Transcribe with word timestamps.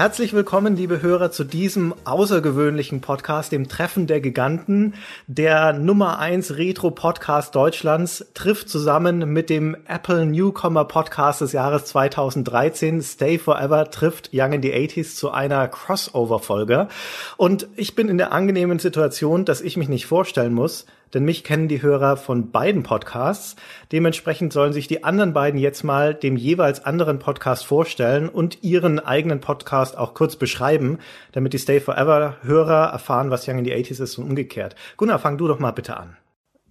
Herzlich 0.00 0.32
willkommen, 0.32 0.76
liebe 0.76 1.02
Hörer, 1.02 1.30
zu 1.30 1.44
diesem 1.44 1.94
außergewöhnlichen 2.04 3.02
Podcast, 3.02 3.52
dem 3.52 3.68
Treffen 3.68 4.06
der 4.06 4.22
Giganten. 4.22 4.94
Der 5.26 5.74
Nummer 5.74 6.18
1 6.18 6.56
Retro-Podcast 6.56 7.54
Deutschlands 7.54 8.24
trifft 8.32 8.70
zusammen 8.70 9.30
mit 9.30 9.50
dem 9.50 9.76
Apple 9.86 10.24
Newcomer 10.24 10.86
Podcast 10.86 11.42
des 11.42 11.52
Jahres 11.52 11.84
2013, 11.84 13.02
Stay 13.02 13.36
Forever, 13.36 13.90
trifft 13.90 14.30
Young 14.32 14.54
in 14.54 14.62
the 14.62 14.72
80s 14.72 15.16
zu 15.16 15.32
einer 15.32 15.68
Crossover-Folge. 15.68 16.88
Und 17.36 17.68
ich 17.76 17.94
bin 17.94 18.08
in 18.08 18.16
der 18.16 18.32
angenehmen 18.32 18.78
Situation, 18.78 19.44
dass 19.44 19.60
ich 19.60 19.76
mich 19.76 19.90
nicht 19.90 20.06
vorstellen 20.06 20.54
muss, 20.54 20.86
denn 21.14 21.24
mich 21.24 21.44
kennen 21.44 21.68
die 21.68 21.82
Hörer 21.82 22.16
von 22.16 22.50
beiden 22.50 22.82
Podcasts. 22.82 23.56
Dementsprechend 23.92 24.52
sollen 24.52 24.72
sich 24.72 24.88
die 24.88 25.04
anderen 25.04 25.32
beiden 25.32 25.58
jetzt 25.58 25.82
mal 25.82 26.14
dem 26.14 26.36
jeweils 26.36 26.84
anderen 26.84 27.18
Podcast 27.18 27.66
vorstellen 27.66 28.28
und 28.28 28.62
ihren 28.62 28.98
eigenen 28.98 29.40
Podcast 29.40 29.96
auch 29.96 30.14
kurz 30.14 30.36
beschreiben, 30.36 30.98
damit 31.32 31.52
die 31.52 31.58
Stay 31.58 31.80
Forever 31.80 32.36
Hörer 32.42 32.90
erfahren, 32.90 33.30
was 33.30 33.48
Young 33.48 33.58
in 33.58 33.64
the 33.64 33.74
80s 33.74 34.02
ist 34.02 34.18
und 34.18 34.24
umgekehrt. 34.24 34.76
Gunnar, 34.96 35.18
fang 35.18 35.38
du 35.38 35.48
doch 35.48 35.58
mal 35.58 35.72
bitte 35.72 35.96
an. 35.96 36.16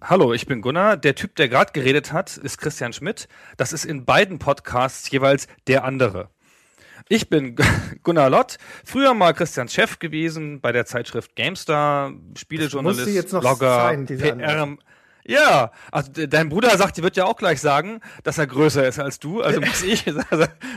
Hallo, 0.02 0.32
ich 0.32 0.46
bin 0.46 0.62
Gunnar. 0.62 0.96
Der 0.96 1.14
Typ, 1.14 1.36
der 1.36 1.50
gerade 1.50 1.72
geredet 1.72 2.10
hat, 2.10 2.38
ist 2.38 2.56
Christian 2.56 2.94
Schmidt. 2.94 3.28
Das 3.58 3.74
ist 3.74 3.84
in 3.84 4.06
beiden 4.06 4.38
Podcasts 4.38 5.10
jeweils 5.10 5.46
der 5.66 5.84
andere. 5.84 6.30
Ich 7.12 7.28
bin 7.28 7.56
Gunnar 8.04 8.30
Lott, 8.30 8.56
früher 8.84 9.14
mal 9.14 9.34
Christians 9.34 9.74
Chef 9.74 9.98
gewesen 9.98 10.60
bei 10.60 10.70
der 10.70 10.86
Zeitschrift 10.86 11.34
GameStar, 11.34 12.12
Spielejournalist, 12.38 13.08
jetzt 13.08 13.32
noch 13.32 13.40
Blogger, 13.40 13.74
sein, 13.82 14.06
PR. 14.06 14.76
Ja, 15.26 15.72
also 15.90 16.12
de- 16.12 16.28
dein 16.28 16.48
Bruder 16.48 16.76
sagt, 16.78 16.96
die 16.96 17.02
wird 17.02 17.16
ja 17.16 17.24
auch 17.24 17.36
gleich 17.36 17.60
sagen, 17.60 18.00
dass 18.22 18.38
er 18.38 18.46
größer 18.46 18.86
ist 18.86 19.00
als 19.00 19.18
du. 19.18 19.42
Also 19.42 19.60
muss 19.66 19.82
ich 19.82 20.04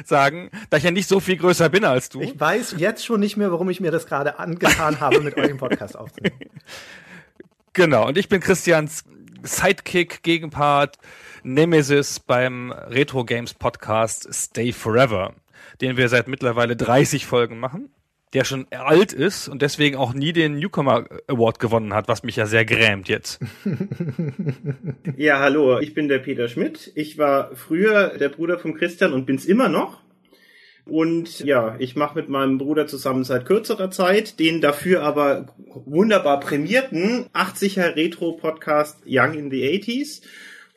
sagen, 0.06 0.50
da 0.72 0.78
ich 0.78 0.84
ja 0.84 0.90
nicht 0.90 1.08
so 1.08 1.20
viel 1.20 1.38
größer 1.38 1.70
bin 1.70 1.86
als 1.86 2.09
du. 2.09 2.20
Ich 2.22 2.40
weiß 2.40 2.75
jetzt 2.78 3.06
schon 3.06 3.20
nicht 3.20 3.38
mehr, 3.38 3.52
warum 3.52 3.70
ich 3.70 3.80
mir 3.80 3.92
das 3.92 4.08
gerade 4.08 4.40
angetan 4.40 5.00
habe, 5.00 5.22
mit 5.22 5.38
euch 5.38 5.50
im 5.50 5.58
Podcast 5.58 5.95
aufzunehmen. 5.95 6.40
Genau, 7.75 8.08
und 8.08 8.20
ich 8.20 8.30
bin 8.30 8.40
Christians 8.40 9.03
Sidekick, 9.42 10.22
Gegenpart, 10.22 10.97
Nemesis 11.42 12.20
beim 12.20 12.72
Retro 12.72 13.25
Games 13.25 13.56
Podcast 13.56 14.31
Stay 14.31 14.72
Forever, 14.72 15.34
den 15.81 15.97
wir 15.97 16.09
seit 16.09 16.27
mittlerweile 16.27 16.75
30 16.75 17.25
Folgen 17.25 17.59
machen, 17.59 17.89
der 18.33 18.43
schon 18.43 18.67
alt 18.71 19.13
ist 19.13 19.47
und 19.47 19.61
deswegen 19.61 19.95
auch 19.95 20.13
nie 20.13 20.33
den 20.33 20.55
Newcomer 20.55 21.05
Award 21.27 21.59
gewonnen 21.59 21.93
hat, 21.93 22.07
was 22.07 22.23
mich 22.23 22.35
ja 22.35 22.45
sehr 22.45 22.66
grämt 22.66 23.07
jetzt. 23.07 23.39
Ja, 25.16 25.39
hallo, 25.39 25.79
ich 25.79 25.94
bin 25.94 26.07
der 26.07 26.19
Peter 26.19 26.47
Schmidt. 26.47 26.91
Ich 26.95 27.17
war 27.17 27.55
früher 27.55 28.17
der 28.17 28.29
Bruder 28.29 28.57
von 28.57 28.73
Christian 28.73 29.13
und 29.13 29.25
bin's 29.25 29.45
immer 29.45 29.69
noch. 29.69 30.01
Und 30.85 31.39
ja, 31.39 31.75
ich 31.79 31.95
mache 31.95 32.16
mit 32.16 32.29
meinem 32.29 32.57
Bruder 32.57 32.88
zusammen 32.88 33.23
seit 33.23 33.45
kürzerer 33.45 33.89
Zeit 33.89 34.39
den 34.39 34.59
dafür 34.59 35.03
aber 35.03 35.55
wunderbar 35.85 36.39
prämierten 36.39 37.27
80er 37.33 37.95
Retro-Podcast 37.95 39.03
Young 39.05 39.33
in 39.35 39.49
the 39.49 39.63
80s. 39.63 40.21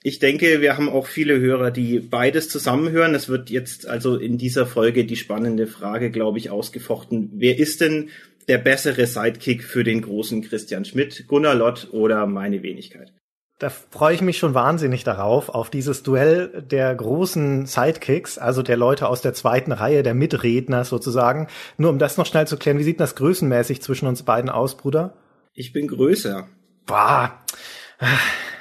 Ich 0.06 0.20
denke, 0.20 0.60
wir 0.60 0.76
haben 0.76 0.88
auch 0.88 1.08
viele 1.08 1.40
Hörer, 1.40 1.72
die 1.72 1.98
beides 1.98 2.48
zusammenhören. 2.48 3.16
Es 3.16 3.28
wird 3.28 3.50
jetzt 3.50 3.88
also 3.88 4.14
in 4.14 4.38
dieser 4.38 4.64
Folge 4.64 5.04
die 5.04 5.16
spannende 5.16 5.66
Frage, 5.66 6.12
glaube 6.12 6.38
ich, 6.38 6.48
ausgefochten. 6.48 7.32
Wer 7.34 7.58
ist 7.58 7.80
denn 7.80 8.10
der 8.46 8.58
bessere 8.58 9.04
Sidekick 9.06 9.64
für 9.64 9.82
den 9.82 10.02
großen 10.02 10.42
Christian 10.42 10.84
Schmidt, 10.84 11.26
Gunnar 11.26 11.56
Lott 11.56 11.88
oder 11.90 12.24
meine 12.28 12.62
Wenigkeit? 12.62 13.12
Da 13.58 13.68
freue 13.68 14.14
ich 14.14 14.20
mich 14.20 14.38
schon 14.38 14.54
wahnsinnig 14.54 15.02
darauf, 15.02 15.48
auf 15.48 15.70
dieses 15.70 16.04
Duell 16.04 16.62
der 16.70 16.94
großen 16.94 17.66
Sidekicks, 17.66 18.38
also 18.38 18.62
der 18.62 18.76
Leute 18.76 19.08
aus 19.08 19.22
der 19.22 19.34
zweiten 19.34 19.72
Reihe, 19.72 20.04
der 20.04 20.14
Mitredner 20.14 20.84
sozusagen. 20.84 21.48
Nur 21.78 21.90
um 21.90 21.98
das 21.98 22.16
noch 22.16 22.26
schnell 22.26 22.46
zu 22.46 22.56
klären, 22.56 22.78
wie 22.78 22.84
sieht 22.84 23.00
das 23.00 23.16
größenmäßig 23.16 23.82
zwischen 23.82 24.06
uns 24.06 24.22
beiden 24.22 24.50
aus, 24.50 24.76
Bruder? 24.76 25.14
Ich 25.52 25.72
bin 25.72 25.88
größer. 25.88 26.46
Boah. 26.86 27.40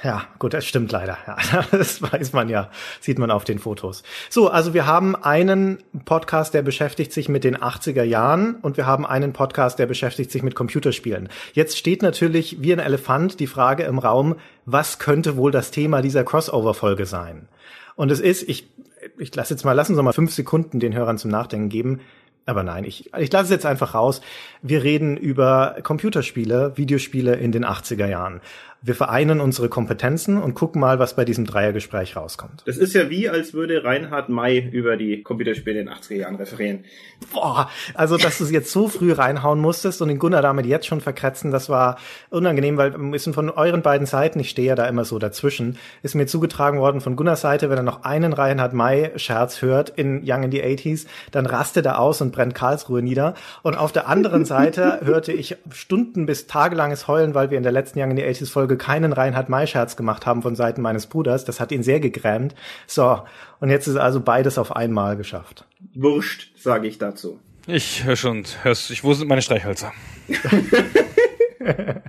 Ja, 0.05 0.27
gut, 0.37 0.53
das 0.53 0.67
stimmt 0.67 0.91
leider. 0.91 1.17
Ja, 1.25 1.65
das 1.71 1.99
weiß 1.99 2.33
man 2.33 2.47
ja, 2.47 2.69
sieht 2.99 3.17
man 3.17 3.31
auf 3.31 3.43
den 3.43 3.57
Fotos. 3.57 4.03
So, 4.29 4.49
also 4.49 4.75
wir 4.75 4.85
haben 4.85 5.15
einen 5.15 5.79
Podcast, 6.05 6.53
der 6.53 6.61
beschäftigt 6.61 7.11
sich 7.11 7.27
mit 7.27 7.43
den 7.43 7.57
80er 7.57 8.03
Jahren 8.03 8.53
und 8.61 8.77
wir 8.77 8.85
haben 8.85 9.03
einen 9.03 9.33
Podcast, 9.33 9.79
der 9.79 9.87
beschäftigt 9.87 10.29
sich 10.29 10.43
mit 10.43 10.53
Computerspielen. 10.53 11.27
Jetzt 11.53 11.79
steht 11.79 12.03
natürlich 12.03 12.61
wie 12.61 12.71
ein 12.71 12.77
Elefant 12.77 13.39
die 13.39 13.47
Frage 13.47 13.81
im 13.81 13.97
Raum, 13.97 14.35
was 14.67 14.99
könnte 14.99 15.37
wohl 15.37 15.49
das 15.49 15.71
Thema 15.71 16.03
dieser 16.03 16.23
Crossover-Folge 16.23 17.07
sein? 17.07 17.47
Und 17.95 18.11
es 18.11 18.19
ist, 18.19 18.47
ich, 18.47 18.69
ich 19.17 19.33
lasse 19.33 19.55
jetzt 19.55 19.65
mal, 19.65 19.73
lassen 19.73 19.95
Sie 19.95 20.03
mal 20.03 20.13
fünf 20.13 20.33
Sekunden 20.33 20.79
den 20.79 20.93
Hörern 20.93 21.17
zum 21.17 21.31
Nachdenken 21.31 21.69
geben. 21.69 22.01
Aber 22.47 22.61
nein, 22.61 22.83
ich, 22.83 23.11
ich 23.17 23.31
lasse 23.31 23.45
es 23.45 23.49
jetzt 23.49 23.65
einfach 23.65 23.95
raus. 23.95 24.21
Wir 24.61 24.83
reden 24.83 25.17
über 25.17 25.77
Computerspiele, 25.81 26.73
Videospiele 26.75 27.35
in 27.37 27.51
den 27.51 27.65
80er 27.65 28.05
Jahren. 28.05 28.41
Wir 28.85 28.93
vereinen 28.93 29.41
unsere 29.41 29.67
Kompetenzen 29.67 30.37
und 30.37 30.53
gucken 30.53 30.79
mal, 30.79 30.99
was 30.99 31.15
bei 31.15 31.25
diesem 31.25 31.47
Dreiergespräch 31.47 32.15
rauskommt. 32.15 32.61
Das 32.67 32.77
ist 32.77 32.93
ja 32.93 33.09
wie, 33.09 33.27
als 33.27 33.55
würde 33.55 33.83
Reinhard 33.83 34.29
May 34.29 34.59
über 34.59 34.95
die 34.95 35.23
Computerspiele 35.23 35.79
in 35.79 35.87
den 35.87 35.95
80er 35.95 36.13
Jahren 36.13 36.35
referieren. 36.35 36.85
Boah, 37.33 37.71
also 37.95 38.15
dass 38.17 38.37
du 38.37 38.43
es 38.43 38.51
jetzt 38.51 38.71
so 38.71 38.87
früh 38.87 39.11
reinhauen 39.11 39.59
musstest 39.59 40.03
und 40.03 40.09
den 40.09 40.19
Gunnar 40.19 40.43
damit 40.43 40.67
jetzt 40.67 40.85
schon 40.85 41.01
verkratzen, 41.01 41.49
das 41.49 41.67
war 41.67 41.97
unangenehm, 42.29 42.77
weil 42.77 42.93
ein 42.93 43.09
bisschen 43.09 43.33
von 43.33 43.49
euren 43.49 43.81
beiden 43.81 44.05
Seiten, 44.05 44.39
ich 44.39 44.51
stehe 44.51 44.67
ja 44.67 44.75
da 44.75 44.85
immer 44.87 45.03
so 45.03 45.17
dazwischen, 45.17 45.79
ist 46.03 46.13
mir 46.13 46.27
zugetragen 46.27 46.77
worden 46.77 47.01
von 47.01 47.15
Gunnars 47.15 47.41
Seite, 47.41 47.71
wenn 47.71 47.77
er 47.77 47.83
noch 47.83 48.03
einen 48.03 48.33
Reinhard 48.33 48.73
May 48.73 49.13
Scherz 49.15 49.63
hört 49.63 49.89
in 49.89 50.21
Young 50.23 50.43
in 50.43 50.51
the 50.51 50.61
80s, 50.61 51.07
dann 51.31 51.47
rastet 51.47 51.87
er 51.87 51.97
aus 51.97 52.21
und 52.21 52.31
brennt 52.31 52.53
Karlsruhe 52.53 53.01
nieder. 53.01 53.33
Und 53.63 53.73
auf 53.73 53.91
der 53.91 54.07
anderen 54.07 54.45
Seite 54.45 54.99
hörte 55.03 55.33
ich 55.33 55.57
Stunden 55.71 56.27
bis 56.27 56.45
tagelanges 56.45 57.07
Heulen, 57.07 57.33
weil 57.33 57.49
wir 57.49 57.57
in 57.57 57.63
der 57.63 57.71
letzten 57.71 57.99
Young 57.99 58.11
in 58.11 58.17
the 58.17 58.23
80s 58.23 58.51
Folge 58.51 58.74
keinen 58.77 59.13
Reinhard 59.13 59.49
May 59.49 59.67
Scherz 59.67 59.95
gemacht 59.95 60.25
haben 60.25 60.41
von 60.41 60.55
Seiten 60.55 60.81
meines 60.81 61.07
Bruders. 61.07 61.45
Das 61.45 61.59
hat 61.59 61.71
ihn 61.71 61.83
sehr 61.83 61.99
gegrämt. 61.99 62.55
So, 62.87 63.21
und 63.59 63.69
jetzt 63.69 63.87
ist 63.87 63.97
also 63.97 64.21
beides 64.21 64.57
auf 64.57 64.75
einmal 64.75 65.17
geschafft. 65.17 65.65
Wurscht, 65.93 66.51
sage 66.57 66.87
ich 66.87 66.97
dazu. 66.97 67.39
Ich 67.67 68.03
höre 68.03 68.15
schon, 68.15 68.43
hörst, 68.63 68.91
ich, 68.91 69.03
wo 69.03 69.13
sind 69.13 69.27
meine 69.27 69.41
Streichhölzer? 69.41 69.91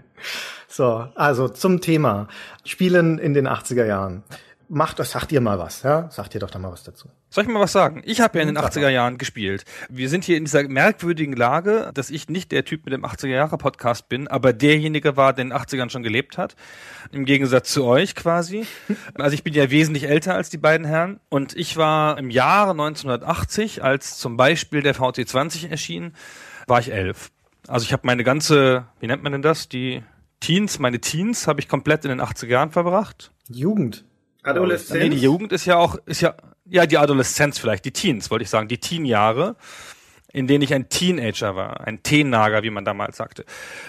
So, 0.77 1.09
also 1.15 1.49
zum 1.49 1.81
Thema 1.81 2.28
Spielen 2.66 3.19
in 3.19 3.33
den 3.33 3.48
80er 3.48 3.87
Jahren. 3.87 4.22
Macht 4.69 4.99
das, 4.99 5.12
sagt 5.12 5.31
ihr 5.31 5.41
mal 5.41 5.60
was, 5.60 5.82
ja? 5.82 6.10
Sagt 6.10 6.34
ihr 6.34 6.41
doch 6.41 6.50
da 6.50 6.59
mal 6.59 6.72
was 6.72 6.82
dazu. 6.82 7.09
Soll 7.31 7.44
ich 7.44 7.50
mal 7.50 7.60
was 7.60 7.71
sagen? 7.71 8.03
Ich 8.04 8.21
habe 8.21 8.38
ja 8.38 8.43
in 8.43 8.53
den 8.53 8.59
80er 8.59 8.88
Jahren 8.88 9.16
gespielt. 9.16 9.65
Wir 9.88 10.09
sind 10.09 10.25
hier 10.25 10.37
in 10.37 10.44
dieser 10.44 10.66
merkwürdigen 10.66 11.34
Lage, 11.34 11.93
dass 11.94 12.10
ich 12.10 12.28
nicht 12.28 12.50
der 12.50 12.65
Typ 12.65 12.84
mit 12.84 12.93
dem 12.93 13.04
80er 13.04 13.28
Jahre 13.28 13.59
Podcast 13.59 14.09
bin, 14.09 14.27
aber 14.27 14.53
derjenige 14.53 15.16
war, 15.16 15.32
der 15.32 15.44
in 15.44 15.50
den 15.50 15.59
80ern 15.59 15.91
schon 15.91 16.03
gelebt 16.03 16.37
hat. 16.37 16.56
Im 17.12 17.25
Gegensatz 17.27 17.72
zu 17.72 17.84
euch 17.84 18.15
quasi. 18.15 18.66
Also 19.15 19.34
ich 19.34 19.44
bin 19.44 19.54
ja 19.54 19.71
wesentlich 19.71 20.09
älter 20.09 20.34
als 20.34 20.50
die 20.50 20.59
beiden 20.59 20.87
Herren. 20.87 21.21
Und 21.28 21.56
ich 21.56 21.77
war 21.77 22.19
im 22.19 22.31
Jahre 22.31 22.72
1980, 22.72 23.83
als 23.83 24.19
zum 24.19 24.37
Beispiel 24.37 24.83
der 24.83 24.94
VT20 24.94 25.69
erschien, 25.69 26.12
war 26.66 26.81
ich 26.81 26.93
elf. 26.93 27.31
Also 27.69 27.84
ich 27.84 27.93
habe 27.93 28.03
meine 28.06 28.25
ganze, 28.25 28.87
wie 29.00 29.06
nennt 29.06 29.22
man 29.22 29.33
denn 29.33 29.43
das? 29.43 29.69
Die 29.69 30.03
Teens, 30.41 30.78
meine 30.78 31.00
Teens 31.00 31.47
habe 31.47 31.60
ich 31.60 31.69
komplett 31.69 32.04
in 32.04 32.10
den 32.10 32.21
80er 32.21 32.48
Jahren 32.48 32.71
verbracht. 32.71 33.33
Jugend. 33.48 34.04
Adoleszenz. 34.47 35.03
Nee, 35.03 35.10
die 35.10 35.21
Jugend 35.21 35.53
ist 35.53 35.66
ja 35.66 35.77
auch, 35.77 35.97
ist 36.07 36.21
ja, 36.21 36.34
ja, 36.65 36.87
die 36.87 36.98
Adoleszenz 36.98 37.59
vielleicht, 37.59 37.84
die 37.84 37.93
Teens, 37.93 38.31
wollte 38.31 38.45
ich 38.45 38.51
sagen, 38.51 38.69
die 38.69 38.78
Teenjahre, 38.78 39.57
in 40.33 40.47
denen 40.47 40.63
ich 40.63 40.75
ein 40.75 40.89
Teenager 40.89 41.57
war, 41.57 41.87
ein 41.87 42.03
Teenager, 42.03 42.63
wie 42.63 42.71
man 42.71 42.84
damals 42.84 43.16
sagte. 43.16 43.45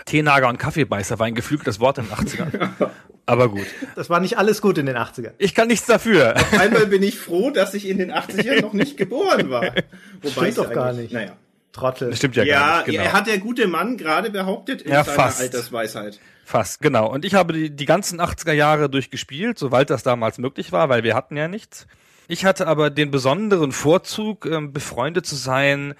Teenager 0.05 0.47
und 0.47 0.57
Kaffeebeißer 0.57 1.19
war 1.19 1.27
ein 1.27 1.35
geflügeltes 1.35 1.79
Wort 1.79 1.97
in 1.97 2.05
den 2.05 2.13
80ern. 2.13 2.89
Aber 3.25 3.49
gut. 3.49 3.65
Das 3.95 4.09
war 4.09 4.21
nicht 4.21 4.37
alles 4.37 4.61
gut 4.61 4.77
in 4.77 4.85
den 4.85 4.95
80ern. 4.95 5.33
Ich 5.37 5.53
kann 5.53 5.67
nichts 5.67 5.85
dafür. 5.85 6.35
Einmal 6.57 6.87
bin 6.87 7.03
ich 7.03 7.19
froh, 7.19 7.51
dass 7.51 7.73
ich 7.73 7.85
in 7.85 7.97
den 7.97 8.13
80ern 8.13 8.61
noch 8.61 8.71
nicht 8.71 8.95
geboren 8.95 9.49
war. 9.49 9.63
Wobei 10.21 10.31
Stimmt 10.31 10.47
ich 10.47 10.55
doch 10.55 10.71
gar 10.71 10.93
nicht. 10.93 11.11
Naja. 11.11 11.35
Trottel. 11.77 12.09
Das 12.09 12.17
stimmt 12.17 12.35
ja, 12.35 12.43
Ja, 12.43 12.59
gar 12.59 12.77
nicht. 12.77 12.85
Genau. 12.87 13.03
er 13.03 13.13
hat 13.13 13.27
der 13.27 13.37
gute 13.37 13.67
Mann 13.67 13.97
gerade 13.97 14.29
behauptet 14.29 14.81
in 14.81 14.91
Ja, 14.91 15.03
seiner 15.03 15.15
fast. 15.15 15.41
Altersweisheit. 15.41 16.19
Fast, 16.43 16.81
genau. 16.81 17.11
Und 17.11 17.25
ich 17.25 17.33
habe 17.35 17.53
die, 17.53 17.69
die 17.75 17.85
ganzen 17.85 18.21
80er 18.21 18.53
Jahre 18.53 18.89
durchgespielt, 18.89 19.59
soweit 19.59 19.89
das 19.89 20.03
damals 20.03 20.37
möglich 20.37 20.71
war, 20.71 20.89
weil 20.89 21.03
wir 21.03 21.13
hatten 21.15 21.35
ja 21.37 21.47
nichts. 21.47 21.87
Ich 22.29 22.45
hatte 22.45 22.67
aber 22.67 22.89
den 22.89 23.11
besonderen 23.11 23.71
Vorzug, 23.71 24.45
ähm, 24.45 24.73
befreundet 24.73 25.25
zu 25.25 25.35
sein 25.35 25.93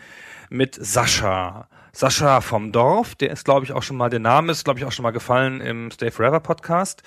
mit 0.50 0.75
Sascha. 0.79 1.68
Sascha 1.94 2.41
vom 2.41 2.71
Dorf, 2.71 3.15
der 3.15 3.31
ist, 3.31 3.44
glaube 3.45 3.65
ich, 3.65 3.74
auch 3.74 3.81
schon 3.83 3.97
mal, 3.97 4.09
der 4.09 4.19
Name 4.19 4.51
ist, 4.51 4.63
glaube 4.63 4.79
ich, 4.79 4.85
auch 4.85 4.91
schon 4.91 5.03
mal 5.03 5.12
gefallen 5.12 5.62
im 5.62 5.89
Stay 5.91 6.12
Forever 6.12 6.39
Podcast. 6.39 7.01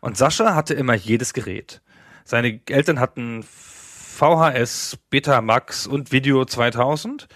Und 0.00 0.16
Sascha 0.16 0.54
hatte 0.54 0.74
immer 0.74 0.94
jedes 0.94 1.32
Gerät. 1.32 1.80
Seine 2.24 2.60
Eltern 2.68 3.00
hatten 3.00 3.44
VHS, 3.44 4.98
Betamax 5.10 5.86
und 5.86 6.12
Video 6.12 6.44
2000. 6.44 7.28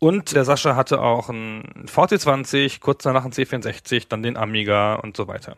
Und 0.00 0.34
der 0.34 0.44
Sascha 0.44 0.76
hatte 0.76 1.00
auch 1.00 1.28
ein 1.28 1.86
VT20, 1.86 2.80
kurz 2.80 3.02
danach 3.02 3.26
ein 3.26 3.32
C64, 3.32 4.06
dann 4.08 4.22
den 4.22 4.36
Amiga 4.36 4.94
und 4.94 5.16
so 5.16 5.28
weiter. 5.28 5.56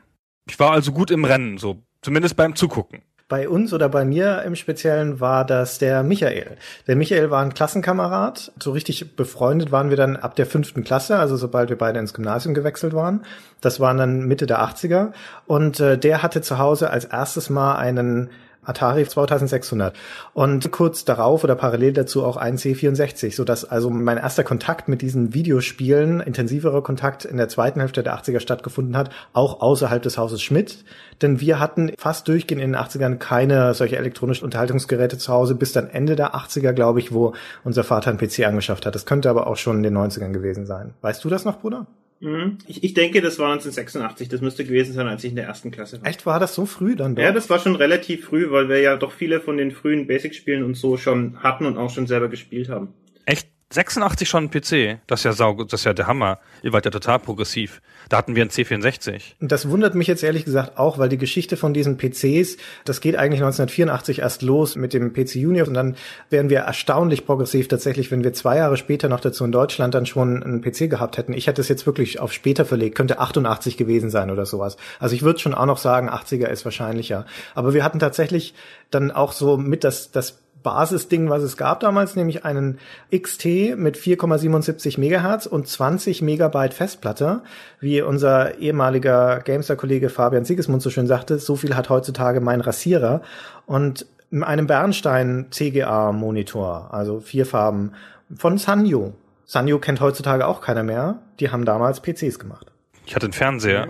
Ich 0.48 0.58
war 0.58 0.72
also 0.72 0.90
gut 0.92 1.12
im 1.12 1.24
Rennen, 1.24 1.58
so 1.58 1.78
zumindest 2.02 2.36
beim 2.36 2.56
Zugucken. 2.56 3.02
Bei 3.28 3.48
uns 3.48 3.72
oder 3.72 3.88
bei 3.88 4.04
mir 4.04 4.42
im 4.42 4.56
Speziellen 4.56 5.20
war 5.20 5.46
das 5.46 5.78
der 5.78 6.02
Michael. 6.02 6.58
Der 6.86 6.96
Michael 6.96 7.30
war 7.30 7.40
ein 7.42 7.54
Klassenkamerad. 7.54 8.52
So 8.60 8.72
richtig 8.72 9.16
befreundet 9.16 9.72
waren 9.72 9.88
wir 9.88 9.96
dann 9.96 10.16
ab 10.16 10.36
der 10.36 10.44
fünften 10.44 10.84
Klasse, 10.84 11.18
also 11.18 11.36
sobald 11.36 11.70
wir 11.70 11.78
beide 11.78 11.98
ins 11.98 12.12
Gymnasium 12.12 12.52
gewechselt 12.52 12.92
waren. 12.92 13.24
Das 13.62 13.80
waren 13.80 13.96
dann 13.96 14.26
Mitte 14.26 14.46
der 14.46 14.60
80er. 14.60 15.12
Und 15.46 15.80
äh, 15.80 15.96
der 15.96 16.22
hatte 16.22 16.42
zu 16.42 16.58
Hause 16.58 16.90
als 16.90 17.06
erstes 17.06 17.48
Mal 17.48 17.76
einen 17.76 18.28
Atari 18.64 19.06
2600 19.06 19.94
und 20.34 20.70
kurz 20.70 21.04
darauf 21.04 21.42
oder 21.42 21.56
parallel 21.56 21.92
dazu 21.92 22.24
auch 22.24 22.36
ein 22.36 22.56
C64, 22.56 23.34
so 23.34 23.44
dass 23.44 23.64
also 23.64 23.90
mein 23.90 24.18
erster 24.18 24.44
Kontakt 24.44 24.88
mit 24.88 25.02
diesen 25.02 25.34
Videospielen, 25.34 26.20
intensiverer 26.20 26.82
Kontakt 26.82 27.24
in 27.24 27.36
der 27.36 27.48
zweiten 27.48 27.80
Hälfte 27.80 28.02
der 28.02 28.16
80er 28.16 28.40
stattgefunden 28.40 28.96
hat, 28.96 29.10
auch 29.32 29.60
außerhalb 29.60 30.02
des 30.02 30.16
Hauses 30.16 30.42
Schmidt, 30.42 30.84
denn 31.22 31.40
wir 31.40 31.58
hatten 31.58 31.92
fast 31.98 32.28
durchgehend 32.28 32.62
in 32.62 32.72
den 32.72 32.80
80ern 32.80 33.16
keine 33.16 33.74
solche 33.74 33.96
elektronischen 33.96 34.44
Unterhaltungsgeräte 34.44 35.18
zu 35.18 35.32
Hause, 35.32 35.54
bis 35.54 35.72
dann 35.72 35.90
Ende 35.90 36.14
der 36.14 36.34
80er, 36.34 36.72
glaube 36.72 37.00
ich, 37.00 37.12
wo 37.12 37.34
unser 37.64 37.84
Vater 37.84 38.10
einen 38.10 38.18
PC 38.18 38.46
angeschafft 38.46 38.86
hat. 38.86 38.94
Das 38.94 39.06
könnte 39.06 39.28
aber 39.28 39.46
auch 39.46 39.56
schon 39.56 39.78
in 39.78 39.82
den 39.82 39.96
90ern 39.96 40.32
gewesen 40.32 40.66
sein. 40.66 40.94
Weißt 41.00 41.24
du 41.24 41.28
das 41.28 41.44
noch, 41.44 41.60
Bruder? 41.60 41.86
Mhm. 42.22 42.58
Ich, 42.68 42.84
ich 42.84 42.94
denke, 42.94 43.20
das 43.20 43.38
war 43.40 43.52
1986. 43.52 44.28
Das 44.28 44.40
müsste 44.40 44.64
gewesen 44.64 44.92
sein, 44.92 45.08
als 45.08 45.24
ich 45.24 45.30
in 45.30 45.36
der 45.36 45.46
ersten 45.46 45.72
Klasse 45.72 46.00
war. 46.00 46.08
Echt, 46.08 46.24
war 46.24 46.38
das 46.38 46.54
so 46.54 46.66
früh 46.66 46.94
dann? 46.94 47.16
Doch? 47.16 47.22
Ja, 47.22 47.32
das 47.32 47.50
war 47.50 47.58
schon 47.58 47.74
relativ 47.74 48.26
früh, 48.26 48.50
weil 48.50 48.68
wir 48.68 48.80
ja 48.80 48.96
doch 48.96 49.12
viele 49.12 49.40
von 49.40 49.56
den 49.56 49.72
frühen 49.72 50.06
Basic-Spielen 50.06 50.62
und 50.62 50.74
so 50.74 50.96
schon 50.96 51.42
hatten 51.42 51.66
und 51.66 51.76
auch 51.76 51.90
schon 51.90 52.06
selber 52.06 52.28
gespielt 52.28 52.68
haben. 52.68 52.94
Echt? 53.26 53.51
86 53.72 54.28
schon 54.28 54.44
ein 54.44 54.50
PC. 54.50 55.00
Das 55.06 55.20
ist 55.20 55.24
ja 55.24 55.32
sau, 55.32 55.54
das 55.64 55.80
ist 55.80 55.84
ja 55.84 55.94
der 55.94 56.06
Hammer. 56.06 56.38
Ihr 56.62 56.72
wart 56.72 56.84
ja 56.84 56.90
total 56.90 57.18
progressiv. 57.18 57.80
Da 58.08 58.18
hatten 58.18 58.34
wir 58.34 58.42
einen 58.42 58.50
C64. 58.50 59.22
Das 59.40 59.68
wundert 59.70 59.94
mich 59.94 60.06
jetzt 60.06 60.22
ehrlich 60.22 60.44
gesagt 60.44 60.76
auch, 60.76 60.98
weil 60.98 61.08
die 61.08 61.16
Geschichte 61.16 61.56
von 61.56 61.72
diesen 61.72 61.96
PCs, 61.96 62.58
das 62.84 63.00
geht 63.00 63.16
eigentlich 63.16 63.40
1984 63.40 64.18
erst 64.18 64.42
los 64.42 64.76
mit 64.76 64.92
dem 64.92 65.14
PC 65.14 65.36
Junior 65.36 65.66
und 65.66 65.74
dann 65.74 65.96
wären 66.28 66.50
wir 66.50 66.60
erstaunlich 66.60 67.24
progressiv 67.24 67.68
tatsächlich, 67.68 68.10
wenn 68.10 68.24
wir 68.24 68.34
zwei 68.34 68.58
Jahre 68.58 68.76
später 68.76 69.08
noch 69.08 69.20
dazu 69.20 69.44
in 69.44 69.52
Deutschland 69.52 69.94
dann 69.94 70.04
schon 70.04 70.42
einen 70.42 70.60
PC 70.60 70.90
gehabt 70.90 71.16
hätten. 71.16 71.32
Ich 71.32 71.46
hätte 71.46 71.62
es 71.62 71.68
jetzt 71.68 71.86
wirklich 71.86 72.20
auf 72.20 72.32
später 72.32 72.66
verlegt, 72.66 72.96
könnte 72.96 73.18
88 73.18 73.78
gewesen 73.78 74.10
sein 74.10 74.30
oder 74.30 74.44
sowas. 74.44 74.76
Also 74.98 75.14
ich 75.14 75.22
würde 75.22 75.38
schon 75.38 75.54
auch 75.54 75.66
noch 75.66 75.78
sagen, 75.78 76.10
80er 76.10 76.48
ist 76.48 76.64
wahrscheinlicher. 76.66 77.24
Aber 77.54 77.72
wir 77.72 77.84
hatten 77.84 77.98
tatsächlich 77.98 78.54
dann 78.90 79.10
auch 79.10 79.32
so 79.32 79.56
mit 79.56 79.84
das, 79.84 80.10
das 80.10 80.41
Basisding, 80.62 81.28
was 81.28 81.42
es 81.42 81.56
gab 81.56 81.80
damals, 81.80 82.16
nämlich 82.16 82.44
einen 82.44 82.78
XT 83.14 83.76
mit 83.76 83.96
4,77 83.96 84.98
Megahertz 84.98 85.46
und 85.46 85.66
20 85.66 86.22
Megabyte 86.22 86.74
Festplatte, 86.74 87.42
wie 87.80 88.02
unser 88.02 88.58
ehemaliger 88.58 89.40
Gamester-Kollege 89.40 90.08
Fabian 90.08 90.44
Sigismund 90.44 90.82
so 90.82 90.90
schön 90.90 91.06
sagte, 91.06 91.38
so 91.38 91.56
viel 91.56 91.76
hat 91.76 91.90
heutzutage 91.90 92.40
mein 92.40 92.60
Rasierer 92.60 93.22
und 93.66 94.06
einem 94.40 94.66
Bernstein 94.66 95.48
CGA 95.50 96.12
Monitor, 96.12 96.88
also 96.92 97.20
vier 97.20 97.44
Farben 97.44 97.92
von 98.34 98.56
Sanyo. 98.56 99.12
Sanyo 99.44 99.78
kennt 99.78 100.00
heutzutage 100.00 100.46
auch 100.46 100.62
keiner 100.62 100.82
mehr, 100.82 101.18
die 101.40 101.50
haben 101.50 101.64
damals 101.64 102.00
PCs 102.00 102.38
gemacht. 102.38 102.72
Ich 103.04 103.14
hatte 103.14 103.26
einen 103.26 103.34
Fernseher. 103.34 103.88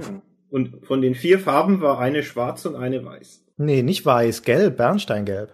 Und 0.51 0.85
von 0.85 1.01
den 1.01 1.15
vier 1.15 1.39
Farben 1.39 1.81
war 1.81 1.99
eine 1.99 2.23
schwarz 2.23 2.67
und 2.67 2.77
eine 2.77 3.05
weiß. 3.05 3.43
Nee, 3.57 3.83
nicht 3.83 4.05
weiß, 4.05 4.43
gelb, 4.43 4.77
Bernsteingelb. 4.77 5.53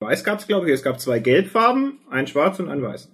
Weiß 0.00 0.24
gab 0.24 0.38
es, 0.40 0.46
glaube 0.46 0.66
ich. 0.66 0.74
Es 0.74 0.82
gab 0.82 0.98
zwei 0.98 1.18
Gelbfarben, 1.18 2.00
ein 2.10 2.26
Schwarz 2.26 2.58
und 2.58 2.70
ein 2.70 2.82
Weiß. 2.82 3.10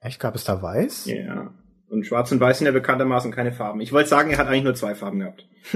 Echt, 0.00 0.20
gab 0.20 0.34
es 0.34 0.44
da 0.44 0.62
Weiß? 0.62 1.06
Ja. 1.06 1.54
Und 1.88 2.06
Schwarz 2.06 2.30
und 2.30 2.40
Weiß 2.40 2.58
sind 2.58 2.66
ja 2.66 2.72
bekanntermaßen 2.72 3.32
keine 3.32 3.52
Farben. 3.52 3.80
Ich 3.80 3.92
wollte 3.92 4.10
sagen, 4.10 4.30
er 4.30 4.38
hat 4.38 4.46
eigentlich 4.46 4.64
nur 4.64 4.74
zwei 4.74 4.94
Farben 4.94 5.20
gehabt. 5.20 5.48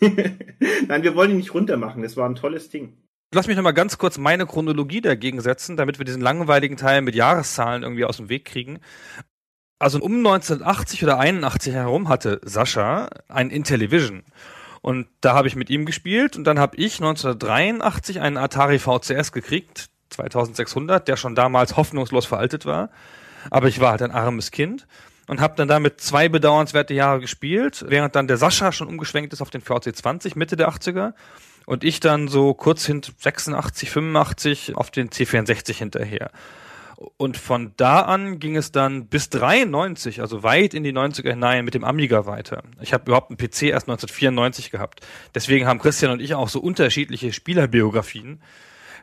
Nein, 0.00 1.02
wir 1.02 1.16
wollen 1.16 1.32
ihn 1.32 1.38
nicht 1.38 1.54
runtermachen. 1.54 2.02
Das 2.02 2.16
war 2.16 2.28
ein 2.28 2.36
tolles 2.36 2.70
Ding. 2.70 2.96
Lass 3.32 3.48
mich 3.48 3.56
noch 3.56 3.64
mal 3.64 3.72
ganz 3.72 3.98
kurz 3.98 4.16
meine 4.16 4.46
Chronologie 4.46 5.00
dagegen 5.00 5.40
setzen, 5.40 5.76
damit 5.76 5.98
wir 5.98 6.04
diesen 6.04 6.22
langweiligen 6.22 6.76
Teil 6.76 7.02
mit 7.02 7.16
Jahreszahlen 7.16 7.82
irgendwie 7.82 8.04
aus 8.04 8.18
dem 8.18 8.28
Weg 8.28 8.44
kriegen. 8.44 8.78
Also 9.80 9.98
um 9.98 10.18
1980 10.18 11.02
oder 11.02 11.18
81 11.18 11.74
herum 11.74 12.08
hatte 12.08 12.40
Sascha 12.44 13.08
ein 13.28 13.50
Intellivision. 13.50 14.22
Und 14.84 15.06
da 15.22 15.32
habe 15.32 15.48
ich 15.48 15.56
mit 15.56 15.70
ihm 15.70 15.86
gespielt 15.86 16.36
und 16.36 16.44
dann 16.44 16.58
habe 16.58 16.76
ich 16.76 16.96
1983 16.96 18.20
einen 18.20 18.36
Atari 18.36 18.78
VCS 18.78 19.32
gekriegt, 19.32 19.88
2600, 20.10 21.08
der 21.08 21.16
schon 21.16 21.34
damals 21.34 21.78
hoffnungslos 21.78 22.26
veraltet 22.26 22.66
war. 22.66 22.90
Aber 23.50 23.68
ich 23.68 23.80
war 23.80 23.92
halt 23.92 24.02
ein 24.02 24.10
armes 24.10 24.50
Kind 24.50 24.86
und 25.26 25.40
habe 25.40 25.54
dann 25.56 25.68
damit 25.68 26.02
zwei 26.02 26.28
bedauernswerte 26.28 26.92
Jahre 26.92 27.20
gespielt, 27.20 27.86
während 27.88 28.14
dann 28.14 28.28
der 28.28 28.36
Sascha 28.36 28.72
schon 28.72 28.88
umgeschwenkt 28.88 29.32
ist 29.32 29.40
auf 29.40 29.48
den 29.48 29.62
VC20 29.62 30.36
Mitte 30.36 30.54
der 30.54 30.68
80er 30.68 31.14
und 31.64 31.82
ich 31.82 32.00
dann 32.00 32.28
so 32.28 32.52
kurz 32.52 32.84
hinter 32.84 33.12
86, 33.16 33.88
85 33.90 34.76
auf 34.76 34.90
den 34.90 35.08
C64 35.08 35.78
hinterher. 35.78 36.30
Und 37.16 37.36
von 37.36 37.72
da 37.76 38.00
an 38.00 38.38
ging 38.38 38.56
es 38.56 38.72
dann 38.72 39.06
bis 39.06 39.30
93, 39.30 40.20
also 40.20 40.42
weit 40.42 40.74
in 40.74 40.84
die 40.84 40.92
90er 40.92 41.30
hinein 41.30 41.64
mit 41.64 41.74
dem 41.74 41.84
Amiga 41.84 42.26
weiter. 42.26 42.62
Ich 42.80 42.92
habe 42.92 43.04
überhaupt 43.06 43.30
einen 43.30 43.36
PC 43.36 43.64
erst 43.64 43.88
1994 43.88 44.70
gehabt. 44.70 45.00
Deswegen 45.34 45.66
haben 45.66 45.78
Christian 45.78 46.12
und 46.12 46.20
ich 46.20 46.34
auch 46.34 46.48
so 46.48 46.60
unterschiedliche 46.60 47.32
Spielerbiografien. 47.32 48.40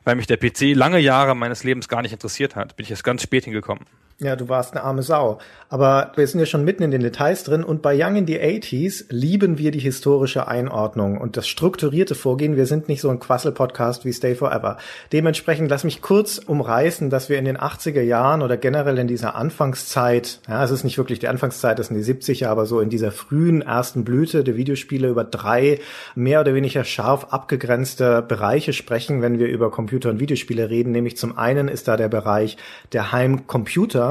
Weil 0.03 0.15
mich 0.15 0.25
der 0.25 0.37
PC 0.37 0.75
lange 0.75 0.99
Jahre 0.99 1.35
meines 1.35 1.63
Lebens 1.63 1.87
gar 1.87 2.01
nicht 2.01 2.13
interessiert 2.13 2.55
hat, 2.55 2.75
bin 2.75 2.85
ich 2.85 2.89
erst 2.89 3.03
ganz 3.03 3.21
spät 3.21 3.43
hingekommen. 3.43 3.85
Ja, 4.23 4.35
du 4.35 4.49
warst 4.49 4.73
eine 4.73 4.83
arme 4.83 5.01
Sau. 5.01 5.39
Aber 5.67 6.11
wir 6.15 6.27
sind 6.27 6.39
ja 6.39 6.45
schon 6.45 6.63
mitten 6.63 6.83
in 6.83 6.91
den 6.91 7.01
Details 7.01 7.43
drin 7.43 7.63
und 7.63 7.81
bei 7.81 7.95
Young 7.97 8.17
in 8.17 8.27
the 8.27 8.37
80s 8.37 9.05
lieben 9.09 9.57
wir 9.57 9.71
die 9.71 9.79
historische 9.79 10.47
Einordnung 10.47 11.17
und 11.17 11.37
das 11.37 11.47
strukturierte 11.47 12.13
Vorgehen. 12.13 12.55
Wir 12.55 12.67
sind 12.67 12.87
nicht 12.87 13.01
so 13.01 13.09
ein 13.09 13.19
Quassel-Podcast 13.19 14.05
wie 14.05 14.13
Stay 14.13 14.35
Forever. 14.35 14.77
Dementsprechend 15.11 15.71
lass 15.71 15.83
mich 15.83 16.01
kurz 16.01 16.37
umreißen, 16.37 17.09
dass 17.09 17.29
wir 17.29 17.39
in 17.39 17.45
den 17.45 17.57
80er 17.57 18.01
Jahren 18.01 18.43
oder 18.43 18.57
generell 18.57 18.99
in 18.99 19.07
dieser 19.07 19.33
Anfangszeit, 19.33 20.39
ja, 20.47 20.63
es 20.63 20.71
ist 20.71 20.83
nicht 20.83 20.99
wirklich 20.99 21.19
die 21.19 21.29
Anfangszeit, 21.29 21.79
das 21.79 21.87
sind 21.87 21.97
die 21.97 22.13
70er, 22.13 22.47
aber 22.47 22.67
so 22.67 22.79
in 22.79 22.89
dieser 22.89 23.11
frühen 23.11 23.61
ersten 23.63 24.03
Blüte 24.03 24.43
der 24.43 24.57
Videospiele 24.57 25.07
über 25.07 25.23
drei 25.23 25.79
mehr 26.13 26.41
oder 26.41 26.53
weniger 26.53 26.83
scharf 26.83 27.27
abgegrenzte 27.31 28.21
Bereiche 28.21 28.73
sprechen, 28.73 29.21
wenn 29.23 29.39
wir 29.39 29.47
über 29.47 29.71
Computer 29.71 30.09
und 30.09 30.19
Videospiele 30.19 30.69
reden. 30.69 30.91
Nämlich 30.91 31.17
zum 31.17 31.39
einen 31.39 31.69
ist 31.69 31.87
da 31.87 31.95
der 31.95 32.09
Bereich 32.09 32.57
der 32.91 33.13
Heimcomputer, 33.13 34.10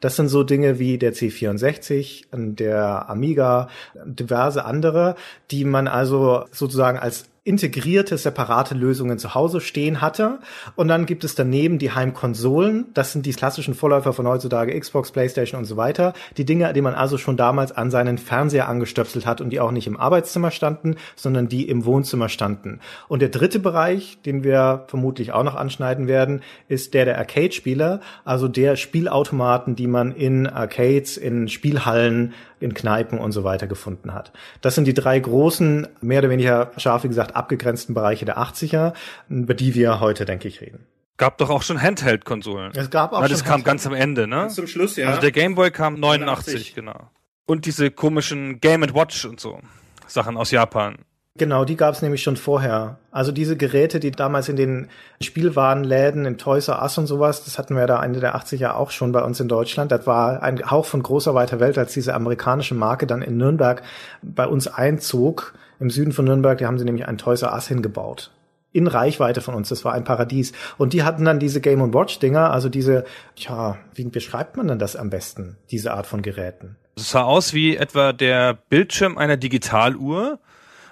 das 0.00 0.16
sind 0.16 0.28
so 0.28 0.44
Dinge 0.44 0.78
wie 0.78 0.98
der 0.98 1.12
C64, 1.12 2.24
der 2.32 3.08
Amiga, 3.08 3.68
diverse 4.04 4.64
andere, 4.64 5.14
die 5.50 5.64
man 5.64 5.88
also 5.88 6.44
sozusagen 6.52 6.98
als 6.98 7.26
integrierte, 7.48 8.18
separate 8.18 8.74
Lösungen 8.74 9.18
zu 9.18 9.34
Hause 9.34 9.60
stehen 9.60 10.00
hatte. 10.02 10.38
Und 10.76 10.88
dann 10.88 11.06
gibt 11.06 11.24
es 11.24 11.34
daneben 11.34 11.78
die 11.78 11.92
Heimkonsolen. 11.92 12.86
Das 12.92 13.12
sind 13.12 13.24
die 13.24 13.32
klassischen 13.32 13.74
Vorläufer 13.74 14.12
von 14.12 14.28
heutzutage, 14.28 14.78
Xbox, 14.78 15.10
Playstation 15.12 15.58
und 15.58 15.64
so 15.64 15.78
weiter. 15.78 16.12
Die 16.36 16.44
Dinge, 16.44 16.72
die 16.74 16.82
man 16.82 16.94
also 16.94 17.16
schon 17.16 17.38
damals 17.38 17.72
an 17.72 17.90
seinen 17.90 18.18
Fernseher 18.18 18.68
angestöpselt 18.68 19.24
hat 19.24 19.40
und 19.40 19.50
die 19.50 19.60
auch 19.60 19.70
nicht 19.70 19.86
im 19.86 19.96
Arbeitszimmer 19.96 20.50
standen, 20.50 20.96
sondern 21.16 21.48
die 21.48 21.68
im 21.68 21.86
Wohnzimmer 21.86 22.28
standen. 22.28 22.80
Und 23.08 23.22
der 23.22 23.30
dritte 23.30 23.58
Bereich, 23.58 24.18
den 24.26 24.44
wir 24.44 24.84
vermutlich 24.88 25.32
auch 25.32 25.44
noch 25.44 25.54
anschneiden 25.54 26.06
werden, 26.06 26.42
ist 26.68 26.92
der 26.92 27.06
der 27.06 27.16
Arcade-Spieler, 27.16 28.00
also 28.24 28.46
der 28.46 28.76
Spielautomaten, 28.76 29.74
die 29.74 29.86
man 29.86 30.12
in 30.12 30.46
Arcades, 30.46 31.16
in 31.16 31.48
Spielhallen 31.48 32.34
in 32.60 32.74
Kneipen 32.74 33.18
und 33.18 33.32
so 33.32 33.44
weiter 33.44 33.66
gefunden 33.66 34.14
hat. 34.14 34.32
Das 34.60 34.74
sind 34.74 34.86
die 34.86 34.94
drei 34.94 35.18
großen, 35.18 35.88
mehr 36.00 36.20
oder 36.20 36.30
weniger 36.30 36.72
scharf 36.76 37.04
wie 37.04 37.08
gesagt, 37.08 37.36
abgegrenzten 37.36 37.94
Bereiche 37.94 38.24
der 38.24 38.38
80er, 38.38 38.94
über 39.28 39.54
die 39.54 39.74
wir 39.74 40.00
heute, 40.00 40.24
denke 40.24 40.48
ich, 40.48 40.60
reden. 40.60 40.86
Gab 41.16 41.38
doch 41.38 41.50
auch 41.50 41.62
schon 41.62 41.82
Handheld-Konsolen. 41.82 42.72
Es 42.74 42.90
gab 42.90 43.12
auch 43.12 43.20
Weil 43.20 43.28
das 43.28 43.44
kam 43.44 43.64
ganz 43.64 43.86
am 43.86 43.92
Ende, 43.92 44.28
ne? 44.28 44.48
Zum 44.48 44.68
Schluss, 44.68 44.96
ja. 44.96 45.08
Also 45.08 45.20
der 45.20 45.32
Gameboy 45.32 45.72
kam 45.72 45.94
89, 45.94 46.54
89, 46.54 46.74
genau. 46.74 47.10
Und 47.46 47.66
diese 47.66 47.90
komischen 47.90 48.60
Game 48.60 48.82
Watch 48.94 49.24
und 49.24 49.40
so 49.40 49.60
Sachen 50.06 50.36
aus 50.36 50.50
Japan. 50.50 50.96
Genau, 51.38 51.64
die 51.64 51.76
gab 51.76 51.94
es 51.94 52.02
nämlich 52.02 52.22
schon 52.22 52.36
vorher. 52.36 52.98
Also 53.12 53.30
diese 53.30 53.56
Geräte, 53.56 54.00
die 54.00 54.10
damals 54.10 54.48
in 54.48 54.56
den 54.56 54.88
Spielwarenläden, 55.22 56.26
in 56.26 56.36
Toys 56.36 56.68
R 56.68 56.82
Us 56.82 56.98
und 56.98 57.06
sowas, 57.06 57.44
das 57.44 57.58
hatten 57.58 57.76
wir 57.76 57.86
da 57.86 58.02
Ende 58.04 58.18
der 58.18 58.36
80er 58.36 58.74
auch 58.74 58.90
schon 58.90 59.12
bei 59.12 59.22
uns 59.22 59.38
in 59.38 59.46
Deutschland. 59.46 59.92
Das 59.92 60.06
war 60.06 60.42
ein 60.42 60.70
Hauch 60.70 60.84
von 60.84 61.02
großer 61.02 61.34
weiter 61.34 61.60
Welt, 61.60 61.78
als 61.78 61.94
diese 61.94 62.14
amerikanische 62.14 62.74
Marke 62.74 63.06
dann 63.06 63.22
in 63.22 63.36
Nürnberg 63.36 63.82
bei 64.22 64.46
uns 64.46 64.66
einzog. 64.66 65.54
Im 65.80 65.90
Süden 65.90 66.10
von 66.10 66.24
Nürnberg, 66.24 66.58
da 66.58 66.66
haben 66.66 66.78
sie 66.78 66.84
nämlich 66.84 67.06
ein 67.06 67.18
Toys 67.18 67.42
R 67.42 67.52
Us 67.52 67.68
hingebaut 67.68 68.32
in 68.72 68.86
Reichweite 68.86 69.40
von 69.40 69.54
uns. 69.54 69.68
Das 69.70 69.84
war 69.84 69.94
ein 69.94 70.04
Paradies. 70.04 70.52
Und 70.76 70.92
die 70.92 71.02
hatten 71.02 71.24
dann 71.24 71.38
diese 71.38 71.60
Game 71.60 71.94
Watch 71.94 72.18
Dinger, 72.18 72.50
also 72.50 72.68
diese, 72.68 73.04
ja, 73.36 73.78
wie 73.94 74.04
beschreibt 74.04 74.56
man 74.56 74.68
denn 74.68 74.78
das 74.78 74.94
am 74.94 75.08
besten? 75.08 75.56
Diese 75.70 75.94
Art 75.94 76.06
von 76.06 76.20
Geräten? 76.22 76.76
Es 76.96 77.10
sah 77.10 77.22
aus 77.22 77.54
wie 77.54 77.76
etwa 77.76 78.12
der 78.12 78.58
Bildschirm 78.68 79.16
einer 79.16 79.36
Digitaluhr, 79.36 80.38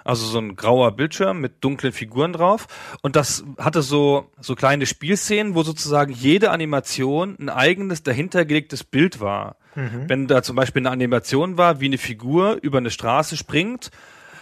also 0.07 0.25
so 0.25 0.39
ein 0.39 0.55
grauer 0.55 0.91
Bildschirm 0.93 1.41
mit 1.41 1.63
dunklen 1.63 1.91
Figuren 1.91 2.33
drauf. 2.33 2.67
Und 3.01 3.15
das 3.15 3.43
hatte 3.57 3.81
so, 3.81 4.31
so 4.39 4.55
kleine 4.55 4.85
Spielszenen, 4.85 5.53
wo 5.53 5.63
sozusagen 5.63 6.13
jede 6.13 6.51
Animation 6.51 7.35
ein 7.39 7.49
eigenes 7.49 8.03
dahintergelegtes 8.03 8.83
Bild 8.83 9.19
war. 9.19 9.57
Mhm. 9.75 10.05
Wenn 10.07 10.27
da 10.27 10.41
zum 10.43 10.55
Beispiel 10.55 10.81
eine 10.81 10.91
Animation 10.91 11.57
war, 11.57 11.81
wie 11.81 11.85
eine 11.85 11.97
Figur 11.97 12.57
über 12.61 12.77
eine 12.77 12.89
Straße 12.89 13.35
springt, 13.35 13.91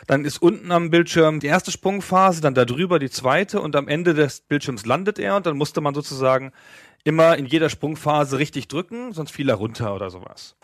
dann 0.08 0.24
ist 0.24 0.40
unten 0.40 0.72
am 0.72 0.92
Bildschirm 0.92 1.40
die 1.40 1.48
erste 1.48 1.72
Sprungphase, 1.72 2.42
dann 2.42 2.54
darüber 2.54 3.00
die 3.00 3.10
zweite 3.10 3.60
und 3.60 3.76
am 3.76 3.88
Ende 3.88 4.14
des 4.14 4.42
Bildschirms 4.42 4.86
landet 4.86 5.18
er 5.18 5.36
und 5.36 5.48
dann 5.48 5.58
musste 5.58 5.82
man 5.82 5.96
sozusagen 5.96 6.52
immer 7.04 7.38
in 7.38 7.48
jeder 7.48 7.70
Sprungphase 7.70 8.38
richtig 8.38 8.68
drücken, 8.68 9.14
sonst 9.14 9.32
fiel 9.32 9.50
er 9.50 9.56
runter 9.56 9.96
oder 9.96 10.12
sowas 10.12 10.56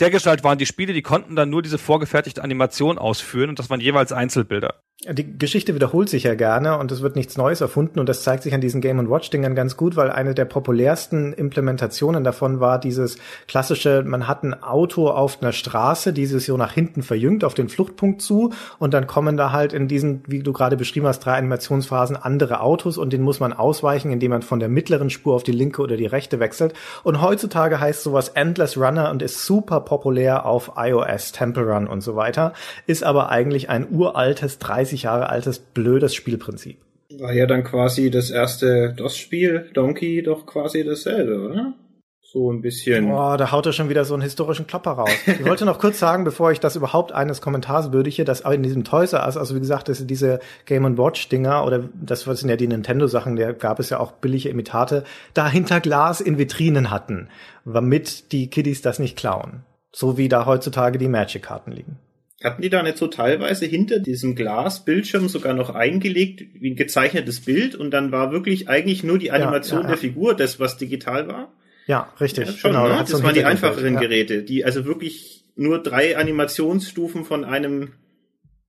dergestalt 0.00 0.42
waren 0.44 0.58
die 0.58 0.66
Spiele, 0.66 0.92
die 0.92 1.02
konnten 1.02 1.36
dann 1.36 1.50
nur 1.50 1.62
diese 1.62 1.78
vorgefertigte 1.78 2.42
Animation 2.42 2.98
ausführen 2.98 3.50
und 3.50 3.58
das 3.58 3.70
waren 3.70 3.80
jeweils 3.80 4.12
Einzelbilder. 4.12 4.82
Die 5.08 5.38
Geschichte 5.38 5.74
wiederholt 5.74 6.10
sich 6.10 6.24
ja 6.24 6.34
gerne 6.34 6.76
und 6.76 6.92
es 6.92 7.00
wird 7.00 7.16
nichts 7.16 7.38
Neues 7.38 7.62
erfunden 7.62 8.00
und 8.00 8.06
das 8.06 8.22
zeigt 8.22 8.42
sich 8.42 8.52
an 8.52 8.60
diesen 8.60 8.82
Game 8.82 8.98
Watch 9.08 9.30
Dingern 9.30 9.54
ganz 9.54 9.78
gut, 9.78 9.96
weil 9.96 10.10
eine 10.10 10.34
der 10.34 10.44
populärsten 10.44 11.32
Implementationen 11.32 12.22
davon 12.22 12.60
war 12.60 12.78
dieses 12.78 13.16
klassische, 13.48 14.02
man 14.02 14.28
hat 14.28 14.42
ein 14.42 14.62
Auto 14.62 15.08
auf 15.08 15.40
einer 15.40 15.52
Straße, 15.52 16.12
dieses 16.12 16.44
so 16.44 16.58
nach 16.58 16.72
hinten 16.72 17.02
verjüngt 17.02 17.44
auf 17.44 17.54
den 17.54 17.70
Fluchtpunkt 17.70 18.20
zu 18.20 18.52
und 18.78 18.92
dann 18.92 19.06
kommen 19.06 19.38
da 19.38 19.52
halt 19.52 19.72
in 19.72 19.88
diesen, 19.88 20.22
wie 20.26 20.42
du 20.42 20.52
gerade 20.52 20.76
beschrieben 20.76 21.06
hast, 21.06 21.20
drei 21.20 21.32
Animationsphasen 21.32 22.18
andere 22.18 22.60
Autos 22.60 22.98
und 22.98 23.14
den 23.14 23.22
muss 23.22 23.40
man 23.40 23.54
ausweichen, 23.54 24.10
indem 24.10 24.32
man 24.32 24.42
von 24.42 24.60
der 24.60 24.68
mittleren 24.68 25.08
Spur 25.08 25.34
auf 25.34 25.44
die 25.44 25.52
linke 25.52 25.80
oder 25.80 25.96
die 25.96 26.04
rechte 26.04 26.40
wechselt. 26.40 26.74
Und 27.04 27.22
heutzutage 27.22 27.80
heißt 27.80 28.02
sowas 28.02 28.28
Endless 28.28 28.76
Runner 28.76 29.10
und 29.10 29.22
ist 29.22 29.46
super 29.46 29.80
populär 29.80 30.44
auf 30.44 30.72
iOS, 30.76 31.32
Temple 31.32 31.72
Run 31.72 31.86
und 31.86 32.02
so 32.02 32.16
weiter, 32.16 32.52
ist 32.86 33.02
aber 33.02 33.30
eigentlich 33.30 33.70
ein 33.70 33.86
uraltes 33.90 34.58
30 34.58 34.89
30 34.90 35.04
Jahre 35.04 35.28
altes, 35.28 35.58
blödes 35.58 36.14
Spielprinzip. 36.14 36.78
War 37.18 37.32
ja 37.32 37.46
dann 37.46 37.64
quasi 37.64 38.10
das 38.10 38.30
erste 38.30 38.92
DOS-Spiel, 38.94 39.70
Donkey, 39.74 40.22
doch 40.22 40.46
quasi 40.46 40.84
dasselbe, 40.84 41.40
oder? 41.40 41.74
So 42.22 42.52
ein 42.52 42.60
bisschen. 42.62 43.08
Boah, 43.08 43.36
da 43.36 43.50
haut 43.50 43.66
er 43.66 43.72
schon 43.72 43.88
wieder 43.88 44.04
so 44.04 44.14
einen 44.14 44.22
historischen 44.22 44.68
Klopper 44.68 44.92
raus. 44.92 45.10
Ich 45.26 45.44
wollte 45.44 45.64
noch 45.64 45.80
kurz 45.80 45.98
sagen, 45.98 46.22
bevor 46.22 46.52
ich 46.52 46.60
das 46.60 46.76
überhaupt 46.76 47.10
eines 47.10 47.40
Kommentars 47.40 47.92
würdige, 47.92 48.24
dass 48.24 48.42
in 48.42 48.62
diesem 48.62 48.84
Toys 48.84 49.12
R 49.12 49.26
Us, 49.26 49.36
also 49.36 49.56
wie 49.56 49.60
gesagt, 49.60 49.88
dass 49.88 50.06
diese 50.06 50.38
Game 50.64 50.96
Watch 50.96 51.28
Dinger 51.28 51.64
oder 51.66 51.88
das 52.00 52.22
sind 52.22 52.48
ja 52.48 52.54
die 52.54 52.68
Nintendo 52.68 53.08
Sachen, 53.08 53.34
da 53.34 53.50
gab 53.50 53.80
es 53.80 53.90
ja 53.90 53.98
auch 53.98 54.12
billige 54.12 54.48
Imitate, 54.48 55.02
da 55.34 55.48
hinter 55.48 55.80
Glas 55.80 56.20
in 56.20 56.38
Vitrinen 56.38 56.92
hatten, 56.92 57.28
damit 57.64 58.30
die 58.30 58.48
Kiddies 58.48 58.80
das 58.80 59.00
nicht 59.00 59.18
klauen. 59.18 59.64
So 59.92 60.16
wie 60.16 60.28
da 60.28 60.46
heutzutage 60.46 60.98
die 60.98 61.08
Magic 61.08 61.42
Karten 61.42 61.72
liegen. 61.72 61.98
Hatten 62.42 62.62
die 62.62 62.70
da 62.70 62.82
nicht 62.82 62.96
so 62.96 63.06
teilweise 63.06 63.66
hinter 63.66 63.98
diesem 63.98 64.34
Glasbildschirm 64.34 65.28
sogar 65.28 65.52
noch 65.52 65.70
eingelegt, 65.70 66.42
wie 66.54 66.70
ein 66.70 66.76
gezeichnetes 66.76 67.40
Bild 67.40 67.74
und 67.74 67.90
dann 67.90 68.12
war 68.12 68.32
wirklich 68.32 68.68
eigentlich 68.68 69.04
nur 69.04 69.18
die 69.18 69.30
Animation 69.30 69.80
ja, 69.80 69.84
ja, 69.84 69.88
der 69.88 69.98
Figur, 69.98 70.34
das 70.34 70.58
was 70.58 70.78
digital 70.78 71.28
war? 71.28 71.52
Ja, 71.86 72.12
richtig. 72.18 72.46
Ja, 72.46 72.52
schon, 72.54 72.72
genau, 72.72 72.88
ne? 72.88 73.04
Das 73.06 73.22
waren 73.22 73.34
die 73.34 73.44
einfacheren 73.44 73.96
Geräte, 73.96 74.42
die 74.42 74.64
also 74.64 74.86
wirklich 74.86 75.44
nur 75.54 75.82
drei 75.82 76.16
Animationsstufen 76.16 77.24
von 77.24 77.44
einem 77.44 77.92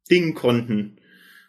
Ding 0.10 0.34
konnten 0.34 0.98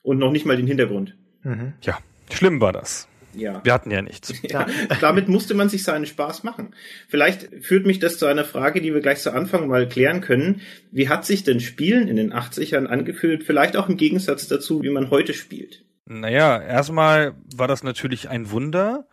und 0.02 0.18
noch 0.18 0.30
nicht 0.30 0.46
mal 0.46 0.56
den 0.56 0.68
Hintergrund. 0.68 1.16
Mhm. 1.42 1.72
Ja, 1.82 1.98
schlimm 2.30 2.60
war 2.60 2.72
das. 2.72 3.08
Ja. 3.34 3.60
Wir 3.64 3.72
hatten 3.72 3.90
ja 3.90 4.02
nichts. 4.02 4.32
Ja, 4.42 4.66
damit 5.00 5.28
musste 5.28 5.54
man 5.54 5.68
sich 5.68 5.82
seinen 5.84 6.04
Spaß 6.04 6.42
machen. 6.42 6.74
Vielleicht 7.08 7.48
führt 7.64 7.86
mich 7.86 8.00
das 8.00 8.18
zu 8.18 8.26
einer 8.26 8.44
Frage, 8.44 8.82
die 8.82 8.92
wir 8.92 9.00
gleich 9.00 9.20
zu 9.20 9.32
Anfang 9.32 9.68
mal 9.68 9.88
klären 9.88 10.20
können. 10.20 10.60
Wie 10.90 11.08
hat 11.08 11.24
sich 11.24 11.44
denn 11.44 11.60
Spielen 11.60 12.08
in 12.08 12.16
den 12.16 12.32
80ern 12.32 12.86
angefühlt? 12.86 13.44
Vielleicht 13.44 13.76
auch 13.76 13.88
im 13.88 13.96
Gegensatz 13.96 14.48
dazu, 14.48 14.82
wie 14.82 14.90
man 14.90 15.10
heute 15.10 15.32
spielt. 15.32 15.84
Naja, 16.04 16.60
erstmal 16.60 17.34
war 17.54 17.68
das 17.68 17.82
natürlich 17.82 18.28
ein 18.28 18.50
Wunder. 18.50 19.06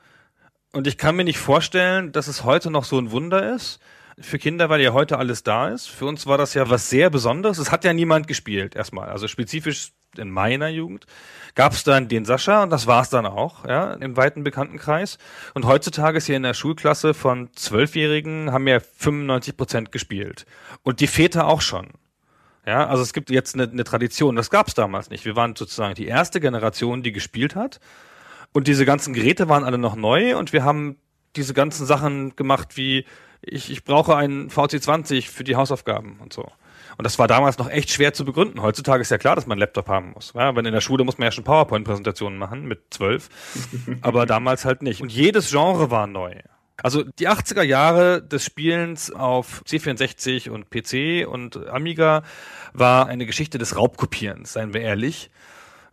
Und 0.74 0.88
ich 0.88 0.98
kann 0.98 1.16
mir 1.16 1.24
nicht 1.24 1.40
vorstellen, 1.40 2.12
dass 2.12 2.28
es 2.28 2.44
heute 2.44 2.70
noch 2.72 2.84
so 2.84 3.00
ein 3.00 3.12
Wunder 3.12 3.56
ist. 3.56 3.80
Für 4.22 4.38
Kinder, 4.38 4.70
weil 4.70 4.82
ja 4.82 4.92
heute 4.92 5.18
alles 5.18 5.44
da 5.44 5.70
ist. 5.70 5.88
Für 5.88 6.06
uns 6.06 6.28
war 6.28 6.38
das 6.38 6.54
ja 6.54 6.70
was 6.70 6.90
sehr 6.90 7.10
Besonderes. 7.10 7.58
Es 7.58 7.72
hat 7.72 7.86
ja 7.86 7.94
niemand 7.94 8.28
gespielt, 8.28 8.76
erstmal. 8.76 9.10
Also 9.10 9.28
spezifisch 9.28 9.94
in 10.18 10.30
meiner 10.30 10.68
Jugend 10.68 11.06
gab 11.56 11.74
es 11.74 11.84
dann 11.84 12.08
den 12.08 12.26
Sascha 12.26 12.64
und 12.64 12.70
das 12.70 12.88
war's 12.88 13.10
dann 13.10 13.26
auch, 13.26 13.66
ja, 13.66 13.94
im 13.94 14.18
weiten 14.18 14.44
Bekanntenkreis. 14.44 15.18
Und 15.54 15.66
heutzutage 15.66 16.18
ist 16.18 16.26
hier 16.26 16.38
in 16.38 16.44
der 16.44 16.54
Schulklasse 16.54 17.14
von 17.14 17.50
Zwölfjährigen 17.54 18.52
haben 18.52 18.68
ja 18.68 18.80
95 18.80 19.56
Prozent 19.56 19.92
gespielt. 19.92 20.46
Und 20.84 21.00
die 21.00 21.08
Väter 21.08 21.48
auch 21.48 21.62
schon. 21.62 21.90
Ja, 22.66 22.88
also 22.88 23.02
es 23.04 23.14
gibt 23.14 23.30
jetzt 23.30 23.56
eine, 23.56 23.64
eine 23.64 23.84
Tradition, 23.84 24.36
das 24.36 24.50
gab's 24.50 24.74
damals 24.74 25.10
nicht. 25.10 25.26
Wir 25.26 25.36
waren 25.36 25.56
sozusagen 25.56 25.96
die 25.96 26.08
erste 26.08 26.40
Generation, 26.40 27.04
die 27.04 27.12
gespielt 27.12 27.56
hat. 27.56 27.80
Und 28.52 28.68
diese 28.68 28.86
ganzen 28.86 29.14
Geräte 29.14 29.48
waren 29.48 29.64
alle 29.64 29.78
noch 29.78 29.96
neu 29.96 30.38
und 30.38 30.54
wir 30.54 30.64
haben 30.64 30.98
diese 31.36 31.54
ganzen 31.54 31.86
Sachen 31.86 32.36
gemacht 32.36 32.78
wie 32.78 33.06
ich, 33.41 33.72
ich 33.72 33.84
brauche 33.84 34.15
einen 34.15 34.50
VC20 34.50 35.29
für 35.29 35.43
die 35.43 35.55
Hausaufgaben 35.55 36.19
und 36.22 36.34
so. 36.34 36.51
Und 36.98 37.05
das 37.05 37.17
war 37.17 37.27
damals 37.27 37.58
noch 37.58 37.69
echt 37.69 37.91
schwer 37.91 38.13
zu 38.13 38.25
begründen. 38.25 38.62
Heutzutage 38.62 39.01
ist 39.01 39.10
ja 39.10 39.17
klar, 39.17 39.36
dass 39.36 39.48
man 39.48 39.55
einen 39.55 39.62
Laptop 39.62 39.88
haben 39.88 40.12
muss. 40.12 40.34
Ja, 40.36 40.53
wenn 40.55 40.65
in 40.65 40.74
der 40.74 40.81
Schule 40.81 41.05
muss 41.05 41.17
man 41.17 41.27
ja 41.27 41.31
schon 41.31 41.46
PowerPoint-Präsentationen 41.46 42.38
machen 42.38 42.67
mit 42.67 42.81
zwölf. 42.89 43.29
aber 44.01 44.25
damals 44.25 44.65
halt 44.65 44.81
nicht. 44.81 45.01
Und 45.01 45.12
jedes 45.12 45.50
Genre 45.50 45.91
war 45.91 46.08
neu. 46.08 46.36
Also 46.81 47.03
die 47.03 47.29
80er 47.29 47.62
Jahre 47.62 48.22
des 48.22 48.43
Spielens 48.43 49.12
auf 49.12 49.63
C64 49.65 50.50
und 50.50 50.69
PC 50.69 51.27
und 51.27 51.67
Amiga 51.67 52.24
war 52.74 53.08
eine 53.08 53.25
Geschichte 53.25 53.58
des 53.58 53.75
Raubkopierens, 53.75 54.53
seien 54.53 54.74
wir 54.74 54.81
ehrlich. 54.81 55.29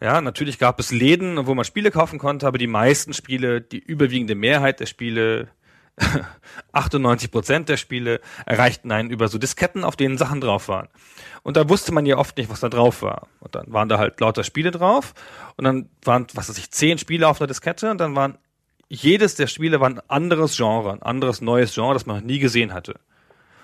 Ja, 0.01 0.21
natürlich 0.21 0.59
gab 0.59 0.79
es 0.79 0.93
Läden, 0.93 1.47
wo 1.47 1.55
man 1.55 1.65
Spiele 1.65 1.91
kaufen 1.91 2.19
konnte, 2.19 2.47
aber 2.47 2.59
die 2.59 2.67
meisten 2.67 3.15
Spiele, 3.15 3.61
die 3.61 3.79
überwiegende 3.79 4.35
Mehrheit 4.35 4.81
der 4.81 4.87
Spiele 4.87 5.49
98 6.73 7.31
Prozent 7.31 7.69
der 7.69 7.77
Spiele 7.77 8.21
erreichten 8.45 8.93
einen 8.93 9.11
über 9.11 9.29
so 9.29 9.39
Disketten, 9.39 9.85
auf 9.85 9.97
denen 9.97 10.19
Sachen 10.19 10.41
drauf 10.41 10.69
waren. 10.69 10.89
Und 11.43 11.57
da 11.57 11.69
wusste 11.69 11.93
man 11.93 12.07
ja 12.07 12.19
oft 12.19 12.37
nicht, 12.37 12.51
was 12.51 12.61
da 12.61 12.69
drauf 12.69 13.03
war. 13.03 13.29
Und 13.41 13.55
dann 13.55 13.73
waren 13.73 13.89
da 13.89 13.99
halt 13.99 14.21
lauter 14.21 14.45
Spiele 14.45 14.71
drauf. 14.71 15.15
Und 15.57 15.65
dann 15.65 15.89
waren, 16.05 16.27
was 16.35 16.49
weiß 16.49 16.59
ich, 16.59 16.71
zehn 16.71 16.99
Spiele 16.99 17.29
auf 17.29 17.41
einer 17.41 17.49
Diskette. 17.49 17.91
Und 17.91 17.99
dann 17.99 18.15
waren, 18.15 18.37
jedes 18.89 19.35
der 19.37 19.47
Spiele 19.47 19.81
war 19.81 19.89
ein 19.89 20.01
anderes 20.09 20.57
Genre, 20.57 20.93
ein 20.93 21.03
anderes 21.03 21.41
neues 21.41 21.75
Genre, 21.75 21.95
das 21.95 22.07
man 22.07 22.17
noch 22.17 22.25
nie 22.25 22.39
gesehen 22.39 22.75
hatte. 22.75 22.95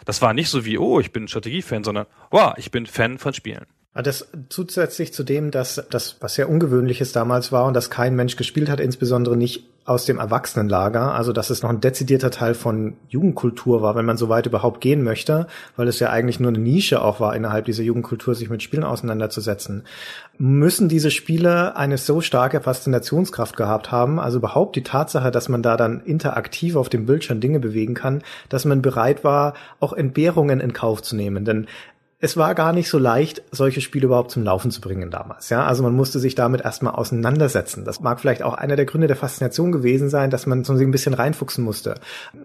Das 0.04 0.22
war 0.22 0.34
nicht 0.34 0.48
so 0.48 0.64
wie, 0.64 0.78
oh, 0.78 1.00
ich 1.00 1.12
bin 1.12 1.28
Strategiefan, 1.28 1.84
sondern, 1.84 2.06
wow, 2.30 2.54
ich 2.56 2.70
bin 2.70 2.86
Fan 2.86 3.18
von 3.18 3.34
Spielen. 3.34 3.66
Das 3.94 4.26
zusätzlich 4.48 5.12
zu 5.12 5.22
dem, 5.22 5.50
dass 5.50 5.84
das 5.90 6.16
was 6.20 6.34
sehr 6.34 6.48
ungewöhnliches 6.48 7.12
damals 7.12 7.52
war 7.52 7.66
und 7.66 7.74
dass 7.74 7.90
kein 7.90 8.16
Mensch 8.16 8.36
gespielt 8.36 8.70
hat, 8.70 8.80
insbesondere 8.80 9.36
nicht 9.36 9.68
aus 9.84 10.04
dem 10.04 10.18
Erwachsenenlager, 10.18 11.12
also 11.12 11.32
dass 11.32 11.50
es 11.50 11.62
noch 11.62 11.70
ein 11.70 11.80
dezidierter 11.80 12.30
Teil 12.30 12.54
von 12.54 12.94
Jugendkultur 13.08 13.82
war, 13.82 13.96
wenn 13.96 14.04
man 14.04 14.16
so 14.16 14.28
weit 14.28 14.46
überhaupt 14.46 14.80
gehen 14.80 15.02
möchte, 15.02 15.48
weil 15.76 15.88
es 15.88 15.98
ja 15.98 16.10
eigentlich 16.10 16.38
nur 16.38 16.50
eine 16.50 16.60
Nische 16.60 17.02
auch 17.02 17.18
war, 17.18 17.34
innerhalb 17.34 17.64
dieser 17.64 17.82
Jugendkultur 17.82 18.36
sich 18.36 18.48
mit 18.48 18.62
Spielen 18.62 18.84
auseinanderzusetzen, 18.84 19.82
müssen 20.38 20.88
diese 20.88 21.10
Spiele 21.10 21.76
eine 21.76 21.98
so 21.98 22.20
starke 22.20 22.60
Faszinationskraft 22.60 23.56
gehabt 23.56 23.90
haben, 23.90 24.20
also 24.20 24.38
überhaupt 24.38 24.76
die 24.76 24.84
Tatsache, 24.84 25.32
dass 25.32 25.48
man 25.48 25.62
da 25.62 25.76
dann 25.76 26.00
interaktiv 26.04 26.76
auf 26.76 26.88
dem 26.88 27.04
Bildschirm 27.04 27.40
Dinge 27.40 27.58
bewegen 27.58 27.94
kann, 27.94 28.22
dass 28.48 28.64
man 28.64 28.82
bereit 28.82 29.24
war, 29.24 29.54
auch 29.80 29.92
Entbehrungen 29.92 30.60
in 30.60 30.72
Kauf 30.72 31.02
zu 31.02 31.16
nehmen, 31.16 31.44
denn 31.44 31.66
es 32.24 32.36
war 32.36 32.54
gar 32.54 32.72
nicht 32.72 32.88
so 32.88 32.98
leicht, 32.98 33.42
solche 33.50 33.80
Spiele 33.80 34.06
überhaupt 34.06 34.30
zum 34.30 34.44
Laufen 34.44 34.70
zu 34.70 34.80
bringen 34.80 35.10
damals. 35.10 35.50
Ja, 35.50 35.66
also 35.66 35.82
man 35.82 35.92
musste 35.92 36.20
sich 36.20 36.36
damit 36.36 36.60
erstmal 36.60 36.94
auseinandersetzen. 36.94 37.84
Das 37.84 38.00
mag 38.00 38.20
vielleicht 38.20 38.44
auch 38.44 38.54
einer 38.54 38.76
der 38.76 38.84
Gründe 38.84 39.08
der 39.08 39.16
Faszination 39.16 39.72
gewesen 39.72 40.08
sein, 40.08 40.30
dass 40.30 40.46
man 40.46 40.62
so 40.62 40.72
ein 40.72 40.92
bisschen 40.92 41.14
reinfuchsen 41.14 41.64
musste. 41.64 41.96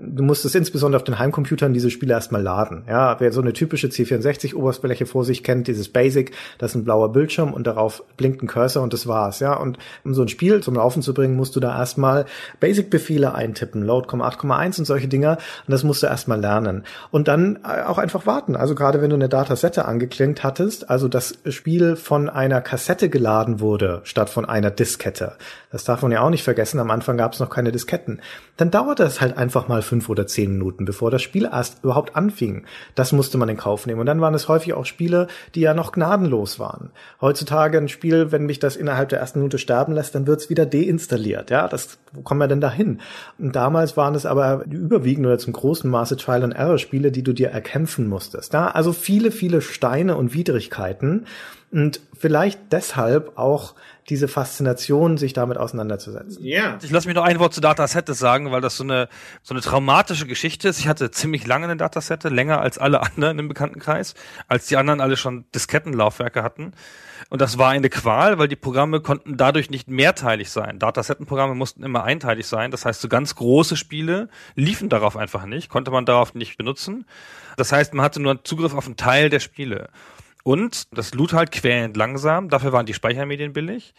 Du 0.01 0.23
musstest 0.23 0.55
insbesondere 0.55 0.99
auf 0.99 1.03
den 1.03 1.19
Heimcomputern 1.19 1.75
diese 1.75 1.91
Spiele 1.91 2.15
erstmal 2.15 2.41
laden. 2.41 2.85
Ja, 2.87 3.19
wer 3.19 3.31
so 3.31 3.39
eine 3.39 3.53
typische 3.53 3.89
C64-Oberfläche 3.89 5.05
vor 5.05 5.23
sich 5.23 5.43
kennt, 5.43 5.67
dieses 5.67 5.89
Basic, 5.89 6.31
das 6.57 6.71
ist 6.71 6.75
ein 6.77 6.83
blauer 6.83 7.11
Bildschirm 7.11 7.53
und 7.53 7.67
darauf 7.67 8.03
blinkt 8.17 8.41
ein 8.41 8.47
Cursor 8.47 8.81
und 8.81 8.93
das 8.93 9.05
war's. 9.05 9.39
Ja, 9.41 9.53
und 9.53 9.77
um 10.03 10.15
so 10.15 10.23
ein 10.23 10.27
Spiel 10.27 10.63
zum 10.63 10.73
Laufen 10.73 11.03
zu 11.03 11.13
bringen, 11.13 11.35
musst 11.35 11.55
du 11.55 11.59
da 11.59 11.77
erstmal 11.77 12.25
Basic-Befehle 12.59 13.35
eintippen, 13.35 13.83
Load, 13.83 14.07
8,1 14.09 14.79
und 14.79 14.85
solche 14.85 15.07
Dinger. 15.07 15.37
Und 15.67 15.71
das 15.71 15.83
musst 15.83 16.01
du 16.01 16.07
erstmal 16.07 16.39
lernen. 16.39 16.83
Und 17.11 17.27
dann 17.27 17.59
äh, 17.63 17.83
auch 17.83 17.99
einfach 17.99 18.25
warten. 18.25 18.55
Also 18.55 18.73
gerade 18.73 19.03
wenn 19.03 19.11
du 19.11 19.15
eine 19.15 19.29
Dataset 19.29 19.66
Kassette 19.67 19.85
angeklinkt 19.85 20.43
hattest, 20.45 20.89
also 20.89 21.09
das 21.09 21.39
Spiel 21.49 21.97
von 21.97 22.29
einer 22.29 22.61
Kassette 22.61 23.09
geladen 23.09 23.59
wurde, 23.59 23.99
statt 24.05 24.29
von 24.29 24.45
einer 24.45 24.71
Diskette, 24.71 25.33
das 25.71 25.83
darf 25.83 26.01
man 26.03 26.13
ja 26.13 26.21
auch 26.21 26.29
nicht 26.29 26.43
vergessen, 26.43 26.79
am 26.79 26.89
Anfang 26.89 27.17
gab 27.17 27.33
es 27.33 27.41
noch 27.41 27.49
keine 27.49 27.73
Disketten, 27.73 28.21
dann 28.55 28.71
dauerte 28.71 29.03
es 29.03 29.19
halt 29.19 29.37
einfach 29.37 29.67
mal 29.67 29.81
fünf 29.81 30.07
oder 30.07 30.25
zehn 30.25 30.53
Minuten, 30.53 30.85
bevor 30.85 31.11
das 31.11 31.21
Spiel 31.21 31.49
erst 31.51 31.83
überhaupt 31.83 32.15
anfing. 32.15 32.65
Das 32.95 33.11
musste 33.11 33.37
man 33.37 33.49
in 33.49 33.57
Kauf 33.57 33.85
nehmen. 33.85 33.99
Und 33.99 34.05
dann 34.05 34.21
waren 34.21 34.33
es 34.33 34.47
häufig 34.47 34.73
auch 34.73 34.85
Spiele, 34.85 35.27
die 35.53 35.61
ja 35.61 35.73
noch 35.73 35.91
gnadenlos 35.91 36.57
waren. 36.57 36.89
Heutzutage 37.21 37.77
ein 37.77 37.89
Spiel, 37.89 38.31
wenn 38.31 38.45
mich 38.45 38.59
das 38.59 38.75
innerhalb 38.75 39.09
der 39.09 39.19
ersten 39.19 39.39
Minute 39.39 39.59
sterben 39.59 39.93
lässt, 39.93 40.15
dann 40.15 40.25
wird's 40.25 40.49
wieder 40.49 40.65
deinstalliert. 40.65 41.51
Ja, 41.51 41.67
das, 41.67 41.99
wo 42.13 42.21
kommen 42.21 42.39
wir 42.39 42.47
denn 42.47 42.61
da 42.61 42.71
hin? 42.71 42.99
Und 43.37 43.55
damals 43.55 43.95
waren 43.97 44.15
es 44.15 44.25
aber 44.25 44.63
überwiegend 44.65 45.25
oder 45.27 45.37
zum 45.37 45.53
großen 45.53 45.89
Maße 45.89 46.17
Trial-and-Error-Spiele, 46.17 47.11
die 47.11 47.23
du 47.23 47.33
dir 47.33 47.49
erkämpfen 47.49 48.07
musstest. 48.07 48.53
Da 48.53 48.67
also 48.69 48.93
viele, 48.93 49.31
viele 49.31 49.56
Steine 49.61 50.15
und 50.17 50.33
Widrigkeiten. 50.33 51.25
Und 51.71 51.99
vielleicht 52.17 52.59
deshalb 52.71 53.37
auch 53.37 53.75
diese 54.09 54.29
Faszination, 54.29 55.17
sich 55.17 55.33
damit 55.33 55.57
auseinanderzusetzen. 55.57 56.43
Ja. 56.43 56.77
Ich 56.81 56.91
lasse 56.91 57.07
mich 57.07 57.15
noch 57.15 57.25
ein 57.25 57.39
Wort 57.39 57.53
zu 57.53 57.59
Datasette 57.59 58.13
sagen, 58.13 58.51
weil 58.51 58.61
das 58.61 58.77
so 58.77 58.85
eine, 58.85 59.09
so 59.43 59.53
eine 59.53 59.61
traumatische 59.61 60.25
Geschichte 60.25 60.69
ist. 60.69 60.79
Ich 60.79 60.87
hatte 60.87 61.11
ziemlich 61.11 61.45
lange 61.45 61.65
eine 61.65 61.75
Datasette, 61.75 62.29
länger 62.29 62.61
als 62.61 62.77
alle 62.77 63.01
anderen 63.01 63.37
im 63.37 63.49
Bekanntenkreis, 63.49 64.13
als 64.47 64.67
die 64.67 64.77
anderen 64.77 65.01
alle 65.01 65.17
schon 65.17 65.45
Diskettenlaufwerke 65.53 66.41
hatten. 66.41 66.71
Und 67.29 67.41
das 67.41 67.57
war 67.57 67.71
eine 67.71 67.89
Qual, 67.89 68.37
weil 68.37 68.47
die 68.47 68.55
Programme 68.55 69.01
konnten 69.01 69.35
dadurch 69.35 69.69
nicht 69.69 69.89
mehrteilig 69.89 70.51
sein. 70.51 70.79
Datasettenprogramme 70.79 71.55
mussten 71.55 71.83
immer 71.83 72.05
einteilig 72.05 72.47
sein. 72.47 72.71
Das 72.71 72.85
heißt, 72.85 73.01
so 73.01 73.09
ganz 73.09 73.35
große 73.35 73.75
Spiele 73.75 74.29
liefen 74.55 74.87
darauf 74.87 75.17
einfach 75.17 75.45
nicht, 75.45 75.69
konnte 75.69 75.91
man 75.91 76.05
darauf 76.05 76.33
nicht 76.33 76.57
benutzen. 76.57 77.05
Das 77.57 77.73
heißt, 77.73 77.93
man 77.93 78.05
hatte 78.05 78.21
nur 78.21 78.43
Zugriff 78.45 78.73
auf 78.73 78.85
einen 78.85 78.95
Teil 78.95 79.29
der 79.29 79.41
Spiele. 79.41 79.89
Und 80.47 80.97
das 80.97 81.13
lud 81.13 81.33
halt 81.33 81.51
quälend 81.51 81.97
langsam, 81.97 82.47
dafür 82.47 82.71
waren 82.71 82.85
die 82.85 82.93
Speichermedien 82.93 83.51
billig. 83.51 83.93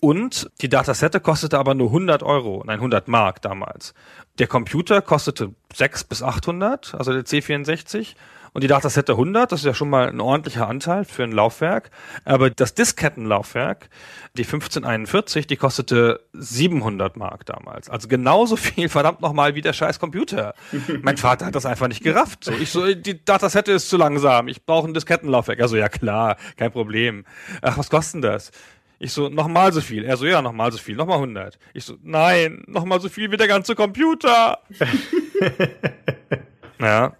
Und 0.00 0.50
die 0.62 0.70
Datasette 0.70 1.20
kostete 1.20 1.58
aber 1.58 1.74
nur 1.74 1.88
100 1.88 2.22
Euro, 2.22 2.62
nein 2.64 2.78
100 2.78 3.08
Mark 3.08 3.42
damals. 3.42 3.92
Der 4.38 4.46
Computer 4.46 5.02
kostete 5.02 5.50
6 5.74 6.04
bis 6.04 6.22
800, 6.22 6.94
also 6.94 7.12
der 7.12 7.26
C64 7.26 8.14
und 8.54 8.62
die 8.62 8.68
Datasette 8.68 9.12
100, 9.12 9.50
das 9.50 9.60
ist 9.60 9.66
ja 9.66 9.72
schon 9.72 9.88
mal 9.88 10.08
ein 10.08 10.20
ordentlicher 10.20 10.68
Anteil 10.68 11.04
für 11.04 11.24
ein 11.24 11.32
Laufwerk. 11.32 11.90
Aber 12.24 12.50
das 12.50 12.74
Diskettenlaufwerk, 12.74 13.88
die 14.36 14.44
1541, 14.44 15.46
die 15.46 15.56
kostete 15.56 16.20
700 16.34 17.16
Mark 17.16 17.46
damals. 17.46 17.88
Also 17.88 18.08
genauso 18.08 18.56
viel, 18.56 18.90
verdammt 18.90 19.22
nochmal, 19.22 19.54
wie 19.54 19.62
der 19.62 19.72
scheiß 19.72 19.98
Computer. 19.98 20.54
mein 21.02 21.16
Vater 21.16 21.46
hat 21.46 21.54
das 21.54 21.64
einfach 21.64 21.88
nicht 21.88 22.02
gerafft. 22.02 22.44
So, 22.44 22.52
ich 22.52 22.70
so, 22.70 22.94
die 22.94 23.24
Datasette 23.24 23.72
ist 23.72 23.88
zu 23.88 23.96
langsam. 23.96 24.48
Ich 24.48 24.66
brauche 24.66 24.86
ein 24.86 24.94
Diskettenlaufwerk. 24.94 25.60
Also 25.60 25.76
ja 25.76 25.88
klar, 25.88 26.36
kein 26.56 26.72
Problem. 26.72 27.24
Ach, 27.62 27.78
was 27.78 27.88
kostet 27.88 28.16
denn 28.16 28.32
das? 28.32 28.50
Ich 28.98 29.12
so, 29.12 29.30
nochmal 29.30 29.72
so 29.72 29.80
viel. 29.80 30.04
Er 30.04 30.18
so, 30.18 30.26
ja, 30.26 30.42
nochmal 30.42 30.70
so 30.72 30.78
viel, 30.78 30.94
nochmal 30.94 31.16
100. 31.16 31.58
Ich 31.72 31.84
so, 31.84 31.96
nein, 32.02 32.62
nochmal 32.66 33.00
so 33.00 33.08
viel 33.08 33.32
wie 33.32 33.38
der 33.38 33.48
ganze 33.48 33.74
Computer. 33.74 34.58
ja. 36.78 37.16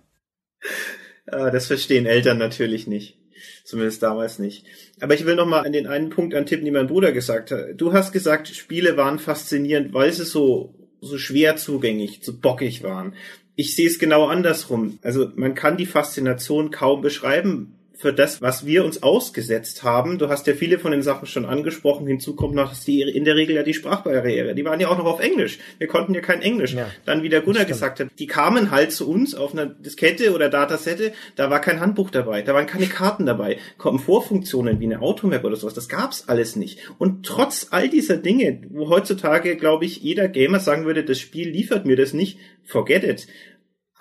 Äh, 1.33 1.51
das 1.51 1.67
verstehen 1.67 2.07
Eltern 2.07 2.39
natürlich 2.39 2.87
nicht. 2.87 3.19
Zumindest 3.65 4.03
damals 4.03 4.39
nicht. 4.39 4.65
Aber 5.01 5.15
ich 5.15 5.27
will 5.27 5.35
noch 5.35 5.47
mal 5.47 5.63
an 5.63 5.73
den 5.73 5.87
einen 5.87 6.11
Punkt 6.11 6.35
antippen, 6.35 6.65
den 6.65 6.75
mein 6.75 6.87
Bruder 6.87 7.13
gesagt 7.13 7.51
hat. 7.51 7.67
Du 7.77 7.93
hast 7.93 8.13
gesagt, 8.13 8.49
Spiele 8.49 8.97
waren 8.97 9.19
faszinierend, 9.19 9.93
weil 9.95 10.13
sie 10.13 10.25
so, 10.25 10.75
so 11.01 11.19
schwer 11.19 11.57
zugänglich, 11.57 12.21
so 12.23 12.39
bockig 12.39 12.83
waren. 12.83 13.15
Ich 13.57 13.75
sehe 13.75 13.89
es 13.89 13.99
genau 13.99 14.27
andersrum. 14.27 14.99
Also 15.03 15.31
man 15.35 15.55
kann 15.55 15.77
die 15.77 15.87
Faszination 15.87 16.71
kaum 16.71 17.03
beschreiben, 17.03 17.75
für 18.03 18.13
das, 18.13 18.43
was 18.43 18.67
wir 18.67 18.85
uns 18.85 19.05
ausgesetzt 19.05 19.85
haben. 19.85 20.19
Du 20.19 20.29
hast 20.29 20.49
ja 20.49 20.55
viele 20.55 20.81
von 20.81 20.91
den 20.91 21.03
Sachen 21.03 21.29
schon 21.29 21.45
angesprochen. 21.45 22.05
Hinzu 22.09 22.35
kommt 22.35 22.57
noch 22.57 22.71
dass 22.71 22.85
die, 22.85 23.01
in 23.01 23.25
der 23.25 23.37
Regel 23.37 23.55
ja 23.55 23.63
die 23.63 23.75
Sprachbarriere. 23.75 24.57
Die 24.57 24.65
waren 24.65 24.81
ja 24.81 24.89
auch 24.89 24.99
noch 24.99 25.05
auf 25.05 25.21
Englisch. 25.21 25.61
Wir 25.79 25.87
konnten 25.87 26.13
ja 26.13 26.21
kein 26.21 26.43
Englisch. 26.43 26.75
Ja, 26.75 26.91
Dann, 27.05 27.23
wie 27.23 27.29
der 27.29 27.43
Gunnar 27.43 27.65
gesagt 27.65 28.01
hat, 28.01 28.09
die 28.19 28.27
kamen 28.27 28.73
halt 28.73 28.91
zu 28.91 29.09
uns 29.09 29.37
auf 29.37 29.53
einer 29.53 29.67
Diskette 29.67 30.35
oder 30.35 30.49
Datasette. 30.49 31.13
Da 31.37 31.49
war 31.49 31.61
kein 31.61 31.79
Handbuch 31.79 32.11
dabei. 32.11 32.43
Da 32.43 32.55
waren 32.55 32.67
keine 32.67 32.87
Karten 32.87 33.25
dabei. 33.25 33.59
Komfortfunktionen 33.79 34.81
wie 34.81 34.87
eine 34.87 35.01
Automap 35.01 35.45
oder 35.45 35.55
sowas. 35.55 35.75
Das 35.75 35.89
gab's 35.89 36.25
alles 36.29 36.57
nicht. 36.57 36.81
Und 36.99 37.25
trotz 37.25 37.69
all 37.71 37.89
dieser 37.89 38.17
Dinge, 38.17 38.63
wo 38.71 38.89
heutzutage, 38.89 39.55
glaube 39.55 39.85
ich, 39.85 39.99
jeder 39.99 40.27
Gamer 40.27 40.59
sagen 40.59 40.87
würde, 40.87 41.05
das 41.05 41.21
Spiel 41.21 41.51
liefert 41.51 41.87
mir 41.87 41.95
das 41.95 42.15
nicht, 42.15 42.39
forget 42.65 43.05
it 43.05 43.29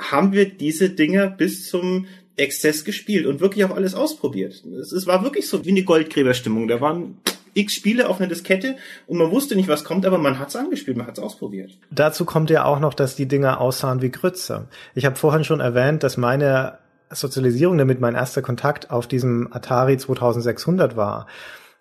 haben 0.02 0.34
wir 0.34 0.46
diese 0.46 0.90
Dinger 0.90 1.30
bis 1.30 1.70
zum 1.70 2.08
Exzess 2.38 2.86
gespielt 2.86 3.26
und 3.26 3.40
wirklich 3.40 3.66
auch 3.66 3.76
alles 3.76 3.94
ausprobiert. 3.94 4.64
Es, 4.80 4.92
es 4.92 5.08
war 5.08 5.24
wirklich 5.24 5.48
so 5.48 5.66
wie 5.66 5.72
eine 5.72 5.84
Goldgräberstimmung. 5.84 6.68
Da 6.68 6.82
waren 6.82 7.18
x 7.54 7.74
Spiele 7.74 8.08
auf 8.08 8.20
einer 8.20 8.30
Diskette 8.30 8.78
und 9.08 9.18
man 9.18 9.32
wusste 9.32 9.56
nicht, 9.56 9.68
was 9.68 9.84
kommt, 9.84 10.06
aber 10.06 10.18
man 10.18 10.40
hat's 10.40 10.56
angespielt, 10.56 10.98
man 10.98 11.08
hat's 11.08 11.20
ausprobiert. 11.20 11.78
Dazu 11.92 12.26
kommt 12.26 12.50
ja 12.50 12.66
auch 12.66 12.80
noch, 12.80 12.94
dass 12.94 13.16
die 13.16 13.28
Dinger 13.28 13.60
aussahen 13.60 14.02
wie 14.02 14.12
Grütze. 14.12 14.68
Ich 14.96 15.06
habe 15.06 15.16
vorhin 15.16 15.44
schon 15.44 15.60
erwähnt, 15.60 16.04
dass 16.04 16.18
meine 16.18 16.78
Sozialisierung 17.10 17.78
damit 17.78 18.00
mein 18.00 18.16
erster 18.16 18.42
Kontakt 18.42 18.90
auf 18.90 19.08
diesem 19.08 19.52
Atari 19.52 19.98
2600 19.98 20.96
war. 20.96 21.28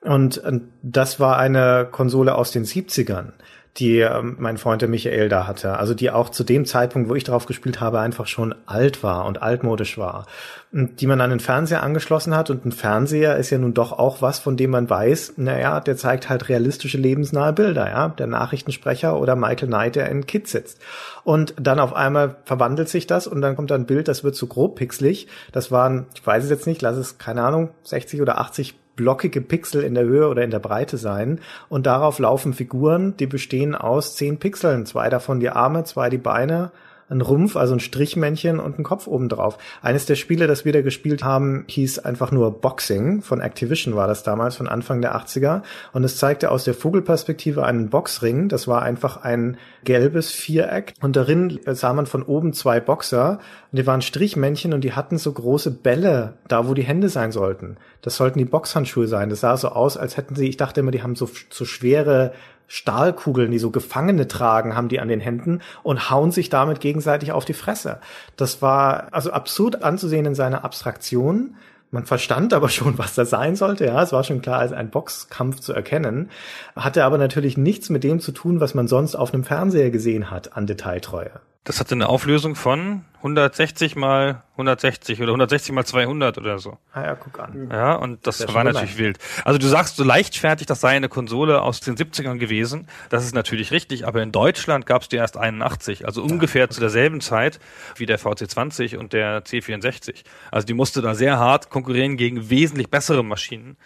Und 0.00 0.42
das 0.82 1.20
war 1.20 1.38
eine 1.38 1.86
Konsole 1.90 2.34
aus 2.34 2.50
den 2.50 2.64
70ern 2.64 3.32
die 3.76 4.00
ähm, 4.00 4.36
mein 4.38 4.58
Freund 4.58 4.82
der 4.82 4.88
Michael 4.88 5.28
da 5.28 5.46
hatte. 5.46 5.78
Also 5.78 5.94
die 5.94 6.10
auch 6.10 6.28
zu 6.28 6.42
dem 6.42 6.64
Zeitpunkt, 6.64 7.08
wo 7.08 7.14
ich 7.14 7.24
drauf 7.24 7.46
gespielt 7.46 7.80
habe, 7.80 8.00
einfach 8.00 8.26
schon 8.26 8.54
alt 8.66 9.02
war 9.02 9.26
und 9.26 9.42
altmodisch 9.42 9.96
war. 9.96 10.26
Und 10.72 11.00
die 11.00 11.06
man 11.06 11.20
an 11.20 11.30
den 11.30 11.40
Fernseher 11.40 11.82
angeschlossen 11.82 12.36
hat. 12.36 12.50
Und 12.50 12.64
ein 12.64 12.72
Fernseher 12.72 13.36
ist 13.36 13.50
ja 13.50 13.58
nun 13.58 13.72
doch 13.72 13.92
auch 13.92 14.22
was, 14.22 14.40
von 14.40 14.56
dem 14.56 14.70
man 14.70 14.90
weiß, 14.90 15.34
naja, 15.36 15.80
der 15.80 15.96
zeigt 15.96 16.28
halt 16.28 16.48
realistische, 16.48 16.98
lebensnahe 16.98 17.52
Bilder, 17.52 17.88
ja. 17.88 18.08
Der 18.08 18.26
Nachrichtensprecher 18.26 19.18
oder 19.18 19.36
Michael 19.36 19.68
Knight, 19.68 19.94
der 19.96 20.08
in 20.08 20.26
Kit 20.26 20.48
sitzt. 20.48 20.80
Und 21.22 21.54
dann 21.60 21.78
auf 21.78 21.94
einmal 21.94 22.36
verwandelt 22.44 22.88
sich 22.88 23.06
das 23.06 23.26
und 23.26 23.40
dann 23.40 23.54
kommt 23.54 23.70
da 23.70 23.76
ein 23.76 23.86
Bild, 23.86 24.08
das 24.08 24.24
wird 24.24 24.34
zu 24.34 24.48
grob 24.48 24.76
pixelig. 24.76 25.28
Das 25.52 25.70
waren, 25.70 26.06
ich 26.14 26.26
weiß 26.26 26.42
es 26.44 26.50
jetzt 26.50 26.66
nicht, 26.66 26.82
lass 26.82 26.96
es, 26.96 27.18
keine 27.18 27.42
Ahnung, 27.42 27.70
60 27.84 28.20
oder 28.20 28.40
80 28.40 28.74
blockige 29.00 29.40
Pixel 29.40 29.82
in 29.82 29.94
der 29.94 30.04
Höhe 30.04 30.28
oder 30.28 30.44
in 30.44 30.50
der 30.50 30.58
Breite 30.58 30.98
sein. 30.98 31.40
Und 31.70 31.86
darauf 31.86 32.18
laufen 32.18 32.52
Figuren, 32.52 33.16
die 33.16 33.26
bestehen 33.26 33.74
aus 33.74 34.14
zehn 34.14 34.38
Pixeln. 34.38 34.84
Zwei 34.84 35.08
davon 35.08 35.40
die 35.40 35.48
Arme, 35.48 35.84
zwei 35.84 36.10
die 36.10 36.18
Beine, 36.18 36.70
ein 37.10 37.20
Rumpf, 37.20 37.56
also 37.56 37.74
ein 37.74 37.80
Strichmännchen 37.80 38.60
und 38.60 38.78
ein 38.78 38.84
Kopf 38.84 39.06
obendrauf. 39.06 39.58
Eines 39.82 40.06
der 40.06 40.14
Spiele, 40.14 40.46
das 40.46 40.64
wir 40.64 40.72
da 40.72 40.80
gespielt 40.80 41.24
haben, 41.24 41.64
hieß 41.66 41.98
einfach 42.00 42.30
nur 42.30 42.60
Boxing. 42.60 43.22
Von 43.22 43.40
Activision 43.40 43.96
war 43.96 44.06
das 44.06 44.22
damals, 44.22 44.56
von 44.56 44.68
Anfang 44.68 45.00
der 45.00 45.16
80er. 45.16 45.62
Und 45.92 46.04
es 46.04 46.16
zeigte 46.16 46.50
aus 46.50 46.64
der 46.64 46.74
Vogelperspektive 46.74 47.64
einen 47.64 47.90
Boxring. 47.90 48.48
Das 48.48 48.68
war 48.68 48.82
einfach 48.82 49.22
ein 49.22 49.58
gelbes 49.84 50.30
Viereck. 50.30 50.94
Und 51.00 51.16
darin 51.16 51.58
sah 51.66 51.92
man 51.92 52.06
von 52.06 52.22
oben 52.22 52.52
zwei 52.52 52.80
Boxer. 52.80 53.40
Und 53.72 53.78
die 53.78 53.86
waren 53.86 54.02
Strichmännchen 54.02 54.72
und 54.72 54.82
die 54.82 54.92
hatten 54.92 55.18
so 55.18 55.32
große 55.32 55.70
Bälle 55.70 56.34
da, 56.48 56.68
wo 56.68 56.74
die 56.74 56.82
Hände 56.82 57.08
sein 57.08 57.32
sollten. 57.32 57.76
Das 58.02 58.16
sollten 58.16 58.38
die 58.38 58.44
Boxhandschuhe 58.44 59.06
sein. 59.06 59.30
Das 59.30 59.40
sah 59.40 59.56
so 59.56 59.68
aus, 59.68 59.96
als 59.96 60.16
hätten 60.16 60.34
sie, 60.34 60.48
ich 60.48 60.56
dachte 60.56 60.80
immer, 60.80 60.90
die 60.90 61.02
haben 61.02 61.16
so, 61.16 61.28
so 61.50 61.64
schwere 61.64 62.32
Stahlkugeln, 62.72 63.50
die 63.50 63.58
so 63.58 63.70
Gefangene 63.70 64.28
tragen, 64.28 64.76
haben 64.76 64.88
die 64.88 65.00
an 65.00 65.08
den 65.08 65.18
Händen 65.18 65.60
und 65.82 66.08
hauen 66.08 66.30
sich 66.30 66.50
damit 66.50 66.78
gegenseitig 66.78 67.32
auf 67.32 67.44
die 67.44 67.52
Fresse. 67.52 67.98
Das 68.36 68.62
war 68.62 69.08
also 69.10 69.32
absurd 69.32 69.82
anzusehen 69.82 70.24
in 70.24 70.36
seiner 70.36 70.62
Abstraktion. 70.62 71.56
Man 71.90 72.06
verstand 72.06 72.54
aber 72.54 72.68
schon, 72.70 72.96
was 72.96 73.16
das 73.16 73.28
sein 73.28 73.56
sollte. 73.56 73.86
Ja, 73.86 74.00
es 74.00 74.12
war 74.12 74.22
schon 74.22 74.40
klar, 74.40 74.60
als 74.60 74.72
ein 74.72 74.88
Boxkampf 74.88 75.58
zu 75.58 75.72
erkennen. 75.72 76.30
Hatte 76.76 77.04
aber 77.04 77.18
natürlich 77.18 77.58
nichts 77.58 77.90
mit 77.90 78.04
dem 78.04 78.20
zu 78.20 78.30
tun, 78.30 78.60
was 78.60 78.74
man 78.74 78.86
sonst 78.86 79.16
auf 79.16 79.34
einem 79.34 79.42
Fernseher 79.42 79.90
gesehen 79.90 80.30
hat 80.30 80.56
an 80.56 80.68
Detailtreue. 80.68 81.40
Das 81.64 81.78
hatte 81.78 81.94
eine 81.94 82.08
Auflösung 82.08 82.54
von 82.54 83.04
160 83.18 83.94
mal 83.94 84.44
160 84.52 85.20
oder 85.20 85.32
160 85.32 85.72
mal 85.74 85.84
200 85.84 86.38
oder 86.38 86.58
so. 86.58 86.78
Ah 86.94 87.02
ja, 87.02 87.14
guck 87.14 87.38
an. 87.38 87.68
Ja, 87.70 87.96
und 87.96 88.26
das, 88.26 88.38
das 88.38 88.54
war 88.54 88.64
natürlich 88.64 88.96
wild. 88.96 89.18
Also 89.44 89.58
du 89.58 89.66
sagst 89.66 89.96
so 89.96 90.04
leichtfertig, 90.04 90.66
das 90.66 90.80
sei 90.80 90.96
eine 90.96 91.10
Konsole 91.10 91.60
aus 91.60 91.80
den 91.80 91.96
70ern 91.96 92.38
gewesen. 92.38 92.88
Das 93.10 93.24
ist 93.24 93.34
natürlich 93.34 93.72
richtig, 93.72 94.06
aber 94.06 94.22
in 94.22 94.32
Deutschland 94.32 94.86
gab 94.86 95.02
es 95.02 95.08
die 95.08 95.16
erst 95.16 95.36
81, 95.36 96.06
also 96.06 96.22
ungefähr 96.22 96.62
ja. 96.62 96.70
zu 96.70 96.80
derselben 96.80 97.20
Zeit 97.20 97.60
wie 97.96 98.06
der 98.06 98.18
VC20 98.18 98.96
und 98.96 99.12
der 99.12 99.44
C64. 99.44 100.24
Also 100.50 100.66
die 100.66 100.74
musste 100.74 101.02
da 101.02 101.14
sehr 101.14 101.38
hart 101.38 101.68
konkurrieren 101.68 102.16
gegen 102.16 102.48
wesentlich 102.48 102.88
bessere 102.88 103.22
Maschinen. 103.22 103.76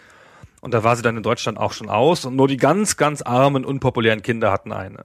Und 0.61 0.75
da 0.75 0.85
war 0.85 0.95
sie 0.95 1.03
dann 1.03 1.17
in 1.17 1.25
Deutschland 1.25 1.59
auch 1.59 1.73
schon 1.73 1.91
aus 1.91 2.25
und 2.25 2.37
nur 2.37 2.47
die 2.47 2.57
ganz, 2.57 2.97
ganz 2.97 3.21
armen, 3.21 3.65
unpopulären 3.65 4.23
Kinder 4.23 4.53
hatten 4.53 4.73
eine. 4.73 5.05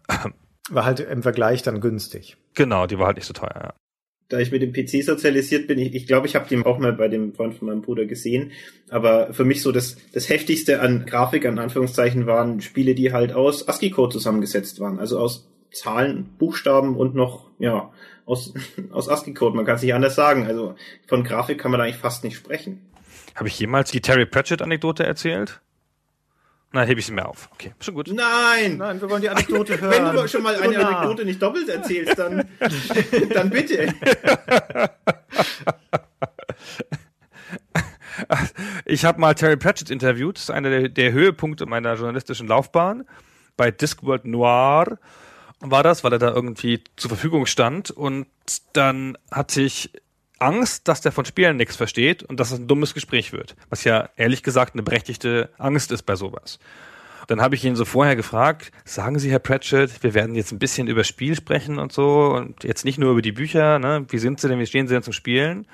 War 0.69 0.85
halt 0.85 0.99
im 0.99 1.23
Vergleich 1.23 1.61
dann 1.63 1.81
günstig. 1.81 2.37
Genau, 2.53 2.87
die 2.87 2.99
war 2.99 3.07
halt 3.07 3.17
nicht 3.17 3.25
so 3.25 3.33
teuer, 3.33 3.55
ja. 3.55 3.73
Da 4.29 4.37
ich 4.37 4.51
mit 4.51 4.61
dem 4.61 4.73
PC 4.73 5.03
sozialisiert 5.03 5.67
bin, 5.67 5.79
ich, 5.79 5.95
ich 5.95 6.05
glaube, 6.05 6.27
ich 6.27 6.35
habe 6.35 6.47
den 6.47 6.63
auch 6.63 6.77
mal 6.77 6.93
bei 6.93 7.07
dem 7.07 7.33
Freund 7.33 7.55
von 7.55 7.67
meinem 7.67 7.81
Bruder 7.81 8.05
gesehen. 8.05 8.51
Aber 8.91 9.33
für 9.33 9.43
mich 9.43 9.63
so 9.63 9.71
das, 9.71 9.97
das 10.13 10.29
heftigste 10.29 10.81
an 10.81 11.07
Grafik, 11.07 11.47
an 11.47 11.57
Anführungszeichen, 11.57 12.27
waren 12.27 12.61
Spiele, 12.61 12.93
die 12.93 13.11
halt 13.11 13.33
aus 13.33 13.67
ASCII-Code 13.67 14.13
zusammengesetzt 14.13 14.79
waren. 14.79 14.99
Also 14.99 15.17
aus 15.17 15.49
Zahlen, 15.71 16.29
Buchstaben 16.37 16.95
und 16.95 17.15
noch, 17.15 17.49
ja, 17.57 17.91
aus, 18.25 18.53
aus 18.91 19.09
ASCII-Code. 19.09 19.55
Man 19.55 19.65
kann 19.65 19.77
es 19.77 19.81
nicht 19.81 19.95
anders 19.95 20.13
sagen. 20.13 20.45
Also 20.45 20.75
von 21.07 21.23
Grafik 21.23 21.57
kann 21.57 21.71
man 21.71 21.81
eigentlich 21.81 21.97
fast 21.97 22.23
nicht 22.23 22.35
sprechen. 22.35 22.81
Habe 23.33 23.47
ich 23.47 23.59
jemals 23.59 23.89
die 23.89 24.01
Terry 24.01 24.27
Pratchett-Anekdote 24.27 25.05
erzählt? 25.05 25.61
Na, 26.71 26.83
hebe 26.83 26.99
ich 26.99 27.07
sie 27.07 27.13
mir 27.13 27.27
auf. 27.27 27.49
Okay, 27.53 27.73
schon 27.79 27.95
gut. 27.95 28.11
Nein! 28.13 28.77
Nein, 28.77 29.01
wir 29.01 29.09
wollen 29.09 29.23
die 29.23 29.29
Anekdote 29.29 29.81
hören. 29.81 30.05
Wenn 30.05 30.15
du 30.15 30.27
schon 30.27 30.43
mal 30.43 30.55
eine 30.55 30.85
Anekdote 30.85 31.25
nicht 31.25 31.41
doppelt 31.41 31.67
erzählst, 31.67 32.17
dann, 32.19 32.47
dann 33.33 33.49
bitte. 33.49 33.93
Ich 38.85 39.05
habe 39.05 39.19
mal 39.19 39.33
Terry 39.33 39.55
Pratchett 39.55 39.89
interviewt. 39.89 40.35
Das 40.35 40.43
ist 40.43 40.49
einer 40.49 40.69
der, 40.69 40.89
der 40.89 41.11
Höhepunkte 41.13 41.65
meiner 41.65 41.93
journalistischen 41.93 42.47
Laufbahn. 42.47 43.05
Bei 43.55 43.71
Discworld 43.71 44.25
Noir 44.25 44.99
war 45.61 45.83
das, 45.83 46.03
weil 46.03 46.13
er 46.13 46.19
da 46.19 46.29
irgendwie 46.29 46.83
zur 46.95 47.09
Verfügung 47.09 47.45
stand. 47.45 47.91
Und 47.91 48.27
dann 48.73 49.17
hatte 49.31 49.61
ich 49.61 49.91
Angst, 50.39 50.87
dass 50.87 51.01
der 51.01 51.11
von 51.11 51.25
Spielen 51.25 51.57
nichts 51.57 51.75
versteht 51.75 52.23
und 52.23 52.39
dass 52.39 52.51
es 52.51 52.59
ein 52.59 52.67
dummes 52.67 52.93
Gespräch 52.93 53.33
wird. 53.33 53.55
Was 53.69 53.83
ja 53.83 54.09
ehrlich 54.15 54.43
gesagt 54.43 54.73
eine 54.73 54.83
berechtigte 54.83 55.49
Angst 55.57 55.91
ist 55.91 56.03
bei 56.03 56.15
sowas. 56.15 56.59
Dann 57.27 57.41
habe 57.41 57.53
ich 57.53 57.63
ihn 57.63 57.75
so 57.75 57.85
vorher 57.85 58.15
gefragt, 58.15 58.71
sagen 58.85 59.19
Sie, 59.19 59.29
Herr 59.29 59.39
Pratchett, 59.39 60.01
wir 60.01 60.15
werden 60.15 60.33
jetzt 60.33 60.51
ein 60.51 60.57
bisschen 60.57 60.87
über 60.87 61.03
Spiel 61.03 61.35
sprechen 61.35 61.77
und 61.77 61.91
so 61.91 62.33
und 62.33 62.63
jetzt 62.63 62.85
nicht 62.85 62.97
nur 62.97 63.11
über 63.11 63.21
die 63.21 63.31
Bücher, 63.31 63.77
ne? 63.77 64.05
Wie 64.09 64.17
sind 64.17 64.39
Sie 64.39 64.47
denn, 64.47 64.57
wie 64.57 64.65
stehen 64.65 64.87
Sie 64.87 64.95
denn 64.95 65.03
zum 65.03 65.13
Spielen? 65.13 65.67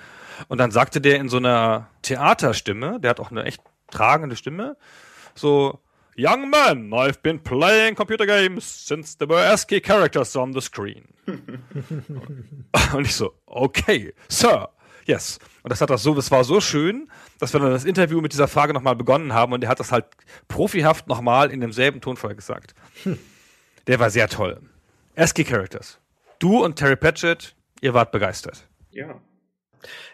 Und 0.49 0.57
dann 0.57 0.71
sagte 0.71 0.99
der 0.99 1.15
in 1.15 1.29
so 1.29 1.37
einer 1.37 1.87
Theaterstimme, 2.01 2.99
der 2.99 3.11
hat 3.11 3.21
auch 3.21 3.31
eine 3.31 3.45
echt 3.45 3.61
tragende 3.89 4.35
Stimme, 4.35 4.75
so, 5.33 5.79
Young 6.17 6.49
man, 6.49 6.93
I've 6.93 7.21
been 7.21 7.39
playing 7.39 7.95
computer 7.95 8.25
games 8.25 8.63
since 8.63 9.17
there 9.17 9.27
were 9.27 9.45
ASCII 9.51 9.81
characters 9.81 10.35
on 10.35 10.53
the 10.53 10.61
screen. 10.61 11.07
und 11.27 13.05
ich 13.05 13.15
so, 13.15 13.33
okay, 13.45 14.13
Sir, 14.29 14.69
yes. 15.05 15.39
Und 15.63 15.71
das 15.71 15.81
hat 15.81 15.89
das 15.89 16.03
so, 16.03 16.13
das 16.13 16.31
war 16.31 16.45
so 16.45 16.61
schön, 16.61 17.09
dass 17.39 17.51
wir 17.51 17.59
dann 17.59 17.71
das 17.71 17.83
Interview 17.83 18.21
mit 18.21 18.31
dieser 18.31 18.47
Frage 18.47 18.73
nochmal 18.73 18.95
begonnen 18.95 19.33
haben 19.33 19.51
und 19.51 19.63
er 19.63 19.69
hat 19.69 19.81
das 19.81 19.91
halt 19.91 20.05
profihaft 20.47 21.07
nochmal 21.07 21.51
in 21.51 21.59
demselben 21.59 21.99
Tonfall 21.99 22.35
gesagt. 22.35 22.75
Der 23.87 23.99
war 23.99 24.09
sehr 24.09 24.29
toll. 24.29 24.61
ASCII 25.17 25.43
Characters. 25.43 25.99
Du 26.39 26.63
und 26.63 26.77
Terry 26.77 26.95
Pratchett, 26.95 27.55
ihr 27.81 27.93
wart 27.93 28.11
begeistert. 28.11 28.67
Ja. 28.91 29.19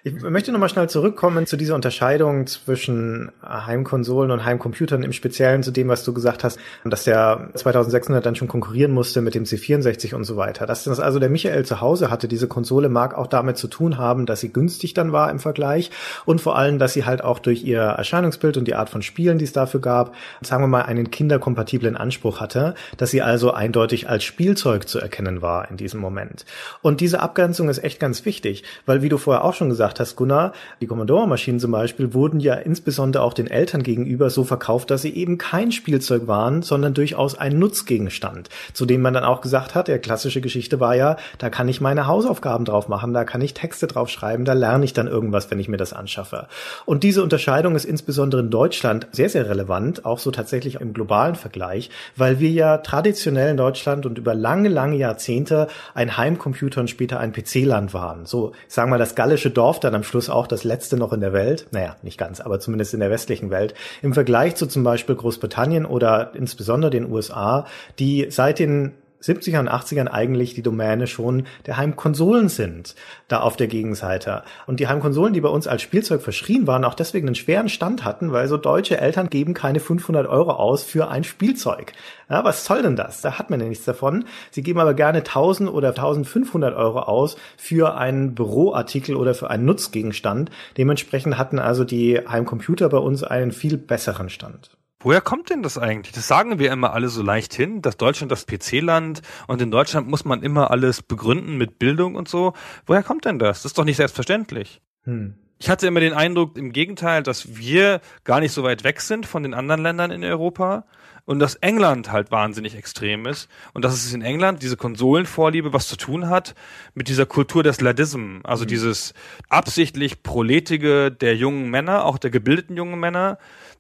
Ich 0.03 0.13
möchte 0.21 0.51
nochmal 0.51 0.69
schnell 0.69 0.89
zurückkommen 0.89 1.45
zu 1.45 1.57
dieser 1.57 1.75
Unterscheidung 1.75 2.47
zwischen 2.47 3.31
Heimkonsolen 3.43 4.31
und 4.31 4.45
Heimcomputern, 4.45 5.03
im 5.03 5.13
Speziellen 5.13 5.63
zu 5.63 5.71
dem, 5.71 5.88
was 5.88 6.03
du 6.03 6.13
gesagt 6.13 6.43
hast, 6.43 6.60
dass 6.86 7.03
der 7.03 7.49
2600 7.53 8.25
dann 8.25 8.36
schon 8.36 8.47
konkurrieren 8.47 8.91
musste 8.91 9.21
mit 9.21 9.36
dem 9.36 9.43
C64 9.43 10.15
und 10.15 10.23
so 10.23 10.38
weiter. 10.38 10.65
Dass 10.65 10.84
das 10.84 10.99
also 10.99 11.19
der 11.19 11.29
Michael 11.29 11.65
zu 11.65 11.81
Hause 11.81 12.10
hatte, 12.10 12.27
diese 12.27 12.47
Konsole 12.47 12.89
mag 12.89 13.17
auch 13.17 13.27
damit 13.27 13.57
zu 13.57 13.67
tun 13.67 13.97
haben, 13.97 14.25
dass 14.25 14.39
sie 14.39 14.51
günstig 14.51 14.93
dann 14.93 15.12
war 15.12 15.29
im 15.29 15.39
Vergleich 15.39 15.91
und 16.25 16.41
vor 16.41 16.57
allem, 16.57 16.79
dass 16.79 16.93
sie 16.93 17.05
halt 17.05 17.23
auch 17.23 17.39
durch 17.39 17.63
ihr 17.63 17.81
Erscheinungsbild 17.81 18.57
und 18.57 18.67
die 18.67 18.75
Art 18.75 18.89
von 18.89 19.01
Spielen, 19.01 19.38
die 19.38 19.45
es 19.45 19.53
dafür 19.53 19.81
gab, 19.81 20.15
sagen 20.41 20.63
wir 20.63 20.67
mal, 20.67 20.84
einen 20.84 21.12
kinderkompatiblen 21.12 21.95
Anspruch 21.95 22.39
hatte, 22.39 22.75
dass 22.97 23.12
sie 23.12 23.21
also 23.21 23.51
eindeutig 23.51 24.10
als 24.10 24.23
Spielzeug 24.23 24.88
zu 24.88 24.99
erkennen 24.99 25.41
war 25.41 25.69
in 25.69 25.77
diesem 25.77 25.99
Moment. 25.99 26.45
Und 26.81 27.01
diese 27.01 27.19
Abgrenzung 27.19 27.69
ist 27.69 27.84
echt 27.84 27.99
ganz 27.99 28.25
wichtig, 28.25 28.63
weil 28.86 29.01
wie 29.01 29.10
du 29.10 29.17
vorher 29.17 29.43
auch 29.43 29.53
schon 29.53 29.61
gesagt 29.69 30.00
hast, 30.00 30.15
Gunnar, 30.15 30.54
die 30.82 30.88
Commodore-Maschinen 30.88 31.60
zum 31.60 31.71
Beispiel 31.71 32.13
wurden 32.13 32.39
ja 32.39 32.56
insbesondere 32.56 33.24
auch 33.24 33.34
den 33.34 33.47
Eltern 33.47 33.84
gegenüber 33.84 34.30
so 34.30 34.43
verkauft, 34.43 34.91
dass 34.91 35.02
sie 35.02 35.13
eben 35.15 35.38
kein 35.38 35.71
Spielzeug 35.71 36.28
waren, 36.28 36.62
sondern 36.62 36.93
durchaus 36.93 37.38
ein 37.38 37.60
Nutzgegenstand, 37.60 38.50
zu 38.74 38.86
dem 38.86 39.02
man 39.02 39.13
dann 39.13 39.24
auch 39.24 39.41
gesagt 39.41 39.76
hat, 39.76 39.88
der 39.88 40.00
klassische 40.00 40.41
Geschichte 40.41 40.80
war 40.80 40.95
ja, 40.95 41.17
da 41.38 41.50
kann 41.50 41.67
ich 41.67 41.82
meine 41.82 42.08
Hausaufgaben 42.08 42.65
drauf 42.65 42.88
machen, 42.88 43.13
da 43.13 43.24
kann 43.24 43.41
ich 43.41 43.54
Texte 43.54 43.88
drauf 43.88 44.10
schreiben, 44.10 44.45
da 44.45 44.54
lerne 44.54 44.86
ich 44.86 44.93
dann 44.93 45.08
irgendwas, 45.08 45.52
wenn 45.52 45.60
ich 45.60 45.69
mir 45.69 45.78
das 45.78 45.93
anschaffe. 45.93 46.47
Und 46.86 47.04
diese 47.04 47.24
Unterscheidung 47.24 47.76
ist 47.76 47.86
insbesondere 47.86 48.41
in 48.41 48.50
Deutschland 48.50 49.08
sehr, 49.12 49.30
sehr 49.30 49.50
relevant, 49.50 50.06
auch 50.06 50.19
so 50.19 50.32
tatsächlich 50.32 50.76
im 50.76 50.93
globalen 50.93 51.36
Vergleich, 51.36 51.89
weil 52.15 52.39
wir 52.39 52.50
ja 52.50 52.78
traditionell 52.78 53.52
in 53.52 53.58
Deutschland 53.58 54.06
und 54.06 54.17
über 54.17 54.34
lange, 54.34 54.69
lange 54.69 54.97
Jahrzehnte 54.97 55.67
ein 55.93 56.17
Heimcomputer 56.17 56.82
und 56.82 56.89
später 56.89 57.19
ein 57.19 57.34
PC-Land 57.34 57.93
waren. 57.93 58.26
So, 58.26 58.54
sagen 58.67 58.89
wir 58.89 58.91
mal, 58.91 58.97
das 58.97 59.15
gallische 59.15 59.50
Dorf 59.51 59.79
dann 59.79 59.95
am 59.95 60.03
Schluss 60.03 60.29
auch 60.29 60.47
das 60.47 60.63
letzte 60.63 60.97
noch 60.97 61.13
in 61.13 61.21
der 61.21 61.33
Welt, 61.33 61.67
naja, 61.71 61.95
nicht 62.01 62.17
ganz, 62.17 62.39
aber 62.39 62.59
zumindest 62.59 62.93
in 62.93 62.99
der 62.99 63.09
westlichen 63.09 63.49
Welt, 63.49 63.73
im 64.01 64.13
Vergleich 64.13 64.55
zu 64.55 64.65
zum 64.67 64.83
Beispiel 64.83 65.15
Großbritannien 65.15 65.85
oder 65.85 66.31
insbesondere 66.35 66.91
den 66.91 67.11
USA, 67.11 67.65
die 67.99 68.27
seit 68.29 68.59
den 68.59 68.93
70er 69.21 69.60
und 69.60 69.69
80ern 69.69 70.07
eigentlich 70.07 70.53
die 70.53 70.62
Domäne 70.62 71.07
schon 71.07 71.45
der 71.65 71.77
Heimkonsolen 71.77 72.49
sind, 72.49 72.95
da 73.27 73.41
auf 73.41 73.55
der 73.55 73.67
Gegenseite. 73.67 74.43
Und 74.67 74.79
die 74.79 74.88
Heimkonsolen, 74.88 75.34
die 75.34 75.41
bei 75.41 75.49
uns 75.49 75.67
als 75.67 75.81
Spielzeug 75.81 76.21
verschrien 76.21 76.67
waren, 76.67 76.84
auch 76.84 76.93
deswegen 76.93 77.27
einen 77.27 77.36
schweren 77.36 77.69
Stand 77.69 78.03
hatten, 78.03 78.31
weil 78.31 78.47
so 78.47 78.57
deutsche 78.57 78.97
Eltern 78.97 79.29
geben 79.29 79.53
keine 79.53 79.79
500 79.79 80.27
Euro 80.27 80.51
aus 80.51 80.84
für 80.84 81.10
ein 81.10 81.23
Spielzeug. 81.23 81.93
Ja, 82.29 82.43
was 82.43 82.65
soll 82.65 82.81
denn 82.81 82.95
das? 82.95 83.21
Da 83.21 83.38
hat 83.38 83.49
man 83.49 83.60
ja 83.60 83.67
nichts 83.67 83.86
davon. 83.86 84.25
Sie 84.51 84.63
geben 84.63 84.79
aber 84.79 84.93
gerne 84.93 85.19
1000 85.19 85.69
oder 85.69 85.89
1500 85.89 86.75
Euro 86.75 86.99
aus 86.99 87.36
für 87.57 87.95
einen 87.95 88.36
Büroartikel 88.36 89.15
oder 89.15 89.34
für 89.34 89.49
einen 89.49 89.65
Nutzgegenstand. 89.65 90.49
Dementsprechend 90.77 91.38
hatten 91.38 91.60
also 91.60 91.84
die 91.84 92.19
Heimcomputer 92.19 92.89
bei 92.89 92.97
uns 92.97 93.23
einen 93.23 93.51
viel 93.51 93.77
besseren 93.77 94.29
Stand. 94.29 94.71
Woher 95.03 95.21
kommt 95.21 95.49
denn 95.49 95.63
das 95.63 95.77
eigentlich? 95.77 96.13
Das 96.13 96.27
sagen 96.27 96.59
wir 96.59 96.71
immer 96.71 96.93
alle 96.93 97.09
so 97.09 97.23
leicht 97.23 97.53
hin, 97.53 97.81
dass 97.81 97.97
Deutschland 97.97 98.31
das 98.31 98.45
PC-Land 98.45 99.21
und 99.47 99.61
in 99.61 99.71
Deutschland 99.71 100.07
muss 100.07 100.25
man 100.25 100.43
immer 100.43 100.71
alles 100.71 101.01
begründen 101.01 101.57
mit 101.57 101.79
Bildung 101.79 102.15
und 102.15 102.27
so. 102.27 102.53
Woher 102.85 103.03
kommt 103.03 103.25
denn 103.25 103.39
das? 103.39 103.63
Das 103.63 103.71
ist 103.71 103.77
doch 103.77 103.85
nicht 103.85 103.97
selbstverständlich. 103.97 104.81
Hm. 105.03 105.35
Ich 105.57 105.69
hatte 105.69 105.85
immer 105.85 105.99
den 105.99 106.13
Eindruck, 106.13 106.57
im 106.57 106.71
Gegenteil, 106.71 107.21
dass 107.21 107.55
wir 107.55 108.01
gar 108.23 108.39
nicht 108.39 108.51
so 108.51 108.63
weit 108.63 108.83
weg 108.83 108.99
sind 108.99 109.27
von 109.27 109.43
den 109.43 109.53
anderen 109.53 109.83
Ländern 109.83 110.09
in 110.09 110.23
Europa 110.23 110.85
und 111.25 111.39
dass 111.39 111.55
England 111.55 112.11
halt 112.11 112.31
wahnsinnig 112.31 112.75
extrem 112.75 113.27
ist 113.27 113.47
und 113.73 113.85
dass 113.85 113.93
es 113.93 114.11
in 114.11 114.23
England 114.23 114.63
diese 114.63 114.75
Konsolenvorliebe 114.75 115.71
was 115.71 115.87
zu 115.87 115.97
tun 115.97 116.29
hat 116.29 116.55
mit 116.93 117.07
dieser 117.07 117.27
Kultur 117.27 117.61
des 117.61 117.79
Ladism, 117.79 118.39
also 118.43 118.63
mhm. 118.63 118.69
dieses 118.69 119.13
absichtlich 119.49 120.23
proletige 120.23 121.11
der 121.11 121.35
jungen 121.35 121.69
Männer, 121.69 122.05
auch 122.05 122.17
der 122.17 122.31
gebildeten 122.31 122.75
jungen 122.75 122.99
Männer, 122.99 123.37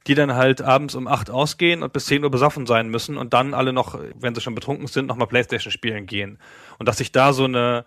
die 0.07 0.15
dann 0.15 0.35
halt 0.35 0.61
abends 0.61 0.95
um 0.95 1.07
acht 1.07 1.29
ausgehen 1.29 1.83
und 1.83 1.93
bis 1.93 2.05
zehn 2.05 2.23
Uhr 2.23 2.31
besoffen 2.31 2.65
sein 2.65 2.89
müssen 2.89 3.17
und 3.17 3.33
dann 3.33 3.53
alle 3.53 3.73
noch, 3.73 3.99
wenn 4.15 4.33
sie 4.33 4.41
schon 4.41 4.55
betrunken 4.55 4.87
sind, 4.87 5.05
nochmal 5.05 5.27
Playstation 5.27 5.71
spielen 5.71 6.05
gehen. 6.05 6.39
Und 6.79 6.87
dass 6.87 6.97
sich 6.97 7.11
da 7.11 7.33
so 7.33 7.45
eine 7.45 7.85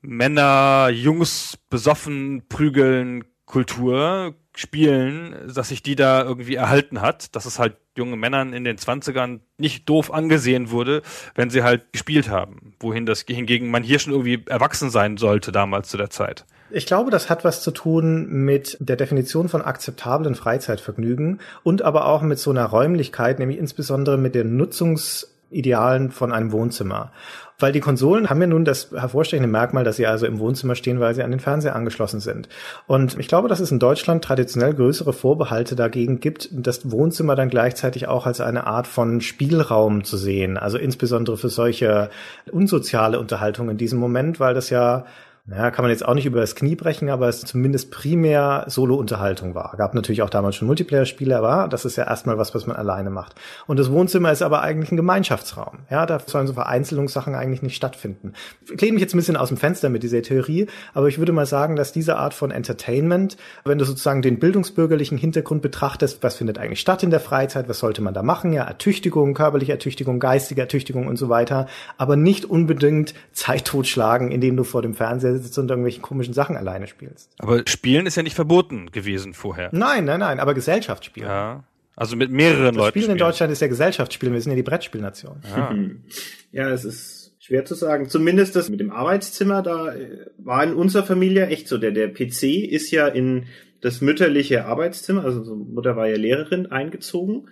Männer, 0.00 0.88
Jungs 0.90 1.58
besoffen 1.70 2.44
prügeln 2.48 3.24
Kultur 3.46 4.34
spielen, 4.54 5.52
dass 5.54 5.68
sich 5.68 5.82
die 5.82 5.96
da 5.96 6.22
irgendwie 6.22 6.54
erhalten 6.54 7.00
hat, 7.00 7.34
dass 7.34 7.46
es 7.46 7.58
halt 7.58 7.76
junge 7.96 8.16
Männern 8.16 8.52
in 8.52 8.64
den 8.64 8.78
Zwanzigern 8.78 9.40
nicht 9.58 9.88
doof 9.88 10.12
angesehen 10.12 10.70
wurde, 10.70 11.02
wenn 11.34 11.50
sie 11.50 11.62
halt 11.62 11.92
gespielt 11.92 12.28
haben. 12.28 12.74
Wohin 12.80 13.06
das 13.06 13.24
hingegen 13.28 13.70
man 13.70 13.82
hier 13.82 13.98
schon 13.98 14.12
irgendwie 14.12 14.42
erwachsen 14.46 14.90
sein 14.90 15.16
sollte 15.16 15.52
damals 15.52 15.88
zu 15.88 15.96
der 15.96 16.10
Zeit. 16.10 16.44
Ich 16.74 16.86
glaube, 16.86 17.10
das 17.10 17.28
hat 17.28 17.44
was 17.44 17.62
zu 17.62 17.70
tun 17.70 18.26
mit 18.30 18.78
der 18.80 18.96
Definition 18.96 19.50
von 19.50 19.60
akzeptablen 19.60 20.34
Freizeitvergnügen 20.34 21.40
und 21.62 21.82
aber 21.82 22.06
auch 22.06 22.22
mit 22.22 22.38
so 22.38 22.50
einer 22.50 22.64
Räumlichkeit, 22.64 23.38
nämlich 23.38 23.58
insbesondere 23.58 24.16
mit 24.16 24.34
den 24.34 24.56
Nutzungsidealen 24.56 26.10
von 26.10 26.32
einem 26.32 26.50
Wohnzimmer. 26.50 27.12
Weil 27.58 27.72
die 27.72 27.80
Konsolen 27.80 28.30
haben 28.30 28.40
ja 28.40 28.46
nun 28.46 28.64
das 28.64 28.90
hervorstechende 28.90 29.48
Merkmal, 29.48 29.84
dass 29.84 29.96
sie 29.96 30.06
also 30.06 30.24
im 30.26 30.38
Wohnzimmer 30.38 30.74
stehen, 30.74 30.98
weil 30.98 31.14
sie 31.14 31.22
an 31.22 31.30
den 31.30 31.40
Fernseher 31.40 31.76
angeschlossen 31.76 32.20
sind. 32.20 32.48
Und 32.86 33.18
ich 33.18 33.28
glaube, 33.28 33.48
dass 33.48 33.60
es 33.60 33.70
in 33.70 33.78
Deutschland 33.78 34.24
traditionell 34.24 34.72
größere 34.72 35.12
Vorbehalte 35.12 35.76
dagegen 35.76 36.20
gibt, 36.20 36.48
das 36.52 36.90
Wohnzimmer 36.90 37.36
dann 37.36 37.50
gleichzeitig 37.50 38.08
auch 38.08 38.26
als 38.26 38.40
eine 38.40 38.66
Art 38.66 38.86
von 38.86 39.20
Spielraum 39.20 40.04
zu 40.04 40.16
sehen. 40.16 40.56
Also 40.56 40.78
insbesondere 40.78 41.36
für 41.36 41.50
solche 41.50 42.08
unsoziale 42.50 43.20
Unterhaltung 43.20 43.68
in 43.68 43.76
diesem 43.76 43.98
Moment, 43.98 44.40
weil 44.40 44.54
das 44.54 44.70
ja 44.70 45.04
naja, 45.44 45.72
kann 45.72 45.82
man 45.82 45.90
jetzt 45.90 46.06
auch 46.06 46.14
nicht 46.14 46.24
über 46.24 46.38
das 46.38 46.54
Knie 46.54 46.76
brechen, 46.76 47.10
aber 47.10 47.28
es 47.28 47.40
zumindest 47.40 47.90
primär 47.90 48.64
Solo-Unterhaltung 48.68 49.56
war. 49.56 49.74
Gab 49.76 49.92
natürlich 49.92 50.22
auch 50.22 50.30
damals 50.30 50.54
schon 50.54 50.68
Multiplayer-Spiele, 50.68 51.36
aber 51.36 51.66
das 51.66 51.84
ist 51.84 51.96
ja 51.96 52.04
erstmal 52.04 52.38
was, 52.38 52.54
was 52.54 52.68
man 52.68 52.76
alleine 52.76 53.10
macht. 53.10 53.34
Und 53.66 53.80
das 53.80 53.90
Wohnzimmer 53.90 54.30
ist 54.30 54.42
aber 54.42 54.62
eigentlich 54.62 54.92
ein 54.92 54.96
Gemeinschaftsraum. 54.96 55.80
Ja, 55.90 56.06
da 56.06 56.20
sollen 56.24 56.46
so 56.46 56.52
Vereinzelungssachen 56.52 57.34
eigentlich 57.34 57.60
nicht 57.60 57.74
stattfinden. 57.74 58.34
Ich 58.72 58.80
lehne 58.80 58.92
mich 58.92 59.00
jetzt 59.00 59.14
ein 59.14 59.18
bisschen 59.18 59.36
aus 59.36 59.48
dem 59.48 59.56
Fenster 59.56 59.88
mit 59.88 60.04
dieser 60.04 60.22
Theorie, 60.22 60.68
aber 60.94 61.08
ich 61.08 61.18
würde 61.18 61.32
mal 61.32 61.46
sagen, 61.46 61.74
dass 61.74 61.90
diese 61.90 62.18
Art 62.18 62.34
von 62.34 62.52
Entertainment, 62.52 63.36
wenn 63.64 63.78
du 63.78 63.84
sozusagen 63.84 64.22
den 64.22 64.38
bildungsbürgerlichen 64.38 65.18
Hintergrund 65.18 65.60
betrachtest, 65.60 66.22
was 66.22 66.36
findet 66.36 66.58
eigentlich 66.58 66.80
statt 66.80 67.02
in 67.02 67.10
der 67.10 67.18
Freizeit, 67.18 67.68
was 67.68 67.80
sollte 67.80 68.00
man 68.00 68.14
da 68.14 68.22
machen? 68.22 68.52
Ja, 68.52 68.62
Ertüchtigung, 68.62 69.34
körperliche 69.34 69.72
Ertüchtigung, 69.72 70.20
geistige 70.20 70.60
Ertüchtigung 70.60 71.08
und 71.08 71.16
so 71.16 71.28
weiter, 71.28 71.66
aber 71.98 72.14
nicht 72.14 72.44
unbedingt 72.44 73.12
Zeit 73.32 73.64
totschlagen, 73.64 74.30
indem 74.30 74.56
du 74.56 74.62
vor 74.62 74.82
dem 74.82 74.94
Fernseher 74.94 75.31
sitzt 75.38 75.58
und 75.58 75.70
irgendwelche 75.70 76.00
komischen 76.00 76.34
Sachen 76.34 76.56
alleine 76.56 76.86
spielst. 76.86 77.30
Aber 77.38 77.62
Spielen 77.66 78.06
ist 78.06 78.16
ja 78.16 78.22
nicht 78.22 78.34
verboten 78.34 78.90
gewesen 78.90 79.34
vorher. 79.34 79.70
Nein, 79.72 80.04
nein, 80.04 80.20
nein, 80.20 80.40
aber 80.40 80.54
Gesellschaftsspielen. 80.54 81.28
Ja. 81.28 81.64
Also 81.94 82.16
mit 82.16 82.30
mehreren 82.30 82.66
das 82.66 82.76
Leuten. 82.76 82.90
Spielen, 82.90 83.02
spielen 83.04 83.12
in 83.12 83.18
Deutschland 83.18 83.52
ist 83.52 83.60
ja 83.60 83.68
Gesellschaftsspielen, 83.68 84.34
wir 84.34 84.40
sind 84.40 84.52
ja 84.52 84.56
die 84.56 84.62
Brettspielnation. 84.62 85.42
Ja, 85.50 85.74
ja 86.52 86.70
es 86.70 86.84
ist 86.84 87.34
schwer 87.38 87.64
zu 87.64 87.74
sagen. 87.74 88.08
Zumindest 88.08 88.56
das 88.56 88.70
mit 88.70 88.80
dem 88.80 88.90
Arbeitszimmer, 88.90 89.62
da 89.62 89.94
war 90.38 90.64
in 90.64 90.74
unserer 90.74 91.04
Familie 91.04 91.48
echt 91.48 91.68
so. 91.68 91.76
Der, 91.76 91.90
der 91.90 92.08
PC 92.08 92.44
ist 92.44 92.90
ja 92.90 93.08
in 93.08 93.46
das 93.80 94.00
mütterliche 94.00 94.64
Arbeitszimmer, 94.64 95.24
also 95.24 95.42
so 95.42 95.56
Mutter 95.56 95.96
war 95.96 96.06
ja 96.06 96.16
Lehrerin, 96.16 96.66
eingezogen. 96.66 97.48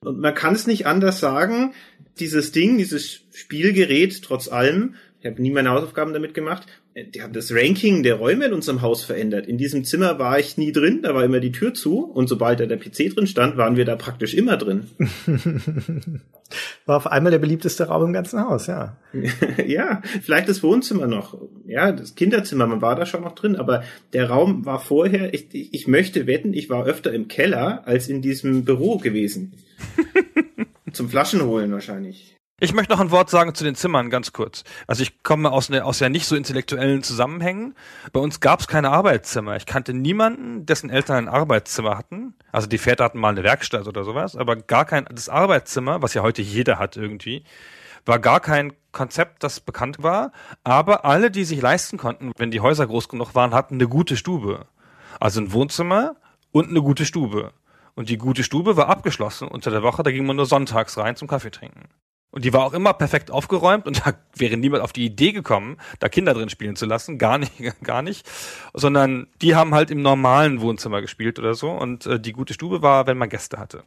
Und 0.00 0.20
man 0.20 0.34
kann 0.34 0.54
es 0.54 0.66
nicht 0.66 0.86
anders 0.86 1.20
sagen, 1.20 1.72
dieses 2.18 2.52
Ding, 2.52 2.78
dieses 2.78 3.22
Spielgerät, 3.32 4.22
trotz 4.22 4.48
allem, 4.48 4.94
ich 5.20 5.26
habe 5.26 5.42
nie 5.42 5.50
meine 5.50 5.70
Hausaufgaben 5.70 6.14
damit 6.14 6.32
gemacht, 6.32 6.66
die 6.96 7.22
haben 7.22 7.34
das 7.34 7.52
Ranking 7.52 8.02
der 8.02 8.14
Räume 8.14 8.46
in 8.46 8.54
unserem 8.54 8.80
Haus 8.80 9.04
verändert. 9.04 9.46
In 9.46 9.58
diesem 9.58 9.84
Zimmer 9.84 10.18
war 10.18 10.38
ich 10.38 10.56
nie 10.56 10.72
drin, 10.72 11.02
da 11.02 11.14
war 11.14 11.24
immer 11.24 11.40
die 11.40 11.52
Tür 11.52 11.74
zu 11.74 12.04
und 12.04 12.28
sobald 12.28 12.58
da 12.58 12.66
der 12.66 12.78
PC 12.78 13.14
drin 13.14 13.26
stand, 13.26 13.58
waren 13.58 13.76
wir 13.76 13.84
da 13.84 13.96
praktisch 13.96 14.32
immer 14.32 14.56
drin. 14.56 14.86
war 16.86 16.96
auf 16.96 17.06
einmal 17.06 17.30
der 17.30 17.38
beliebteste 17.38 17.84
Raum 17.84 18.06
im 18.06 18.12
ganzen 18.14 18.40
Haus, 18.40 18.66
ja. 18.66 18.96
ja, 19.66 20.00
vielleicht 20.22 20.48
das 20.48 20.62
Wohnzimmer 20.62 21.06
noch, 21.06 21.38
ja, 21.66 21.92
das 21.92 22.14
Kinderzimmer, 22.14 22.66
man 22.66 22.80
war 22.80 22.96
da 22.96 23.04
schon 23.04 23.22
noch 23.22 23.34
drin, 23.34 23.56
aber 23.56 23.84
der 24.14 24.30
Raum 24.30 24.64
war 24.64 24.80
vorher, 24.80 25.34
ich, 25.34 25.48
ich 25.52 25.86
möchte 25.86 26.26
wetten, 26.26 26.54
ich 26.54 26.70
war 26.70 26.86
öfter 26.86 27.12
im 27.12 27.28
Keller 27.28 27.86
als 27.86 28.08
in 28.08 28.22
diesem 28.22 28.64
Büro 28.64 28.96
gewesen. 28.96 29.52
Zum 30.92 31.10
Flaschen 31.10 31.42
holen 31.42 31.70
wahrscheinlich. 31.72 32.39
Ich 32.62 32.74
möchte 32.74 32.92
noch 32.92 33.00
ein 33.00 33.10
Wort 33.10 33.30
sagen 33.30 33.54
zu 33.54 33.64
den 33.64 33.74
Zimmern, 33.74 34.10
ganz 34.10 34.34
kurz. 34.34 34.64
Also 34.86 35.02
ich 35.02 35.22
komme 35.22 35.50
aus, 35.50 35.70
ne, 35.70 35.82
aus 35.82 35.98
ja 35.98 36.10
nicht 36.10 36.26
so 36.26 36.36
intellektuellen 36.36 37.02
Zusammenhängen. 37.02 37.74
Bei 38.12 38.20
uns 38.20 38.40
gab 38.40 38.60
es 38.60 38.68
keine 38.68 38.90
Arbeitszimmer. 38.90 39.56
Ich 39.56 39.64
kannte 39.64 39.94
niemanden, 39.94 40.66
dessen 40.66 40.90
Eltern 40.90 41.16
ein 41.16 41.28
Arbeitszimmer 41.28 41.96
hatten. 41.96 42.34
Also 42.52 42.66
die 42.66 42.76
Väter 42.76 43.04
hatten 43.04 43.18
mal 43.18 43.30
eine 43.30 43.44
Werkstatt 43.44 43.88
oder 43.88 44.04
sowas, 44.04 44.36
aber 44.36 44.56
gar 44.56 44.84
kein, 44.84 45.06
das 45.10 45.30
Arbeitszimmer, 45.30 46.02
was 46.02 46.12
ja 46.12 46.20
heute 46.20 46.42
jeder 46.42 46.78
hat 46.78 46.98
irgendwie, 46.98 47.44
war 48.04 48.18
gar 48.18 48.40
kein 48.40 48.74
Konzept, 48.92 49.42
das 49.42 49.60
bekannt 49.60 50.02
war. 50.02 50.30
Aber 50.62 51.06
alle, 51.06 51.30
die 51.30 51.44
sich 51.44 51.62
leisten 51.62 51.96
konnten, 51.96 52.32
wenn 52.36 52.50
die 52.50 52.60
Häuser 52.60 52.86
groß 52.86 53.08
genug 53.08 53.34
waren, 53.34 53.54
hatten 53.54 53.76
eine 53.76 53.88
gute 53.88 54.18
Stube. 54.18 54.66
Also 55.18 55.40
ein 55.40 55.54
Wohnzimmer 55.54 56.16
und 56.52 56.68
eine 56.68 56.82
gute 56.82 57.06
Stube. 57.06 57.52
Und 57.94 58.10
die 58.10 58.18
gute 58.18 58.44
Stube 58.44 58.76
war 58.76 58.88
abgeschlossen 58.88 59.48
unter 59.48 59.70
der 59.70 59.82
Woche, 59.82 60.02
da 60.02 60.10
ging 60.10 60.26
man 60.26 60.36
nur 60.36 60.46
sonntags 60.46 60.98
rein 60.98 61.16
zum 61.16 61.26
Kaffee 61.26 61.50
trinken. 61.50 61.88
Und 62.32 62.44
die 62.44 62.52
war 62.52 62.64
auch 62.64 62.74
immer 62.74 62.92
perfekt 62.92 63.30
aufgeräumt 63.30 63.86
und 63.86 63.98
da 64.06 64.14
wäre 64.36 64.56
niemand 64.56 64.82
auf 64.82 64.92
die 64.92 65.04
Idee 65.04 65.32
gekommen, 65.32 65.76
da 65.98 66.08
Kinder 66.08 66.34
drin 66.34 66.48
spielen 66.48 66.76
zu 66.76 66.86
lassen, 66.86 67.18
gar 67.18 67.38
nicht, 67.38 67.52
gar 67.82 68.02
nicht, 68.02 68.26
sondern 68.72 69.26
die 69.42 69.54
haben 69.54 69.74
halt 69.74 69.90
im 69.90 70.02
normalen 70.02 70.60
Wohnzimmer 70.60 71.00
gespielt 71.00 71.38
oder 71.38 71.54
so 71.54 71.70
und 71.70 72.06
äh, 72.06 72.20
die 72.20 72.32
gute 72.32 72.54
Stube 72.54 72.82
war, 72.82 73.06
wenn 73.06 73.18
man 73.18 73.28
Gäste 73.28 73.58
hatte. 73.58 73.84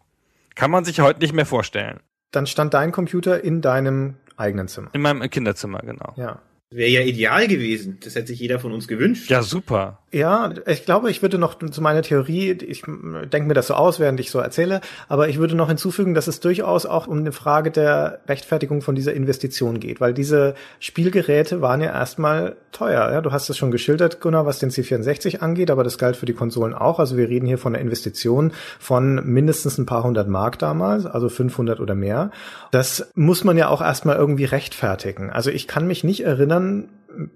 Kann 0.55 0.71
man 0.71 0.85
sich 0.85 0.99
heute 0.99 1.19
nicht 1.19 1.33
mehr 1.33 1.45
vorstellen. 1.45 1.99
Dann 2.31 2.47
stand 2.47 2.73
dein 2.73 2.91
Computer 2.91 3.43
in 3.43 3.61
deinem 3.61 4.15
eigenen 4.37 4.67
Zimmer. 4.67 4.89
In 4.93 5.01
meinem 5.01 5.27
Kinderzimmer, 5.29 5.79
genau. 5.79 6.13
Ja. 6.15 6.41
Wäre 6.69 6.89
ja 6.89 7.01
ideal 7.01 7.47
gewesen. 7.47 7.99
Das 8.03 8.15
hätte 8.15 8.27
sich 8.27 8.39
jeder 8.39 8.59
von 8.59 8.71
uns 8.71 8.87
gewünscht. 8.87 9.29
Ja, 9.29 9.43
super. 9.43 9.99
Ja, 10.13 10.53
ich 10.67 10.85
glaube, 10.85 11.09
ich 11.09 11.21
würde 11.21 11.39
noch 11.39 11.57
zu 11.57 11.81
meiner 11.81 12.03
Theorie, 12.03 12.51
ich 12.51 12.83
denke 12.83 13.47
mir 13.47 13.55
das 13.55 13.67
so 13.67 13.73
aus, 13.73 13.99
während 13.99 14.19
ich 14.19 14.29
so 14.29 14.39
erzähle, 14.39 14.81
aber 15.07 15.27
ich 15.27 15.39
würde 15.39 15.55
noch 15.55 15.69
hinzufügen, 15.69 16.13
dass 16.13 16.27
es 16.27 16.39
durchaus 16.39 16.85
auch 16.85 17.07
um 17.07 17.17
eine 17.17 17.31
Frage 17.31 17.71
der 17.71 18.19
Rechtfertigung 18.27 18.81
von 18.81 18.93
dieser 18.93 19.13
Investition 19.13 19.79
geht, 19.79 19.99
weil 19.99 20.13
diese 20.13 20.53
Spielgeräte 20.79 21.61
waren 21.61 21.81
ja 21.81 21.91
erstmal 21.91 22.55
teuer. 22.71 23.11
Ja? 23.11 23.21
Du 23.21 23.31
hast 23.31 23.49
es 23.49 23.57
schon 23.57 23.71
geschildert, 23.71 24.21
Gunnar, 24.21 24.45
was 24.45 24.59
den 24.59 24.69
C64 24.69 25.39
angeht, 25.39 25.71
aber 25.71 25.83
das 25.83 25.97
galt 25.97 26.15
für 26.15 26.27
die 26.27 26.33
Konsolen 26.33 26.75
auch. 26.75 26.99
Also 26.99 27.17
wir 27.17 27.27
reden 27.27 27.47
hier 27.47 27.57
von 27.57 27.73
einer 27.73 27.83
Investition 27.83 28.51
von 28.79 29.15
mindestens 29.25 29.79
ein 29.79 29.87
paar 29.87 30.03
hundert 30.03 30.27
Mark 30.27 30.59
damals, 30.59 31.07
also 31.07 31.27
500 31.27 31.79
oder 31.79 31.95
mehr. 31.95 32.29
Das 32.69 33.11
muss 33.15 33.43
man 33.43 33.57
ja 33.57 33.67
auch 33.69 33.81
erstmal 33.81 34.17
irgendwie 34.17 34.45
rechtfertigen. 34.45 35.31
Also 35.31 35.49
ich 35.49 35.67
kann 35.67 35.87
mich 35.87 36.03
nicht 36.03 36.23
erinnern, 36.23 36.43
erinnern, 36.43 36.89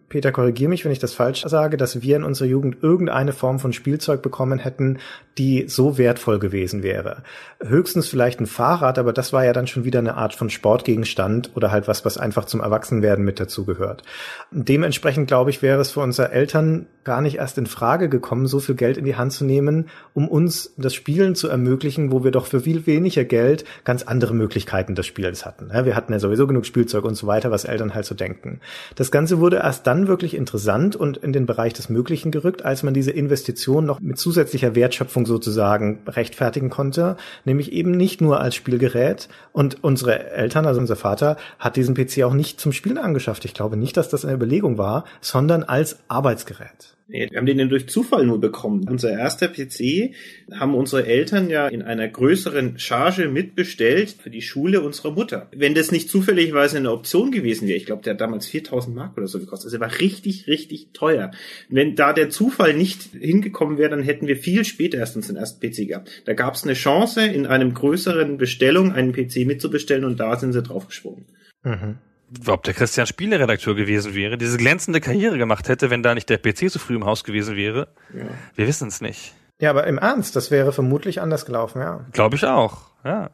Peter, 0.09 0.31
korrigier 0.31 0.69
mich, 0.69 0.85
wenn 0.85 0.91
ich 0.91 0.99
das 0.99 1.13
falsch 1.13 1.43
sage, 1.45 1.77
dass 1.77 2.01
wir 2.01 2.15
in 2.15 2.23
unserer 2.23 2.47
Jugend 2.47 2.77
irgendeine 2.81 3.33
Form 3.33 3.59
von 3.59 3.73
Spielzeug 3.73 4.21
bekommen 4.21 4.59
hätten, 4.59 4.99
die 5.37 5.65
so 5.67 5.97
wertvoll 5.97 6.39
gewesen 6.39 6.81
wäre. 6.81 7.23
Höchstens 7.61 8.07
vielleicht 8.07 8.39
ein 8.39 8.47
Fahrrad, 8.47 8.97
aber 8.97 9.13
das 9.13 9.33
war 9.33 9.45
ja 9.45 9.53
dann 9.53 9.67
schon 9.67 9.85
wieder 9.85 9.99
eine 9.99 10.15
Art 10.15 10.33
von 10.33 10.49
Sportgegenstand 10.49 11.51
oder 11.55 11.71
halt 11.71 11.87
was, 11.87 12.05
was 12.05 12.17
einfach 12.17 12.45
zum 12.45 12.61
Erwachsenwerden 12.61 13.23
mit 13.23 13.39
dazugehört. 13.39 14.03
Dementsprechend 14.51 15.27
glaube 15.27 15.49
ich, 15.49 15.61
wäre 15.61 15.81
es 15.81 15.91
für 15.91 15.99
unsere 15.99 16.31
Eltern 16.31 16.87
gar 17.03 17.21
nicht 17.21 17.37
erst 17.37 17.57
in 17.57 17.67
Frage 17.67 18.09
gekommen, 18.09 18.47
so 18.47 18.59
viel 18.59 18.75
Geld 18.75 18.97
in 18.97 19.05
die 19.05 19.15
Hand 19.15 19.31
zu 19.31 19.45
nehmen, 19.45 19.87
um 20.13 20.27
uns 20.27 20.73
das 20.77 20.93
Spielen 20.93 21.35
zu 21.35 21.47
ermöglichen, 21.47 22.11
wo 22.11 22.23
wir 22.23 22.31
doch 22.31 22.47
für 22.47 22.61
viel 22.61 22.85
weniger 22.85 23.23
Geld 23.23 23.63
ganz 23.83 24.03
andere 24.03 24.33
Möglichkeiten 24.33 24.95
des 24.95 25.05
Spiels 25.05 25.45
hatten. 25.45 25.69
Wir 25.71 25.95
hatten 25.95 26.11
ja 26.11 26.19
sowieso 26.19 26.47
genug 26.47 26.65
Spielzeug 26.65 27.05
und 27.05 27.15
so 27.15 27.27
weiter, 27.27 27.51
was 27.51 27.65
Eltern 27.65 27.93
halt 27.93 28.05
so 28.05 28.15
denken. 28.15 28.59
Das 28.95 29.11
Ganze 29.11 29.39
wurde 29.39 29.57
erst 29.67 29.85
dann 29.85 30.07
wirklich 30.07 30.33
interessant 30.33 30.95
und 30.95 31.17
in 31.17 31.33
den 31.33 31.45
Bereich 31.45 31.73
des 31.73 31.89
Möglichen 31.89 32.31
gerückt, 32.31 32.63
als 32.63 32.83
man 32.83 32.93
diese 32.93 33.11
Investition 33.11 33.85
noch 33.85 33.99
mit 33.99 34.17
zusätzlicher 34.17 34.75
Wertschöpfung 34.75 35.25
sozusagen 35.25 35.99
rechtfertigen 36.07 36.69
konnte, 36.69 37.17
nämlich 37.43 37.73
eben 37.73 37.91
nicht 37.91 38.21
nur 38.21 38.39
als 38.39 38.55
Spielgerät. 38.55 39.27
Und 39.51 39.83
unsere 39.83 40.31
Eltern, 40.31 40.65
also 40.65 40.79
unser 40.79 40.95
Vater, 40.95 41.35
hat 41.59 41.75
diesen 41.75 41.95
PC 41.95 42.23
auch 42.23 42.33
nicht 42.33 42.61
zum 42.61 42.71
Spielen 42.71 42.97
angeschafft. 42.97 43.43
Ich 43.43 43.53
glaube 43.53 43.75
nicht, 43.75 43.97
dass 43.97 44.07
das 44.07 44.23
eine 44.23 44.35
Überlegung 44.35 44.77
war, 44.77 45.03
sondern 45.19 45.63
als 45.63 45.99
Arbeitsgerät. 46.07 46.96
Nee, 47.09 47.29
wir 47.31 47.37
haben 47.37 47.45
den 47.45 47.69
durch 47.69 47.87
Zufall 47.87 48.25
nur 48.25 48.41
bekommen. 48.41 48.85
Unser 48.89 49.11
erster 49.11 49.47
PC 49.47 50.13
haben 50.53 50.75
unsere 50.75 51.05
Eltern 51.05 51.49
ja 51.49 51.69
in 51.69 51.81
einer 51.81 52.07
größeren 52.07 52.79
Charge 52.79 53.29
mitbestellt 53.29 54.15
für 54.21 54.29
die 54.29 54.41
Schule 54.41 54.81
unserer 54.81 55.11
Mutter. 55.11 55.49
Wenn 55.55 55.73
das 55.73 55.91
nicht 55.91 56.09
zufälligweise 56.09 56.77
eine 56.77 56.91
Option 56.91 57.31
gewesen 57.31 57.67
wäre, 57.67 57.77
ich 57.77 57.85
glaube, 57.85 58.03
der 58.03 58.13
hat 58.13 58.21
damals 58.21 58.47
4000 58.47 58.93
Mark 58.93 59.17
oder 59.17 59.27
so 59.27 59.39
gekostet. 59.39 59.67
Also 59.67 59.77
er 59.77 59.89
war 59.89 59.99
richtig, 60.01 60.47
richtig 60.47 60.89
teuer. 60.91 61.31
Wenn 61.69 61.95
da 61.95 62.11
der 62.11 62.29
Zufall 62.29 62.73
nicht 62.73 63.03
hingekommen 63.17 63.77
wäre, 63.77 63.89
dann 63.89 64.03
hätten 64.03 64.27
wir 64.27 64.35
viel 64.35 64.65
später 64.65 64.97
erst 64.97 65.15
unseren 65.15 65.37
ersten 65.37 65.65
PC 65.65 65.87
gehabt. 65.87 66.09
Da 66.25 66.33
gab 66.33 66.55
es 66.55 66.65
eine 66.65 66.73
Chance, 66.73 67.25
in 67.25 67.45
einem 67.45 67.73
größeren 67.73 68.37
Bestellung 68.37 68.91
einen 68.91 69.13
PC 69.13 69.45
mitzubestellen 69.45 70.03
und 70.03 70.19
da 70.19 70.35
sind 70.35 70.51
sie 70.51 70.61
draufgesprungen. 70.61 71.25
Mhm 71.63 71.99
ob 72.47 72.63
der 72.63 72.73
Christian 72.73 73.07
Spieleredakteur 73.07 73.75
gewesen 73.75 74.13
wäre, 74.13 74.37
diese 74.37 74.57
glänzende 74.57 75.01
Karriere 75.01 75.37
gemacht 75.37 75.69
hätte, 75.69 75.89
wenn 75.89 76.03
da 76.03 76.13
nicht 76.13 76.29
der 76.29 76.37
PC 76.37 76.69
so 76.69 76.79
früh 76.79 76.95
im 76.95 77.05
Haus 77.05 77.23
gewesen 77.23 77.55
wäre. 77.55 77.87
Ja. 78.13 78.25
Wir 78.55 78.67
wissen 78.67 78.87
es 78.89 79.01
nicht. 79.01 79.33
Ja, 79.59 79.69
aber 79.71 79.87
im 79.87 79.97
Ernst, 79.97 80.35
das 80.35 80.51
wäre 80.51 80.71
vermutlich 80.71 81.21
anders 81.21 81.45
gelaufen, 81.45 81.81
ja. 81.81 82.05
Glaube 82.11 82.35
ich 82.35 82.45
auch, 82.45 82.91
ja. 83.03 83.31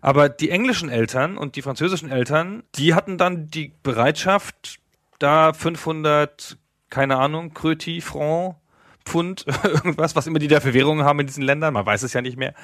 Aber 0.00 0.28
die 0.28 0.50
englischen 0.50 0.88
Eltern 0.88 1.36
und 1.36 1.56
die 1.56 1.62
französischen 1.62 2.10
Eltern, 2.10 2.62
die 2.74 2.94
hatten 2.94 3.18
dann 3.18 3.48
die 3.48 3.72
Bereitschaft, 3.82 4.78
da 5.18 5.52
500, 5.52 6.58
keine 6.90 7.16
Ahnung, 7.16 7.54
Kröti, 7.54 8.00
Franc 8.00 8.56
Pfund, 9.04 9.44
irgendwas, 9.64 10.16
was 10.16 10.26
immer 10.26 10.38
die 10.38 10.48
da 10.48 10.60
für 10.60 10.74
Währungen 10.74 11.04
haben 11.04 11.20
in 11.20 11.26
diesen 11.26 11.42
Ländern, 11.42 11.74
man 11.74 11.86
weiß 11.86 12.02
es 12.02 12.12
ja 12.12 12.22
nicht 12.22 12.36
mehr, 12.36 12.54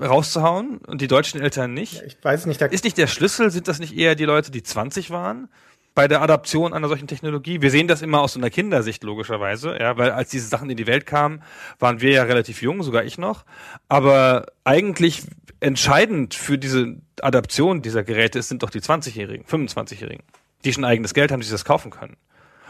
rauszuhauen 0.00 0.78
und 0.78 1.00
die 1.00 1.06
deutschen 1.06 1.40
Eltern 1.40 1.74
nicht. 1.74 1.94
Ja, 1.94 2.02
ich 2.04 2.16
weiß 2.22 2.46
nicht. 2.46 2.60
Ist 2.60 2.84
nicht 2.84 2.98
der 2.98 3.06
Schlüssel, 3.06 3.50
sind 3.50 3.68
das 3.68 3.78
nicht 3.78 3.96
eher 3.96 4.14
die 4.14 4.24
Leute, 4.24 4.50
die 4.50 4.62
20 4.62 5.10
waren? 5.10 5.48
Bei 5.94 6.08
der 6.08 6.20
Adaption 6.20 6.74
einer 6.74 6.88
solchen 6.88 7.06
Technologie. 7.06 7.62
Wir 7.62 7.70
sehen 7.70 7.88
das 7.88 8.02
immer 8.02 8.20
aus 8.20 8.34
so 8.34 8.38
einer 8.38 8.50
Kindersicht, 8.50 9.02
logischerweise, 9.02 9.78
ja, 9.80 9.96
weil 9.96 10.10
als 10.10 10.28
diese 10.28 10.46
Sachen 10.46 10.68
in 10.68 10.76
die 10.76 10.86
Welt 10.86 11.06
kamen, 11.06 11.42
waren 11.78 12.02
wir 12.02 12.10
ja 12.10 12.24
relativ 12.24 12.60
jung, 12.60 12.82
sogar 12.82 13.04
ich 13.04 13.16
noch. 13.16 13.46
Aber 13.88 14.46
eigentlich 14.64 15.22
entscheidend 15.60 16.34
für 16.34 16.58
diese 16.58 16.96
Adaption 17.22 17.80
dieser 17.80 18.04
Geräte 18.04 18.42
sind 18.42 18.62
doch 18.62 18.68
die 18.68 18.80
20-Jährigen, 18.80 19.46
25-Jährigen, 19.46 20.22
die 20.64 20.72
schon 20.74 20.84
eigenes 20.84 21.14
Geld 21.14 21.32
haben, 21.32 21.40
die 21.40 21.46
sich 21.46 21.54
das 21.54 21.64
kaufen 21.64 21.90
können. 21.90 22.18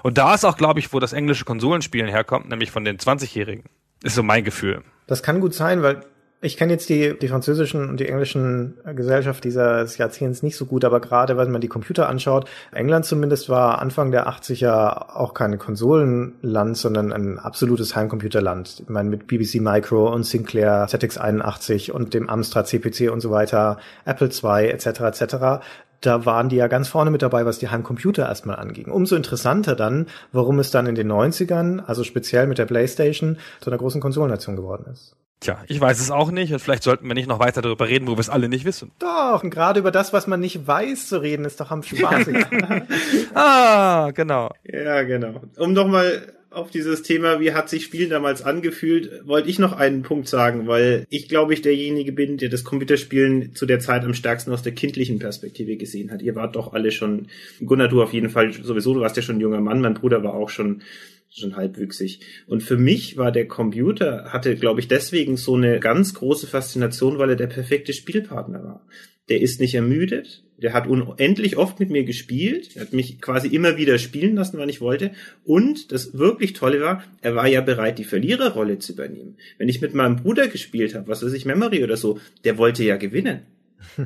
Und 0.03 0.19
da 0.19 0.35
ist 0.35 0.45
auch, 0.45 0.57
glaube 0.57 0.81
ich, 0.81 0.93
wo 0.93 1.01
das 1.01 1.13
englische 1.13 1.45
Konsolenspielen 1.45 2.09
herkommt, 2.09 2.49
nämlich 2.49 2.71
von 2.71 2.85
den 2.85 2.99
20-Jährigen. 2.99 3.65
Ist 4.03 4.15
so 4.15 4.23
mein 4.23 4.45
Gefühl. 4.45 4.83
Das 5.07 5.23
kann 5.23 5.41
gut 5.41 5.55
sein, 5.55 5.83
weil 5.83 6.03
ich 6.43 6.59
kenne 6.59 6.73
jetzt 6.73 6.91
die, 6.91 7.19
die 7.19 7.29
französischen 7.29 7.89
und 7.89 7.99
die 7.99 8.09
englischen 8.09 8.77
Gesellschaft 8.95 9.43
dieses 9.43 9.97
Jahrzehnts 9.97 10.43
nicht 10.43 10.57
so 10.57 10.67
gut, 10.67 10.85
aber 10.85 11.01
gerade 11.01 11.39
wenn 11.39 11.51
man 11.51 11.63
die 11.63 11.69
Computer 11.69 12.09
anschaut, 12.09 12.49
England 12.73 13.07
zumindest 13.07 13.49
war 13.49 13.81
Anfang 13.81 14.11
der 14.11 14.29
80er 14.29 15.17
auch 15.17 15.33
kein 15.33 15.59
Konsolenland, 15.59 16.77
sondern 16.77 17.13
ein 17.13 17.39
absolutes 17.39 17.97
Heimcomputerland. 17.97 18.81
Ich 18.81 18.89
meine, 18.89 19.09
mit 19.09 19.27
BBC 19.27 19.61
Micro 19.61 20.13
und 20.13 20.25
Sinclair 20.25 20.87
ZX81 20.89 21.91
und 21.91 22.13
dem 22.13 22.29
Amstrad 22.29 22.69
CPC 22.69 23.11
und 23.11 23.21
so 23.21 23.31
weiter, 23.31 23.79
Apple 24.05 24.29
II 24.29 24.69
etc. 24.69 25.01
etc 25.01 25.65
da 26.01 26.25
waren 26.27 26.49
die 26.49 26.57
ja 26.57 26.69
ganz 26.69 26.89
vorne 26.89 27.11
mit 27.11 27.23
dabei, 27.23 27.47
was 27.47 27.59
die 27.59 27.69
Heimcomputer 27.69 28.27
erstmal 28.27 28.57
anging. 28.57 28.91
Umso 28.91 29.17
interessanter 29.17 29.77
dann, 29.77 30.07
warum 30.33 30.59
es 30.59 30.71
dann 30.71 30.87
in 30.87 30.95
den 30.95 31.11
90ern, 31.11 31.85
also 31.87 32.05
speziell 32.05 32.47
mit 32.47 32.59
der 32.59 32.67
PlayStation, 32.67 33.39
zu 33.61 33.71
einer 33.71 33.79
großen 33.79 34.01
Konsolennation 34.01 34.57
geworden 34.57 34.87
ist. 34.93 35.17
Tja, 35.41 35.59
ich 35.69 35.79
weiß 35.79 36.01
es 36.01 36.11
auch 36.11 36.31
nicht 36.31 36.53
und 36.55 36.61
vielleicht 36.61 36.83
sollten 36.83 37.07
wir 37.07 37.15
nicht 37.15 37.29
noch 37.29 37.39
weiter 37.39 37.61
darüber 37.61 37.87
reden, 37.89 38.09
wo 38.09 38.13
wir 38.13 38.21
es 38.21 38.31
alle 38.31 38.49
nicht 38.49 38.65
wissen. 38.65 38.91
Doch, 38.99 39.43
und 39.43 39.51
gerade 39.51 39.81
über 39.81 39.91
das, 39.91 40.15
was 40.15 40.27
man 40.27 40.41
nicht 40.41 40.67
weiß 40.67 41.09
zu 41.09 41.21
reden, 41.21 41.45
ist 41.45 41.61
doch 41.61 41.71
am 41.71 41.83
spaßigsten. 41.83 42.87
ah, 43.35 44.11
genau. 44.15 44.51
Ja, 44.65 45.03
genau. 45.03 45.43
Um 45.59 45.75
doch 45.75 45.87
mal 45.87 46.36
auf 46.51 46.71
dieses 46.71 47.03
Thema, 47.03 47.41
wie 47.41 47.53
hat 47.53 47.69
sich 47.69 47.85
Spielen 47.85 48.11
damals 48.11 48.43
angefühlt, 48.43 49.27
wollte 49.27 49.49
ich 49.49 49.59
noch 49.59 49.73
einen 49.73 50.03
Punkt 50.03 50.29
sagen, 50.29 50.67
weil 50.67 51.07
ich 51.11 51.29
glaube 51.29 51.55
ich 51.55 51.63
derjenige 51.63 52.13
bin, 52.13 52.39
der 52.39 52.49
das 52.49 52.65
Computerspielen 52.65 53.55
zu 53.55 53.67
der 53.67 53.81
Zeit 53.81 54.05
am 54.05 54.15
stärksten 54.15 54.53
aus 54.53 54.63
der 54.63 54.73
kindlichen 54.73 55.19
Perspektive 55.19 55.77
gesehen 55.77 56.11
hat. 56.11 56.23
Ihr 56.23 56.35
wart 56.35 56.57
doch 56.57 56.73
alle 56.73 56.93
schon, 56.93 57.29
Gunnar, 57.65 57.89
du 57.89 58.03
auf 58.03 58.13
jeden 58.13 58.31
Fall 58.31 58.53
sowieso, 58.53 58.95
du 58.95 59.01
warst 59.01 59.17
ja 59.17 59.23
schon 59.23 59.37
ein 59.37 59.41
junger 59.41 59.61
Mann, 59.61 59.81
mein 59.81 59.95
Bruder 59.95 60.23
war 60.23 60.35
auch 60.35 60.49
schon 60.49 60.83
schon 61.29 61.57
halbwüchsig. 61.57 62.21
Und 62.47 62.63
für 62.63 62.79
mich 62.79 63.19
war 63.19 63.31
der 63.31 63.47
Computer, 63.47 64.33
hatte, 64.33 64.57
glaube 64.57 64.81
ich, 64.81 64.89
deswegen 64.89 65.37
so 65.37 65.55
eine 65.55 65.81
ganz 65.81 66.15
große 66.15 66.47
Faszination, 66.47 67.19
weil 67.19 67.31
er 67.31 67.37
der 67.37 67.49
perfekte 67.49 67.93
Spielpartner 67.93 68.65
war. 68.65 68.87
Der 69.29 69.43
ist 69.43 69.61
nicht 69.61 69.75
ermüdet, 69.75 70.46
der 70.59 70.73
hat 70.73 70.87
unendlich 70.87 71.57
oft 71.57 71.81
mit 71.81 71.91
mir 71.91 72.05
gespielt, 72.05 72.77
er 72.77 72.83
hat 72.83 72.93
mich 72.93 73.21
quasi 73.21 73.49
immer 73.49 73.77
wieder 73.77 73.99
spielen 73.99 74.37
lassen, 74.37 74.59
wann 74.59 74.69
ich 74.69 74.81
wollte. 74.81 75.11
Und 75.45 75.93
das 75.93 76.17
wirklich 76.17 76.55
Tolle 76.55 76.81
war, 76.81 77.05
er 77.21 77.35
war 77.35 77.47
ja 77.47 77.61
bereit, 77.61 77.99
die 77.99 78.05
Verliererrolle 78.05 78.79
zu 78.79 78.93
übernehmen. 78.93 79.37
Wenn 79.59 79.69
ich 79.69 79.81
mit 79.81 79.95
meinem 79.95 80.17
Bruder 80.17 80.49
gespielt 80.49 80.95
habe, 80.95 81.09
was 81.09 81.23
weiß 81.23 81.33
ich, 81.33 81.45
Memory 81.45 81.85
oder 81.85 81.97
so, 81.97 82.19
der 82.45 82.59
wollte 82.59 82.85
ja 82.85 82.97
gewinnen. 82.97 83.43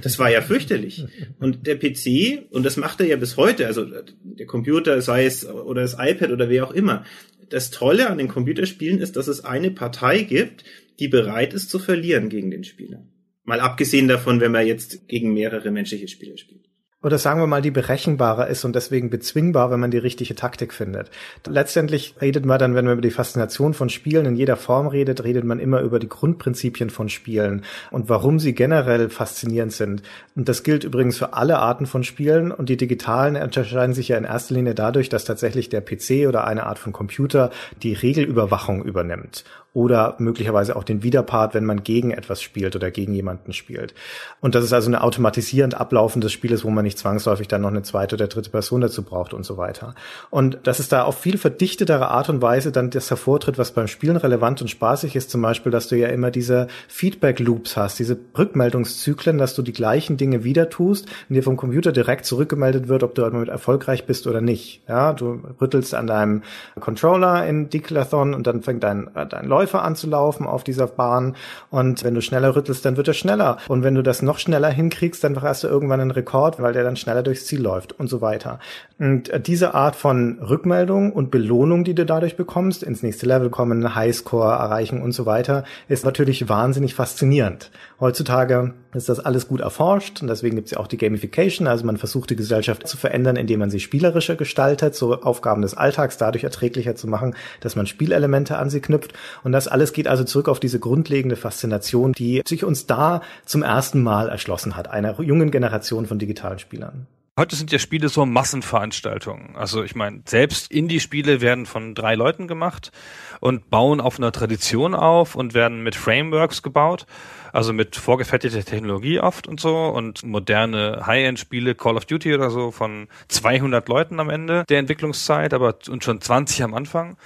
Das 0.03 0.19
war 0.19 0.31
ja 0.31 0.43
fürchterlich. 0.43 1.05
Und 1.39 1.67
der 1.67 1.77
PC, 1.77 2.47
und 2.51 2.65
das 2.65 2.77
macht 2.77 3.01
er 3.01 3.07
ja 3.07 3.17
bis 3.17 3.37
heute, 3.37 3.67
also 3.67 3.87
der 4.23 4.47
Computer, 4.47 5.01
sei 5.03 5.25
es 5.25 5.47
oder 5.47 5.83
das 5.83 5.97
iPad 5.99 6.31
oder 6.31 6.49
wer 6.49 6.67
auch 6.67 6.73
immer. 6.73 7.05
Das 7.49 7.71
Tolle 7.71 8.11
an 8.11 8.19
den 8.19 8.29
Computerspielen 8.29 9.01
ist, 9.01 9.17
dass 9.17 9.27
es 9.27 9.45
eine 9.45 9.71
Partei 9.71 10.23
gibt, 10.23 10.65
die 10.99 11.09
bereit 11.09 11.55
ist 11.55 11.71
zu 11.71 11.79
verlieren 11.79 12.29
gegen 12.29 12.51
den 12.51 12.65
Spieler. 12.65 13.03
Mal 13.51 13.59
abgesehen 13.59 14.07
davon, 14.07 14.41
wenn 14.41 14.53
man 14.53 14.65
jetzt 14.65 15.09
gegen 15.09 15.35
mehrere 15.35 15.73
menschliche 15.73 16.07
Spieler 16.07 16.37
spielt 16.37 16.71
oder 17.03 17.17
sagen 17.17 17.41
wir 17.41 17.47
mal, 17.47 17.63
die 17.63 17.71
berechenbarer 17.71 18.49
ist 18.49 18.65
und 18.65 18.77
deswegen 18.77 19.09
bezwingbar, 19.09 19.71
wenn 19.71 19.81
man 19.81 19.91
die 19.91 19.99
richtige 19.99 20.35
Taktik 20.35 20.75
findet. 20.75 21.11
Letztendlich 21.47 22.15
redet 22.21 22.45
man 22.45 22.59
dann, 22.59 22.75
wenn 22.75 22.85
man 22.85 22.93
über 22.95 23.03
die 23.03 23.11
Faszination 23.11 23.73
von 23.73 23.89
Spielen 23.89 24.27
in 24.27 24.37
jeder 24.37 24.57
Form 24.57 24.87
redet, 24.87 25.25
redet 25.25 25.45
man 25.45 25.61
immer 25.61 25.81
über 25.81 25.99
die 25.99 26.09
Grundprinzipien 26.09 26.91
von 26.91 27.09
Spielen 27.09 27.65
und 27.91 28.11
warum 28.11 28.39
sie 28.39 28.55
generell 28.55 29.09
faszinierend 29.09 29.73
sind. 29.73 30.03
Und 30.37 30.49
das 30.51 30.63
gilt 30.63 30.85
übrigens 30.85 31.17
für 31.17 31.33
alle 31.33 31.59
Arten 31.59 31.87
von 31.87 32.05
Spielen 32.05 32.53
und 32.53 32.69
die 32.69 32.77
digitalen 32.77 33.37
unterscheiden 33.37 33.95
sich 33.95 34.09
ja 34.09 34.19
in 34.19 34.25
erster 34.25 34.55
Linie 34.55 34.75
dadurch, 34.75 35.09
dass 35.09 35.25
tatsächlich 35.25 35.71
der 35.71 35.81
PC 35.81 36.29
oder 36.29 36.47
eine 36.47 36.67
Art 36.67 36.79
von 36.79 36.93
Computer 36.93 37.51
die 37.83 37.95
Regelüberwachung 37.95 38.85
übernimmt 38.85 39.45
oder 39.73 40.17
möglicherweise 40.19 40.75
auch 40.75 40.83
den 40.83 41.05
Widerpart, 41.05 41.55
wenn 41.55 41.65
man 41.65 41.85
gegen 41.85 42.11
etwas 42.11 42.43
spielt 42.43 42.75
oder 42.75 42.91
gegen 42.91 43.15
jemanden 43.15 43.53
spielt. 43.53 43.95
Und 44.41 44.57
das 44.57 44.65
ist 44.65 44.73
also 44.73 44.89
eine 44.89 45.03
automatisierend 45.03 45.75
ablaufendes 45.75 46.33
Spiel 46.33 46.51
ist, 46.51 46.65
wo 46.65 46.71
man 46.71 46.85
nicht 46.85 46.99
zwangsläufig 46.99 47.47
dann 47.47 47.61
noch 47.61 47.69
eine 47.69 47.83
zweite 47.83 48.17
oder 48.17 48.27
dritte 48.27 48.51
Person 48.51 48.81
dazu 48.81 49.05
braucht 49.05 49.33
und 49.33 49.45
so 49.45 49.57
weiter. 49.57 49.95
Und 50.31 50.59
das 50.65 50.81
ist 50.81 50.91
da 50.91 51.05
auf 51.05 51.19
viel 51.19 51.39
verdichtetere 51.39 52.09
Art 52.09 52.29
und 52.29 52.43
Weise 52.43 52.73
dann 52.73 52.91
das 52.91 53.11
hervortritt, 53.11 53.59
was 53.59 53.71
beim 53.71 53.87
Spielen 53.87 54.17
relevant 54.17 54.61
und 54.61 54.69
spaßig 54.69 55.15
ist, 55.15 55.31
zum 55.31 55.41
Beispiel, 55.43 55.71
dass 55.71 55.87
du 55.87 55.97
ja 55.97 56.09
immer 56.09 56.33
diese 56.33 56.67
Feedback-Loops 56.89 57.77
hast, 57.77 58.01
diese 58.01 58.19
Rückmeldungszyklen, 58.37 59.39
dass 59.39 59.55
du 59.55 59.63
die 59.63 59.73
gleichen 59.73 60.17
Dinge 60.17 60.43
wieder 60.43 60.69
tust 60.69 61.07
und 61.29 61.37
dir 61.37 61.45
vom 61.45 61.57
Computer 61.57 61.93
direkt 61.93 62.25
zurückgemeldet 62.25 62.89
wird, 62.89 63.05
ob 63.05 63.15
du 63.15 63.23
damit 63.23 63.49
erfolgreich 63.49 64.05
bist 64.05 64.27
oder 64.27 64.41
nicht. 64.41 64.83
Ja, 64.89 65.13
du 65.13 65.41
rüttelst 65.61 65.95
an 65.95 66.09
deinem 66.09 66.43
Controller 66.81 67.47
in 67.47 67.71
Declathon 67.71 68.35
und 68.35 68.49
dann 68.49 68.63
fängt 68.63 68.83
dein, 68.83 69.09
dein 69.15 69.47
Läufer 69.47 69.60
anzulaufen 69.67 70.47
auf 70.47 70.65
dieser 70.65 70.87
Bahn 70.87 71.37
und 71.71 72.05
wenn 72.05 72.15
du 72.15 72.21
schneller 72.21 72.57
rüttelst, 72.57 72.85
dann 72.85 72.97
wird 72.97 73.09
er 73.09 73.15
schneller 73.15 73.59
und 73.69 73.83
wenn 73.83 73.95
du 73.95 74.03
das 74.03 74.23
noch 74.23 74.39
schneller 74.39 74.71
hinkriegst, 74.71 75.23
dann 75.23 75.41
hast 75.41 75.65
du 75.65 75.69
irgendwann 75.69 76.01
einen 76.01 76.11
Rekord, 76.11 76.61
weil 76.61 76.73
der 76.73 76.85
dann 76.85 76.97
schneller 76.97 77.23
durchs 77.23 77.47
Ziel 77.47 77.61
läuft 77.61 77.99
und 77.99 78.09
so 78.09 78.21
weiter. 78.21 78.59
Und 78.99 79.29
äh, 79.31 79.41
diese 79.41 79.75
Art 79.75 79.97
von 79.97 80.39
Rückmeldung 80.41 81.13
und 81.13 81.31
Belohnung, 81.31 81.85
die 81.85 81.95
du 81.95 82.05
dadurch 82.05 82.37
bekommst, 82.37 82.83
ins 82.83 83.03
nächste 83.03 83.27
Level 83.27 83.51
kommen, 83.51 83.95
Highscore 83.95 84.53
erreichen 84.53 85.03
und 85.03 85.13
so 85.13 85.27
weiter, 85.27 85.65
ist 85.89 86.05
natürlich 86.05 86.49
wahnsinnig 86.49 86.95
faszinierend. 86.95 87.71
Heutzutage 88.01 88.73
ist 88.95 89.11
das 89.11 89.21
alles 89.21 89.47
gut 89.47 89.61
erforscht 89.61 90.23
und 90.23 90.29
deswegen 90.29 90.57
gibt 90.57 90.69
es 90.69 90.73
ja 90.73 90.79
auch 90.79 90.87
die 90.87 90.97
Gamification, 90.97 91.67
also 91.67 91.85
man 91.85 91.99
versucht 91.99 92.31
die 92.31 92.37
Gesellschaft 92.37 92.89
zu 92.89 92.97
verändern, 92.97 93.37
indem 93.37 93.61
man 93.61 93.69
sie 93.69 93.79
spielerischer 93.79 94.37
gestaltet, 94.37 94.95
so 94.95 95.21
Aufgaben 95.21 95.61
des 95.61 95.75
Alltags 95.75 96.17
dadurch 96.17 96.45
erträglicher 96.45 96.97
zu 96.97 97.09
machen, 97.09 97.37
dass 97.61 97.77
man 97.77 97.87
Spielelemente 97.87 98.57
an 98.57 98.71
sie 98.71 98.81
knüpft 98.81 99.13
und 99.45 99.53
das 99.53 99.69
alles 99.69 99.93
geht 99.93 100.09
also 100.09 100.25
zurück 100.25 100.49
auf 100.49 100.61
diese 100.61 100.81
grundlegende 100.81 101.37
Faszination, 101.37 102.13
die 102.13 102.41
sich 102.47 102.65
uns 102.65 102.87
da 102.87 103.21
zum 103.45 103.63
ersten 103.63 104.03
Mal 104.03 104.31
erschlossen 104.31 104.79
hat, 104.79 104.89
einer 104.89 105.21
jungen 105.21 105.51
Generation 105.51 106.07
von 106.07 106.19
digitalen 106.19 106.59
Spielern. 106.59 107.07
Heute 107.41 107.57
sind 107.57 107.73
ja 107.73 107.79
Spiele 107.79 108.11
so 108.11 108.27
Massenveranstaltungen. 108.27 109.57
Also 109.57 109.83
ich 109.83 109.95
meine, 109.95 110.21
selbst 110.27 110.71
Indie-Spiele 110.71 111.41
werden 111.41 111.65
von 111.65 111.95
drei 111.95 112.15
Leuten 112.15 112.49
gemacht 112.49 112.93
und 113.41 113.71
bauen 113.71 114.03
auf 114.03 114.19
einer 114.19 114.31
Tradition 114.31 114.95
auf 114.95 115.37
und 115.37 115.55
werden 115.55 115.83
mit 115.83 115.97
Frameworks 115.97 116.63
gebaut, 116.63 117.07
also 117.53 117.73
mit 117.73 117.97
vorgefertigter 117.97 118.65
Technologie 118.65 119.21
oft 119.21 119.47
und 119.47 119.61
so 119.61 119.87
und 119.89 120.23
moderne 120.23 121.03
High-End-Spiele, 121.07 121.75
Call 121.75 121.97
of 121.97 122.05
Duty 122.05 122.35
oder 122.35 122.51
so 122.51 122.71
von 122.71 123.09
200 123.29 123.89
Leuten 123.89 124.21
am 124.21 124.31
Ende 124.31 124.65
der 124.69 124.79
Entwicklungszeit, 124.79 125.55
aber 125.55 125.77
und 125.89 126.05
schon 126.05 126.21
20 126.21 126.63
am 126.63 126.75
Anfang. 126.75 127.17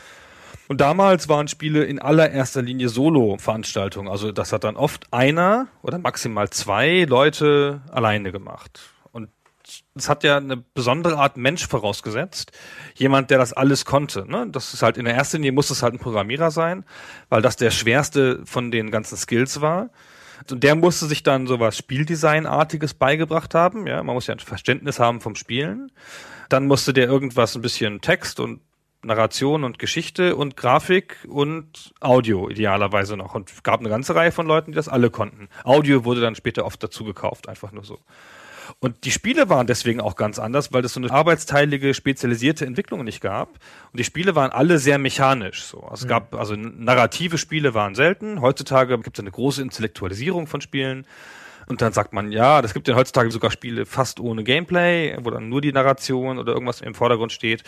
Und 0.67 0.81
damals 0.81 1.29
waren 1.29 1.49
Spiele 1.49 1.85
in 1.85 1.99
allererster 1.99 2.63
Linie 2.63 2.89
Solo-Veranstaltungen. 2.89 4.09
Also 4.09 4.33
das 4.33 4.53
hat 4.53 4.65
dann 4.65 4.77
oft 4.77 5.13
einer 5.13 5.69
oder 5.83 5.99
maximal 5.99 6.49
zwei 6.51 7.05
Leute 7.05 7.83
alleine 7.91 8.33
gemacht. 8.33 8.81
Und 9.13 9.29
es 9.95 10.09
hat 10.09 10.25
ja 10.25 10.39
eine 10.39 10.57
besondere 10.57 11.19
Art 11.19 11.37
Mensch 11.37 11.67
vorausgesetzt. 11.67 12.53
Jemand, 12.95 13.31
der 13.31 13.39
das 13.39 13.53
alles 13.53 13.85
konnte. 13.85 14.25
Ne? 14.27 14.47
Das 14.51 14.73
ist 14.73 14.83
halt 14.83 14.97
in 14.97 15.05
der 15.05 15.15
ersten 15.15 15.39
Linie 15.39 15.53
muss 15.53 15.71
es 15.71 15.83
halt 15.83 15.95
ein 15.95 15.99
Programmierer 15.99 16.51
sein, 16.51 16.85
weil 17.29 17.43
das 17.43 17.57
der 17.57 17.71
schwerste 17.71 18.41
von 18.47 18.71
den 18.71 18.91
ganzen 18.91 19.19
Skills 19.19 19.61
war. 19.61 19.91
Und 20.51 20.63
der 20.63 20.75
musste 20.75 21.07
sich 21.07 21.23
dann 21.23 21.47
sowas 21.47 21.77
Spieldesignartiges 21.77 22.95
beigebracht 22.95 23.55
haben. 23.55 23.87
Ja, 23.87 24.03
man 24.03 24.15
muss 24.15 24.27
ja 24.27 24.35
ein 24.35 24.41
Verständnis 24.41 24.99
haben 24.99 25.21
vom 25.21 25.35
Spielen. 25.35 25.91
Dann 26.49 26.67
musste 26.67 26.93
der 26.93 27.07
irgendwas 27.07 27.55
ein 27.57 27.63
bisschen 27.63 28.01
Text 28.01 28.41
und 28.41 28.61
Narration 29.03 29.65
und 29.65 29.79
Geschichte 29.79 30.37
und 30.37 30.57
Grafik 30.57 31.19
und 31.29 31.93
Audio 32.01 32.49
idealerweise 32.49 33.17
noch. 33.17 33.35
Und 33.35 33.65
gab 33.65 33.81
eine 33.81 33.89
ganze 33.89 34.15
Reihe 34.15 34.33
von 34.33 34.47
Leuten, 34.47 34.73
die 34.73 34.77
das 34.77 34.89
alle 34.89 35.11
konnten. 35.11 35.49
Audio 35.63 36.05
wurde 36.05 36.21
dann 36.21 36.35
später 36.35 36.65
oft 36.65 36.83
dazu 36.83 37.05
gekauft, 37.05 37.49
einfach 37.49 37.73
nur 37.73 37.85
so. 37.85 37.99
Und 38.79 39.05
die 39.05 39.11
Spiele 39.11 39.49
waren 39.49 39.67
deswegen 39.67 40.01
auch 40.01 40.17
ganz 40.17 40.39
anders, 40.39 40.73
weil 40.73 40.85
es 40.85 40.95
so 40.95 41.01
eine 41.01 41.11
arbeitsteilige, 41.11 41.95
spezialisierte 41.95 42.67
Entwicklung 42.67 43.05
nicht 43.05 43.21
gab. 43.21 43.51
Und 43.93 43.99
die 43.99 44.05
Spiele 44.05 44.35
waren 44.35 44.51
alle 44.51 44.79
sehr 44.79 44.99
mechanisch. 44.99 45.65
So. 45.65 45.89
Es 45.93 46.05
mhm. 46.05 46.09
gab 46.09 46.35
also 46.35 46.57
narrative 46.57 47.39
Spiele 47.39 47.75
waren 47.75 47.95
selten. 47.95 48.41
Heutzutage 48.41 48.99
gibt 48.99 49.19
es 49.19 49.23
eine 49.23 49.31
große 49.31 49.63
Intellektualisierung 49.63 50.47
von 50.47 50.61
Spielen. 50.61 51.07
Und 51.67 51.81
dann 51.81 51.93
sagt 51.93 52.13
man, 52.13 52.31
ja, 52.31 52.61
das 52.63 52.75
gibt 52.75 52.89
ja 52.89 52.95
heutzutage 52.95 53.31
sogar 53.31 53.51
Spiele 53.51 53.87
fast 53.87 54.21
ohne 54.21 54.45
Gameplay, 54.45 55.17
wo 55.23 55.31
dann 55.31 55.49
nur 55.49 55.61
die 55.61 55.73
Narration 55.73 56.39
oder 56.39 56.53
irgendwas 56.53 56.81
im 56.81 56.95
Vordergrund 56.95 57.33
steht. 57.33 57.63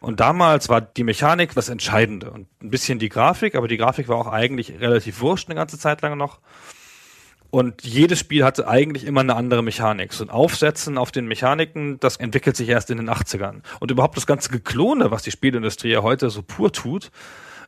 Und 0.00 0.20
damals 0.20 0.68
war 0.68 0.80
die 0.80 1.04
Mechanik 1.04 1.54
das 1.54 1.68
Entscheidende 1.68 2.30
und 2.30 2.48
ein 2.62 2.70
bisschen 2.70 2.98
die 2.98 3.08
Grafik, 3.08 3.54
aber 3.54 3.68
die 3.68 3.76
Grafik 3.76 4.08
war 4.08 4.16
auch 4.16 4.26
eigentlich 4.26 4.80
relativ 4.80 5.20
wurscht 5.20 5.48
eine 5.48 5.54
ganze 5.54 5.78
Zeit 5.78 6.02
lang 6.02 6.18
noch. 6.18 6.40
Und 7.50 7.82
jedes 7.82 8.18
Spiel 8.18 8.44
hatte 8.44 8.68
eigentlich 8.68 9.04
immer 9.04 9.20
eine 9.20 9.34
andere 9.34 9.62
Mechanik. 9.62 10.12
So 10.12 10.24
ein 10.24 10.30
Aufsetzen 10.30 10.98
auf 10.98 11.10
den 11.10 11.26
Mechaniken, 11.26 11.98
das 11.98 12.16
entwickelt 12.16 12.56
sich 12.56 12.68
erst 12.68 12.90
in 12.90 12.98
den 12.98 13.08
80ern. 13.08 13.62
Und 13.80 13.90
überhaupt 13.90 14.16
das 14.16 14.26
ganze 14.26 14.50
Geklone, 14.50 15.10
was 15.10 15.22
die 15.22 15.30
Spielindustrie 15.30 15.90
ja 15.90 16.02
heute 16.02 16.28
so 16.28 16.42
pur 16.42 16.72
tut, 16.72 17.10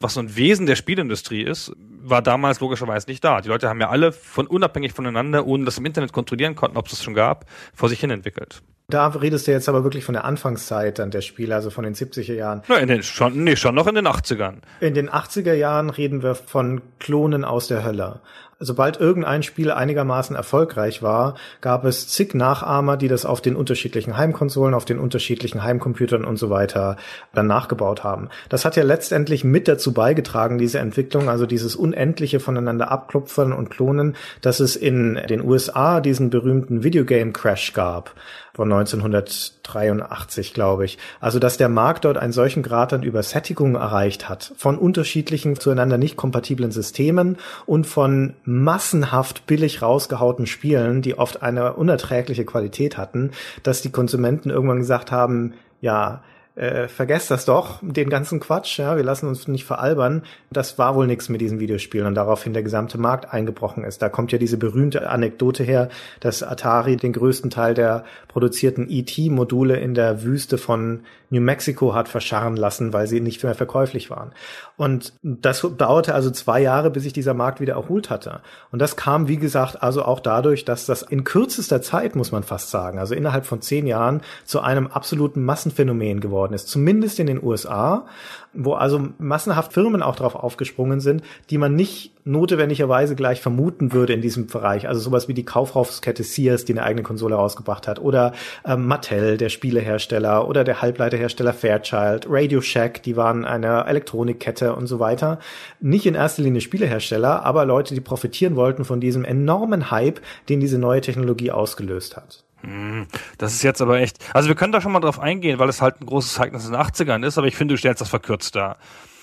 was 0.00 0.14
so 0.14 0.20
ein 0.20 0.36
Wesen 0.36 0.66
der 0.66 0.76
Spielindustrie 0.76 1.42
ist, 1.42 1.72
war 2.02 2.22
damals 2.22 2.60
logischerweise 2.60 3.08
nicht 3.08 3.24
da. 3.24 3.40
Die 3.40 3.48
Leute 3.48 3.68
haben 3.68 3.80
ja 3.80 3.90
alle 3.90 4.12
von 4.12 4.46
unabhängig 4.46 4.92
voneinander, 4.92 5.46
ohne 5.46 5.64
das 5.64 5.78
im 5.78 5.86
Internet 5.86 6.12
kontrollieren 6.12 6.54
konnten, 6.54 6.76
ob 6.76 6.86
es 6.86 6.92
das 6.92 7.02
schon 7.02 7.14
gab, 7.14 7.46
vor 7.74 7.88
sich 7.88 8.00
hin 8.00 8.10
entwickelt. 8.10 8.62
Da 8.90 9.08
redest 9.08 9.46
du 9.46 9.52
jetzt 9.52 9.68
aber 9.68 9.84
wirklich 9.84 10.04
von 10.04 10.12
der 10.12 10.24
Anfangszeit 10.24 10.98
dann 10.98 11.10
der 11.10 11.20
Spiele, 11.20 11.54
also 11.54 11.70
von 11.70 11.84
den 11.84 11.94
70er 11.94 12.34
Jahren. 12.34 12.62
Na, 12.68 12.76
in 12.76 12.88
den, 12.88 13.02
schon, 13.02 13.44
nee, 13.44 13.56
schon 13.56 13.74
noch 13.74 13.86
in 13.86 13.94
den 13.94 14.06
80ern. 14.06 14.56
In 14.80 14.94
den 14.94 15.08
80er 15.08 15.54
Jahren 15.54 15.90
reden 15.90 16.22
wir 16.22 16.34
von 16.34 16.82
Klonen 16.98 17.44
aus 17.44 17.68
der 17.68 17.84
Hölle 17.84 18.20
sobald 18.60 19.00
irgendein 19.00 19.42
Spiel 19.42 19.72
einigermaßen 19.72 20.36
erfolgreich 20.36 21.02
war, 21.02 21.34
gab 21.62 21.84
es 21.84 22.08
zig 22.08 22.34
Nachahmer, 22.34 22.98
die 22.98 23.08
das 23.08 23.24
auf 23.24 23.40
den 23.40 23.56
unterschiedlichen 23.56 24.16
Heimkonsolen, 24.16 24.74
auf 24.74 24.84
den 24.84 24.98
unterschiedlichen 24.98 25.64
Heimcomputern 25.64 26.24
und 26.24 26.36
so 26.36 26.50
weiter 26.50 26.96
dann 27.32 27.46
nachgebaut 27.46 28.04
haben. 28.04 28.28
Das 28.50 28.66
hat 28.66 28.76
ja 28.76 28.84
letztendlich 28.84 29.42
mit 29.44 29.66
dazu 29.66 29.92
beigetragen, 29.92 30.58
diese 30.58 30.78
Entwicklung, 30.78 31.30
also 31.30 31.46
dieses 31.46 31.74
unendliche 31.74 32.38
voneinander 32.38 32.90
abklopfen 32.90 33.52
und 33.52 33.70
klonen, 33.70 34.14
dass 34.42 34.60
es 34.60 34.76
in 34.76 35.18
den 35.28 35.42
USA 35.42 36.00
diesen 36.00 36.28
berühmten 36.28 36.84
Videogame 36.84 37.32
Crash 37.32 37.72
gab 37.72 38.14
von 38.54 38.72
1983, 38.72 40.54
glaube 40.54 40.84
ich. 40.84 40.98
Also, 41.20 41.38
dass 41.38 41.56
der 41.56 41.68
Markt 41.68 42.04
dort 42.04 42.16
einen 42.18 42.32
solchen 42.32 42.62
Grad 42.62 42.92
an 42.92 43.02
Übersättigung 43.02 43.74
erreicht 43.74 44.28
hat 44.28 44.52
von 44.56 44.78
unterschiedlichen 44.78 45.56
zueinander 45.56 45.98
nicht 45.98 46.16
kompatiblen 46.16 46.70
Systemen 46.70 47.38
und 47.66 47.86
von 47.86 48.34
massenhaft 48.44 49.46
billig 49.46 49.82
rausgehauten 49.82 50.46
Spielen, 50.46 51.02
die 51.02 51.18
oft 51.18 51.42
eine 51.42 51.74
unerträgliche 51.74 52.44
Qualität 52.44 52.96
hatten, 52.96 53.30
dass 53.62 53.82
die 53.82 53.90
Konsumenten 53.90 54.50
irgendwann 54.50 54.78
gesagt 54.78 55.10
haben, 55.10 55.54
ja, 55.80 56.22
äh, 56.60 56.88
vergesst 56.88 57.30
das 57.30 57.46
doch, 57.46 57.78
den 57.80 58.10
ganzen 58.10 58.38
Quatsch, 58.38 58.78
ja, 58.78 58.94
wir 58.94 59.02
lassen 59.02 59.26
uns 59.26 59.48
nicht 59.48 59.64
veralbern. 59.64 60.24
Das 60.50 60.78
war 60.78 60.94
wohl 60.94 61.06
nichts 61.06 61.30
mit 61.30 61.40
diesen 61.40 61.58
Videospielen 61.58 62.06
und 62.06 62.14
daraufhin 62.14 62.52
der 62.52 62.62
gesamte 62.62 62.98
Markt 62.98 63.32
eingebrochen 63.32 63.82
ist. 63.82 64.02
Da 64.02 64.10
kommt 64.10 64.30
ja 64.30 64.36
diese 64.36 64.58
berühmte 64.58 65.08
Anekdote 65.08 65.64
her, 65.64 65.88
dass 66.20 66.42
Atari 66.42 66.96
den 66.96 67.14
größten 67.14 67.48
Teil 67.48 67.72
der 67.72 68.04
produzierten 68.28 68.90
ET-Module 68.90 69.80
in 69.80 69.94
der 69.94 70.22
Wüste 70.22 70.58
von 70.58 71.00
New 71.30 71.40
Mexico 71.40 71.94
hat 71.94 72.08
verscharren 72.08 72.56
lassen, 72.56 72.92
weil 72.92 73.06
sie 73.06 73.20
nicht 73.20 73.42
mehr 73.42 73.54
verkäuflich 73.54 74.10
waren. 74.10 74.32
Und 74.76 75.14
das 75.22 75.66
dauerte 75.78 76.14
also 76.14 76.30
zwei 76.30 76.60
Jahre, 76.60 76.90
bis 76.90 77.04
sich 77.04 77.12
dieser 77.12 77.34
Markt 77.34 77.60
wieder 77.60 77.74
erholt 77.74 78.10
hatte. 78.10 78.40
Und 78.72 78.80
das 78.80 78.96
kam, 78.96 79.28
wie 79.28 79.36
gesagt, 79.36 79.82
also 79.82 80.04
auch 80.04 80.20
dadurch, 80.20 80.64
dass 80.64 80.86
das 80.86 81.02
in 81.02 81.24
kürzester 81.24 81.82
Zeit, 81.82 82.16
muss 82.16 82.32
man 82.32 82.42
fast 82.42 82.70
sagen, 82.70 82.98
also 82.98 83.14
innerhalb 83.14 83.46
von 83.46 83.62
zehn 83.62 83.86
Jahren 83.86 84.22
zu 84.44 84.60
einem 84.60 84.88
absoluten 84.88 85.44
Massenphänomen 85.44 86.20
geworden 86.20 86.49
ist. 86.52 86.68
Zumindest 86.68 87.18
in 87.18 87.26
den 87.26 87.42
USA 87.42 88.06
wo 88.52 88.74
also 88.74 89.08
massenhaft 89.18 89.72
Firmen 89.72 90.02
auch 90.02 90.16
drauf 90.16 90.34
aufgesprungen 90.34 91.00
sind, 91.00 91.22
die 91.50 91.58
man 91.58 91.76
nicht 91.76 92.12
notwendigerweise 92.24 93.14
gleich 93.14 93.40
vermuten 93.40 93.92
würde 93.92 94.12
in 94.12 94.20
diesem 94.20 94.46
Bereich. 94.46 94.88
Also 94.88 95.00
sowas 95.00 95.28
wie 95.28 95.34
die 95.34 95.44
Kaufhauskette 95.44 96.24
Sears, 96.24 96.64
die 96.64 96.72
eine 96.72 96.82
eigene 96.82 97.02
Konsole 97.02 97.36
rausgebracht 97.36 97.86
hat, 97.86 98.00
oder 98.00 98.32
ähm, 98.64 98.86
Mattel, 98.86 99.36
der 99.36 99.48
Spielehersteller, 99.48 100.48
oder 100.48 100.64
der 100.64 100.82
Halbleiterhersteller 100.82 101.52
Fairchild, 101.52 102.26
Radio 102.28 102.60
Shack, 102.60 103.02
die 103.04 103.16
waren 103.16 103.44
eine 103.44 103.86
Elektronikkette 103.86 104.74
und 104.74 104.86
so 104.86 104.98
weiter. 104.98 105.38
Nicht 105.80 106.06
in 106.06 106.14
erster 106.14 106.42
Linie 106.42 106.60
Spielehersteller, 106.60 107.44
aber 107.44 107.64
Leute, 107.64 107.94
die 107.94 108.00
profitieren 108.00 108.56
wollten 108.56 108.84
von 108.84 109.00
diesem 109.00 109.24
enormen 109.24 109.90
Hype, 109.90 110.20
den 110.48 110.60
diese 110.60 110.78
neue 110.78 111.00
Technologie 111.00 111.52
ausgelöst 111.52 112.16
hat. 112.16 112.44
Hm, 112.62 113.06
das 113.38 113.54
ist 113.54 113.62
jetzt 113.62 113.80
aber 113.80 114.00
echt. 114.00 114.18
Also 114.34 114.48
wir 114.48 114.54
können 114.54 114.72
da 114.72 114.80
schon 114.80 114.92
mal 114.92 115.00
drauf 115.00 115.18
eingehen, 115.18 115.58
weil 115.58 115.68
es 115.68 115.80
halt 115.80 116.00
ein 116.00 116.06
großes 116.06 116.36
Ereignis 116.36 116.66
in 116.66 116.72
den 116.72 116.80
80ern 116.80 117.26
ist, 117.26 117.38
aber 117.38 117.46
ich 117.46 117.56
finde, 117.56 117.74
du 117.74 117.78
stellst 117.78 118.00
das 118.00 118.08
verkürzt 118.08 118.54
dar. 118.54 118.76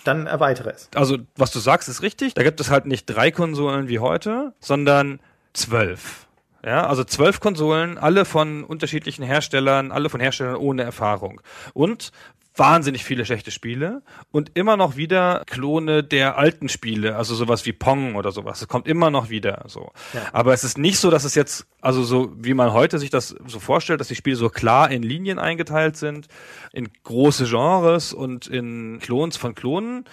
Dann 0.04 0.26
erweitere 0.26 0.70
es. 0.70 0.90
Also, 0.96 1.18
was 1.36 1.52
du 1.52 1.60
sagst, 1.60 1.90
ist 1.90 2.02
richtig. 2.02 2.34
Da 2.34 2.44
gibt 2.44 2.62
es 2.62 2.70
halt 2.70 2.86
nicht 2.86 3.06
drei 3.06 3.30
Konsolen 3.30 3.90
wie 3.90 4.00
heute, 4.00 4.54
sondern 4.60 5.20
zwölf. 5.54 6.28
Ja, 6.66 6.88
also 6.88 7.04
zwölf 7.04 7.40
Konsolen, 7.40 7.98
alle 7.98 8.26
von 8.26 8.64
unterschiedlichen 8.64 9.24
Herstellern, 9.24 9.92
alle 9.92 10.10
von 10.10 10.20
Herstellern 10.20 10.56
ohne 10.56 10.84
Erfahrung. 10.84 11.42
Und 11.74 12.12
wahnsinnig 12.58 13.04
viele 13.04 13.26
schlechte 13.26 13.52
Spiele 13.52 14.02
und 14.32 14.52
immer 14.54 14.78
noch 14.78 14.98
wieder 14.98 15.44
Klone 15.48 16.04
der 16.04 16.38
alten 16.38 16.70
Spiele, 16.70 17.16
also 17.16 17.36
sowas 17.36 17.66
wie 17.66 17.74
Pong 17.74 18.16
oder 18.16 18.32
sowas. 18.32 18.62
Es 18.62 18.68
kommt 18.68 18.88
immer 18.88 19.10
noch 19.10 19.30
wieder 19.30 19.66
so. 19.68 19.92
Ja. 20.14 20.22
Aber 20.34 20.54
es 20.54 20.64
ist 20.64 20.78
nicht 20.78 21.00
so, 21.00 21.10
dass 21.10 21.24
es 21.24 21.36
jetzt, 21.36 21.68
also 21.82 22.04
so 22.04 22.32
wie 22.38 22.54
man 22.54 22.74
heute 22.74 23.00
sich 23.00 23.10
das 23.10 23.36
so 23.46 23.60
vorstellt, 23.60 24.00
dass 24.00 24.08
die 24.08 24.16
Spiele 24.16 24.36
so 24.36 24.50
klar 24.50 24.90
in 24.92 25.04
Linien 25.04 25.40
eingeteilt 25.40 25.98
sind, 25.98 26.28
in 26.74 26.90
große 27.04 27.46
Genres 27.46 28.14
und 28.14 28.48
in 28.48 29.00
Klons 29.00 29.38
von 29.38 29.56
Klonen, 29.56 30.06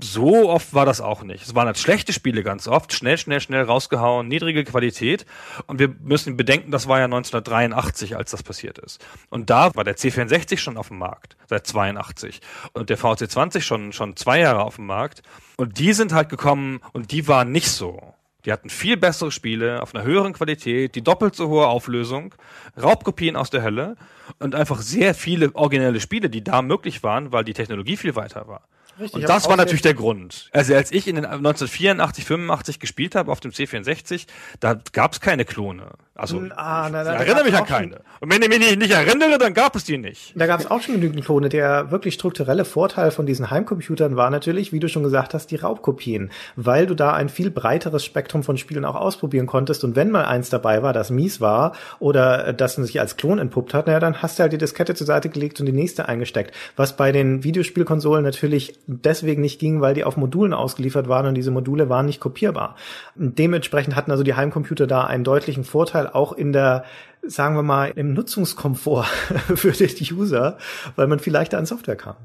so 0.00 0.48
oft 0.48 0.74
war 0.74 0.86
das 0.86 1.00
auch 1.00 1.24
nicht. 1.24 1.42
Es 1.42 1.54
waren 1.56 1.66
halt 1.66 1.78
schlechte 1.78 2.12
Spiele 2.12 2.44
ganz 2.44 2.68
oft, 2.68 2.92
schnell, 2.92 3.18
schnell, 3.18 3.40
schnell 3.40 3.64
rausgehauen, 3.64 4.28
niedrige 4.28 4.62
Qualität. 4.62 5.26
Und 5.66 5.80
wir 5.80 5.88
müssen 5.88 6.36
bedenken, 6.36 6.70
das 6.70 6.86
war 6.86 6.98
ja 6.98 7.06
1983, 7.06 8.16
als 8.16 8.30
das 8.30 8.44
passiert 8.44 8.78
ist. 8.78 9.04
Und 9.28 9.50
da 9.50 9.74
war 9.74 9.82
der 9.82 9.96
C64 9.96 10.58
schon 10.58 10.76
auf 10.76 10.88
dem 10.88 10.98
Markt, 10.98 11.36
seit 11.48 11.66
82. 11.66 12.40
Und 12.74 12.90
der 12.90 12.98
VC20 12.98 13.60
schon, 13.60 13.92
schon 13.92 14.16
zwei 14.16 14.38
Jahre 14.38 14.62
auf 14.62 14.76
dem 14.76 14.86
Markt. 14.86 15.22
Und 15.56 15.80
die 15.80 15.92
sind 15.92 16.12
halt 16.12 16.28
gekommen 16.28 16.80
und 16.92 17.10
die 17.10 17.26
waren 17.26 17.50
nicht 17.50 17.70
so. 17.70 18.14
Die 18.44 18.52
hatten 18.52 18.70
viel 18.70 18.96
bessere 18.96 19.32
Spiele 19.32 19.82
auf 19.82 19.94
einer 19.94 20.04
höheren 20.04 20.32
Qualität, 20.32 20.94
die 20.94 21.02
doppelt 21.02 21.34
so 21.34 21.48
hohe 21.48 21.66
Auflösung, 21.66 22.36
Raubkopien 22.80 23.34
aus 23.34 23.50
der 23.50 23.62
Hölle 23.62 23.96
und 24.38 24.54
einfach 24.54 24.80
sehr 24.80 25.14
viele 25.14 25.52
originelle 25.56 26.00
Spiele, 26.00 26.30
die 26.30 26.44
da 26.44 26.62
möglich 26.62 27.02
waren, 27.02 27.32
weil 27.32 27.42
die 27.42 27.52
Technologie 27.52 27.96
viel 27.96 28.14
weiter 28.14 28.46
war. 28.46 28.62
Richtig, 28.98 29.14
und 29.14 29.28
das 29.28 29.48
war 29.48 29.56
natürlich 29.56 29.82
der 29.82 29.94
Grund. 29.94 30.48
Also 30.52 30.74
als 30.74 30.90
ich 30.90 31.06
in 31.06 31.16
den 31.16 31.24
1984, 31.24 32.24
85 32.24 32.80
gespielt 32.80 33.14
habe 33.14 33.30
auf 33.30 33.40
dem 33.40 33.52
C64, 33.52 34.26
da 34.60 34.80
gab 34.92 35.12
es 35.12 35.20
keine 35.20 35.44
Klone. 35.44 35.92
Also 36.20 36.42
ah, 36.56 36.88
na, 36.90 37.04
na, 37.04 37.14
ich 37.14 37.28
erinnere 37.28 37.44
mich 37.44 37.54
an 37.54 37.64
keine. 37.64 38.00
Und 38.18 38.32
wenn 38.32 38.42
ich 38.42 38.48
mich 38.48 38.76
nicht, 38.76 38.90
erinnere, 38.90 39.38
dann 39.38 39.54
gab 39.54 39.76
es 39.76 39.84
die 39.84 39.98
nicht. 39.98 40.32
Da 40.34 40.48
gab 40.48 40.58
es 40.58 40.68
auch 40.68 40.82
schon 40.82 40.96
genügend 40.96 41.24
Klone. 41.24 41.48
Der 41.48 41.92
wirklich 41.92 42.14
strukturelle 42.14 42.64
Vorteil 42.64 43.12
von 43.12 43.24
diesen 43.24 43.52
Heimcomputern 43.52 44.16
war 44.16 44.28
natürlich, 44.28 44.72
wie 44.72 44.80
du 44.80 44.88
schon 44.88 45.04
gesagt 45.04 45.32
hast, 45.32 45.52
die 45.52 45.56
Raubkopien, 45.56 46.32
weil 46.56 46.86
du 46.86 46.96
da 46.96 47.12
ein 47.12 47.28
viel 47.28 47.52
breiteres 47.52 48.04
Spektrum 48.04 48.42
von 48.42 48.58
Spielen 48.58 48.84
auch 48.84 48.96
ausprobieren 48.96 49.46
konntest. 49.46 49.84
Und 49.84 49.94
wenn 49.94 50.10
mal 50.10 50.24
eins 50.24 50.50
dabei 50.50 50.82
war, 50.82 50.92
das 50.92 51.10
mies 51.10 51.40
war 51.40 51.76
oder 52.00 52.52
das 52.52 52.74
sich 52.74 52.98
als 52.98 53.16
Klon 53.16 53.38
entpuppt 53.38 53.72
hat, 53.72 53.86
naja, 53.86 54.00
dann 54.00 54.20
hast 54.20 54.40
du 54.40 54.42
halt 54.42 54.52
die 54.52 54.58
Diskette 54.58 54.96
zur 54.96 55.06
Seite 55.06 55.28
gelegt 55.28 55.60
und 55.60 55.66
die 55.66 55.72
nächste 55.72 56.08
eingesteckt. 56.08 56.52
Was 56.74 56.96
bei 56.96 57.12
den 57.12 57.44
Videospielkonsolen 57.44 58.24
natürlich 58.24 58.76
deswegen 58.88 59.40
nicht 59.40 59.60
ging, 59.60 59.80
weil 59.80 59.94
die 59.94 60.02
auf 60.02 60.16
Modulen 60.16 60.52
ausgeliefert 60.52 61.08
waren 61.08 61.26
und 61.26 61.36
diese 61.36 61.52
Module 61.52 61.88
waren 61.88 62.06
nicht 62.06 62.18
kopierbar. 62.18 62.74
Dementsprechend 63.14 63.94
hatten 63.94 64.10
also 64.10 64.24
die 64.24 64.34
Heimcomputer 64.34 64.88
da 64.88 65.04
einen 65.04 65.22
deutlichen 65.22 65.62
Vorteil 65.62 66.07
auch 66.14 66.32
in 66.32 66.52
der, 66.52 66.84
sagen 67.22 67.54
wir 67.54 67.62
mal, 67.62 67.92
im 67.94 68.14
Nutzungskomfort 68.14 69.06
für 69.54 69.72
die 69.72 70.12
User, 70.12 70.58
weil 70.96 71.06
man 71.06 71.18
viel 71.18 71.32
leichter 71.32 71.58
an 71.58 71.66
Software 71.66 71.96
kam. 71.96 72.16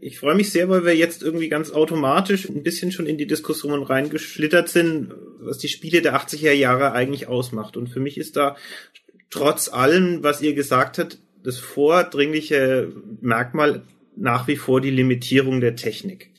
Ich 0.00 0.18
freue 0.18 0.36
mich 0.36 0.52
sehr, 0.52 0.68
weil 0.68 0.84
wir 0.84 0.96
jetzt 0.96 1.22
irgendwie 1.22 1.48
ganz 1.48 1.72
automatisch 1.72 2.48
ein 2.48 2.62
bisschen 2.62 2.92
schon 2.92 3.06
in 3.06 3.18
die 3.18 3.26
Diskussion 3.26 3.82
reingeschlittert 3.82 4.68
sind, 4.68 5.12
was 5.40 5.58
die 5.58 5.68
Spiele 5.68 6.00
der 6.00 6.14
80er 6.16 6.52
Jahre 6.52 6.92
eigentlich 6.92 7.26
ausmacht. 7.26 7.76
Und 7.76 7.88
für 7.88 8.00
mich 8.00 8.16
ist 8.16 8.36
da 8.36 8.56
trotz 9.30 9.68
allem, 9.68 10.22
was 10.22 10.42
ihr 10.42 10.54
gesagt 10.54 10.98
habt, 10.98 11.18
das 11.42 11.58
vordringliche 11.58 12.92
Merkmal 13.20 13.82
nach 14.16 14.46
wie 14.46 14.56
vor 14.56 14.80
die 14.80 14.90
Limitierung 14.90 15.60
der 15.60 15.76
Technik. 15.76 16.30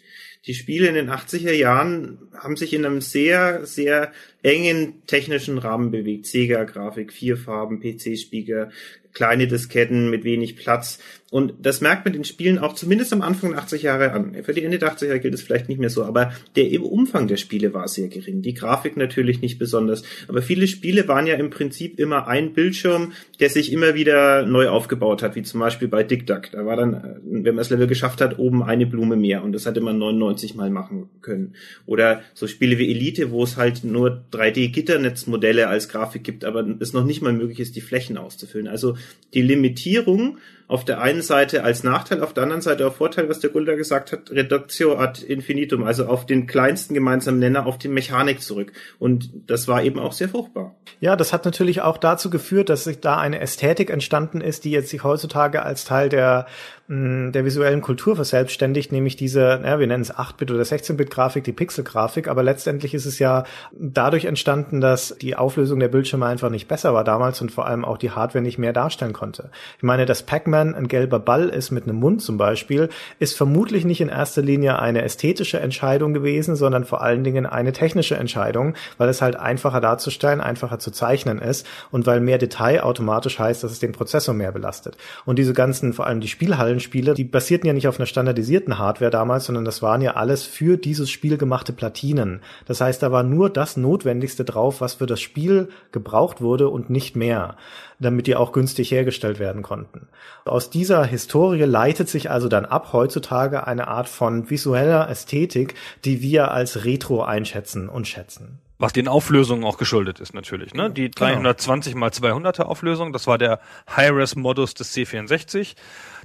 Die 0.46 0.54
Spiele 0.54 0.88
in 0.88 0.96
den 0.96 1.10
80er 1.10 1.52
Jahren 1.52 2.20
haben 2.44 2.56
sich 2.56 2.74
in 2.74 2.86
einem 2.86 3.02
sehr, 3.02 3.66
sehr 3.66 4.12
engen 4.44 5.06
technischen 5.08 5.58
Rahmen 5.58 5.92
bewegt. 5.92 6.26
Sega-Grafik, 6.26 7.14
vier 7.14 7.38
Farben, 7.38 7.80
PC-Spiegel, 7.80 8.72
kleine 9.14 9.48
Disketten 9.48 10.10
mit 10.10 10.24
wenig 10.24 10.56
Platz. 10.56 11.00
Und 11.30 11.54
das 11.62 11.80
merkt 11.80 12.04
man 12.04 12.14
den 12.14 12.26
Spielen 12.26 12.60
auch 12.60 12.74
zumindest 12.74 13.14
am 13.14 13.22
Anfang 13.22 13.52
der 13.52 13.60
80 13.60 13.84
Jahre 13.84 14.12
an. 14.12 14.36
Für 14.44 14.54
die 14.54 14.64
Ende 14.66 14.80
der 14.80 14.94
80er 14.94 15.18
gilt 15.20 15.34
es 15.34 15.42
vielleicht 15.42 15.70
nicht 15.70 15.80
mehr 15.80 15.90
so, 15.90 16.04
aber 16.04 16.34
der 16.58 16.70
Umfang 16.84 17.30
der 17.30 17.38
Spiele 17.38 17.74
war 17.74 17.88
sehr 17.88 18.10
gering. 18.10 18.42
Die 18.42 18.54
Grafik 18.54 18.98
natürlich 18.98 19.42
nicht 19.42 19.58
besonders. 19.58 20.04
Aber 20.28 20.42
viele 20.42 20.68
Spiele 20.68 21.08
waren 21.08 21.28
ja 21.28 21.36
im 21.36 21.50
Prinzip 21.50 22.00
immer 22.00 22.28
ein 22.28 22.54
Bildschirm, 22.54 23.14
der 23.40 23.50
sich 23.50 23.72
immer 23.72 23.96
wieder 23.96 24.46
neu 24.46 24.68
aufgebaut 24.68 25.24
hat, 25.24 25.36
wie 25.36 25.44
zum 25.44 25.62
Beispiel 25.62 25.88
bei 25.88 26.04
Dick 26.04 26.28
Duck. 26.28 26.52
Da 26.52 26.66
war 26.66 26.76
dann, 26.76 27.22
wenn 27.24 27.56
man 27.56 27.58
das 27.58 27.70
Level 27.70 27.88
geschafft 27.88 28.20
hat, 28.20 28.38
oben 28.38 28.62
eine 28.62 28.86
Blume 28.86 29.16
mehr 29.16 29.42
und 29.44 29.54
das 29.54 29.66
hatte 29.66 29.80
man 29.80 29.98
99 29.98 30.56
Mal 30.56 30.70
machen 30.70 31.10
können. 31.22 31.56
Oder 31.86 32.24
so 32.34 32.48
Spiele 32.48 32.78
wie 32.78 32.90
Elite, 32.90 33.32
wo 33.32 33.44
es 33.44 33.58
halt 33.58 33.84
nur 33.84 34.24
3D-Gitternetzmodelle 34.32 35.68
als 35.68 35.90
Grafik 35.90 36.24
gibt, 36.24 36.46
aber 36.46 36.66
es 36.80 36.94
noch 36.94 37.06
nicht 37.06 37.22
mal 37.22 37.34
möglich 37.34 37.60
ist, 37.60 37.76
die 37.76 37.82
Flächen 37.82 38.18
auszufüllen. 38.18 38.68
Also 38.68 38.98
die 39.34 39.42
Limitierung 39.42 40.38
auf 40.72 40.86
der 40.86 41.02
einen 41.02 41.22
Seite 41.22 41.66
als 41.66 41.84
Nachteil, 41.84 42.24
auf 42.24 42.34
der 42.34 42.44
anderen 42.44 42.62
Seite 42.62 42.88
auch 42.88 42.94
Vorteil, 42.94 43.28
was 43.28 43.42
der 43.42 43.50
Gulda 43.50 43.76
gesagt 43.76 44.14
hat, 44.14 44.32
Reductio 44.32 44.98
ad 44.98 45.22
infinitum, 45.26 45.84
also 45.84 46.06
auf 46.06 46.26
den 46.26 46.48
kleinsten 46.48 46.94
gemeinsamen 46.94 47.40
Nenner, 47.40 47.66
auf 47.66 47.78
die 47.78 47.90
Mechanik 47.90 48.42
zurück. 48.42 48.72
Und 48.98 49.30
das 49.48 49.68
war 49.68 49.84
eben 49.84 50.00
auch 50.00 50.14
sehr 50.14 50.30
fruchtbar. 50.30 50.76
Ja, 51.02 51.18
das 51.18 51.34
hat 51.34 51.44
natürlich 51.44 51.82
auch 51.82 51.98
dazu 51.98 52.30
geführt, 52.30 52.70
dass 52.70 52.86
sich 52.86 53.02
da 53.02 53.18
eine 53.18 53.42
Ästhetik 53.42 53.90
entstanden 53.90 54.40
ist, 54.40 54.64
die 54.64 54.72
jetzt 54.72 54.90
sich 54.90 55.04
heutzutage 55.04 55.62
als 55.64 55.84
Teil 55.84 56.08
der 56.08 56.48
der 56.92 57.46
visuellen 57.46 57.80
Kultur 57.80 58.18
verselbstständigt, 58.18 58.92
nämlich 58.92 59.16
diese, 59.16 59.62
ja, 59.64 59.80
wir 59.80 59.88
nennen 59.88 60.02
es 60.02 60.14
8-Bit 60.14 60.52
oder 60.52 60.64
16-Bit-Grafik, 60.64 61.42
die 61.46 61.54
Pixel-Grafik, 61.54 62.28
aber 62.28 62.44
letztendlich 62.44 62.94
ist 62.94 63.06
es 63.06 63.18
ja 63.18 63.46
dadurch 63.72 64.26
entstanden, 64.26 64.82
dass 64.82 65.16
die 65.22 65.38
Auflösung 65.38 65.80
der 65.80 65.88
Bildschirme 65.88 66.26
einfach 66.26 66.50
nicht 66.50 66.68
besser 66.68 66.94
war 66.94 67.06
damals 67.06 67.40
und 67.40 67.50
vor 67.50 67.66
allem 67.66 67.86
auch 67.86 67.98
die 67.98 68.12
Hardware 68.12 68.44
nicht 68.44 68.58
mehr 68.58 68.74
darstellen 68.74 69.14
konnte. 69.14 69.52
Ich 69.78 69.84
meine, 69.84 70.06
dass 70.06 70.24
Pac-Man 70.24 70.61
ein 70.62 70.88
gelber 70.88 71.20
Ball 71.20 71.50
ist 71.50 71.72
mit 71.72 71.84
einem 71.84 71.98
Mund 71.98 72.22
zum 72.22 72.38
Beispiel, 72.38 72.90
ist 73.20 73.36
vermutlich 73.36 73.86
nicht 73.86 74.02
in 74.02 74.10
erster 74.10 74.42
Linie 74.42 74.80
eine 74.80 75.02
ästhetische 75.04 75.60
Entscheidung 75.60 76.14
gewesen, 76.14 76.56
sondern 76.56 76.86
vor 76.86 77.02
allen 77.02 77.24
Dingen 77.24 77.46
eine 77.46 77.74
technische 77.74 78.16
Entscheidung, 78.16 78.76
weil 78.98 79.10
es 79.10 79.22
halt 79.22 79.36
einfacher 79.36 79.82
darzustellen, 79.82 80.42
einfacher 80.42 80.80
zu 80.80 80.92
zeichnen 80.92 81.40
ist 81.40 81.68
und 81.92 82.06
weil 82.06 82.22
mehr 82.22 82.38
Detail 82.38 82.82
automatisch 82.84 83.40
heißt, 83.40 83.64
dass 83.64 83.72
es 83.72 83.80
den 83.80 83.92
Prozessor 83.92 84.34
mehr 84.34 84.52
belastet. 84.52 84.98
Und 85.26 85.40
diese 85.40 85.54
ganzen, 85.54 85.94
vor 85.94 86.08
allem 86.08 86.22
die 86.22 86.28
Spielhallen 86.28 86.80
Spiele, 86.80 87.14
die 87.14 87.24
basierten 87.24 87.68
ja 87.68 87.74
nicht 87.74 87.88
auf 87.88 88.00
einer 88.00 88.06
standardisierten 88.06 88.78
Hardware 88.78 89.12
damals, 89.12 89.46
sondern 89.46 89.66
das 89.66 89.82
waren 89.82 90.02
ja 90.02 90.16
alles 90.16 90.44
für 90.44 90.78
dieses 90.78 91.10
Spiel 91.10 91.38
gemachte 91.38 91.74
Platinen. 91.74 92.42
Das 92.66 92.82
heißt, 92.82 93.02
da 93.02 93.12
war 93.12 93.24
nur 93.24 93.50
das 93.50 93.78
Notwendigste 93.78 94.46
drauf, 94.46 94.82
was 94.82 94.96
für 94.96 95.06
das 95.06 95.22
Spiel 95.22 95.70
gebraucht 95.92 96.42
wurde 96.42 96.70
und 96.70 96.90
nicht 96.90 97.16
mehr, 97.16 97.56
damit 98.02 98.28
die 98.28 98.36
auch 98.36 98.52
günstig 98.52 98.92
hergestellt 98.92 99.40
werden 99.40 99.62
konnten. 99.62 100.08
Aus 100.46 100.70
dieser 100.70 101.06
Historie 101.06 101.64
leitet 101.64 102.10
sich 102.10 102.30
also 102.30 102.50
dann 102.50 102.66
ab 102.66 102.94
heutzutage 102.94 103.68
eine 103.68 103.88
Art 103.88 104.10
von 104.10 104.50
visueller 104.50 105.10
Ästhetik, 105.10 105.76
die 106.04 106.22
wir 106.22 106.52
als 106.52 106.84
Retro 106.84 107.24
einschätzen 107.24 107.90
und 107.90 108.08
schätzen. 108.08 108.60
Was 108.82 108.94
den 108.94 109.08
Auflösungen 109.08 109.64
auch 109.64 109.78
geschuldet 109.78 110.20
ist 110.20 110.34
natürlich. 110.34 110.74
Ne? 110.74 110.90
Die 110.90 111.12
320 111.12 111.94
genau. 111.94 112.00
mal 112.06 112.10
200er 112.10 112.24
Auflösung, 112.24 112.32
natürlich. 112.32 112.32
Die 112.32 112.32
320 112.32 112.34
mal 112.34 112.34
200er? 112.34 112.34
Die 112.34 112.42
320 112.42 112.56
mal 112.56 112.62
200er 112.62 112.64
Auflösung, 112.64 113.14
das 113.14 113.28
war 113.28 113.38
der 113.38 113.60
High-Res-Modus 113.96 114.74
des 114.74 114.96
C64. 114.96 115.76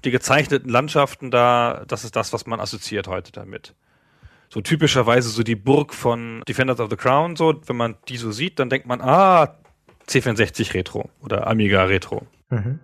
Die 0.04 0.10
gezeichneten 0.10 0.70
Landschaften 0.70 1.30
da, 1.30 1.84
das 1.86 2.04
ist 2.04 2.16
das, 2.16 2.32
was 2.32 2.46
man 2.46 2.58
assoziiert 2.58 3.08
heute 3.08 3.30
damit. 3.30 3.74
So 4.48 4.62
typischerweise 4.62 5.28
so 5.28 5.42
die 5.42 5.54
Burg 5.56 5.92
von 5.92 6.42
Defenders 6.48 6.80
of 6.80 6.88
the 6.88 6.96
Crown, 6.96 7.36
so, 7.36 7.60
wenn 7.66 7.76
man 7.76 7.96
die 8.08 8.16
so 8.16 8.32
sieht, 8.32 8.58
dann 8.58 8.70
denkt 8.70 8.86
man, 8.86 9.02
ah, 9.02 9.58
C64 10.08 10.74
Retro 10.74 11.10
oder 11.20 11.46
Amiga 11.46 11.84
Retro. 11.84 12.26
Mhm. 12.48 12.78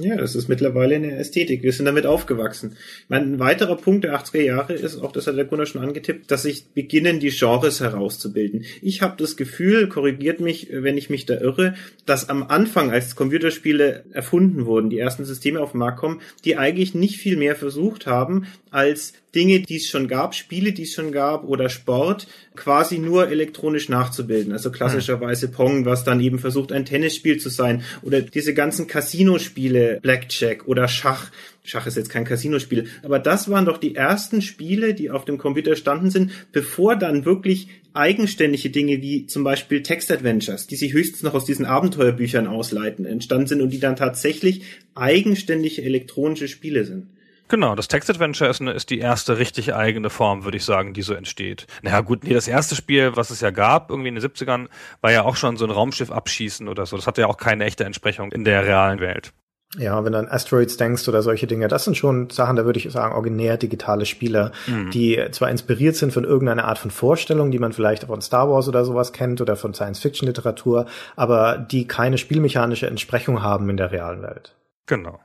Ja, 0.00 0.16
das 0.16 0.34
ist 0.34 0.48
mittlerweile 0.48 0.96
eine 0.96 1.16
Ästhetik. 1.16 1.62
Wir 1.62 1.72
sind 1.72 1.86
damit 1.86 2.04
aufgewachsen. 2.04 2.76
Meine, 3.08 3.26
ein 3.26 3.38
weiterer 3.38 3.76
Punkt 3.76 4.02
der 4.02 4.18
80er 4.18 4.40
Jahre 4.40 4.72
ist, 4.72 4.98
auch 4.98 5.12
das 5.12 5.28
hat 5.28 5.36
der 5.36 5.44
Gunnar 5.44 5.66
schon 5.66 5.82
angetippt, 5.82 6.28
dass 6.32 6.42
sich 6.42 6.72
beginnen, 6.74 7.20
die 7.20 7.30
Genres 7.30 7.80
herauszubilden. 7.80 8.64
Ich 8.82 9.00
habe 9.00 9.14
das 9.16 9.36
Gefühl, 9.36 9.88
korrigiert 9.88 10.40
mich, 10.40 10.68
wenn 10.72 10.98
ich 10.98 11.10
mich 11.10 11.26
da 11.26 11.34
irre, 11.40 11.74
dass 12.06 12.28
am 12.28 12.42
Anfang, 12.42 12.90
als 12.90 13.14
Computerspiele 13.14 14.04
erfunden 14.10 14.66
wurden, 14.66 14.90
die 14.90 14.98
ersten 14.98 15.24
Systeme 15.24 15.60
auf 15.60 15.72
den 15.72 15.78
Markt 15.78 16.00
kommen, 16.00 16.20
die 16.44 16.56
eigentlich 16.56 16.92
nicht 16.92 17.18
viel 17.18 17.36
mehr 17.36 17.54
versucht 17.54 18.08
haben, 18.08 18.46
als 18.72 19.12
Dinge, 19.34 19.60
die 19.60 19.76
es 19.76 19.88
schon 19.88 20.08
gab, 20.08 20.34
Spiele, 20.34 20.72
die 20.72 20.84
es 20.84 20.94
schon 20.94 21.12
gab 21.12 21.44
oder 21.44 21.68
Sport 21.68 22.26
quasi 22.56 22.98
nur 22.98 23.28
elektronisch 23.28 23.88
nachzubilden. 23.88 24.52
Also 24.52 24.70
klassischerweise 24.70 25.48
Pong, 25.48 25.84
was 25.84 26.04
dann 26.04 26.20
eben 26.20 26.38
versucht, 26.38 26.72
ein 26.72 26.86
Tennisspiel 26.86 27.38
zu 27.38 27.50
sein 27.50 27.82
oder 28.02 28.22
diese 28.22 28.54
ganzen 28.54 28.86
Casino-Spiele, 28.86 30.00
Blackjack 30.00 30.66
oder 30.66 30.88
Schach. 30.88 31.30
Schach 31.62 31.86
ist 31.86 31.98
jetzt 31.98 32.08
kein 32.08 32.24
Casino-Spiel, 32.24 32.86
aber 33.02 33.18
das 33.18 33.50
waren 33.50 33.66
doch 33.66 33.76
die 33.76 33.94
ersten 33.94 34.40
Spiele, 34.40 34.94
die 34.94 35.10
auf 35.10 35.26
dem 35.26 35.36
Computer 35.36 35.76
standen 35.76 36.10
sind, 36.10 36.32
bevor 36.50 36.96
dann 36.96 37.26
wirklich 37.26 37.68
eigenständige 37.92 38.70
Dinge 38.70 39.02
wie 39.02 39.26
zum 39.26 39.44
Beispiel 39.44 39.82
Text-Adventures, 39.82 40.66
die 40.66 40.76
sich 40.76 40.94
höchstens 40.94 41.22
noch 41.22 41.34
aus 41.34 41.44
diesen 41.44 41.66
Abenteuerbüchern 41.66 42.46
ausleiten, 42.46 43.04
entstanden 43.04 43.48
sind 43.48 43.60
und 43.60 43.70
die 43.70 43.80
dann 43.80 43.96
tatsächlich 43.96 44.62
eigenständige 44.94 45.82
elektronische 45.82 46.48
Spiele 46.48 46.86
sind. 46.86 47.08
Genau, 47.48 47.74
das 47.74 47.88
Text-Adventure 47.88 48.50
ist, 48.50 48.60
eine, 48.60 48.72
ist 48.72 48.90
die 48.90 48.98
erste 48.98 49.38
richtig 49.38 49.74
eigene 49.74 50.10
Form, 50.10 50.44
würde 50.44 50.58
ich 50.58 50.64
sagen, 50.64 50.92
die 50.92 51.02
so 51.02 51.14
entsteht. 51.14 51.66
Naja 51.82 52.02
gut, 52.02 52.24
nee, 52.24 52.34
das 52.34 52.46
erste 52.46 52.76
Spiel, 52.76 53.16
was 53.16 53.30
es 53.30 53.40
ja 53.40 53.50
gab, 53.50 53.90
irgendwie 53.90 54.08
in 54.08 54.14
den 54.14 54.24
70ern, 54.24 54.68
war 55.00 55.12
ja 55.12 55.24
auch 55.24 55.36
schon 55.36 55.56
so 55.56 55.64
ein 55.64 55.70
Raumschiff 55.70 56.10
abschießen 56.10 56.68
oder 56.68 56.84
so. 56.86 56.96
Das 56.96 57.06
hatte 57.06 57.22
ja 57.22 57.26
auch 57.26 57.38
keine 57.38 57.64
echte 57.64 57.84
Entsprechung 57.84 58.32
in 58.32 58.44
der 58.44 58.66
realen 58.66 59.00
Welt. 59.00 59.32
Ja, 59.76 60.02
wenn 60.02 60.12
du 60.12 60.18
an 60.18 60.28
Asteroids 60.28 60.78
denkst 60.78 61.06
oder 61.08 61.22
solche 61.22 61.46
Dinge, 61.46 61.68
das 61.68 61.84
sind 61.84 61.94
schon 61.94 62.30
Sachen, 62.30 62.56
da 62.56 62.64
würde 62.64 62.78
ich 62.78 62.90
sagen, 62.90 63.14
originär 63.14 63.58
digitale 63.58 64.06
Spiele, 64.06 64.52
mhm. 64.66 64.90
die 64.90 65.22
zwar 65.30 65.50
inspiriert 65.50 65.94
sind 65.94 66.10
von 66.12 66.24
irgendeiner 66.24 66.64
Art 66.64 66.78
von 66.78 66.90
Vorstellung, 66.90 67.50
die 67.50 67.58
man 67.58 67.74
vielleicht 67.74 68.04
von 68.04 68.22
Star 68.22 68.48
Wars 68.48 68.66
oder 68.66 68.86
sowas 68.86 69.12
kennt 69.12 69.42
oder 69.42 69.56
von 69.56 69.74
Science-Fiction-Literatur, 69.74 70.86
aber 71.16 71.58
die 71.58 71.86
keine 71.86 72.16
spielmechanische 72.16 72.86
Entsprechung 72.86 73.42
haben 73.42 73.68
in 73.68 73.76
der 73.76 73.92
realen 73.92 74.22
Welt. 74.22 74.54
Genau. 74.86 75.20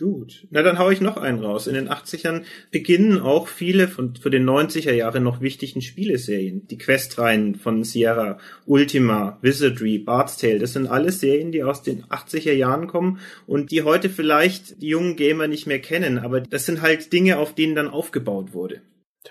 Gut. 0.00 0.46
Na, 0.48 0.62
dann 0.62 0.78
hau 0.78 0.88
ich 0.88 1.02
noch 1.02 1.18
einen 1.18 1.44
raus. 1.44 1.66
In 1.66 1.74
den 1.74 1.90
80ern 1.90 2.44
beginnen 2.70 3.20
auch 3.20 3.48
viele 3.48 3.86
von 3.86 4.16
für 4.16 4.30
den 4.30 4.48
90er 4.48 4.92
Jahren 4.92 5.22
noch 5.22 5.42
wichtigen 5.42 5.82
Spieleserien. 5.82 6.66
Die 6.68 6.78
Questreihen 6.78 7.54
von 7.56 7.84
Sierra, 7.84 8.38
Ultima, 8.64 9.38
Wizardry, 9.42 9.98
Bard's 9.98 10.38
Tale, 10.38 10.58
das 10.58 10.72
sind 10.72 10.86
alles 10.86 11.20
Serien, 11.20 11.52
die 11.52 11.62
aus 11.62 11.82
den 11.82 12.04
80er 12.04 12.52
Jahren 12.52 12.86
kommen 12.86 13.18
und 13.46 13.72
die 13.72 13.82
heute 13.82 14.08
vielleicht 14.08 14.80
die 14.80 14.88
jungen 14.88 15.16
Gamer 15.16 15.48
nicht 15.48 15.66
mehr 15.66 15.80
kennen, 15.80 16.18
aber 16.18 16.40
das 16.40 16.64
sind 16.64 16.80
halt 16.80 17.12
Dinge, 17.12 17.36
auf 17.36 17.54
denen 17.54 17.74
dann 17.74 17.88
aufgebaut 17.88 18.54
wurde. 18.54 18.80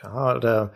Ja, 0.03 0.35
oder 0.35 0.71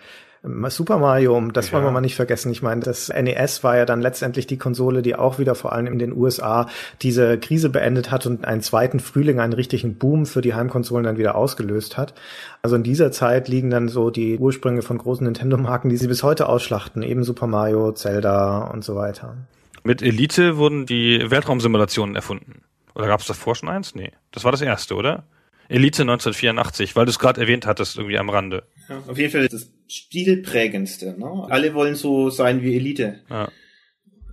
Super 0.68 0.98
Mario, 0.98 1.40
das 1.54 1.68
ja. 1.68 1.74
wollen 1.74 1.86
wir 1.86 1.92
mal 1.92 2.02
nicht 2.02 2.18
vergessen. 2.18 2.52
Ich 2.52 2.62
meine, 2.62 2.82
das 2.82 3.08
NES 3.08 3.64
war 3.64 3.78
ja 3.78 3.86
dann 3.86 4.02
letztendlich 4.02 4.46
die 4.46 4.58
Konsole, 4.58 5.02
die 5.02 5.16
auch 5.16 5.40
wieder 5.40 5.56
vor 5.56 5.72
allem 5.72 5.88
in 5.88 6.00
den 6.00 6.12
USA 6.12 6.68
diese 7.02 7.38
Krise 7.38 7.70
beendet 7.70 8.12
hat 8.12 8.26
und 8.26 8.44
einen 8.44 8.62
zweiten 8.62 9.00
Frühling, 9.00 9.40
einen 9.40 9.54
richtigen 9.54 9.96
Boom 9.98 10.26
für 10.26 10.42
die 10.42 10.54
Heimkonsolen 10.54 11.06
dann 11.06 11.18
wieder 11.18 11.36
ausgelöst 11.36 11.98
hat. 11.98 12.14
Also 12.62 12.76
in 12.76 12.84
dieser 12.84 13.14
Zeit 13.14 13.48
liegen 13.48 13.70
dann 13.70 13.88
so 13.88 14.10
die 14.10 14.38
Ursprünge 14.38 14.82
von 14.82 14.98
großen 14.98 15.24
Nintendo-Marken, 15.24 15.88
die 15.88 15.98
sie 15.98 16.08
bis 16.08 16.24
heute 16.24 16.50
ausschlachten, 16.50 17.04
eben 17.04 17.24
Super 17.24 17.48
Mario, 17.48 17.94
Zelda 17.94 18.68
und 18.68 18.84
so 18.84 18.96
weiter. 18.96 19.38
Mit 19.86 20.02
Elite 20.02 20.58
wurden 20.58 20.86
die 20.86 21.32
Weltraumsimulationen 21.32 22.18
erfunden. 22.18 22.64
Oder 22.96 23.08
gab 23.08 23.22
es 23.22 23.28
davor 23.28 23.56
schon 23.56 23.70
eins? 23.70 23.96
Nee. 23.96 24.12
Das 24.32 24.44
war 24.44 24.52
das 24.52 24.62
erste, 24.62 24.96
oder? 24.96 25.24
Elite 25.70 26.04
1984, 26.04 26.96
weil 26.96 27.06
du 27.06 27.12
es 27.12 27.20
gerade 27.20 27.42
erwähnt 27.42 27.66
hattest, 27.66 27.98
irgendwie 27.98 28.18
am 28.18 28.30
Rande. 28.30 28.64
Ja, 28.90 29.02
auf 29.08 29.18
jeden 29.18 29.32
Fall 29.32 29.48
das 29.48 29.72
Stilprägendste. 29.88 31.16
Ne? 31.18 31.48
Alle 31.50 31.74
wollen 31.74 31.96
so 31.96 32.30
sein 32.30 32.62
wie 32.62 32.76
Elite. 32.76 33.22
Ja 33.30 33.50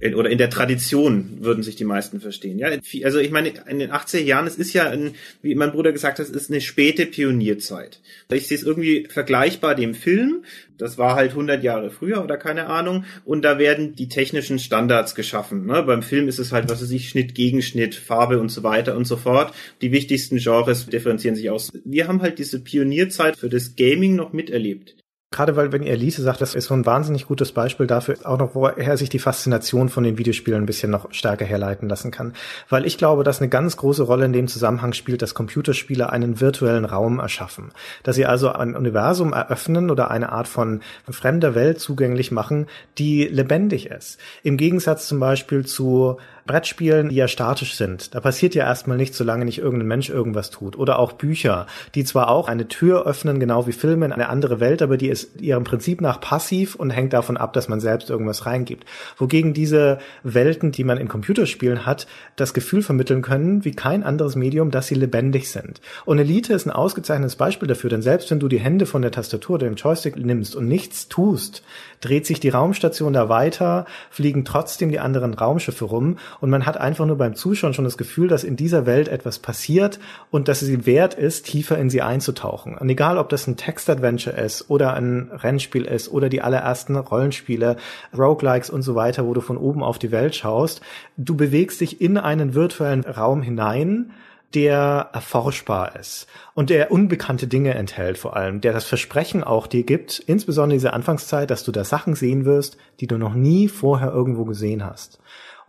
in, 0.01 0.15
oder 0.15 0.31
in 0.31 0.39
der 0.39 0.51
Tradition 0.51 1.39
würden 1.41 1.63
sich 1.63 1.77
die 1.77 1.85
meisten 1.85 2.21
verstehen. 2.21 2.59
Ja, 2.59 2.69
also 3.05 3.19
ich 3.19 3.31
meine, 3.31 3.53
in 3.69 3.79
den 3.79 3.93
80er 3.93 4.23
Jahren, 4.23 4.47
es 4.47 4.57
ist 4.57 4.73
ja, 4.73 4.89
ein, 4.89 5.15
wie 5.43 5.55
mein 5.55 5.73
Bruder 5.73 5.93
gesagt 5.93 6.19
hat, 6.19 6.27
es 6.27 6.33
ist 6.33 6.51
eine 6.51 6.63
späte 6.63 7.05
Pionierzeit. 7.07 8.01
Ich 8.33 8.49
sehe 8.49 8.57
es 8.57 8.65
irgendwie 8.65 9.07
vergleichbar 9.09 9.75
dem 9.75 9.95
Film. 9.95 10.45
Das 10.79 10.97
war 10.97 11.15
halt 11.15 11.33
100 11.33 11.63
Jahre 11.63 11.91
früher 11.91 12.25
oder 12.25 12.39
keine 12.39 12.67
Ahnung. 12.67 13.05
Und 13.27 13.43
da 13.43 13.59
werden 13.59 13.95
die 13.95 14.09
technischen 14.09 14.59
Standards 14.59 15.15
geschaffen. 15.15 15.67
Ne? 15.67 15.83
Beim 15.83 16.03
Film 16.03 16.29
ist 16.29 16.39
es 16.39 16.51
halt, 16.51 16.71
was 16.71 16.81
weiß 16.81 16.91
ich, 16.93 17.11
Schnitt, 17.11 17.35
Gegenschnitt, 17.35 17.95
Farbe 17.95 18.41
und 18.41 18.49
so 18.49 18.63
weiter 18.63 18.97
und 18.97 19.05
so 19.07 19.19
fort. 19.19 19.53
Die 19.83 19.93
wichtigsten 19.93 20.39
Genres 20.39 20.87
differenzieren 20.87 21.37
sich 21.37 21.51
aus. 21.51 21.71
Wir 21.85 22.09
haben 22.09 22.23
halt 22.23 22.39
diese 22.39 22.61
Pionierzeit 22.61 23.37
für 23.37 23.51
das 23.51 23.77
Gaming 23.77 24.17
noch 24.17 24.33
miterlebt. 24.33 24.97
Gerade 25.33 25.55
weil, 25.55 25.71
wenn 25.71 25.85
ihr 25.85 25.93
Elite 25.93 26.23
sagt, 26.23 26.41
das 26.41 26.57
ist 26.57 26.65
so 26.65 26.75
ein 26.75 26.87
wahnsinnig 26.87 27.29
gutes 27.29 27.53
Beispiel 27.53 27.87
dafür, 27.87 28.17
auch 28.25 28.37
noch, 28.37 28.57
woher 28.57 28.97
sich 28.97 29.11
die 29.11 29.21
Faszination 29.21 29.89
von 29.89 30.03
den 30.03 30.19
Videospielen 30.19 30.61
ein 30.61 30.67
bisschen 30.67 30.91
noch 30.91 31.13
stärker 31.13 31.45
herleiten 31.45 31.89
lassen 31.89 32.11
kann. 32.11 32.33
Weil 32.69 32.85
ich 32.85 32.99
glaube, 32.99 33.23
dass 33.23 33.41
eine 33.41 33.49
ganz 33.49 33.77
große 33.77 34.03
Rolle 34.03 34.25
in 34.25 34.33
dem 34.33 34.49
Zusammenhang 34.49 34.93
spielt, 34.93 35.23
dass 35.23 35.35
Computerspiele 35.35 36.11
einen 36.11 36.41
virtuellen 36.41 36.85
Raum 36.85 37.21
erschaffen. 37.21 37.71
Dass 38.03 38.17
sie 38.17 38.27
also 38.27 38.51
ein 38.51 38.75
Universum 38.75 39.33
eröffnen 39.33 39.93
oder 39.93 40.11
eine 40.11 40.33
Art 40.33 40.49
von 40.49 40.81
fremder 41.09 41.55
Welt 41.55 41.79
zugänglich 41.79 42.33
machen, 42.33 42.67
die 42.99 43.23
lebendig 43.29 43.87
ist. 43.87 44.19
Im 44.43 44.57
Gegensatz 44.57 45.07
zum 45.07 45.21
Beispiel 45.21 45.65
zu 45.65 46.17
Brettspielen, 46.51 47.11
die 47.11 47.15
ja 47.15 47.29
statisch 47.29 47.77
sind. 47.77 48.13
Da 48.13 48.19
passiert 48.19 48.57
ja 48.57 48.65
erstmal 48.65 48.97
nichts, 48.97 49.17
solange 49.17 49.45
nicht 49.45 49.59
irgendein 49.59 49.87
Mensch 49.87 50.11
irgendwas 50.11 50.51
tut. 50.51 50.77
Oder 50.77 50.99
auch 50.99 51.13
Bücher, 51.13 51.69
die 51.95 52.03
zwar 52.03 52.29
auch 52.29 52.49
eine 52.49 52.67
Tür 52.67 53.07
öffnen, 53.07 53.39
genau 53.39 53.69
wie 53.69 53.73
Filme 53.73 54.07
in 54.07 54.13
eine 54.13 54.29
andere 54.29 54.59
Welt, 54.59 54.83
aber 54.83 54.97
die 54.97 55.11
ist 55.11 55.41
ihrem 55.41 55.63
Prinzip 55.63 56.01
nach 56.01 56.21
passiv 56.21 56.75
und 56.75 56.91
hängt 56.91 57.13
davon 57.13 57.37
ab, 57.37 57.53
dass 57.53 57.69
man 57.69 57.79
selbst 57.79 58.11
irgendwas 58.11 58.47
reingibt. 58.47 58.85
Wogegen 59.17 59.55
diese 59.55 59.99
Welten, 60.25 60.73
die 60.73 60.83
man 60.83 60.99
in 60.99 61.07
Computerspielen 61.07 61.87
hat, 61.87 62.09
das 62.35 62.53
Gefühl 62.53 62.83
vermitteln 62.83 63.23
können, 63.23 63.65
wie 63.65 63.71
kein 63.71 64.03
anderes 64.03 64.35
Medium, 64.35 64.73
dass 64.73 64.89
sie 64.89 64.97
lebendig 64.97 65.51
sind. 65.51 65.81
Und 66.05 66.19
Elite 66.19 66.53
ist 66.53 66.67
ein 66.67 66.73
ausgezeichnetes 66.73 67.37
Beispiel 67.37 67.69
dafür, 67.69 67.91
denn 67.91 68.03
selbst 68.03 68.29
wenn 68.33 68.41
du 68.41 68.49
die 68.49 68.59
Hände 68.59 68.87
von 68.87 69.03
der 69.03 69.13
Tastatur 69.13 69.55
oder 69.55 69.69
dem 69.69 69.77
Joystick 69.77 70.17
nimmst 70.17 70.57
und 70.57 70.67
nichts 70.67 71.07
tust, 71.07 71.63
dreht 72.01 72.27
sich 72.27 72.41
die 72.41 72.49
Raumstation 72.49 73.13
da 73.13 73.29
weiter, 73.29 73.87
fliegen 74.11 74.45
trotzdem 74.45 74.91
die 74.91 74.99
anderen 74.99 75.35
Raumschiffe 75.35 75.85
rum 75.85 76.19
und 76.41 76.51
man 76.51 76.67
hat 76.67 76.77
einfach 76.77 77.07
nur 77.07 77.17
beim 77.17 77.35
Zuschauen 77.35 77.75
schon 77.75 77.85
das 77.85 77.99
Gefühl, 77.99 78.29
dass 78.29 78.45
in 78.45 78.57
dieser 78.57 78.87
Welt 78.87 79.09
etwas 79.09 79.39
passiert 79.39 79.99
und 80.31 80.49
dass 80.49 80.63
es 80.63 80.87
wert 80.87 81.15
ist, 81.15 81.47
tiefer 81.47 81.79
in 81.79 81.91
sie 81.91 82.03
einzutauchen. 82.03 82.77
Und 82.77 82.89
egal, 82.89 83.19
ob 83.19 83.29
das 83.29 83.47
ein 83.47 83.57
Text-Adventure 83.57 84.37
ist 84.37 84.71
oder 84.71 84.95
ein 84.95 85.31
Rennspiel 85.33 85.85
ist 85.85 86.11
oder 86.11 86.29
die 86.29 86.43
allerersten 86.43 86.97
Rollenspiele, 86.97 87.77
Roguelikes 88.17 88.71
und 88.71 88.83
so 88.83 88.95
weiter, 88.95 89.27
wo 89.27 89.35
du 89.35 89.41
von 89.41 89.57
oben 89.57 89.83
auf 89.83 89.99
die 89.99 90.11
Welt 90.11 90.35
schaust, 90.35 90.81
du 91.17 91.37
bewegst 91.37 91.81
dich 91.81 92.01
in 92.01 92.17
einen 92.17 92.55
virtuellen 92.55 93.05
Raum 93.05 93.43
hinein, 93.43 94.13
der 94.55 95.11
erforschbar 95.13 95.95
ist 95.97 96.27
und 96.55 96.71
der 96.71 96.91
unbekannte 96.91 97.47
Dinge 97.47 97.75
enthält 97.75 98.19
vor 98.19 98.37
allem, 98.37 98.61
der 98.61 98.73
das 98.73 98.85
Versprechen 98.85 99.45
auch 99.45 99.67
dir 99.69 99.85
gibt, 99.85 100.19
insbesondere 100.19 100.77
diese 100.77 100.93
Anfangszeit, 100.93 101.51
dass 101.51 101.63
du 101.63 101.71
da 101.71 101.85
Sachen 101.85 102.17
sehen 102.17 102.45
wirst, 102.45 102.77
die 102.99 103.07
du 103.07 103.17
noch 103.17 103.35
nie 103.35 103.69
vorher 103.69 104.11
irgendwo 104.11 104.45
gesehen 104.45 104.85
hast. 104.85 105.21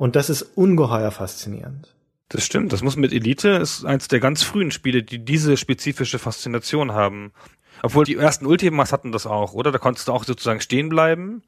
Und 0.01 0.15
das 0.15 0.31
ist 0.31 0.41
ungeheuer 0.57 1.11
faszinierend. 1.11 1.93
Das 2.29 2.43
stimmt. 2.43 2.73
Das 2.73 2.81
muss 2.81 2.95
mit 2.95 3.13
Elite 3.13 3.49
ist 3.49 3.85
eins 3.85 4.07
der 4.07 4.19
ganz 4.19 4.41
frühen 4.41 4.71
Spiele, 4.71 5.03
die 5.03 5.23
diese 5.23 5.57
spezifische 5.57 6.17
Faszination 6.17 6.91
haben. 6.91 7.33
Obwohl 7.83 8.03
die 8.05 8.15
ersten 8.15 8.47
Ultimas 8.47 8.93
hatten 8.93 9.11
das 9.11 9.27
auch, 9.27 9.53
oder? 9.53 9.71
Da 9.71 9.77
konntest 9.77 10.07
du 10.07 10.11
auch 10.11 10.23
sozusagen 10.23 10.59
stehen 10.59 10.89
bleiben, 10.89 11.43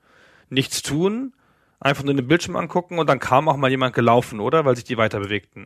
nichts 0.51 0.83
tun, 0.83 1.33
einfach 1.79 2.03
nur 2.03 2.13
den 2.13 2.27
Bildschirm 2.27 2.55
angucken 2.55 2.99
und 2.99 3.09
dann 3.09 3.17
kam 3.17 3.49
auch 3.49 3.57
mal 3.57 3.71
jemand 3.71 3.95
gelaufen, 3.95 4.39
oder? 4.39 4.65
Weil 4.65 4.75
sich 4.75 4.85
die 4.85 4.97
weiter 4.97 5.19
bewegten. 5.19 5.65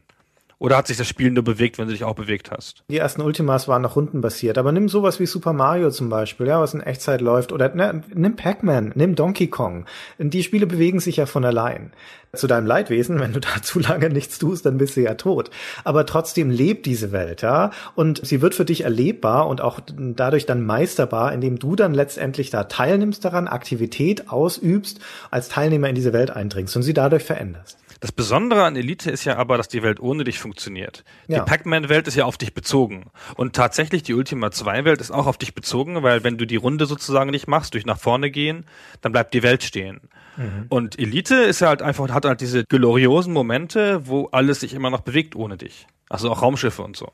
Oder 0.60 0.78
hat 0.78 0.88
sich 0.88 0.98
das 0.98 1.08
Spiel 1.08 1.30
nur 1.30 1.44
bewegt, 1.44 1.78
wenn 1.78 1.86
du 1.86 1.94
dich 1.94 2.04
auch 2.04 2.16
bewegt 2.16 2.50
hast? 2.50 2.84
Die 2.90 2.98
ersten 2.98 3.22
Ultimas 3.22 3.68
waren 3.68 3.84
noch 3.84 3.96
rundenbasiert, 3.96 4.58
aber 4.58 4.72
nimm 4.72 4.90
sowas 4.90 5.20
wie 5.20 5.28
Super 5.28 5.54
Mario 5.54 5.92
zum 5.92 6.10
Beispiel, 6.10 6.48
ja, 6.48 6.60
was 6.60 6.74
in 6.74 6.82
Echtzeit 6.82 7.22
läuft, 7.22 7.52
oder 7.52 7.74
ne, 7.76 8.02
nimm 8.14 8.36
Pac-Man, 8.36 8.94
nimm 8.96 9.14
Donkey 9.14 9.48
Kong. 9.48 9.86
Die 10.18 10.42
Spiele 10.42 10.66
bewegen 10.66 11.00
sich 11.00 11.18
ja 11.18 11.28
von 11.28 11.46
allein. 11.46 11.92
zu 12.34 12.48
deinem 12.48 12.66
Leidwesen. 12.66 13.20
Wenn 13.20 13.34
du 13.34 13.40
da 13.40 13.62
zu 13.62 13.80
lange 13.80 14.10
nichts 14.10 14.40
tust, 14.40 14.66
dann 14.66 14.80
bist 14.80 14.98
du 14.98 15.02
ja 15.02 15.14
tot. 15.14 15.52
Aber 15.84 16.06
trotzdem 16.08 16.50
lebt 16.50 16.88
diese 16.88 17.12
Welt, 17.12 17.44
ja. 17.44 17.70
Und 17.94 18.26
sie 18.26 18.42
wird 18.42 18.56
für 18.56 18.66
dich 18.66 18.82
erlebbar 18.82 19.48
und 19.48 19.62
auch 19.62 19.80
dadurch 19.96 20.48
dann 20.48 20.66
meisterbar, 20.66 21.34
indem 21.34 21.60
du 21.60 21.76
dann 21.76 21.94
letztendlich 21.94 22.50
da 22.50 22.64
teilnimmst 22.64 23.24
daran, 23.24 23.48
Aktivität 23.48 24.30
ausübst, 24.30 25.00
als 25.30 25.50
Teilnehmer 25.50 25.90
in 25.90 25.96
diese 25.96 26.14
Welt 26.14 26.32
eindringst 26.32 26.76
und 26.76 26.82
sie 26.82 26.94
dadurch 26.94 27.24
veränderst. 27.24 27.78
Das 28.00 28.12
Besondere 28.12 28.64
an 28.64 28.76
Elite 28.76 29.10
ist 29.10 29.26
ja 29.26 29.38
aber, 29.38 29.58
dass 29.58 29.68
die 29.68 29.82
Welt 29.84 30.00
ohne 30.00 30.24
dich 30.24 30.40
funktioniert. 30.40 31.04
Ja. 31.28 31.40
Die 31.40 31.50
Pac-Man-Welt 31.50 32.08
ist 32.08 32.16
ja 32.16 32.26
auf 32.26 32.38
dich 32.38 32.54
bezogen. 32.54 33.10
Und 33.36 33.56
tatsächlich, 33.56 34.04
die 34.04 34.14
Ultima 34.14 34.48
2-Welt 34.48 35.02
ist 35.02 35.12
auch 35.12 35.26
auf 35.26 35.38
dich 35.38 35.56
bezogen, 35.56 36.04
weil 36.04 36.24
wenn 36.24 36.38
du 36.38 36.46
die 36.46 36.56
Runde 36.58 36.86
sozusagen 36.86 37.32
nicht 37.32 37.48
machst, 37.48 37.74
durch 37.74 37.86
nach 37.86 38.00
vorne 38.00 38.30
gehen, 38.30 38.66
dann 39.02 39.12
bleibt 39.12 39.34
die 39.34 39.44
Welt 39.44 39.64
stehen. 39.64 40.02
Mhm. 40.36 40.66
Und 40.70 41.00
Elite 41.00 41.36
ist 41.36 41.62
ja 41.62 41.70
halt 41.70 41.82
einfach, 41.82 42.10
hat 42.10 42.26
halt 42.26 42.42
diese 42.42 42.64
gloriosen 42.66 43.34
Momente, 43.34 44.08
wo 44.08 44.28
alles 44.28 44.60
sich 44.60 44.74
immer 44.74 44.90
noch 44.90 45.02
bewegt 45.02 45.36
ohne 45.36 45.58
dich. 45.58 45.88
Also 46.10 46.32
auch 46.32 46.42
Raumschiffe 46.42 46.84
und 46.84 46.96
so. 46.96 47.12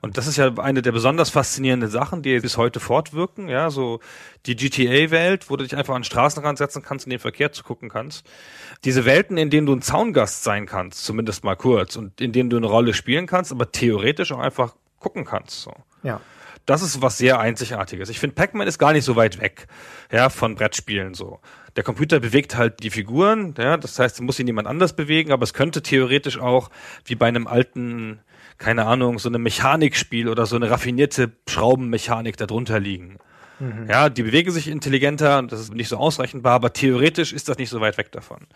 Und 0.00 0.16
das 0.16 0.26
ist 0.26 0.36
ja 0.36 0.52
eine 0.58 0.82
der 0.82 0.92
besonders 0.92 1.30
faszinierenden 1.30 1.90
Sachen, 1.90 2.22
die 2.22 2.38
bis 2.40 2.56
heute 2.56 2.80
fortwirken. 2.80 3.48
Ja, 3.48 3.70
so 3.70 4.00
die 4.46 4.56
GTA-Welt, 4.56 5.50
wo 5.50 5.56
du 5.56 5.64
dich 5.64 5.76
einfach 5.76 5.94
an 5.94 6.02
den 6.02 6.04
Straßenrand 6.04 6.58
setzen 6.58 6.82
kannst 6.82 7.06
und 7.06 7.10
den 7.10 7.18
Verkehr 7.18 7.52
zu 7.52 7.64
gucken 7.64 7.88
kannst. 7.88 8.26
Diese 8.84 9.04
Welten, 9.04 9.36
in 9.38 9.50
denen 9.50 9.66
du 9.66 9.74
ein 9.74 9.82
Zaungast 9.82 10.44
sein 10.44 10.66
kannst, 10.66 11.04
zumindest 11.04 11.44
mal 11.44 11.56
kurz, 11.56 11.96
und 11.96 12.20
in 12.20 12.32
denen 12.32 12.50
du 12.50 12.56
eine 12.56 12.66
Rolle 12.66 12.94
spielen 12.94 13.26
kannst, 13.26 13.52
aber 13.52 13.72
theoretisch 13.72 14.32
auch 14.32 14.38
einfach 14.38 14.74
gucken 14.98 15.24
kannst. 15.24 15.62
So. 15.62 15.72
Ja. 16.02 16.20
Das 16.66 16.82
ist 16.82 17.00
was 17.00 17.16
sehr 17.16 17.38
Einzigartiges. 17.38 18.08
Ich 18.08 18.18
finde, 18.18 18.34
Pac-Man 18.34 18.66
ist 18.66 18.78
gar 18.78 18.92
nicht 18.92 19.04
so 19.04 19.14
weit 19.14 19.40
weg, 19.40 19.68
ja, 20.10 20.28
von 20.28 20.56
Brettspielen 20.56 21.14
so. 21.14 21.38
Der 21.76 21.84
Computer 21.84 22.18
bewegt 22.18 22.56
halt 22.56 22.82
die 22.82 22.90
Figuren, 22.90 23.54
ja, 23.56 23.76
das 23.76 23.98
heißt, 23.98 24.16
es 24.16 24.20
muss 24.20 24.40
ihn 24.40 24.46
jemand 24.48 24.66
anders 24.66 24.96
bewegen, 24.96 25.30
aber 25.30 25.44
es 25.44 25.54
könnte 25.54 25.82
theoretisch 25.82 26.40
auch, 26.40 26.70
wie 27.04 27.14
bei 27.14 27.26
einem 27.26 27.46
alten 27.46 28.20
keine 28.58 28.86
Ahnung, 28.86 29.18
so 29.18 29.28
eine 29.28 29.38
Mechanikspiel 29.38 30.28
oder 30.28 30.46
so 30.46 30.56
eine 30.56 30.70
raffinierte 30.70 31.32
Schraubenmechanik 31.48 32.36
darunter 32.36 32.80
liegen. 32.80 33.18
Mhm. 33.58 33.86
Ja, 33.88 34.08
die 34.08 34.22
bewegen 34.22 34.50
sich 34.50 34.68
intelligenter 34.68 35.38
und 35.38 35.52
das 35.52 35.60
ist 35.60 35.74
nicht 35.74 35.88
so 35.88 35.96
ausrechenbar, 35.96 36.54
aber 36.54 36.72
theoretisch 36.72 37.32
ist 37.32 37.48
das 37.48 37.58
nicht 37.58 37.70
so 37.70 37.80
weit 37.80 37.98
weg 37.98 38.12
davon. 38.12 38.46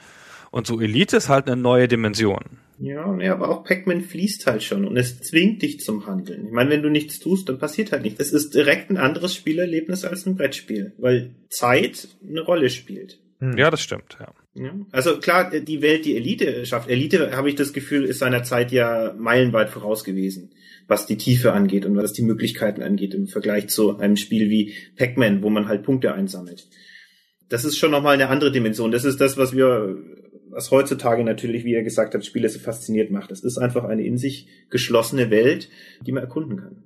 Und 0.51 0.67
so 0.67 0.81
Elite 0.81 1.17
ist 1.17 1.29
halt 1.29 1.47
eine 1.47 1.61
neue 1.61 1.87
Dimension. 1.87 2.59
Ja, 2.79 3.07
nee, 3.13 3.29
aber 3.29 3.51
auch 3.51 3.63
Pac-Man 3.63 4.01
fließt 4.01 4.47
halt 4.47 4.63
schon 4.63 4.85
und 4.85 4.97
es 4.97 5.21
zwingt 5.21 5.63
dich 5.63 5.81
zum 5.81 6.07
Handeln. 6.07 6.47
Ich 6.47 6.53
meine, 6.53 6.71
wenn 6.71 6.83
du 6.83 6.91
nichts 6.91 7.21
tust, 7.21 7.49
dann 7.49 7.59
passiert 7.59 7.93
halt 7.93 8.03
nichts. 8.03 8.21
Es 8.21 8.33
ist 8.33 8.55
direkt 8.55 8.91
ein 8.91 8.97
anderes 8.97 9.35
Spielerlebnis 9.35 10.05
als 10.05 10.27
ein 10.27 10.37
Brettspiel, 10.37 10.93
weil 10.99 11.35
Zeit 11.51 12.09
eine 12.29 12.41
Rolle 12.41 12.69
spielt. 12.71 13.21
Hm. 13.39 13.57
Ja, 13.57 13.71
das 13.71 13.81
stimmt, 13.81 14.17
ja. 14.19 14.29
Ja. 14.55 14.75
Also 14.91 15.19
klar, 15.19 15.51
die 15.51 15.81
Welt, 15.81 16.05
die 16.05 16.17
Elite 16.17 16.67
schafft. 16.67 16.91
Elite, 16.91 17.37
habe 17.37 17.49
ich 17.49 17.55
das 17.55 17.73
Gefühl, 17.73 18.05
ist 18.05 18.19
seiner 18.19 18.43
Zeit 18.43 18.73
ja 18.73 19.15
meilenweit 19.17 19.71
voraus 19.71 20.03
gewesen, 20.03 20.51
was 20.89 21.07
die 21.07 21.17
Tiefe 21.17 21.53
angeht 21.53 21.87
und 21.87 21.97
was 21.97 22.13
die 22.13 22.23
Möglichkeiten 22.23 22.83
angeht 22.83 23.15
im 23.15 23.29
Vergleich 23.29 23.69
zu 23.69 23.99
einem 23.99 24.17
Spiel 24.17 24.51
wie 24.51 24.75
Pac-Man, 24.97 25.43
wo 25.43 25.51
man 25.51 25.69
halt 25.69 25.85
Punkte 25.85 26.15
einsammelt. 26.15 26.69
Das 27.49 27.65
ist 27.65 27.79
schon 27.79 27.93
nochmal 27.93 28.15
eine 28.15 28.29
andere 28.29 28.51
Dimension. 28.51 28.91
Das 28.91 29.05
ist 29.05 29.21
das, 29.21 29.37
was 29.37 29.55
wir, 29.55 29.97
was 30.51 30.71
heutzutage 30.71 31.23
natürlich, 31.23 31.65
wie 31.65 31.75
er 31.75 31.83
gesagt 31.83 32.15
hat, 32.15 32.25
Spiele 32.25 32.49
so 32.49 32.59
fasziniert 32.59 33.11
macht. 33.11 33.31
Das 33.31 33.45
ist 33.45 33.59
einfach 33.59 33.85
eine 33.85 34.05
in 34.05 34.19
sich 34.19 34.49
geschlossene 34.69 35.31
Welt, 35.31 35.69
die 36.05 36.13
man 36.13 36.25
erkunden 36.25 36.59
kann. 36.59 36.85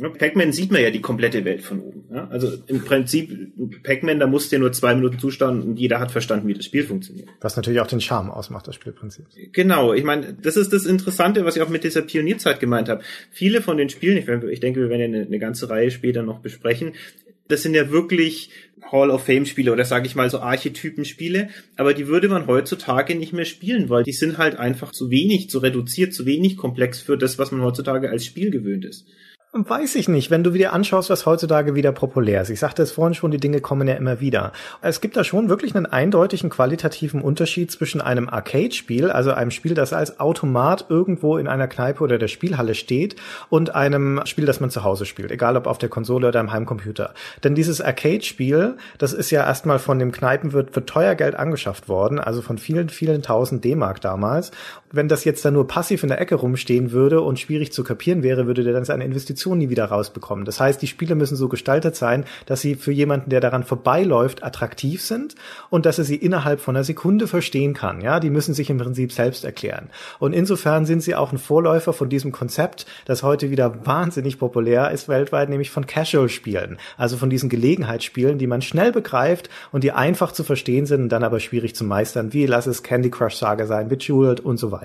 Ja, 0.00 0.08
Pac-Man 0.10 0.52
sieht 0.52 0.70
man 0.70 0.82
ja 0.82 0.90
die 0.90 1.00
komplette 1.00 1.44
Welt 1.44 1.62
von 1.62 1.80
oben. 1.80 2.04
Ja? 2.12 2.28
Also 2.28 2.52
im 2.66 2.84
Prinzip, 2.84 3.52
Pac-Man, 3.82 4.20
da 4.20 4.26
musst 4.26 4.52
du 4.52 4.58
nur 4.58 4.72
zwei 4.72 4.94
Minuten 4.94 5.18
zuschauen 5.18 5.62
und 5.62 5.78
jeder 5.78 5.98
hat 5.98 6.12
verstanden, 6.12 6.46
wie 6.46 6.54
das 6.54 6.64
Spiel 6.64 6.84
funktioniert. 6.84 7.28
Was 7.40 7.56
natürlich 7.56 7.80
auch 7.80 7.86
den 7.86 8.00
Charme 8.00 8.30
ausmacht, 8.30 8.68
das 8.68 8.76
Spielprinzip. 8.76 9.26
Genau, 9.52 9.92
ich 9.92 10.04
meine, 10.04 10.34
das 10.34 10.56
ist 10.56 10.72
das 10.72 10.86
Interessante, 10.86 11.44
was 11.44 11.56
ich 11.56 11.62
auch 11.62 11.68
mit 11.68 11.84
dieser 11.84 12.02
Pionierzeit 12.02 12.60
gemeint 12.60 12.88
habe. 12.88 13.02
Viele 13.30 13.60
von 13.60 13.76
den 13.76 13.88
Spielen, 13.88 14.16
ich, 14.16 14.28
ich 14.28 14.60
denke, 14.60 14.80
wir 14.80 14.88
werden 14.88 15.00
ja 15.00 15.06
eine, 15.06 15.26
eine 15.26 15.38
ganze 15.38 15.68
Reihe 15.68 15.90
später 15.90 16.22
noch 16.22 16.38
besprechen, 16.40 16.92
das 17.48 17.62
sind 17.62 17.74
ja 17.74 17.90
wirklich 17.90 18.50
Hall 18.92 19.10
of 19.10 19.24
Fame 19.24 19.46
Spiele 19.46 19.72
oder 19.72 19.84
sage 19.84 20.06
ich 20.06 20.14
mal 20.14 20.30
so 20.30 20.38
Archetypen-Spiele, 20.38 21.48
aber 21.76 21.94
die 21.94 22.06
würde 22.06 22.28
man 22.28 22.46
heutzutage 22.46 23.14
nicht 23.14 23.32
mehr 23.32 23.44
spielen, 23.44 23.88
weil 23.88 24.04
die 24.04 24.12
sind 24.12 24.38
halt 24.38 24.56
einfach 24.56 24.92
zu 24.92 25.10
wenig, 25.10 25.50
zu 25.50 25.58
reduziert, 25.58 26.14
zu 26.14 26.26
wenig 26.26 26.56
komplex 26.56 27.00
für 27.00 27.18
das, 27.18 27.38
was 27.38 27.50
man 27.50 27.62
heutzutage 27.62 28.10
als 28.10 28.24
Spiel 28.24 28.50
gewöhnt 28.50 28.84
ist. 28.84 29.06
Weiß 29.60 29.96
ich 29.96 30.08
nicht, 30.08 30.30
wenn 30.30 30.44
du 30.44 30.50
dir 30.50 30.72
anschaust, 30.72 31.10
was 31.10 31.26
heutzutage 31.26 31.74
wieder 31.74 31.90
populär 31.90 32.42
ist. 32.42 32.50
Ich 32.50 32.60
sagte 32.60 32.80
es 32.80 32.92
vorhin 32.92 33.14
schon, 33.14 33.32
die 33.32 33.40
Dinge 33.40 33.60
kommen 33.60 33.88
ja 33.88 33.94
immer 33.94 34.20
wieder. 34.20 34.52
Es 34.82 35.00
gibt 35.00 35.16
da 35.16 35.24
schon 35.24 35.48
wirklich 35.48 35.74
einen 35.74 35.86
eindeutigen 35.86 36.48
qualitativen 36.48 37.20
Unterschied 37.20 37.72
zwischen 37.72 38.00
einem 38.00 38.28
Arcade-Spiel, 38.28 39.10
also 39.10 39.32
einem 39.32 39.50
Spiel, 39.50 39.74
das 39.74 39.92
als 39.92 40.20
Automat 40.20 40.86
irgendwo 40.90 41.38
in 41.38 41.48
einer 41.48 41.66
Kneipe 41.66 42.04
oder 42.04 42.18
der 42.18 42.28
Spielhalle 42.28 42.76
steht, 42.76 43.16
und 43.48 43.74
einem 43.74 44.20
Spiel, 44.26 44.46
das 44.46 44.60
man 44.60 44.70
zu 44.70 44.84
Hause 44.84 45.06
spielt, 45.06 45.32
egal 45.32 45.56
ob 45.56 45.66
auf 45.66 45.78
der 45.78 45.88
Konsole 45.88 46.28
oder 46.28 46.38
im 46.38 46.52
Heimcomputer. 46.52 47.12
Denn 47.42 47.56
dieses 47.56 47.80
Arcade-Spiel, 47.80 48.76
das 48.98 49.12
ist 49.12 49.32
ja 49.32 49.44
erstmal 49.44 49.80
von 49.80 49.98
dem 49.98 50.12
Kneipenwirt 50.12 50.70
für 50.72 50.86
teuer 50.86 51.16
Geld 51.16 51.34
angeschafft 51.34 51.88
worden, 51.88 52.20
also 52.20 52.42
von 52.42 52.58
vielen, 52.58 52.90
vielen 52.90 53.22
tausend 53.22 53.64
D-Mark 53.64 54.00
damals. 54.02 54.52
Wenn 54.90 55.08
das 55.08 55.24
jetzt 55.24 55.44
da 55.44 55.50
nur 55.50 55.66
passiv 55.66 56.02
in 56.02 56.08
der 56.08 56.18
Ecke 56.18 56.34
rumstehen 56.34 56.92
würde 56.92 57.20
und 57.20 57.38
schwierig 57.38 57.72
zu 57.72 57.84
kapieren 57.84 58.22
wäre, 58.22 58.46
würde 58.46 58.64
der 58.64 58.72
dann 58.72 58.86
seine 58.86 59.04
Investition 59.04 59.58
nie 59.58 59.68
wieder 59.68 59.84
rausbekommen. 59.84 60.46
Das 60.46 60.60
heißt, 60.60 60.80
die 60.80 60.86
Spiele 60.86 61.14
müssen 61.14 61.36
so 61.36 61.48
gestaltet 61.48 61.94
sein, 61.94 62.24
dass 62.46 62.62
sie 62.62 62.74
für 62.74 62.92
jemanden, 62.92 63.28
der 63.28 63.40
daran 63.40 63.64
vorbeiläuft, 63.64 64.42
attraktiv 64.42 65.02
sind 65.02 65.34
und 65.68 65.84
dass 65.84 65.98
er 65.98 66.04
sie 66.04 66.16
innerhalb 66.16 66.60
von 66.60 66.74
einer 66.74 66.84
Sekunde 66.84 67.26
verstehen 67.26 67.74
kann. 67.74 68.00
Ja, 68.00 68.18
die 68.18 68.30
müssen 68.30 68.54
sich 68.54 68.70
im 68.70 68.78
Prinzip 68.78 69.12
selbst 69.12 69.44
erklären. 69.44 69.90
Und 70.18 70.32
insofern 70.32 70.86
sind 70.86 71.02
sie 71.02 71.14
auch 71.14 71.32
ein 71.32 71.38
Vorläufer 71.38 71.92
von 71.92 72.08
diesem 72.08 72.32
Konzept, 72.32 72.86
das 73.04 73.22
heute 73.22 73.50
wieder 73.50 73.84
wahnsinnig 73.84 74.38
populär 74.38 74.90
ist 74.90 75.06
weltweit, 75.06 75.50
nämlich 75.50 75.70
von 75.70 75.86
Casual-Spielen. 75.86 76.78
Also 76.96 77.18
von 77.18 77.28
diesen 77.28 77.50
Gelegenheitsspielen, 77.50 78.38
die 78.38 78.46
man 78.46 78.62
schnell 78.62 78.92
begreift 78.92 79.50
und 79.70 79.84
die 79.84 79.92
einfach 79.92 80.32
zu 80.32 80.44
verstehen 80.44 80.86
sind 80.86 81.02
und 81.02 81.08
dann 81.10 81.24
aber 81.24 81.40
schwierig 81.40 81.74
zu 81.74 81.84
meistern, 81.84 82.32
wie 82.32 82.46
lass 82.46 82.66
es 82.66 82.82
Candy 82.82 83.10
Crush 83.10 83.36
Saga 83.36 83.66
sein, 83.66 83.88
Bejeweled 83.88 84.40
und 84.40 84.56
so 84.56 84.70
weiter. 84.70 84.77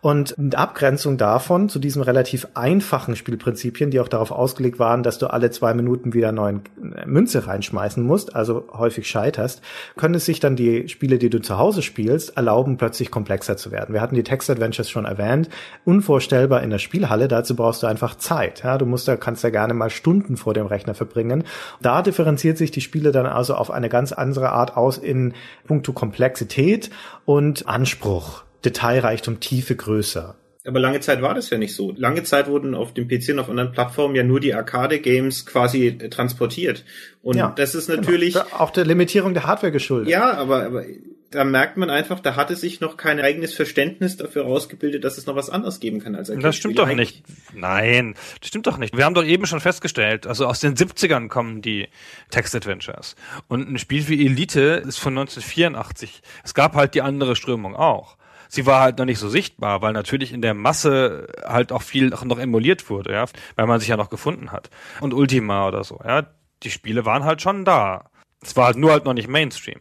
Und 0.00 0.32
in 0.32 0.54
Abgrenzung 0.54 1.16
davon 1.16 1.68
zu 1.68 1.78
diesem 1.78 2.02
relativ 2.02 2.48
einfachen 2.54 3.16
Spielprinzipien, 3.16 3.90
die 3.90 4.00
auch 4.00 4.08
darauf 4.08 4.32
ausgelegt 4.32 4.78
waren, 4.78 5.02
dass 5.02 5.18
du 5.18 5.28
alle 5.28 5.50
zwei 5.50 5.74
Minuten 5.74 6.12
wieder 6.12 6.32
neuen 6.32 6.62
äh, 6.96 7.06
Münze 7.06 7.46
reinschmeißen 7.46 8.02
musst, 8.02 8.34
also 8.34 8.68
häufig 8.72 9.08
scheiterst, 9.08 9.62
können 9.96 10.14
es 10.14 10.24
sich 10.24 10.40
dann 10.40 10.56
die 10.56 10.88
Spiele, 10.88 11.18
die 11.18 11.30
du 11.30 11.40
zu 11.40 11.58
Hause 11.58 11.82
spielst, 11.82 12.36
erlauben, 12.36 12.76
plötzlich 12.76 13.10
komplexer 13.10 13.56
zu 13.56 13.70
werden. 13.70 13.92
Wir 13.92 14.00
hatten 14.00 14.14
die 14.14 14.24
Text-Adventures 14.24 14.90
schon 14.90 15.04
erwähnt. 15.04 15.48
Unvorstellbar 15.84 16.62
in 16.62 16.70
der 16.70 16.78
Spielhalle, 16.78 17.28
dazu 17.28 17.54
brauchst 17.54 17.82
du 17.82 17.86
einfach 17.86 18.16
Zeit. 18.16 18.62
Ja, 18.64 18.78
du 18.78 18.86
musst 18.86 19.08
da, 19.08 19.16
kannst 19.16 19.44
da 19.44 19.50
gerne 19.50 19.74
mal 19.74 19.90
Stunden 19.90 20.36
vor 20.36 20.54
dem 20.54 20.66
Rechner 20.66 20.94
verbringen. 20.94 21.44
Da 21.80 22.02
differenziert 22.02 22.58
sich 22.58 22.70
die 22.70 22.80
Spiele 22.80 23.12
dann 23.12 23.26
also 23.26 23.54
auf 23.54 23.70
eine 23.70 23.88
ganz 23.88 24.12
andere 24.12 24.50
Art 24.50 24.76
aus 24.76 24.98
in 24.98 25.34
puncto 25.66 25.92
Komplexität 25.92 26.90
und 27.24 27.68
Anspruch. 27.68 28.44
Detailreichtum, 28.64 29.40
Tiefe 29.40 29.76
größer. 29.76 30.36
Aber 30.64 30.78
lange 30.78 31.00
Zeit 31.00 31.22
war 31.22 31.34
das 31.34 31.50
ja 31.50 31.58
nicht 31.58 31.74
so. 31.74 31.92
Lange 31.96 32.22
Zeit 32.22 32.46
wurden 32.46 32.74
auf 32.74 32.94
dem 32.94 33.08
PC 33.08 33.30
und 33.30 33.40
auf 33.40 33.48
anderen 33.48 33.72
Plattformen 33.72 34.14
ja 34.14 34.22
nur 34.22 34.38
die 34.38 34.54
Arcade-Games 34.54 35.44
quasi 35.44 35.88
äh, 35.88 36.08
transportiert. 36.08 36.84
Und 37.20 37.36
ja, 37.36 37.52
das 37.56 37.74
ist 37.74 37.88
genau. 37.88 38.00
natürlich. 38.00 38.34
Genau. 38.34 38.46
Auch 38.58 38.70
der 38.70 38.84
Limitierung 38.84 39.34
der 39.34 39.44
Hardware 39.44 39.72
geschuldet. 39.72 40.08
Ja, 40.08 40.34
aber, 40.34 40.64
aber 40.64 40.84
da 41.32 41.44
merkt 41.44 41.78
man 41.78 41.90
einfach, 41.90 42.20
da 42.20 42.36
hatte 42.36 42.54
sich 42.54 42.80
noch 42.80 42.96
kein 42.96 43.18
eigenes 43.18 43.54
Verständnis 43.54 44.16
dafür 44.16 44.44
rausgebildet, 44.44 45.02
dass 45.02 45.18
es 45.18 45.26
noch 45.26 45.34
was 45.34 45.50
anderes 45.50 45.80
geben 45.80 45.98
kann 45.98 46.14
als 46.14 46.30
Das 46.32 46.56
stimmt 46.56 46.78
doch 46.78 46.86
nicht. 46.92 47.24
Nein, 47.54 48.14
das 48.38 48.48
stimmt 48.48 48.66
doch 48.68 48.76
nicht. 48.76 48.96
Wir 48.96 49.04
haben 49.04 49.14
doch 49.14 49.24
eben 49.24 49.46
schon 49.46 49.60
festgestellt, 49.60 50.26
also 50.26 50.46
aus 50.46 50.60
den 50.60 50.76
70ern 50.76 51.28
kommen 51.28 51.62
die 51.62 51.88
Text-Adventures. 52.30 53.16
Und 53.48 53.68
ein 53.68 53.78
Spiel 53.78 54.06
wie 54.08 54.24
Elite 54.24 54.82
ist 54.86 54.98
von 54.98 55.18
1984. 55.18 56.22
Es 56.44 56.54
gab 56.54 56.74
halt 56.74 56.94
die 56.94 57.02
andere 57.02 57.34
Strömung 57.34 57.74
auch 57.74 58.16
sie 58.52 58.66
war 58.66 58.80
halt 58.80 58.98
noch 58.98 59.06
nicht 59.06 59.18
so 59.18 59.30
sichtbar, 59.30 59.80
weil 59.80 59.94
natürlich 59.94 60.32
in 60.32 60.42
der 60.42 60.52
Masse 60.52 61.28
halt 61.44 61.72
auch 61.72 61.82
viel 61.82 62.10
noch 62.10 62.38
emuliert 62.38 62.90
wurde, 62.90 63.12
ja, 63.12 63.24
weil 63.56 63.66
man 63.66 63.80
sich 63.80 63.88
ja 63.88 63.96
noch 63.96 64.10
gefunden 64.10 64.52
hat. 64.52 64.68
Und 65.00 65.14
Ultima 65.14 65.66
oder 65.66 65.84
so, 65.84 65.98
ja, 66.04 66.26
die 66.62 66.70
Spiele 66.70 67.06
waren 67.06 67.24
halt 67.24 67.40
schon 67.40 67.64
da. 67.64 68.10
Es 68.42 68.54
war 68.54 68.66
halt 68.66 68.76
nur 68.76 68.92
halt 68.92 69.04
noch 69.04 69.14
nicht 69.14 69.28
Mainstream. 69.28 69.80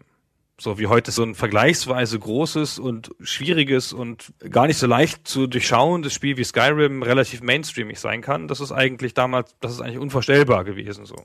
So 0.57 0.79
wie 0.79 0.87
heute 0.87 1.11
so 1.11 1.23
ein 1.23 1.35
vergleichsweise 1.35 2.17
großes 2.17 2.79
und 2.79 3.11
schwieriges 3.19 3.93
und 3.93 4.31
gar 4.49 4.67
nicht 4.67 4.77
so 4.77 4.87
leicht 4.87 5.27
zu 5.27 5.47
durchschauendes 5.47 6.13
Spiel 6.13 6.37
wie 6.37 6.43
Skyrim 6.43 7.03
relativ 7.03 7.41
mainstreamig 7.41 7.99
sein 7.99 8.21
kann, 8.21 8.47
das 8.47 8.61
ist 8.61 8.71
eigentlich 8.71 9.13
damals, 9.13 9.55
das 9.59 9.73
ist 9.73 9.81
eigentlich 9.81 9.97
unvorstellbar 9.97 10.63
gewesen 10.63 11.05
so. 11.05 11.15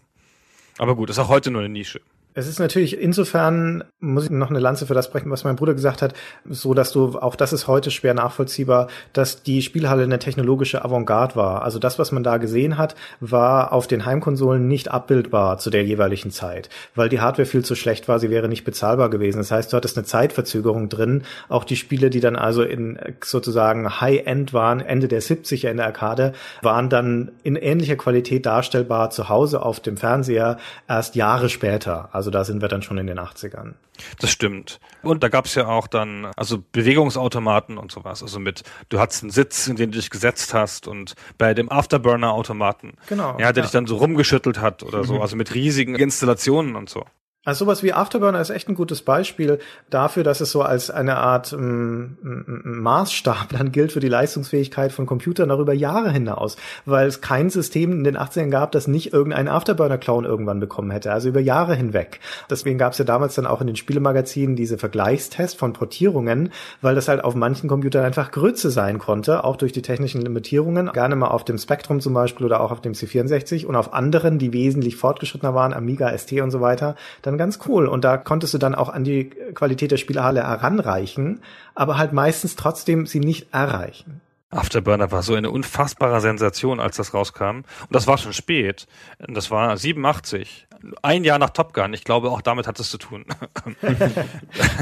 Aber 0.78 0.96
gut, 0.96 1.10
ist 1.10 1.18
auch 1.18 1.28
heute 1.28 1.50
nur 1.50 1.60
eine 1.60 1.68
Nische. 1.68 2.00
Es 2.38 2.46
ist 2.46 2.58
natürlich 2.58 3.00
insofern, 3.00 3.82
muss 3.98 4.24
ich 4.24 4.30
noch 4.30 4.50
eine 4.50 4.58
Lanze 4.58 4.86
für 4.86 4.92
das 4.92 5.10
brechen, 5.10 5.30
was 5.30 5.44
mein 5.44 5.56
Bruder 5.56 5.72
gesagt 5.72 6.02
hat, 6.02 6.12
so 6.44 6.74
dass 6.74 6.92
du, 6.92 7.18
auch 7.18 7.34
das 7.34 7.54
ist 7.54 7.66
heute 7.66 7.90
schwer 7.90 8.12
nachvollziehbar, 8.12 8.88
dass 9.14 9.42
die 9.42 9.62
Spielhalle 9.62 10.02
eine 10.02 10.18
technologische 10.18 10.84
Avantgarde 10.84 11.34
war. 11.34 11.62
Also 11.62 11.78
das, 11.78 11.98
was 11.98 12.12
man 12.12 12.22
da 12.22 12.36
gesehen 12.36 12.76
hat, 12.76 12.94
war 13.20 13.72
auf 13.72 13.86
den 13.86 14.04
Heimkonsolen 14.04 14.68
nicht 14.68 14.90
abbildbar 14.90 15.56
zu 15.56 15.70
der 15.70 15.84
jeweiligen 15.84 16.30
Zeit, 16.30 16.68
weil 16.94 17.08
die 17.08 17.20
Hardware 17.20 17.46
viel 17.46 17.64
zu 17.64 17.74
schlecht 17.74 18.06
war, 18.06 18.18
sie 18.18 18.28
wäre 18.28 18.50
nicht 18.50 18.64
bezahlbar 18.64 19.08
gewesen. 19.08 19.38
Das 19.38 19.50
heißt, 19.50 19.72
du 19.72 19.76
hattest 19.78 19.96
eine 19.96 20.04
Zeitverzögerung 20.04 20.90
drin. 20.90 21.22
Auch 21.48 21.64
die 21.64 21.76
Spiele, 21.76 22.10
die 22.10 22.20
dann 22.20 22.36
also 22.36 22.62
in 22.62 22.98
sozusagen 23.24 23.98
High-End 24.02 24.52
waren, 24.52 24.80
Ende 24.80 25.08
der 25.08 25.22
70er 25.22 25.70
in 25.70 25.78
der 25.78 25.86
Arcade, 25.86 26.34
waren 26.60 26.90
dann 26.90 27.30
in 27.44 27.56
ähnlicher 27.56 27.96
Qualität 27.96 28.44
darstellbar 28.44 29.08
zu 29.08 29.30
Hause 29.30 29.62
auf 29.62 29.80
dem 29.80 29.96
Fernseher 29.96 30.58
erst 30.86 31.14
Jahre 31.14 31.48
später. 31.48 32.10
Also 32.12 32.25
da 32.30 32.44
sind 32.44 32.60
wir 32.60 32.68
dann 32.68 32.82
schon 32.82 32.98
in 32.98 33.06
den 33.06 33.18
80ern. 33.18 33.74
Das 34.20 34.30
stimmt. 34.30 34.80
Und 35.02 35.22
da 35.22 35.28
gab's 35.28 35.54
ja 35.54 35.66
auch 35.66 35.86
dann, 35.86 36.26
also 36.36 36.62
Bewegungsautomaten 36.72 37.78
und 37.78 37.92
sowas. 37.92 38.22
Also 38.22 38.38
mit, 38.38 38.62
du 38.88 38.98
hattest 38.98 39.22
einen 39.22 39.30
Sitz, 39.30 39.66
in 39.68 39.76
den 39.76 39.90
du 39.90 39.98
dich 39.98 40.10
gesetzt 40.10 40.54
hast 40.54 40.86
und 40.86 41.14
bei 41.38 41.54
dem 41.54 41.70
Afterburner-Automaten, 41.70 42.94
Genau. 43.08 43.32
ja, 43.38 43.52
der 43.52 43.56
ja. 43.56 43.62
dich 43.62 43.70
dann 43.70 43.86
so 43.86 43.96
rumgeschüttelt 43.96 44.60
hat 44.60 44.82
oder 44.82 45.04
so, 45.04 45.20
also 45.22 45.36
mit 45.36 45.54
riesigen 45.54 45.94
Installationen 45.94 46.76
und 46.76 46.88
so. 46.88 47.04
Also 47.46 47.64
sowas 47.64 47.84
wie 47.84 47.92
Afterburner 47.92 48.40
ist 48.40 48.50
echt 48.50 48.68
ein 48.68 48.74
gutes 48.74 49.02
Beispiel 49.02 49.60
dafür, 49.88 50.24
dass 50.24 50.40
es 50.40 50.50
so 50.50 50.62
als 50.62 50.90
eine 50.90 51.16
Art 51.16 51.52
ähm, 51.52 52.16
Maßstab 52.64 53.50
dann 53.50 53.70
gilt 53.70 53.92
für 53.92 54.00
die 54.00 54.08
Leistungsfähigkeit 54.08 54.90
von 54.90 55.06
Computern 55.06 55.50
darüber 55.50 55.72
Jahre 55.72 56.10
hinaus, 56.10 56.56
weil 56.86 57.06
es 57.06 57.20
kein 57.20 57.48
System 57.48 57.92
in 57.92 58.02
den 58.02 58.18
80ern 58.18 58.50
gab, 58.50 58.72
das 58.72 58.88
nicht 58.88 59.12
irgendeinen 59.12 59.46
Afterburner-Clone 59.46 60.26
irgendwann 60.26 60.58
bekommen 60.58 60.90
hätte, 60.90 61.12
also 61.12 61.28
über 61.28 61.38
Jahre 61.38 61.76
hinweg. 61.76 62.18
Deswegen 62.50 62.78
gab 62.78 62.92
es 62.92 62.98
ja 62.98 63.04
damals 63.04 63.36
dann 63.36 63.46
auch 63.46 63.60
in 63.60 63.68
den 63.68 63.76
Spielemagazinen 63.76 64.56
diese 64.56 64.76
Vergleichstests 64.76 65.56
von 65.56 65.72
Portierungen, 65.72 66.50
weil 66.82 66.96
das 66.96 67.06
halt 67.06 67.22
auf 67.22 67.36
manchen 67.36 67.68
Computern 67.68 68.04
einfach 68.04 68.32
Grütze 68.32 68.72
sein 68.72 68.98
konnte, 68.98 69.44
auch 69.44 69.54
durch 69.54 69.70
die 69.70 69.82
technischen 69.82 70.20
Limitierungen, 70.20 70.90
gerne 70.92 71.14
mal 71.14 71.28
auf 71.28 71.44
dem 71.44 71.58
Spectrum 71.58 72.00
zum 72.00 72.12
Beispiel 72.12 72.44
oder 72.44 72.60
auch 72.60 72.72
auf 72.72 72.80
dem 72.80 72.94
C64 72.94 73.66
und 73.66 73.76
auf 73.76 73.94
anderen, 73.94 74.40
die 74.40 74.52
wesentlich 74.52 74.96
fortgeschrittener 74.96 75.54
waren, 75.54 75.72
Amiga, 75.72 76.12
ST 76.18 76.32
und 76.40 76.50
so 76.50 76.60
weiter, 76.60 76.96
dann 77.22 77.35
ganz 77.38 77.58
cool. 77.66 77.86
Und 77.86 78.04
da 78.04 78.16
konntest 78.16 78.54
du 78.54 78.58
dann 78.58 78.74
auch 78.74 78.88
an 78.88 79.04
die 79.04 79.30
Qualität 79.54 79.90
der 79.90 79.96
Spielehalle 79.96 80.42
heranreichen, 80.42 81.40
aber 81.74 81.98
halt 81.98 82.12
meistens 82.12 82.56
trotzdem 82.56 83.06
sie 83.06 83.20
nicht 83.20 83.52
erreichen. 83.52 84.20
Afterburner 84.50 85.10
war 85.10 85.22
so 85.22 85.34
eine 85.34 85.50
unfassbare 85.50 86.20
Sensation, 86.20 86.80
als 86.80 86.96
das 86.96 87.12
rauskam. 87.12 87.58
Und 87.58 87.64
das 87.90 88.06
war 88.06 88.16
schon 88.16 88.32
spät. 88.32 88.86
Das 89.18 89.50
war 89.50 89.76
87. 89.76 90.68
Ein 91.02 91.24
Jahr 91.24 91.38
nach 91.38 91.50
Top 91.50 91.74
Gun. 91.74 91.92
Ich 91.94 92.04
glaube, 92.04 92.30
auch 92.30 92.40
damit 92.40 92.66
hat 92.66 92.78
es 92.80 92.90
zu 92.90 92.98
tun. 92.98 93.24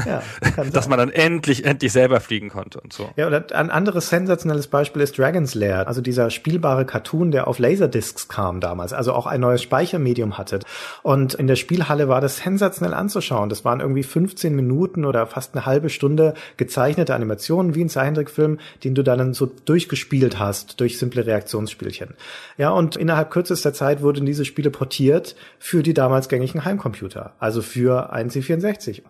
Ja, 0.05 0.21
Dass 0.71 0.87
man 0.87 0.99
dann 0.99 1.09
endlich, 1.09 1.65
endlich 1.65 1.91
selber 1.91 2.19
fliegen 2.19 2.49
konnte 2.49 2.79
und 2.79 2.93
so. 2.93 3.09
Ja, 3.15 3.27
oder 3.27 3.45
ein 3.53 3.71
anderes 3.71 4.09
sensationelles 4.09 4.67
Beispiel 4.67 5.01
ist 5.01 5.17
Dragon's 5.17 5.55
Lair, 5.55 5.87
also 5.87 6.01
dieser 6.01 6.29
spielbare 6.29 6.85
Cartoon, 6.85 7.31
der 7.31 7.47
auf 7.47 7.57
Laserdiscs 7.59 8.27
kam 8.27 8.59
damals, 8.59 8.93
also 8.93 9.13
auch 9.13 9.25
ein 9.25 9.41
neues 9.41 9.63
Speichermedium 9.63 10.37
hatte. 10.37 10.59
Und 11.01 11.33
in 11.33 11.47
der 11.47 11.55
Spielhalle 11.55 12.07
war 12.07 12.21
das 12.21 12.37
sensationell 12.37 12.93
anzuschauen. 12.93 13.49
Das 13.49 13.65
waren 13.65 13.79
irgendwie 13.79 14.03
15 14.03 14.55
Minuten 14.55 15.05
oder 15.05 15.25
fast 15.27 15.55
eine 15.55 15.65
halbe 15.65 15.89
Stunde 15.89 16.35
gezeichnete 16.57 17.15
Animationen 17.15 17.73
wie 17.73 17.83
ein 17.83 17.89
Zeichentrickfilm, 17.89 18.59
den 18.83 18.95
du 18.95 19.03
dann 19.03 19.33
so 19.33 19.45
durchgespielt 19.65 20.39
hast 20.39 20.79
durch 20.79 20.97
simple 20.99 21.25
Reaktionsspielchen. 21.25 22.15
Ja, 22.57 22.69
und 22.69 22.95
innerhalb 22.95 23.31
kürzester 23.31 23.73
Zeit 23.73 24.01
wurden 24.01 24.25
diese 24.25 24.45
Spiele 24.45 24.69
portiert 24.69 25.35
für 25.57 25.81
die 25.81 25.94
damals 25.95 26.29
gängigen 26.29 26.65
Heimcomputer, 26.65 27.33
also 27.39 27.61
für 27.61 28.11
ein 28.13 28.29
C64. 28.29 29.01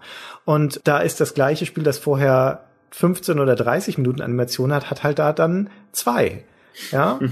Und 0.46 0.80
da 0.84 1.00
ist 1.00 1.20
das 1.20 1.34
gleiche 1.34 1.66
Spiel, 1.66 1.84
das 1.84 1.98
vorher 1.98 2.66
15 2.92 3.40
oder 3.40 3.56
30 3.56 3.98
Minuten 3.98 4.22
Animation 4.22 4.72
hat, 4.74 4.90
hat 4.90 5.04
halt 5.04 5.20
da 5.20 5.34
dann 5.34 5.70
zwei. 5.92 6.46
Ja. 6.92 7.20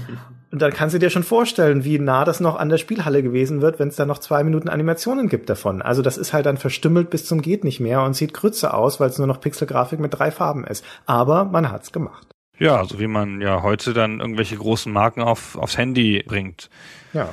Und 0.54 0.62
dann 0.62 0.72
kannst 0.72 0.94
du 0.94 1.00
dir 1.00 1.10
schon 1.10 1.24
vorstellen, 1.24 1.82
wie 1.82 1.98
nah 1.98 2.24
das 2.24 2.38
noch 2.38 2.54
an 2.54 2.68
der 2.68 2.78
Spielhalle 2.78 3.24
gewesen 3.24 3.60
wird, 3.60 3.80
wenn 3.80 3.88
es 3.88 3.96
da 3.96 4.06
noch 4.06 4.20
zwei 4.20 4.44
Minuten 4.44 4.68
Animationen 4.68 5.28
gibt 5.28 5.50
davon. 5.50 5.82
Also 5.82 6.00
das 6.00 6.16
ist 6.16 6.32
halt 6.32 6.46
dann 6.46 6.58
verstümmelt 6.58 7.10
bis 7.10 7.24
zum 7.24 7.42
geht 7.42 7.64
nicht 7.64 7.80
mehr 7.80 8.02
und 8.02 8.14
sieht 8.14 8.34
Grütze 8.34 8.72
aus, 8.72 9.00
weil 9.00 9.10
es 9.10 9.18
nur 9.18 9.26
noch 9.26 9.40
Pixelgrafik 9.40 9.98
mit 9.98 10.16
drei 10.16 10.30
Farben 10.30 10.62
ist. 10.64 10.84
Aber 11.06 11.44
man 11.44 11.72
hat's 11.72 11.90
gemacht. 11.90 12.28
Ja, 12.56 12.84
so 12.84 13.00
wie 13.00 13.08
man 13.08 13.40
ja 13.40 13.62
heute 13.62 13.94
dann 13.94 14.20
irgendwelche 14.20 14.56
großen 14.56 14.92
Marken 14.92 15.22
auf, 15.22 15.56
aufs 15.56 15.76
Handy 15.76 16.22
bringt. 16.24 16.70
Ja. 17.12 17.30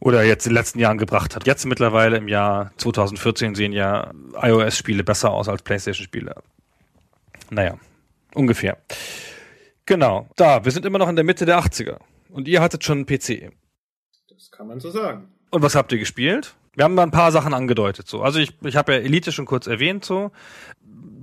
Oder 0.00 0.24
jetzt 0.24 0.46
in 0.46 0.50
den 0.50 0.56
letzten 0.56 0.78
Jahren 0.78 0.96
gebracht 0.96 1.36
hat. 1.36 1.46
Jetzt 1.46 1.66
mittlerweile 1.66 2.16
im 2.16 2.26
Jahr 2.26 2.72
2014 2.78 3.54
sehen 3.54 3.72
ja 3.72 4.12
iOS-Spiele 4.40 5.04
besser 5.04 5.30
aus 5.30 5.48
als 5.48 5.62
PlayStation-Spiele. 5.62 6.34
Naja, 7.50 7.74
ungefähr. 8.34 8.78
Genau. 9.84 10.28
Da, 10.36 10.64
wir 10.64 10.72
sind 10.72 10.86
immer 10.86 10.98
noch 10.98 11.08
in 11.08 11.16
der 11.16 11.24
Mitte 11.24 11.44
der 11.44 11.58
80er. 11.58 11.98
Und 12.30 12.48
ihr 12.48 12.62
hattet 12.62 12.84
schon 12.84 12.98
einen 12.98 13.06
PC. 13.06 13.52
Das 14.28 14.50
kann 14.50 14.68
man 14.68 14.80
so 14.80 14.90
sagen. 14.90 15.28
Und 15.50 15.62
was 15.62 15.74
habt 15.74 15.92
ihr 15.92 15.98
gespielt? 15.98 16.54
Wir 16.74 16.84
haben 16.84 16.94
mal 16.94 17.02
ein 17.02 17.10
paar 17.10 17.32
Sachen 17.32 17.52
angedeutet. 17.52 18.08
So, 18.08 18.22
also 18.22 18.38
ich, 18.38 18.54
ich 18.62 18.76
habe 18.76 18.94
ja 18.94 19.00
Elite 19.00 19.32
schon 19.32 19.44
kurz 19.44 19.66
erwähnt. 19.66 20.04
So, 20.04 20.30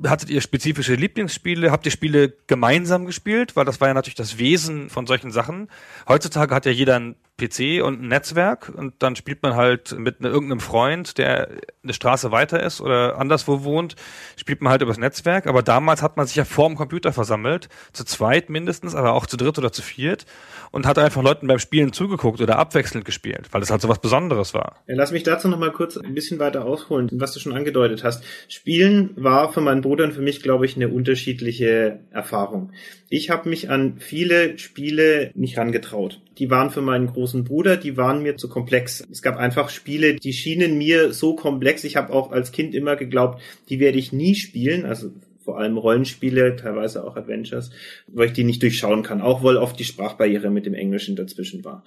hattet 0.06 0.30
ihr 0.30 0.42
spezifische 0.42 0.96
Lieblingsspiele? 0.96 1.72
Habt 1.72 1.86
ihr 1.86 1.92
Spiele 1.92 2.34
gemeinsam 2.46 3.06
gespielt? 3.06 3.56
Weil 3.56 3.66
das 3.66 3.80
war 3.80 3.88
ja 3.88 3.94
natürlich 3.94 4.16
das 4.16 4.38
Wesen 4.38 4.90
von 4.90 5.08
solchen 5.08 5.32
Sachen. 5.32 5.70
Heutzutage 6.08 6.54
hat 6.54 6.66
ja 6.66 6.72
jeder 6.72 7.00
ein 7.00 7.16
PC 7.38 7.84
und 7.84 8.02
ein 8.02 8.08
Netzwerk 8.08 8.70
und 8.70 8.96
dann 9.00 9.16
spielt 9.16 9.44
man 9.44 9.56
halt 9.56 9.98
mit 9.98 10.22
ne, 10.22 10.28
irgendeinem 10.28 10.60
Freund, 10.60 11.18
der 11.20 11.50
eine 11.84 11.94
Straße 11.94 12.32
weiter 12.32 12.62
ist 12.62 12.82
oder 12.82 13.18
anderswo 13.20 13.64
wohnt, 13.64 13.96
spielt 14.38 14.62
man 14.62 14.72
halt 14.72 14.82
übers 14.82 14.98
Netzwerk. 14.98 15.46
Aber 15.46 15.62
damals 15.62 16.02
hat 16.02 16.18
man 16.18 16.26
sich 16.26 16.36
ja 16.36 16.46
vorm 16.46 16.76
Computer 16.76 17.14
versammelt, 17.14 17.70
zu 17.94 18.04
zweit 18.06 18.50
mindestens, 18.50 18.96
aber 18.96 19.14
auch 19.14 19.28
zu 19.28 19.38
dritt 19.38 19.58
oder 19.60 19.72
zu 19.72 19.84
viert 19.84 20.26
und 20.72 20.86
hat 20.86 20.98
einfach 21.00 21.24
Leuten 21.24 21.48
beim 21.48 21.60
Spielen 21.60 21.94
zugeguckt 21.94 22.42
oder 22.42 22.58
abwechselnd 22.60 23.06
gespielt, 23.06 23.48
weil 23.52 23.62
es 23.62 23.72
halt 23.72 23.82
so 23.82 23.90
was 23.90 24.00
Besonderes 24.00 24.54
war. 24.54 24.84
Lass 24.88 25.12
mich 25.12 25.24
dazu 25.24 25.48
noch 25.48 25.60
mal 25.60 25.72
kurz 25.72 25.98
ein 25.98 26.14
bisschen 26.14 26.40
weiter 26.40 26.66
ausholen, 26.66 27.10
was 27.14 27.34
du 27.34 27.40
schon 27.40 27.54
angedeutet 27.54 28.04
hast. 28.04 28.24
Spielen 28.48 29.12
war 29.16 29.52
für 29.52 29.62
meinen 29.62 29.82
Bruder 29.82 30.06
und 30.06 30.14
für 30.14 30.22
mich, 30.22 30.42
glaube 30.42 30.66
ich, 30.66 30.76
eine 30.76 30.90
unterschiedliche 30.90 32.00
Erfahrung. 32.12 32.72
Ich 33.10 33.30
habe 33.30 33.48
mich 33.50 33.70
an 33.70 33.98
viele 34.00 34.58
Spiele 34.58 35.32
nicht 35.34 35.58
rangetraut. 35.58 36.22
Die 36.38 36.50
waren 36.50 36.70
für 36.70 36.82
meinen 36.82 37.08
großen 37.08 37.46
Bruder, 37.46 37.78
die 37.78 37.96
waren 37.96 38.22
mir 38.22 38.36
zu 38.36 38.50
komplex. 38.50 39.04
Es 39.10 39.22
gab 39.22 39.38
einfach 39.38 39.70
Spiele, 39.70 40.16
die 40.16 40.34
schienen 40.34 40.78
mir 40.78 41.14
so 41.14 41.36
komplex. 41.36 41.84
Ich 41.84 41.96
habe 41.96 42.14
auch 42.14 42.32
als 42.32 42.52
Kind 42.52 42.76
immer 42.76 42.96
geglaubt, 42.96 43.42
die 43.70 43.80
werde 43.80 43.98
ich 43.98 44.12
nie 44.12 44.36
spielen. 44.36 44.86
Also 44.86 45.12
vor 45.48 45.58
allem 45.58 45.78
Rollenspiele, 45.78 46.58
teilweise 46.58 47.06
auch 47.06 47.16
Adventures, 47.16 47.72
weil 48.08 48.28
ich 48.28 48.34
die 48.34 48.44
nicht 48.44 48.62
durchschauen 48.62 49.02
kann, 49.02 49.22
auch 49.22 49.46
weil 49.46 49.56
oft 49.56 49.80
die 49.80 49.86
Sprachbarriere 49.86 50.50
mit 50.50 50.66
dem 50.66 50.74
Englischen 50.74 51.16
dazwischen 51.16 51.64
war. 51.64 51.86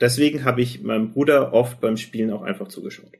Deswegen 0.00 0.44
habe 0.44 0.62
ich 0.62 0.80
meinem 0.80 1.10
Bruder 1.10 1.52
oft 1.52 1.80
beim 1.80 1.96
Spielen 1.96 2.30
auch 2.30 2.42
einfach 2.42 2.68
zugeschaut. 2.68 3.10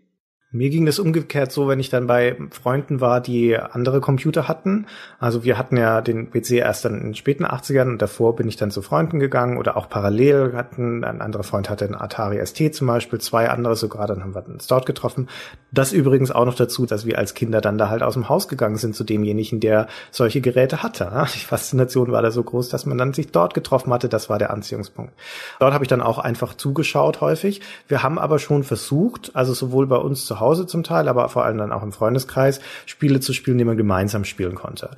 Mir 0.52 0.68
ging 0.68 0.84
das 0.84 0.98
umgekehrt 0.98 1.52
so, 1.52 1.68
wenn 1.68 1.78
ich 1.78 1.90
dann 1.90 2.08
bei 2.08 2.36
Freunden 2.50 3.00
war, 3.00 3.20
die 3.20 3.56
andere 3.56 4.00
Computer 4.00 4.48
hatten. 4.48 4.86
Also 5.20 5.44
wir 5.44 5.56
hatten 5.56 5.76
ja 5.76 6.00
den 6.00 6.28
PC 6.28 6.54
erst 6.54 6.84
dann 6.84 6.96
in 6.96 7.04
den 7.04 7.14
späten 7.14 7.46
80ern 7.46 7.88
und 7.88 8.02
davor 8.02 8.34
bin 8.34 8.48
ich 8.48 8.56
dann 8.56 8.72
zu 8.72 8.82
Freunden 8.82 9.20
gegangen 9.20 9.58
oder 9.58 9.76
auch 9.76 9.88
parallel 9.88 10.54
hatten, 10.56 11.04
ein 11.04 11.20
anderer 11.20 11.44
Freund 11.44 11.70
hatte 11.70 11.84
einen 11.84 11.94
Atari 11.94 12.44
ST 12.44 12.74
zum 12.74 12.88
Beispiel, 12.88 13.20
zwei 13.20 13.48
andere 13.48 13.76
sogar, 13.76 14.08
dann 14.08 14.24
haben 14.24 14.34
wir 14.34 14.44
uns 14.48 14.66
dort 14.66 14.86
getroffen. 14.86 15.28
Das 15.70 15.92
übrigens 15.92 16.32
auch 16.32 16.46
noch 16.46 16.56
dazu, 16.56 16.84
dass 16.84 17.06
wir 17.06 17.16
als 17.18 17.34
Kinder 17.34 17.60
dann 17.60 17.78
da 17.78 17.88
halt 17.88 18.02
aus 18.02 18.14
dem 18.14 18.28
Haus 18.28 18.48
gegangen 18.48 18.76
sind 18.76 18.96
zu 18.96 19.04
demjenigen, 19.04 19.60
der 19.60 19.86
solche 20.10 20.40
Geräte 20.40 20.82
hatte. 20.82 21.12
Die 21.32 21.44
Faszination 21.44 22.10
war 22.10 22.22
da 22.22 22.32
so 22.32 22.42
groß, 22.42 22.70
dass 22.70 22.86
man 22.86 22.98
dann 22.98 23.12
sich 23.12 23.30
dort 23.30 23.54
getroffen 23.54 23.92
hatte, 23.92 24.08
das 24.08 24.28
war 24.28 24.40
der 24.40 24.50
Anziehungspunkt. 24.50 25.12
Dort 25.60 25.74
habe 25.74 25.84
ich 25.84 25.88
dann 25.88 26.02
auch 26.02 26.18
einfach 26.18 26.54
zugeschaut 26.54 27.20
häufig. 27.20 27.60
Wir 27.86 28.02
haben 28.02 28.18
aber 28.18 28.40
schon 28.40 28.64
versucht, 28.64 29.30
also 29.34 29.54
sowohl 29.54 29.86
bei 29.86 29.98
uns 29.98 30.26
zu 30.26 30.39
Hause 30.40 30.66
zum 30.66 30.82
Teil, 30.82 31.08
aber 31.08 31.28
vor 31.28 31.44
allem 31.44 31.58
dann 31.58 31.72
auch 31.72 31.82
im 31.82 31.92
Freundeskreis, 31.92 32.60
Spiele 32.86 33.20
zu 33.20 33.32
spielen, 33.32 33.58
die 33.58 33.64
man 33.64 33.76
gemeinsam 33.76 34.24
spielen 34.24 34.54
konnte. 34.54 34.90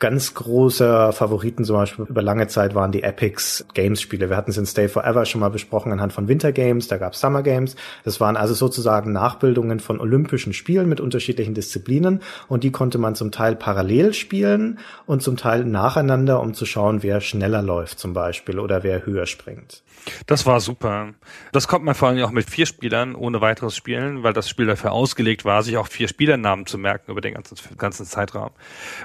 Ganz 0.00 0.32
große 0.32 1.12
Favoriten 1.12 1.62
zum 1.62 1.76
Beispiel 1.76 2.06
über 2.06 2.22
lange 2.22 2.46
Zeit 2.46 2.74
waren 2.74 2.90
die 2.90 3.02
Epics 3.02 3.66
Games 3.74 4.00
Spiele. 4.00 4.30
Wir 4.30 4.36
hatten 4.38 4.50
es 4.50 4.56
in 4.56 4.64
Stay 4.64 4.88
Forever 4.88 5.26
schon 5.26 5.42
mal 5.42 5.50
besprochen 5.50 5.92
anhand 5.92 6.14
von 6.14 6.26
Winter 6.26 6.52
Games, 6.52 6.88
da 6.88 6.96
gab 6.96 7.12
es 7.12 7.20
Summer 7.20 7.42
Games. 7.42 7.76
Das 8.02 8.18
waren 8.18 8.38
also 8.38 8.54
sozusagen 8.54 9.12
Nachbildungen 9.12 9.78
von 9.78 10.00
olympischen 10.00 10.54
Spielen 10.54 10.88
mit 10.88 11.00
unterschiedlichen 11.00 11.52
Disziplinen 11.52 12.22
und 12.48 12.64
die 12.64 12.72
konnte 12.72 12.96
man 12.96 13.14
zum 13.14 13.30
Teil 13.30 13.56
parallel 13.56 14.14
spielen 14.14 14.78
und 15.04 15.22
zum 15.22 15.36
Teil 15.36 15.66
nacheinander, 15.66 16.40
um 16.40 16.54
zu 16.54 16.64
schauen, 16.64 17.02
wer 17.02 17.20
schneller 17.20 17.60
läuft 17.60 17.98
zum 17.98 18.14
Beispiel 18.14 18.58
oder 18.58 18.82
wer 18.82 19.04
höher 19.04 19.26
springt. 19.26 19.82
Das 20.26 20.46
war 20.46 20.60
super. 20.60 21.14
Das 21.52 21.68
konnte 21.68 21.84
man 21.84 21.94
vor 21.94 22.08
allem 22.08 22.22
auch 22.24 22.30
mit 22.30 22.48
vier 22.48 22.66
Spielern 22.66 23.14
ohne 23.14 23.40
weiteres 23.40 23.76
spielen, 23.76 24.22
weil 24.22 24.32
das 24.32 24.48
Spiel 24.48 24.66
dafür 24.66 24.92
ausgelegt 24.92 25.44
war, 25.44 25.62
sich 25.62 25.76
auch 25.76 25.86
vier 25.86 26.08
Spielernamen 26.08 26.66
zu 26.66 26.78
merken 26.78 27.10
über 27.10 27.20
den 27.20 27.34
ganzen, 27.34 27.56
ganzen 27.76 28.06
Zeitraum. 28.06 28.50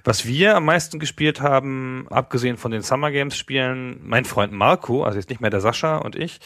Was 0.03 0.25
wir 0.25 0.55
am 0.55 0.65
meisten 0.65 0.99
gespielt 0.99 1.41
haben, 1.41 2.07
abgesehen 2.09 2.57
von 2.57 2.71
den 2.71 2.81
Summer 2.81 3.11
Games 3.11 3.37
Spielen, 3.37 3.99
mein 4.03 4.25
Freund 4.25 4.53
Marco, 4.53 5.03
also 5.03 5.17
jetzt 5.17 5.29
nicht 5.29 5.41
mehr 5.41 5.49
der 5.49 5.61
Sascha 5.61 5.97
und 5.97 6.15
ich, 6.15 6.39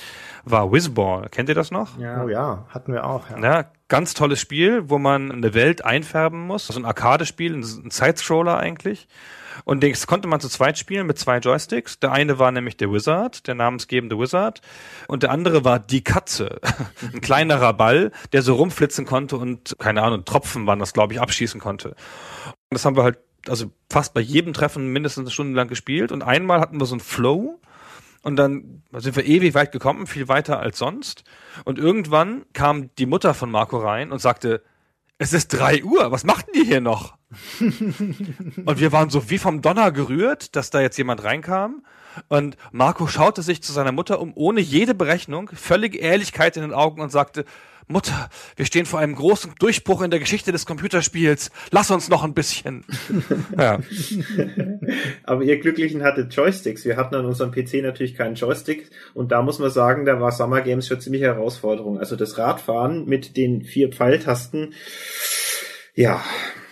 war 0.43 0.71
Whizball. 0.71 1.29
Kennt 1.29 1.49
ihr 1.49 1.55
das 1.55 1.71
noch? 1.71 1.97
Oh 2.23 2.29
ja, 2.29 2.65
hatten 2.69 2.93
wir 2.93 3.05
auch. 3.05 3.29
Ja. 3.29 3.39
Ja, 3.39 3.65
Ganz 3.89 4.13
tolles 4.13 4.39
Spiel, 4.39 4.87
wo 4.87 4.99
man 4.99 5.31
eine 5.31 5.55
Welt 5.55 5.83
einfärben 5.83 6.45
muss. 6.45 6.67
So 6.67 6.79
ein 6.79 6.85
Arcade-Spiel, 6.85 7.55
ein 7.55 7.89
Side-Scroller 7.89 8.55
eigentlich. 8.55 9.07
Und 9.66 9.84
das 9.84 10.07
konnte 10.07 10.28
man 10.28 10.39
zu 10.39 10.49
zweit 10.49 10.78
spielen 10.78 11.07
mit 11.07 11.18
zwei 11.18 11.38
Joysticks. 11.39 11.99
Der 11.99 12.12
eine 12.12 12.39
war 12.39 12.51
nämlich 12.51 12.78
der 12.78 12.91
Wizard, 12.91 13.47
der 13.47 13.55
namensgebende 13.55 14.18
Wizard. 14.20 14.62
Und 15.07 15.24
der 15.24 15.32
andere 15.32 15.64
war 15.64 15.80
die 15.80 16.03
Katze. 16.03 16.60
Ein 17.14 17.22
kleinerer 17.22 17.74
Ball, 17.74 18.12
der 18.32 18.41
so 18.41 18.55
rumflitzen 18.55 19.05
konnte 19.05 19.38
und, 19.38 19.76
keine 19.80 20.03
Ahnung, 20.03 20.26
Tropfen 20.26 20.68
waren 20.68 20.80
das, 20.80 20.93
glaube 20.93 21.14
ich, 21.14 21.22
abschießen 21.22 21.60
konnte. 21.60 21.89
Und 21.89 21.95
das 22.72 22.86
haben 22.86 22.95
wir 22.95 23.03
halt, 23.03 23.20
also 23.47 23.72
fast 23.89 24.14
bei 24.14 24.22
jedem 24.22 24.53
Treffen 24.53 24.88
mindestens 24.88 25.24
eine 25.24 25.32
Stunde 25.32 25.55
lang 25.55 25.68
gespielt. 25.68 26.12
Und 26.12 26.24
einmal 26.24 26.60
hatten 26.60 26.80
wir 26.80 26.86
so 26.86 26.95
einen 26.95 27.01
Flow. 27.01 27.60
Und 28.22 28.36
dann 28.36 28.84
sind 28.93 29.16
wir 29.16 29.26
ewig 29.26 29.53
weit 29.53 29.72
gekommen, 29.72 30.05
viel 30.05 30.28
weiter 30.28 30.60
als 30.60 30.78
sonst. 30.78 31.24
Und 31.64 31.80
irgendwann 31.80 32.45
kam 32.53 32.93
die 32.95 33.05
Mutter 33.05 33.34
von 33.34 33.49
Marco 33.49 33.78
rein 33.78 34.12
und 34.12 34.20
sagte, 34.20 34.62
es 35.18 35.34
ist 35.34 35.49
drei 35.49 35.84
Uhr, 35.84 36.12
was 36.12 36.24
machten 36.24 36.51
die 36.53 36.66
hier 36.66 36.82
noch? 36.82 37.18
Und 38.65 38.80
wir 38.80 38.91
waren 38.91 39.09
so 39.09 39.30
wie 39.30 39.38
vom 39.38 39.61
Donner 39.61 39.91
gerührt, 39.91 40.55
dass 40.55 40.69
da 40.69 40.82
jetzt 40.82 40.97
jemand 40.97 41.23
reinkam. 41.23 41.84
Und 42.27 42.57
Marco 42.71 43.07
schaute 43.07 43.43
sich 43.43 43.61
zu 43.61 43.71
seiner 43.71 43.91
Mutter 43.91 44.19
um, 44.19 44.32
ohne 44.36 44.61
jede 44.61 44.95
Berechnung, 44.95 45.49
völlige 45.53 45.99
Ehrlichkeit 45.99 46.57
in 46.57 46.63
den 46.63 46.73
Augen 46.73 47.01
und 47.01 47.11
sagte, 47.11 47.45
Mutter, 47.91 48.30
wir 48.55 48.65
stehen 48.67 48.86
vor 48.86 48.99
einem 48.99 49.15
großen 49.15 49.53
Durchbruch 49.57 50.03
in 50.03 50.11
der 50.11 50.19
Geschichte 50.19 50.51
des 50.51 50.67
Computerspiels. 50.67 51.49
Lass 51.71 51.89
uns 51.89 52.07
noch 52.07 52.23
ein 52.23 52.36
bisschen. 52.36 52.86
ja. 53.57 53.80
Aber 55.23 55.41
ihr 55.41 55.59
Glücklichen 55.59 56.03
hattet 56.03 56.32
Joysticks. 56.32 56.86
Wir 56.86 56.97
hatten 56.97 57.15
an 57.15 57.25
unserem 57.25 57.51
PC 57.51 57.82
natürlich 57.82 58.13
keinen 58.13 58.36
Joystick. 58.36 58.91
Und 59.15 59.32
da 59.32 59.41
muss 59.41 59.57
man 59.57 59.71
sagen, 59.71 60.05
da 60.05 60.21
war 60.21 60.32
Summer 60.32 60.61
Games 60.61 60.88
schon 60.88 61.01
ziemlich 61.01 61.23
Herausforderung. 61.23 61.97
Also 61.97 62.15
das 62.15 62.38
Radfahren 62.38 63.05
mit 63.05 63.36
den 63.36 63.63
vier 63.63 63.89
Pfeiltasten, 63.89 64.75
ja, 65.95 66.23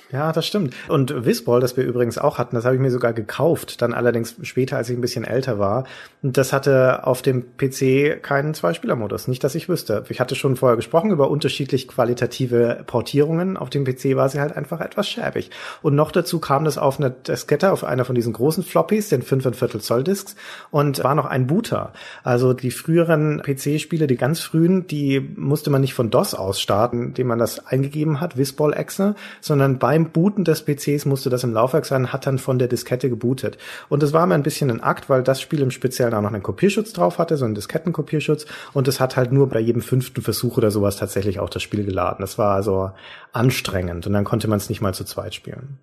ja, 0.09 0.31
das 0.31 0.47
stimmt. 0.47 0.73
Und 0.87 1.25
Whizball, 1.25 1.59
das 1.59 1.75
wir 1.75 1.83
übrigens 1.83 2.17
auch 2.17 2.37
hatten, 2.37 2.55
das 2.55 2.63
habe 2.63 2.75
ich 2.75 2.81
mir 2.81 2.91
sogar 2.91 3.11
gekauft, 3.11 3.81
dann 3.81 3.93
allerdings 3.93 4.35
später, 4.43 4.77
als 4.77 4.89
ich 4.89 4.97
ein 4.97 5.01
bisschen 5.01 5.25
älter 5.25 5.59
war. 5.59 5.83
Und 6.23 6.37
das 6.37 6.53
hatte 6.53 7.05
auf 7.05 7.21
dem 7.21 7.57
PC 7.57 8.23
keinen 8.23 8.53
Zweispielermodus, 8.53 9.27
nicht, 9.27 9.43
dass 9.43 9.53
ich 9.55 9.67
wüsste. 9.67 10.05
Ich 10.07 10.21
hatte 10.21 10.35
schon 10.35 10.55
vorher 10.55 10.77
gesprochen 10.77 11.11
über 11.11 11.29
unterschiedlich 11.29 11.89
qualitative 11.89 12.83
Portierungen. 12.87 13.57
Auf 13.57 13.69
dem 13.69 13.83
PC 13.83 14.15
war 14.15 14.29
sie 14.29 14.39
halt 14.39 14.55
einfach 14.55 14.79
etwas 14.79 15.09
schäbig. 15.09 15.51
Und 15.81 15.95
noch 15.95 16.11
dazu 16.11 16.39
kam 16.39 16.63
das 16.63 16.77
auf 16.77 16.99
einer 16.99 17.09
Diskette, 17.09 17.73
auf 17.73 17.83
einer 17.83 18.05
von 18.05 18.15
diesen 18.15 18.31
großen 18.31 18.63
Floppies, 18.63 19.09
den 19.09 19.23
5,25 19.23 19.79
Zoll 19.79 20.03
Disks, 20.05 20.35
und 20.71 21.03
war 21.03 21.15
noch 21.15 21.25
ein 21.25 21.47
Booter. 21.47 21.91
Also 22.23 22.53
die 22.53 22.71
früheren 22.71 23.41
PC-Spiele, 23.41 24.07
die 24.07 24.15
ganz 24.15 24.39
frühen, 24.39 24.87
die 24.87 25.19
musste 25.35 25.69
man 25.69 25.81
nicht 25.81 25.93
von 25.93 26.09
DOS 26.11 26.33
aus 26.33 26.61
starten, 26.61 27.07
indem 27.07 27.27
man 27.27 27.39
das 27.39 27.67
eingegeben 27.67 28.21
hat, 28.21 28.37
Whizball-Exe, 28.37 29.15
sondern 29.41 29.79
bei 29.79 29.96
beim 29.97 30.11
Booten 30.11 30.43
des 30.43 30.63
PCs 30.63 31.05
musste 31.05 31.31
das 31.31 31.43
im 31.43 31.53
Laufwerk 31.53 31.85
sein, 31.85 32.13
hat 32.13 32.27
dann 32.27 32.37
von 32.37 32.59
der 32.59 32.67
Diskette 32.67 33.09
gebootet. 33.09 33.57
Und 33.89 34.03
es 34.03 34.13
war 34.13 34.27
mir 34.27 34.35
ein 34.35 34.43
bisschen 34.43 34.69
ein 34.69 34.81
Akt, 34.81 35.09
weil 35.09 35.23
das 35.23 35.41
Spiel 35.41 35.61
im 35.61 35.71
Speziellen 35.71 36.13
auch 36.13 36.21
noch 36.21 36.31
einen 36.31 36.43
Kopierschutz 36.43 36.93
drauf 36.93 37.17
hatte, 37.17 37.35
so 37.35 37.45
einen 37.45 37.55
Diskettenkopierschutz. 37.55 38.45
Und 38.73 38.87
es 38.87 38.99
hat 38.99 39.17
halt 39.17 39.31
nur 39.31 39.49
bei 39.49 39.59
jedem 39.59 39.81
fünften 39.81 40.21
Versuch 40.21 40.57
oder 40.57 40.69
sowas 40.69 40.97
tatsächlich 40.97 41.39
auch 41.39 41.49
das 41.49 41.63
Spiel 41.63 41.83
geladen. 41.83 42.21
Das 42.21 42.37
war 42.37 42.53
also 42.53 42.91
anstrengend 43.33 44.05
und 44.05 44.13
dann 44.13 44.23
konnte 44.23 44.47
man 44.47 44.57
es 44.57 44.69
nicht 44.69 44.81
mal 44.81 44.93
zu 44.93 45.03
zweit 45.03 45.33
spielen. 45.33 45.79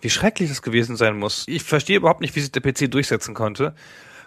Wie 0.00 0.10
schrecklich 0.10 0.48
das 0.48 0.60
gewesen 0.60 0.96
sein 0.96 1.16
muss. 1.16 1.44
Ich 1.46 1.62
verstehe 1.62 1.96
überhaupt 1.96 2.20
nicht, 2.22 2.34
wie 2.34 2.40
sich 2.40 2.50
der 2.50 2.60
PC 2.60 2.90
durchsetzen 2.90 3.34
konnte 3.34 3.72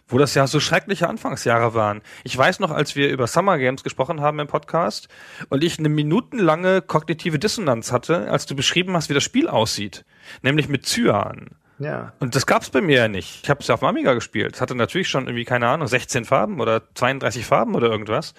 wo 0.07 0.17
das 0.17 0.35
ja 0.35 0.47
so 0.47 0.59
schreckliche 0.59 1.07
Anfangsjahre 1.09 1.73
waren. 1.73 2.01
Ich 2.23 2.37
weiß 2.37 2.59
noch, 2.59 2.71
als 2.71 2.95
wir 2.95 3.09
über 3.09 3.27
Summer 3.27 3.57
Games 3.57 3.83
gesprochen 3.83 4.21
haben 4.21 4.39
im 4.39 4.47
Podcast 4.47 5.07
und 5.49 5.63
ich 5.63 5.79
eine 5.79 5.89
minutenlange 5.89 6.81
kognitive 6.81 7.39
Dissonanz 7.39 7.91
hatte, 7.91 8.29
als 8.31 8.45
du 8.45 8.55
beschrieben 8.55 8.95
hast, 8.95 9.09
wie 9.09 9.13
das 9.13 9.23
Spiel 9.23 9.47
aussieht, 9.47 10.05
nämlich 10.41 10.69
mit 10.69 10.85
Cyan. 10.85 11.49
Ja. 11.79 12.13
Und 12.19 12.35
das 12.35 12.47
gab's 12.47 12.69
bei 12.71 12.81
mir 12.81 12.97
ja 12.97 13.07
nicht. 13.07 13.41
Ich 13.43 13.49
habe 13.49 13.59
es 13.59 13.67
ja 13.67 13.75
auf 13.75 13.81
dem 13.81 13.89
Amiga 13.89 14.13
gespielt. 14.13 14.55
Es 14.55 14.61
hatte 14.61 14.73
natürlich 14.73 15.09
schon 15.09 15.27
irgendwie, 15.27 15.45
keine 15.45 15.67
Ahnung, 15.67 15.87
16 15.87 16.25
Farben 16.25 16.59
oder 16.59 16.81
32 16.95 17.45
Farben 17.45 17.75
oder 17.75 17.87
irgendwas. 17.89 18.33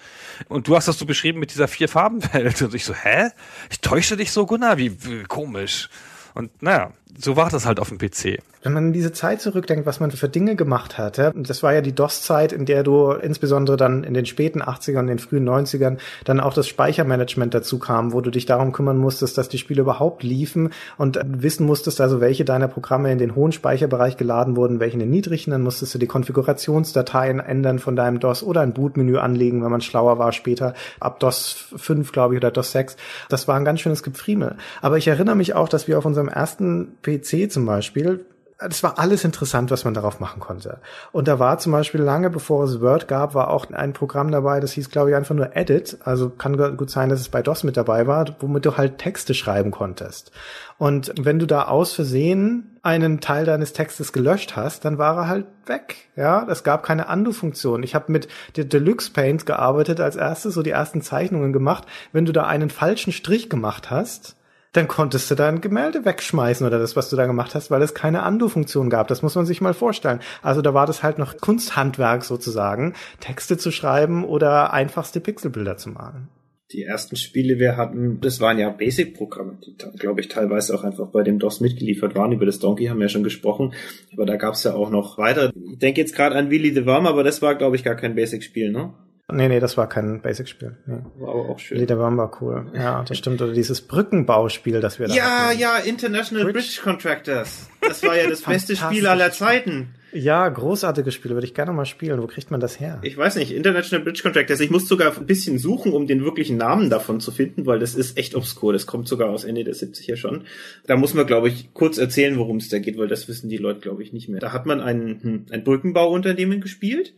Und 0.49 0.67
du 0.67 0.75
hast 0.75 0.87
das 0.87 0.99
so 0.99 1.05
beschrieben 1.05 1.39
mit 1.39 1.51
dieser 1.51 1.69
Vier-Farben-Welt. 1.69 2.61
Und 2.61 2.73
ich 2.73 2.83
so, 2.83 2.93
hä? 2.93 3.29
Ich 3.69 3.79
täusche 3.79 4.17
dich 4.17 4.31
so, 4.33 4.45
Gunnar? 4.45 4.77
Wie, 4.77 5.03
wie 5.05 5.23
komisch. 5.23 5.89
Und 6.33 6.61
naja, 6.61 6.91
so 7.17 7.35
war 7.35 7.49
das 7.49 7.65
halt 7.65 7.79
auf 7.79 7.89
dem 7.89 7.97
PC. 7.97 8.39
Wenn 8.61 8.73
man 8.73 8.87
in 8.87 8.93
diese 8.93 9.13
Zeit 9.13 9.41
zurückdenkt, 9.41 9.85
was 9.85 9.99
man 9.99 10.11
für 10.11 10.27
Dinge 10.27 10.55
gemacht 10.55 10.97
hat, 10.97 11.17
ja, 11.17 11.31
das 11.33 11.63
war 11.63 11.73
ja 11.73 11.81
die 11.81 11.95
DOS-Zeit, 11.95 12.51
in 12.51 12.65
der 12.65 12.83
du 12.83 13.11
insbesondere 13.11 13.77
dann 13.77 14.03
in 14.03 14.13
den 14.13 14.25
späten 14.25 14.61
80ern, 14.61 15.07
den 15.07 15.17
frühen 15.17 15.47
90ern 15.47 15.97
dann 16.25 16.41
auch 16.41 16.53
das 16.53 16.67
Speichermanagement 16.67 17.53
dazu 17.53 17.79
kam, 17.79 18.11
wo 18.11 18.19
du 18.19 18.31
dich 18.31 18.45
darum 18.45 18.73
kümmern 18.73 18.97
musstest, 18.97 19.37
dass 19.37 19.47
die 19.47 19.57
Spiele 19.57 19.81
überhaupt 19.81 20.23
liefen 20.23 20.71
und 20.97 21.19
wissen 21.23 21.65
musstest, 21.65 22.01
also 22.01 22.19
welche 22.19 22.43
deiner 22.43 22.67
Programme 22.67 23.11
in 23.11 23.17
den 23.17 23.33
hohen 23.33 23.53
Speicherbereich 23.53 24.17
geladen 24.17 24.55
wurden, 24.57 24.79
welche 24.79 24.95
in 24.95 24.99
den 24.99 25.09
niedrigen, 25.09 25.51
dann 25.51 25.61
musstest 25.61 25.95
du 25.95 25.99
die 25.99 26.07
Konfigurationsdateien 26.07 27.39
ändern 27.39 27.79
von 27.79 27.95
deinem 27.95 28.19
DOS 28.19 28.43
oder 28.43 28.61
ein 28.61 28.73
Bootmenü 28.73 29.17
anlegen, 29.17 29.63
wenn 29.63 29.71
man 29.71 29.81
schlauer 29.81 30.19
war 30.19 30.33
später, 30.33 30.73
ab 30.99 31.19
DOS 31.21 31.65
5, 31.75 32.11
glaube 32.11 32.35
ich, 32.35 32.39
oder 32.39 32.51
DOS 32.51 32.73
6. 32.73 32.97
Das 33.29 33.47
war 33.47 33.55
ein 33.55 33.65
ganz 33.65 33.79
schönes 33.79 34.03
Gepfriemel. 34.03 34.57
Aber 34.81 34.97
ich 34.97 35.07
erinnere 35.07 35.35
mich 35.35 35.55
auch, 35.55 35.69
dass 35.69 35.87
wir 35.87 35.97
auf 35.97 36.05
unserem 36.05 36.27
ersten 36.27 36.97
PC 37.01 37.51
zum 37.51 37.65
Beispiel, 37.65 38.25
das 38.59 38.83
war 38.83 38.99
alles 38.99 39.23
interessant, 39.23 39.71
was 39.71 39.85
man 39.85 39.93
darauf 39.93 40.19
machen 40.19 40.41
konnte. 40.41 40.79
Und 41.13 41.29
da 41.29 41.39
war 41.39 41.59
zum 41.59 41.71
Beispiel 41.71 42.01
lange 42.01 42.29
bevor 42.29 42.65
es 42.65 42.81
Word 42.81 43.07
gab, 43.07 43.33
war 43.33 43.49
auch 43.49 43.71
ein 43.71 43.93
Programm 43.93 44.31
dabei, 44.31 44.59
das 44.59 44.73
hieß, 44.73 44.89
glaube 44.89 45.11
ich, 45.11 45.15
einfach 45.15 45.33
nur 45.33 45.55
Edit. 45.55 45.97
Also 46.03 46.29
kann 46.29 46.57
gut 46.75 46.89
sein, 46.89 47.07
dass 47.07 47.21
es 47.21 47.29
bei 47.29 47.41
DOS 47.41 47.63
mit 47.63 47.77
dabei 47.77 48.05
war, 48.05 48.25
womit 48.41 48.65
du 48.65 48.75
halt 48.75 48.97
Texte 48.97 49.33
schreiben 49.33 49.71
konntest. 49.71 50.31
Und 50.77 51.13
wenn 51.17 51.39
du 51.39 51.45
da 51.45 51.65
aus 51.65 51.93
Versehen 51.93 52.77
einen 52.81 53.21
Teil 53.21 53.45
deines 53.45 53.71
Textes 53.71 54.11
gelöscht 54.11 54.57
hast, 54.57 54.83
dann 54.83 54.97
war 54.97 55.15
er 55.15 55.27
halt 55.29 55.45
weg. 55.65 56.09
Ja, 56.17 56.45
es 56.49 56.63
gab 56.63 56.83
keine 56.83 57.07
Undo-Funktion. 57.07 57.83
Ich 57.83 57.95
habe 57.95 58.11
mit 58.11 58.27
der 58.57 58.65
Deluxe 58.65 59.11
Paint 59.11 59.45
gearbeitet 59.45 60.01
als 60.01 60.17
erstes, 60.17 60.53
so 60.53 60.63
die 60.63 60.71
ersten 60.71 61.01
Zeichnungen 61.01 61.53
gemacht. 61.53 61.85
Wenn 62.11 62.25
du 62.25 62.33
da 62.33 62.45
einen 62.45 62.69
falschen 62.69 63.13
Strich 63.13 63.49
gemacht 63.49 63.89
hast, 63.89 64.35
dann 64.73 64.87
konntest 64.87 65.29
du 65.31 65.35
dein 65.35 65.61
Gemälde 65.61 66.05
wegschmeißen 66.05 66.65
oder 66.65 66.79
das, 66.79 66.95
was 66.95 67.09
du 67.09 67.15
da 67.15 67.25
gemacht 67.25 67.55
hast, 67.55 67.71
weil 67.71 67.81
es 67.81 67.93
keine 67.93 68.25
Undo-Funktion 68.25 68.89
gab. 68.89 69.07
Das 69.07 69.21
muss 69.21 69.35
man 69.35 69.45
sich 69.45 69.61
mal 69.61 69.73
vorstellen. 69.73 70.19
Also 70.41 70.61
da 70.61 70.73
war 70.73 70.85
das 70.85 71.03
halt 71.03 71.17
noch 71.17 71.37
Kunsthandwerk 71.37 72.23
sozusagen, 72.23 72.93
Texte 73.19 73.57
zu 73.57 73.71
schreiben 73.71 74.23
oder 74.23 74.73
einfachste 74.73 75.19
Pixelbilder 75.19 75.77
zu 75.77 75.89
malen. 75.89 76.29
Die 76.71 76.83
ersten 76.83 77.15
Spiele 77.15 77.57
wir 77.57 77.77
hatten, 77.77 78.21
das 78.21 78.41
waren 78.41 78.59
ja 78.59 78.69
Basic-Programme, 78.69 79.57
die, 79.65 79.75
glaube 79.97 80.21
ich, 80.21 80.27
teilweise 80.27 80.75
auch 80.75 80.83
einfach 80.83 81.07
bei 81.07 81.23
dem 81.23 81.39
DOS 81.39 81.61
mitgeliefert 81.61 82.13
waren. 82.13 82.31
Über 82.31 82.45
das 82.45 82.59
Donkey 82.59 82.85
haben 82.85 82.99
wir 82.99 83.05
ja 83.05 83.09
schon 83.09 83.23
gesprochen, 83.23 83.73
aber 84.13 84.27
da 84.27 84.35
gab 84.35 84.53
es 84.53 84.63
ja 84.63 84.75
auch 84.75 84.91
noch 84.91 85.17
weitere. 85.17 85.51
Ich 85.71 85.79
denke 85.79 85.99
jetzt 85.99 86.15
gerade 86.15 86.35
an 86.35 86.51
Willy 86.51 86.71
the 86.71 86.85
Worm, 86.85 87.07
aber 87.07 87.23
das 87.23 87.41
war, 87.41 87.55
glaube 87.55 87.75
ich, 87.75 87.83
gar 87.83 87.95
kein 87.95 88.13
Basic-Spiel, 88.13 88.71
ne? 88.71 88.93
Nee, 89.31 89.47
nee, 89.47 89.59
das 89.59 89.77
war 89.77 89.87
kein 89.89 90.21
Basic-Spiel. 90.21 90.75
Nee. 90.85 90.97
War 91.17 91.29
aber 91.29 91.49
auch 91.49 91.59
schön. 91.59 91.77
Liederbaum 91.79 92.17
war 92.17 92.31
cool. 92.41 92.67
Ja, 92.73 93.03
das 93.07 93.17
stimmt. 93.17 93.41
Oder 93.41 93.53
dieses 93.53 93.81
Brückenbauspiel, 93.81 94.81
das 94.81 94.99
wir 94.99 95.07
da 95.07 95.13
Ja, 95.13 95.23
hatten. 95.49 95.59
ja, 95.59 95.77
International 95.77 96.43
Bridge. 96.45 96.59
Bridge 96.59 96.79
Contractors. 96.83 97.69
Das 97.81 98.03
war 98.03 98.17
ja 98.17 98.29
das 98.29 98.41
beste 98.41 98.75
Spiel 98.75 99.07
aller 99.07 99.31
Zeiten. 99.31 99.89
Ja, 100.11 100.49
großartiges 100.49 101.13
Spiel, 101.13 101.31
würde 101.31 101.45
ich 101.45 101.53
gerne 101.53 101.71
mal 101.71 101.85
spielen. 101.85 102.19
Wo 102.19 102.25
kriegt 102.25 102.49
man 102.49 102.59
das 102.59 102.79
her? 102.79 102.97
Ich 103.03 103.15
weiß 103.15 103.35
nicht, 103.35 103.51
International 103.51 104.03
Bridge 104.03 104.21
Contractors. 104.23 104.59
Ich 104.59 104.71
muss 104.71 104.87
sogar 104.87 105.15
ein 105.15 105.25
bisschen 105.27 105.59
suchen, 105.59 105.93
um 105.93 106.07
den 106.07 106.23
wirklichen 106.25 106.57
Namen 106.57 106.89
davon 106.89 107.19
zu 107.19 107.31
finden, 107.31 107.67
weil 107.67 107.77
das 107.77 107.93
ist 107.93 108.17
echt 108.17 108.33
obskur. 108.33 108.73
Das 108.73 108.87
kommt 108.87 109.07
sogar 109.07 109.29
aus 109.29 109.43
Ende 109.43 109.63
der 109.63 109.75
70er 109.75 110.15
schon. 110.15 110.45
Da 110.87 110.95
muss 110.97 111.13
man, 111.13 111.27
glaube 111.27 111.49
ich, 111.49 111.75
kurz 111.75 111.99
erzählen, 111.99 112.39
worum 112.39 112.57
es 112.57 112.69
da 112.69 112.79
geht, 112.79 112.97
weil 112.97 113.07
das 113.07 113.27
wissen 113.27 113.49
die 113.49 113.57
Leute, 113.57 113.81
glaube 113.81 114.01
ich, 114.01 114.11
nicht 114.11 114.29
mehr. 114.29 114.39
Da 114.39 114.51
hat 114.51 114.65
man 114.65 114.81
ein, 114.81 115.19
hm, 115.21 115.45
ein 115.51 115.63
Brückenbauunternehmen 115.63 116.59
gespielt 116.59 117.13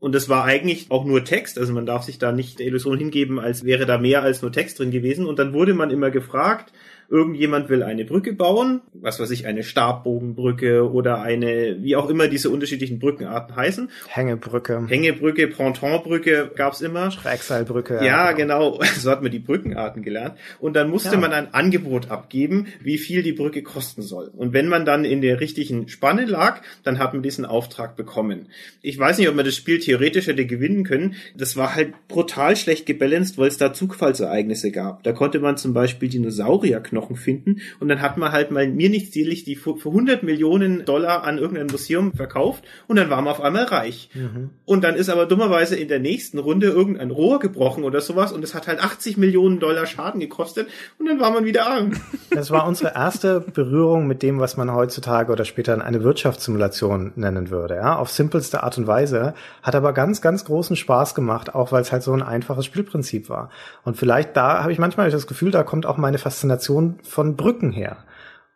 und 0.00 0.14
das 0.14 0.28
war 0.28 0.44
eigentlich 0.44 0.90
auch 0.90 1.04
nur 1.04 1.24
Text, 1.24 1.58
also 1.58 1.72
man 1.72 1.86
darf 1.86 2.04
sich 2.04 2.18
da 2.18 2.32
nicht 2.32 2.58
der 2.58 2.66
Illusion 2.66 2.98
hingeben, 2.98 3.40
als 3.40 3.64
wäre 3.64 3.86
da 3.86 3.98
mehr 3.98 4.22
als 4.22 4.42
nur 4.42 4.52
Text 4.52 4.78
drin 4.78 4.90
gewesen. 4.90 5.26
Und 5.26 5.38
dann 5.38 5.52
wurde 5.52 5.74
man 5.74 5.90
immer 5.90 6.10
gefragt, 6.10 6.72
irgendjemand 7.08 7.68
will 7.68 7.82
eine 7.82 8.04
Brücke 8.04 8.32
bauen, 8.32 8.80
was 8.92 9.20
weiß 9.20 9.30
ich, 9.30 9.46
eine 9.46 9.62
Stabbogenbrücke 9.62 10.90
oder 10.90 11.22
eine, 11.22 11.76
wie 11.80 11.96
auch 11.96 12.08
immer 12.08 12.28
diese 12.28 12.50
unterschiedlichen 12.50 12.98
Brückenarten 12.98 13.54
heißen. 13.54 13.90
Hängebrücke. 14.08 14.86
Hängebrücke, 14.88 15.48
Pontonbrücke 15.48 16.50
gab's 16.54 16.80
immer. 16.80 17.10
Schrägseilbrücke. 17.10 18.00
Ja, 18.04 18.32
genau. 18.32 18.80
So 18.96 19.10
hat 19.10 19.22
man 19.22 19.30
die 19.30 19.38
Brückenarten 19.38 20.02
gelernt. 20.02 20.36
Und 20.58 20.74
dann 20.74 20.88
musste 20.88 21.12
ja. 21.12 21.18
man 21.18 21.32
ein 21.32 21.52
Angebot 21.52 22.10
abgeben, 22.10 22.66
wie 22.80 22.98
viel 22.98 23.22
die 23.22 23.32
Brücke 23.32 23.62
kosten 23.62 24.02
soll. 24.02 24.30
Und 24.34 24.52
wenn 24.52 24.68
man 24.68 24.84
dann 24.84 25.04
in 25.04 25.20
der 25.20 25.38
richtigen 25.40 25.88
Spanne 25.88 26.24
lag, 26.24 26.62
dann 26.82 26.98
hat 26.98 27.12
man 27.12 27.22
diesen 27.22 27.44
Auftrag 27.44 27.94
bekommen. 27.94 28.48
Ich 28.80 28.98
weiß 28.98 29.18
nicht, 29.18 29.28
ob 29.28 29.36
man 29.36 29.44
das 29.44 29.54
Spiel 29.54 29.78
theoretisch 29.78 30.28
hätte 30.28 30.46
gewinnen 30.46 30.82
können. 30.82 31.14
Das 31.36 31.56
war 31.56 31.74
halt 31.74 31.92
brutal 32.08 32.56
schlecht 32.56 32.86
gebalanced, 32.86 33.38
weil 33.38 33.48
es 33.48 33.58
da 33.58 33.72
Zugfallsereignisse 33.72 34.72
gab. 34.72 35.02
Da 35.02 35.12
konnte 35.12 35.38
man 35.38 35.56
zum 35.56 35.74
Beispiel 35.74 36.08
Dinosaurierknochen 36.08 36.95
Knochen 36.96 37.16
finden. 37.16 37.60
Und 37.78 37.88
dann 37.88 38.00
hat 38.00 38.16
man 38.16 38.32
halt 38.32 38.50
mal 38.50 38.66
mir 38.68 38.88
nicht 38.88 39.12
zierlich 39.12 39.44
die 39.44 39.56
für 39.56 39.76
100 39.76 40.22
Millionen 40.22 40.84
Dollar 40.84 41.24
an 41.24 41.38
irgendein 41.38 41.66
Museum 41.66 42.12
verkauft 42.12 42.64
und 42.86 42.96
dann 42.96 43.10
war 43.10 43.20
man 43.20 43.32
auf 43.32 43.40
einmal 43.40 43.64
reich. 43.64 44.08
Mhm. 44.14 44.50
Und 44.64 44.82
dann 44.82 44.94
ist 44.94 45.10
aber 45.10 45.26
dummerweise 45.26 45.76
in 45.76 45.88
der 45.88 45.98
nächsten 45.98 46.38
Runde 46.38 46.68
irgendein 46.68 47.10
Rohr 47.10 47.38
gebrochen 47.38 47.84
oder 47.84 48.00
sowas 48.00 48.32
und 48.32 48.42
es 48.42 48.54
hat 48.54 48.66
halt 48.66 48.82
80 48.82 49.18
Millionen 49.18 49.60
Dollar 49.60 49.86
Schaden 49.86 50.20
gekostet 50.20 50.68
und 50.98 51.06
dann 51.06 51.20
war 51.20 51.30
man 51.30 51.44
wieder 51.44 51.66
arm. 51.66 51.92
Das 52.30 52.50
war 52.50 52.66
unsere 52.66 52.94
erste 52.94 53.40
Berührung 53.40 54.06
mit 54.06 54.22
dem, 54.22 54.40
was 54.40 54.58
man 54.58 54.74
heutzutage 54.74 55.32
oder 55.32 55.44
später 55.44 55.82
eine 55.82 56.02
Wirtschaftssimulation 56.02 57.12
nennen 57.16 57.50
würde. 57.50 57.76
Ja, 57.76 57.96
auf 57.96 58.10
simpelste 58.10 58.62
Art 58.62 58.76
und 58.76 58.86
Weise. 58.86 59.32
Hat 59.62 59.74
aber 59.74 59.94
ganz, 59.94 60.20
ganz 60.20 60.44
großen 60.44 60.76
Spaß 60.76 61.14
gemacht, 61.14 61.54
auch 61.54 61.72
weil 61.72 61.82
es 61.82 61.92
halt 61.92 62.02
so 62.02 62.12
ein 62.12 62.22
einfaches 62.22 62.66
Spielprinzip 62.66 63.30
war. 63.30 63.50
Und 63.84 63.96
vielleicht 63.96 64.36
da 64.36 64.62
habe 64.62 64.72
ich 64.72 64.78
manchmal 64.78 65.10
das 65.10 65.26
Gefühl, 65.26 65.50
da 65.50 65.62
kommt 65.62 65.86
auch 65.86 65.96
meine 65.96 66.18
Faszination 66.18 66.85
von 67.02 67.36
Brücken 67.36 67.72
her. 67.72 67.98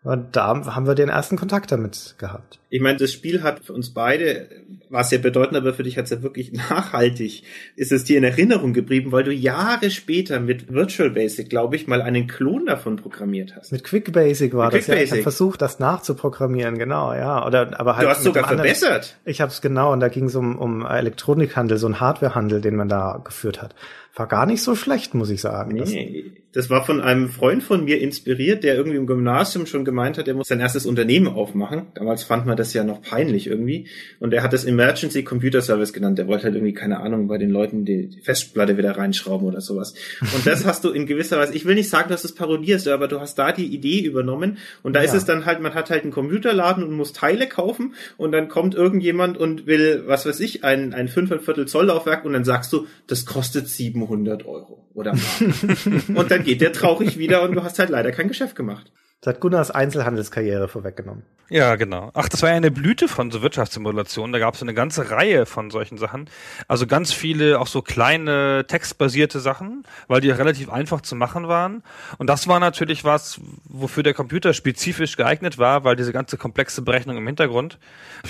Und 0.03 0.35
da 0.35 0.47
haben 0.47 0.87
wir 0.87 0.95
den 0.95 1.11
ersten 1.11 1.37
Kontakt 1.37 1.71
damit 1.73 2.15
gehabt. 2.17 2.59
Ich 2.71 2.81
meine, 2.81 2.97
das 2.97 3.13
Spiel 3.13 3.43
hat 3.43 3.63
für 3.63 3.75
uns 3.75 3.93
beide, 3.93 4.49
was 4.89 5.11
ja 5.11 5.19
bedeutend, 5.19 5.59
aber 5.59 5.75
für 5.75 5.83
dich 5.83 5.99
hat 5.99 6.07
es 6.07 6.11
ja 6.11 6.23
wirklich 6.23 6.53
nachhaltig, 6.71 7.43
ist 7.77 7.93
es 7.93 8.05
dir 8.05 8.17
in 8.17 8.25
Erinnerung 8.25 8.73
geblieben, 8.73 9.13
weil 9.13 9.25
du 9.25 9.33
Jahre 9.33 9.91
später 9.91 10.41
mit 10.41 10.73
Virtual 10.73 11.11
Basic, 11.11 11.51
glaube 11.51 11.77
ich, 11.77 11.87
mal 11.87 12.01
einen 12.01 12.29
Klon 12.29 12.65
davon 12.65 12.97
programmiert 12.97 13.55
hast. 13.55 13.73
Mit 13.73 13.85
Quick 13.85 14.11
Basic 14.11 14.55
war 14.55 14.73
mit 14.73 14.79
das 14.79 14.87
Quick 14.87 14.97
ja. 14.97 15.03
Ich 15.03 15.11
habe 15.11 15.23
versucht, 15.23 15.61
das 15.61 15.81
nachzuprogrammieren, 15.81 16.79
genau, 16.79 17.13
ja. 17.13 17.47
Oder 17.47 17.79
aber 17.79 17.97
halt. 17.97 18.07
Du 18.07 18.11
hast 18.11 18.23
sogar 18.23 18.49
verbessert. 18.49 19.19
Ich 19.27 19.43
habe 19.43 19.53
es 19.53 19.61
genau, 19.61 19.93
und 19.93 20.01
da 20.01 20.09
ging 20.09 20.25
es 20.25 20.35
um, 20.35 20.59
um 20.59 20.87
Elektronikhandel, 20.87 21.77
so 21.77 21.89
ein 21.89 22.01
Hardwarehandel, 22.01 22.63
den 22.63 22.75
man 22.75 22.89
da 22.89 23.21
geführt 23.23 23.61
hat 23.61 23.75
war 24.21 24.27
gar 24.27 24.47
nicht 24.47 24.63
so 24.63 24.75
schlecht, 24.75 25.15
muss 25.15 25.31
ich 25.31 25.41
sagen. 25.41 25.73
Nee, 25.73 25.81
das, 25.81 25.91
das 26.53 26.69
war 26.69 26.85
von 26.85 27.01
einem 27.01 27.29
Freund 27.29 27.63
von 27.63 27.85
mir 27.85 28.01
inspiriert, 28.01 28.65
der 28.65 28.75
irgendwie 28.75 28.97
im 28.97 29.07
Gymnasium 29.07 29.67
schon 29.67 29.85
gemeint 29.85 30.19
hat, 30.19 30.27
er 30.27 30.35
muss 30.35 30.49
sein 30.49 30.59
erstes 30.59 30.85
Unternehmen 30.85 31.29
aufmachen. 31.29 31.87
Damals 31.95 32.25
fand 32.25 32.45
man 32.45 32.57
das 32.57 32.75
ja 32.75 32.83
noch 32.83 33.03
peinlich 33.03 33.47
irgendwie. 33.47 33.87
Und 34.19 34.35
er 34.35 34.43
hat 34.43 34.53
das 34.53 34.65
Emergency 34.65 35.23
Computer 35.23 35.63
Service 35.63 35.93
genannt. 35.93 36.19
Der 36.19 36.27
wollte 36.27 36.45
halt 36.45 36.55
irgendwie, 36.57 36.73
keine 36.73 37.01
Ahnung, 37.01 37.29
bei 37.29 37.39
den 37.39 37.51
Leuten 37.51 37.85
die 37.85 38.19
Festplatte 38.23 38.77
wieder 38.77 38.97
reinschrauben 38.97 39.47
oder 39.47 39.61
sowas. 39.61 39.95
Und 40.35 40.45
das 40.45 40.65
hast 40.65 40.83
du 40.83 40.91
in 40.91 41.07
gewisser 41.07 41.39
Weise, 41.39 41.55
ich 41.55 41.67
will 41.67 41.77
nicht 41.77 41.89
sagen, 41.89 42.09
dass 42.09 42.23
du 42.23 42.29
es 42.29 42.35
parodierst, 42.35 42.89
aber 42.89 43.07
du 43.07 43.21
hast 43.21 43.37
da 43.37 43.53
die 43.53 43.67
Idee 43.67 44.01
übernommen. 44.01 44.59
Und 44.83 44.95
da 44.95 45.01
ja. 45.01 45.07
ist 45.07 45.15
es 45.15 45.25
dann 45.25 45.47
halt, 45.47 45.61
man 45.61 45.75
hat 45.75 45.91
halt 45.91 46.03
einen 46.03 46.13
Computerladen 46.13 46.83
und 46.83 46.93
muss 46.93 47.13
Teile 47.13 47.49
kaufen 47.49 47.95
und 48.17 48.33
dann 48.33 48.49
kommt 48.49 48.75
irgendjemand 48.75 49.39
und 49.39 49.67
will, 49.67 50.03
was 50.07 50.27
weiß 50.27 50.41
ich, 50.41 50.65
ein, 50.65 50.95
ein 50.95 51.07
Fünfviertel 51.07 51.69
Zoll 51.69 51.87
Laufwerk 51.87 52.25
und 52.25 52.33
dann 52.33 52.45
sagst 52.45 52.73
du, 52.73 52.87
das 53.07 53.25
kostet 53.25 53.69
700 53.69 54.47
Euro 54.47 54.85
oder 54.95 55.15
Mark. 55.15 56.09
und 56.15 56.31
dann 56.41 56.47
geht 56.47 56.63
der 56.63 56.73
traurig 56.73 57.19
wieder 57.19 57.43
und 57.43 57.53
du 57.53 57.63
hast 57.63 57.79
halt 57.79 57.91
leider 57.91 58.13
kein 58.13 58.29
Geschäft 58.29 58.57
gemacht. 58.57 58.91
Das 59.23 59.35
hat 59.35 59.41
Gunnars 59.41 59.71
Einzelhandelskarriere 59.71 60.67
vorweggenommen. 60.67 61.25
Ja, 61.51 61.75
genau. 61.75 62.11
Ach, 62.15 62.29
das 62.29 62.43
war 62.43 62.51
ja 62.51 62.55
eine 62.55 62.71
Blüte 62.71 63.09
von 63.09 63.33
so 63.33 63.43
Wirtschaftssimulationen. 63.43 64.33
Da 64.33 64.39
gab 64.39 64.55
es 64.55 64.63
eine 64.63 64.73
ganze 64.73 65.11
Reihe 65.11 65.47
von 65.47 65.73
solchen 65.73 65.99
Sachen. 65.99 66.31
Also 66.69 66.87
ganz 66.87 67.13
viele, 67.13 67.59
auch 67.59 67.67
so 67.67 67.83
kleine 67.83 68.65
textbasierte 68.69 69.41
Sachen, 69.41 69.83
weil 70.07 70.21
die 70.21 70.31
relativ 70.31 70.71
einfach 70.71 71.01
zu 71.01 71.17
machen 71.17 71.49
waren. 71.49 71.83
Und 72.19 72.29
das 72.29 72.47
war 72.47 72.61
natürlich 72.61 73.03
was, 73.03 73.41
wofür 73.65 74.05
der 74.05 74.15
Computer 74.15 74.55
spezifisch 74.55 75.17
geeignet 75.17 75.59
war, 75.59 75.83
weil 75.83 75.97
diese 75.97 76.13
ganze 76.13 76.39
komplexe 76.39 76.83
Berechnung 76.83 77.17
im 77.17 77.27
Hintergrund, 77.27 77.81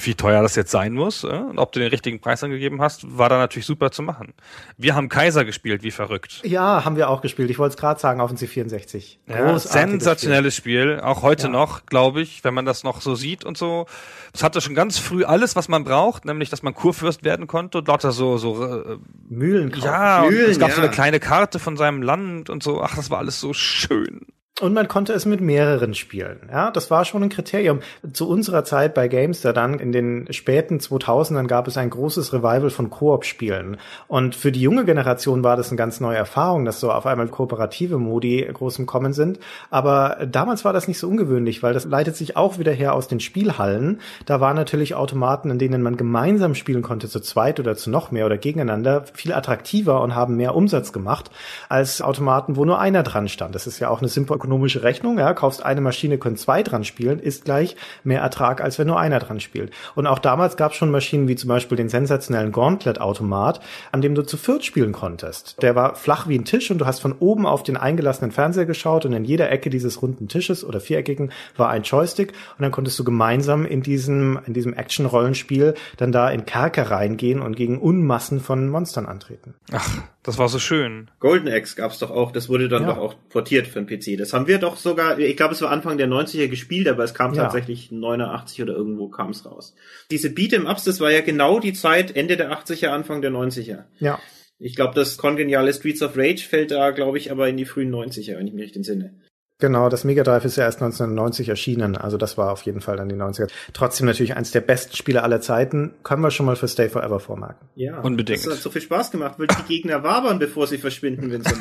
wie 0.02 0.14
teuer 0.14 0.40
das 0.40 0.56
jetzt 0.56 0.70
sein 0.70 0.94
muss 0.94 1.22
äh, 1.22 1.26
und 1.26 1.58
ob 1.58 1.72
du 1.72 1.78
den 1.78 1.90
richtigen 1.90 2.20
Preis 2.20 2.42
angegeben 2.42 2.80
hast, 2.80 3.18
war 3.18 3.28
da 3.28 3.36
natürlich 3.36 3.66
super 3.66 3.90
zu 3.90 4.02
machen. 4.02 4.32
Wir 4.78 4.94
haben 4.94 5.10
Kaiser 5.10 5.44
gespielt, 5.44 5.82
wie 5.82 5.90
verrückt. 5.90 6.40
Ja, 6.42 6.86
haben 6.86 6.96
wir 6.96 7.10
auch 7.10 7.20
gespielt. 7.20 7.50
Ich 7.50 7.58
wollte 7.58 7.74
es 7.74 7.80
gerade 7.80 8.00
sagen, 8.00 8.22
auf 8.22 8.30
dem 8.30 8.38
C64. 8.38 9.18
Ja, 9.26 9.58
sensationelles 9.58 10.56
Spiel. 10.56 10.79
Spiel, 10.79 10.79
auch 11.02 11.22
heute 11.22 11.44
ja. 11.44 11.48
noch, 11.48 11.86
glaube 11.86 12.20
ich, 12.20 12.44
wenn 12.44 12.54
man 12.54 12.64
das 12.64 12.84
noch 12.84 13.00
so 13.00 13.14
sieht 13.14 13.44
und 13.44 13.56
so. 13.56 13.86
Es 14.32 14.42
hatte 14.42 14.60
schon 14.60 14.74
ganz 14.74 14.98
früh 14.98 15.24
alles, 15.24 15.56
was 15.56 15.68
man 15.68 15.84
braucht, 15.84 16.24
nämlich, 16.24 16.50
dass 16.50 16.62
man 16.62 16.74
Kurfürst 16.74 17.24
werden 17.24 17.46
konnte 17.46 17.78
und 17.78 17.88
lauter 17.88 18.12
so, 18.12 18.38
so, 18.38 18.64
äh, 18.64 18.98
Mühlen. 19.28 19.72
Ja, 19.82 20.24
Mühlen, 20.28 20.50
es 20.50 20.58
gab 20.58 20.70
ja. 20.70 20.74
so 20.76 20.82
eine 20.82 20.90
kleine 20.90 21.20
Karte 21.20 21.58
von 21.58 21.76
seinem 21.76 22.02
Land 22.02 22.50
und 22.50 22.62
so. 22.62 22.82
Ach, 22.82 22.96
das 22.96 23.10
war 23.10 23.18
alles 23.18 23.40
so 23.40 23.52
schön. 23.52 24.26
Und 24.60 24.74
man 24.74 24.88
konnte 24.88 25.14
es 25.14 25.24
mit 25.24 25.40
mehreren 25.40 25.94
spielen. 25.94 26.40
Ja, 26.50 26.70
das 26.70 26.90
war 26.90 27.06
schon 27.06 27.22
ein 27.22 27.30
Kriterium. 27.30 27.80
Zu 28.12 28.28
unserer 28.28 28.62
Zeit 28.62 28.92
bei 28.92 29.08
Gamester 29.08 29.54
dann 29.54 29.78
in 29.78 29.90
den 29.90 30.30
späten 30.32 30.78
2000ern 30.78 31.46
gab 31.46 31.66
es 31.66 31.78
ein 31.78 31.88
großes 31.88 32.34
Revival 32.34 32.68
von 32.68 32.90
Koop-Spielen. 32.90 33.78
Und 34.06 34.34
für 34.34 34.52
die 34.52 34.60
junge 34.60 34.84
Generation 34.84 35.42
war 35.42 35.56
das 35.56 35.68
eine 35.68 35.76
ganz 35.76 36.00
neue 36.00 36.18
Erfahrung, 36.18 36.66
dass 36.66 36.78
so 36.78 36.92
auf 36.92 37.06
einmal 37.06 37.28
kooperative 37.28 37.96
Modi 37.96 38.46
groß 38.52 38.80
im 38.80 38.86
Kommen 38.86 39.14
sind. 39.14 39.38
Aber 39.70 40.26
damals 40.30 40.64
war 40.64 40.74
das 40.74 40.88
nicht 40.88 40.98
so 40.98 41.08
ungewöhnlich, 41.08 41.62
weil 41.62 41.72
das 41.72 41.86
leitet 41.86 42.16
sich 42.16 42.36
auch 42.36 42.58
wieder 42.58 42.72
her 42.72 42.92
aus 42.94 43.08
den 43.08 43.20
Spielhallen. 43.20 44.00
Da 44.26 44.40
waren 44.40 44.56
natürlich 44.56 44.94
Automaten, 44.94 45.48
in 45.50 45.58
denen 45.58 45.82
man 45.82 45.96
gemeinsam 45.96 46.54
spielen 46.54 46.82
konnte, 46.82 47.08
zu 47.08 47.20
zweit 47.20 47.60
oder 47.60 47.76
zu 47.76 47.88
noch 47.88 48.10
mehr 48.10 48.26
oder 48.26 48.36
gegeneinander, 48.36 49.04
viel 49.14 49.32
attraktiver 49.32 50.02
und 50.02 50.14
haben 50.14 50.36
mehr 50.36 50.54
Umsatz 50.54 50.92
gemacht 50.92 51.30
als 51.70 52.02
Automaten, 52.02 52.56
wo 52.56 52.66
nur 52.66 52.78
einer 52.78 53.02
dran 53.02 53.28
stand. 53.28 53.54
Das 53.54 53.66
ist 53.66 53.78
ja 53.78 53.88
auch 53.88 54.00
eine 54.00 54.08
simple 54.08 54.36
ökonomische 54.50 54.82
Rechnung. 54.82 55.16
Ja, 55.16 55.32
kaufst 55.32 55.64
eine 55.64 55.80
Maschine, 55.80 56.18
können 56.18 56.36
zwei 56.36 56.64
dran 56.64 56.82
spielen, 56.82 57.20
ist 57.20 57.44
gleich 57.44 57.76
mehr 58.02 58.20
Ertrag, 58.20 58.60
als 58.60 58.80
wenn 58.80 58.88
nur 58.88 58.98
einer 58.98 59.20
dran 59.20 59.38
spielt. 59.38 59.70
Und 59.94 60.08
auch 60.08 60.18
damals 60.18 60.56
gab 60.56 60.72
es 60.72 60.76
schon 60.76 60.90
Maschinen 60.90 61.28
wie 61.28 61.36
zum 61.36 61.46
Beispiel 61.48 61.76
den 61.76 61.88
sensationellen 61.88 62.50
Gauntlet-Automat, 62.50 63.60
an 63.92 64.00
dem 64.00 64.16
du 64.16 64.22
zu 64.22 64.36
viert 64.36 64.64
spielen 64.64 64.90
konntest. 64.90 65.62
Der 65.62 65.76
war 65.76 65.94
flach 65.94 66.26
wie 66.26 66.36
ein 66.36 66.44
Tisch 66.44 66.68
und 66.72 66.78
du 66.78 66.86
hast 66.86 66.98
von 66.98 67.14
oben 67.20 67.46
auf 67.46 67.62
den 67.62 67.76
eingelassenen 67.76 68.32
Fernseher 68.32 68.66
geschaut 68.66 69.06
und 69.06 69.12
in 69.12 69.24
jeder 69.24 69.50
Ecke 69.50 69.70
dieses 69.70 70.02
runden 70.02 70.26
Tisches 70.26 70.64
oder 70.64 70.80
viereckigen 70.80 71.30
war 71.56 71.68
ein 71.68 71.82
Joystick 71.82 72.32
und 72.58 72.62
dann 72.62 72.72
konntest 72.72 72.98
du 72.98 73.04
gemeinsam 73.04 73.64
in 73.64 73.82
diesem, 73.82 74.40
in 74.46 74.52
diesem 74.52 74.74
Action-Rollenspiel 74.74 75.74
dann 75.96 76.10
da 76.10 76.28
in 76.28 76.44
Kerker 76.44 76.90
reingehen 76.90 77.40
und 77.40 77.54
gegen 77.54 77.78
Unmassen 77.78 78.40
von 78.40 78.68
Monstern 78.68 79.06
antreten. 79.06 79.54
Ach, 79.72 80.02
das 80.22 80.36
war 80.36 80.48
so 80.48 80.58
schön. 80.58 81.10
Golden 81.18 81.48
Axe 81.48 81.76
gab's 81.76 81.98
doch 81.98 82.10
auch, 82.10 82.30
das 82.30 82.48
wurde 82.48 82.68
dann 82.68 82.82
ja. 82.82 82.88
doch 82.90 82.98
auch 82.98 83.14
portiert 83.30 83.66
für 83.66 83.82
den 83.82 83.86
PC. 83.86 84.18
Das 84.18 84.34
haben 84.34 84.46
wir 84.46 84.58
doch 84.58 84.76
sogar, 84.76 85.18
ich 85.18 85.36
glaube, 85.36 85.54
es 85.54 85.62
war 85.62 85.70
Anfang 85.70 85.96
der 85.96 86.08
90er 86.08 86.48
gespielt, 86.48 86.88
aber 86.88 87.04
es 87.04 87.14
kam 87.14 87.32
ja. 87.32 87.44
tatsächlich 87.44 87.90
89 87.90 88.62
oder 88.62 88.74
irgendwo 88.74 89.08
kam's 89.08 89.46
raus. 89.46 89.74
Diese 90.10 90.28
Beat'em-Ups, 90.28 90.84
das 90.84 91.00
war 91.00 91.10
ja 91.10 91.22
genau 91.22 91.58
die 91.58 91.72
Zeit, 91.72 92.14
Ende 92.14 92.36
der 92.36 92.52
80er, 92.52 92.88
Anfang 92.88 93.22
der 93.22 93.30
90er. 93.30 93.84
Ja. 93.98 94.20
Ich 94.58 94.76
glaube, 94.76 94.94
das 94.94 95.16
kongeniale 95.16 95.72
Streets 95.72 96.02
of 96.02 96.18
Rage 96.18 96.46
fällt 96.46 96.70
da, 96.70 96.90
glaube 96.90 97.16
ich, 97.16 97.32
aber 97.32 97.48
in 97.48 97.56
die 97.56 97.64
frühen 97.64 97.90
90er, 97.90 98.36
wenn 98.36 98.46
ich 98.46 98.52
mich 98.52 98.64
richtig 98.64 98.76
entsinne. 98.76 99.14
Genau, 99.60 99.88
das 99.88 100.04
Mega 100.04 100.22
Drive 100.22 100.44
ist 100.44 100.56
ja 100.56 100.64
erst 100.64 100.82
1990 100.82 101.48
erschienen, 101.48 101.96
also 101.96 102.16
das 102.16 102.38
war 102.38 102.52
auf 102.52 102.62
jeden 102.62 102.80
Fall 102.80 102.96
dann 102.96 103.08
die 103.08 103.14
90er. 103.14 103.48
Trotzdem 103.72 104.06
natürlich 104.06 104.34
eins 104.36 104.50
der 104.50 104.62
besten 104.62 104.96
Spiele 104.96 105.22
aller 105.22 105.40
Zeiten, 105.40 105.94
können 106.02 106.22
wir 106.22 106.30
schon 106.30 106.46
mal 106.46 106.56
für 106.56 106.68
Stay 106.68 106.88
Forever 106.88 107.20
vormerken. 107.20 107.68
Ja, 107.74 108.00
unbedingt. 108.00 108.44
Das 108.46 108.54
hat 108.54 108.60
so 108.60 108.70
viel 108.70 108.82
Spaß 108.82 109.10
gemacht, 109.10 109.34
weil 109.38 109.46
die 109.46 109.62
Gegner 109.68 110.02
wabern, 110.02 110.38
bevor 110.38 110.66
sie 110.66 110.78
verschwinden, 110.78 111.30
wenn 111.30 111.42
sie 111.42 111.54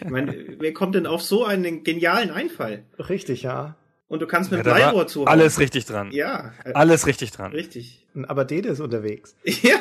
Ich 0.00 0.10
meine, 0.10 0.34
wer 0.58 0.72
kommt 0.72 0.94
denn 0.94 1.06
auf 1.06 1.22
so 1.22 1.44
einen 1.44 1.84
genialen 1.84 2.30
Einfall? 2.30 2.84
Richtig, 2.98 3.42
ja. 3.42 3.76
Und 4.08 4.22
du 4.22 4.26
kannst 4.26 4.52
mit 4.52 4.64
ja, 4.64 4.72
Bleirohr 4.72 5.06
zuhauen. 5.08 5.28
Alles 5.28 5.58
richtig 5.58 5.84
dran. 5.84 6.12
Ja. 6.12 6.52
Alles 6.74 7.06
richtig 7.06 7.32
dran. 7.32 7.50
Richtig. 7.52 8.06
Aber 8.28 8.44
Dede 8.44 8.68
ist 8.68 8.80
unterwegs. 8.80 9.34
Ja. 9.62 9.76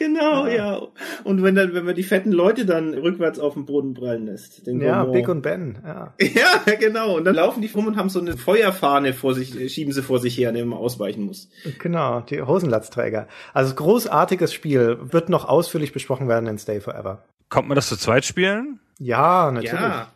Genau, 0.00 0.46
ja. 0.46 0.54
ja. 0.54 0.88
Und 1.24 1.42
wenn 1.42 1.54
dann, 1.54 1.74
wenn 1.74 1.84
man 1.84 1.94
die 1.94 2.02
fetten 2.02 2.32
Leute 2.32 2.64
dann 2.64 2.94
rückwärts 2.94 3.38
auf 3.38 3.52
den 3.52 3.66
Boden 3.66 3.92
prallen 3.92 4.24
lässt. 4.24 4.66
Den 4.66 4.80
ja, 4.80 5.04
Gourmand. 5.04 5.12
Big 5.12 5.28
und 5.28 5.42
Ben, 5.42 5.78
ja. 5.84 6.14
Ja, 6.20 6.74
genau. 6.74 7.18
Und 7.18 7.24
dann 7.26 7.34
laufen 7.34 7.60
die 7.60 7.70
rum 7.70 7.86
und 7.86 7.98
haben 7.98 8.08
so 8.08 8.18
eine 8.18 8.38
Feuerfahne 8.38 9.12
vor 9.12 9.34
sich, 9.34 9.50
schieben 9.70 9.92
sie 9.92 10.02
vor 10.02 10.18
sich 10.18 10.38
her, 10.38 10.48
an 10.48 10.54
dem 10.54 10.68
man 10.68 10.78
ausweichen 10.78 11.24
muss. 11.24 11.50
Genau, 11.78 12.20
die 12.20 12.40
Hosenlatzträger. 12.40 13.28
Also 13.52 13.74
großartiges 13.74 14.54
Spiel, 14.54 14.96
wird 15.02 15.28
noch 15.28 15.46
ausführlich 15.46 15.92
besprochen 15.92 16.28
werden 16.28 16.46
in 16.46 16.58
Stay 16.58 16.80
Forever. 16.80 17.22
Kommt 17.50 17.68
man 17.68 17.74
das 17.74 17.88
zu 17.88 17.98
zweit 17.98 18.24
spielen? 18.24 18.80
Ja, 18.98 19.50
natürlich. 19.50 19.80
Ja. 19.80 20.08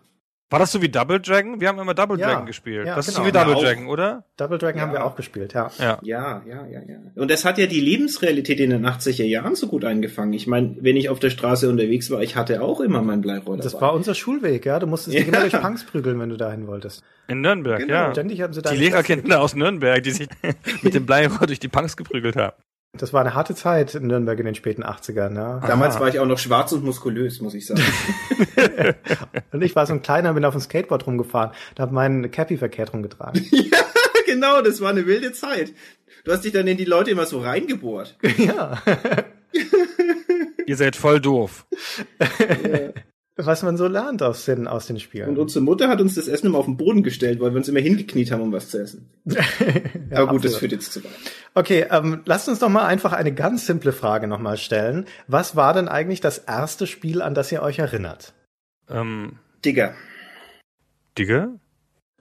War 0.54 0.60
das 0.60 0.70
so 0.70 0.80
wie 0.80 0.88
Double 0.88 1.18
Dragon? 1.18 1.60
Wir 1.60 1.66
haben 1.66 1.80
immer 1.80 1.94
Double 1.94 2.16
ja, 2.16 2.28
Dragon 2.28 2.46
gespielt. 2.46 2.86
Ja, 2.86 2.94
das 2.94 3.06
genau. 3.06 3.18
ist 3.18 3.24
so 3.24 3.26
wie 3.26 3.32
Double 3.32 3.60
Dragon, 3.60 3.88
oder? 3.88 4.22
Double 4.36 4.56
Dragon 4.56 4.76
ja. 4.78 4.86
haben 4.86 4.92
wir 4.92 5.04
auch 5.04 5.16
gespielt, 5.16 5.52
ja. 5.52 5.68
ja. 5.80 5.98
Ja, 6.02 6.42
ja, 6.46 6.64
ja, 6.68 6.80
ja. 6.86 6.96
Und 7.16 7.28
das 7.28 7.44
hat 7.44 7.58
ja 7.58 7.66
die 7.66 7.80
Lebensrealität 7.80 8.60
in 8.60 8.70
den 8.70 8.86
80er 8.86 9.24
Jahren 9.24 9.56
so 9.56 9.66
gut 9.66 9.84
eingefangen. 9.84 10.32
Ich 10.32 10.46
meine, 10.46 10.76
wenn 10.78 10.96
ich 10.96 11.08
auf 11.08 11.18
der 11.18 11.30
Straße 11.30 11.68
unterwegs 11.68 12.08
war, 12.12 12.22
ich 12.22 12.36
hatte 12.36 12.62
auch 12.62 12.78
immer 12.78 13.02
mein 13.02 13.20
Bleirohr 13.20 13.56
Das 13.56 13.80
war 13.80 13.94
unser 13.94 14.14
Schulweg, 14.14 14.64
ja. 14.64 14.78
Du 14.78 14.86
musstest 14.86 15.18
dich 15.18 15.26
immer 15.26 15.40
durch 15.40 15.60
Punks 15.60 15.82
prügeln, 15.82 16.20
wenn 16.20 16.28
du 16.28 16.36
dahin 16.36 16.68
wolltest. 16.68 17.02
In 17.26 17.40
Nürnberg, 17.40 17.80
genau. 17.80 17.92
ja. 17.92 18.12
Ständig 18.12 18.40
haben 18.40 18.52
sie 18.52 18.62
da 18.62 18.70
die 18.70 18.76
Lehrerkinder 18.76 19.40
aus 19.40 19.56
Nürnberg, 19.56 20.04
die 20.04 20.12
sich 20.12 20.28
mit 20.82 20.94
dem 20.94 21.04
Bleirohr 21.04 21.48
durch 21.48 21.58
die 21.58 21.66
Punks 21.66 21.96
geprügelt 21.96 22.36
haben. 22.36 22.54
Das 22.96 23.12
war 23.12 23.20
eine 23.20 23.34
harte 23.34 23.54
Zeit 23.54 23.94
in 23.96 24.06
Nürnberg 24.06 24.38
in 24.38 24.46
den 24.46 24.54
späten 24.54 24.84
80ern. 24.84 25.34
Ja. 25.34 25.60
Damals 25.60 25.98
war 25.98 26.08
ich 26.08 26.20
auch 26.20 26.26
noch 26.26 26.38
schwarz 26.38 26.70
und 26.72 26.84
muskulös, 26.84 27.40
muss 27.40 27.54
ich 27.54 27.66
sagen. 27.66 27.82
und 29.52 29.62
ich 29.62 29.74
war 29.74 29.86
so 29.86 29.94
ein 29.94 30.02
kleiner, 30.02 30.32
bin 30.34 30.44
auf 30.44 30.54
dem 30.54 30.60
Skateboard 30.60 31.06
rumgefahren, 31.06 31.50
da 31.74 31.82
habe 31.82 31.94
meinen 31.94 32.30
Cappy 32.30 32.56
verkehrt 32.56 32.92
rumgetragen. 32.92 33.44
ja, 33.50 33.78
genau, 34.26 34.62
das 34.62 34.80
war 34.80 34.90
eine 34.90 35.06
wilde 35.06 35.32
Zeit. 35.32 35.72
Du 36.24 36.32
hast 36.32 36.44
dich 36.44 36.52
dann 36.52 36.68
in 36.68 36.76
die 36.76 36.84
Leute 36.84 37.10
immer 37.10 37.26
so 37.26 37.40
reingebohrt. 37.40 38.16
ja. 38.38 38.80
Ihr 40.66 40.76
seid 40.76 40.96
voll 40.96 41.20
doof. 41.20 41.66
Was 43.36 43.62
man 43.62 43.76
so 43.76 43.88
lernt 43.88 44.22
aus 44.22 44.44
den, 44.44 44.68
aus 44.68 44.86
den 44.86 45.00
Spielen. 45.00 45.30
Und 45.30 45.38
unsere 45.38 45.64
Mutter 45.64 45.88
hat 45.88 46.00
uns 46.00 46.14
das 46.14 46.28
Essen 46.28 46.46
immer 46.46 46.58
auf 46.58 46.66
den 46.66 46.76
Boden 46.76 47.02
gestellt, 47.02 47.40
weil 47.40 47.50
wir 47.50 47.56
uns 47.56 47.68
immer 47.68 47.80
hingekniet 47.80 48.30
haben, 48.30 48.42
um 48.42 48.52
was 48.52 48.70
zu 48.70 48.78
essen. 48.80 49.10
ja, 49.24 49.40
Aber 50.12 50.26
gut, 50.28 50.36
absolut. 50.36 50.44
das 50.44 50.56
führt 50.56 50.72
jetzt 50.72 50.92
zu 50.92 51.02
weit. 51.02 51.10
Okay, 51.54 51.86
ähm, 51.90 52.22
lasst 52.26 52.48
uns 52.48 52.60
doch 52.60 52.68
mal 52.68 52.86
einfach 52.86 53.12
eine 53.12 53.34
ganz 53.34 53.66
simple 53.66 53.92
Frage 53.92 54.28
nochmal 54.28 54.56
stellen. 54.56 55.06
Was 55.26 55.56
war 55.56 55.74
denn 55.74 55.88
eigentlich 55.88 56.20
das 56.20 56.38
erste 56.38 56.86
Spiel, 56.86 57.22
an 57.22 57.34
das 57.34 57.50
ihr 57.50 57.62
euch 57.62 57.78
erinnert? 57.80 58.34
Ähm, 58.88 59.38
Digger. 59.64 59.94
Digger? 61.18 61.58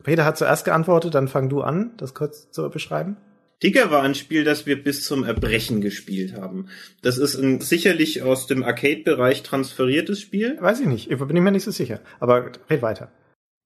Peter 0.02 0.26
hat 0.26 0.38
zuerst 0.38 0.66
geantwortet, 0.66 1.14
dann 1.14 1.28
fang 1.28 1.50
du 1.50 1.62
an, 1.62 1.92
das 1.98 2.14
kurz 2.14 2.52
zu 2.52 2.70
beschreiben. 2.70 3.18
Digger 3.64 3.92
war 3.92 4.04
ein 4.04 4.14
Spiel, 4.16 4.44
das 4.44 4.66
wir 4.66 4.82
bis 4.84 5.04
zum 5.06 5.24
Erbrechen 5.24 5.80
gespielt 5.80 6.34
haben. 6.34 6.68
Das 7.02 7.18
ist 7.18 7.36
ein 7.36 7.62
sicherlich 7.62 8.22
aus 8.22 8.46
dem 8.46 8.64
Arcade-Bereich 8.64 9.42
transferiertes 9.42 10.20
Spiel. 10.20 10.58
Weiß 10.60 10.82
ich 10.82 10.88
nicht, 10.88 11.10
ich 11.10 11.18
bin 11.18 11.44
mir 11.44 11.52
nicht 11.52 11.64
so 11.64 11.72
sicher. 11.72 12.02
Aber 12.20 12.52
red 12.70 12.82
weiter. 12.82 13.12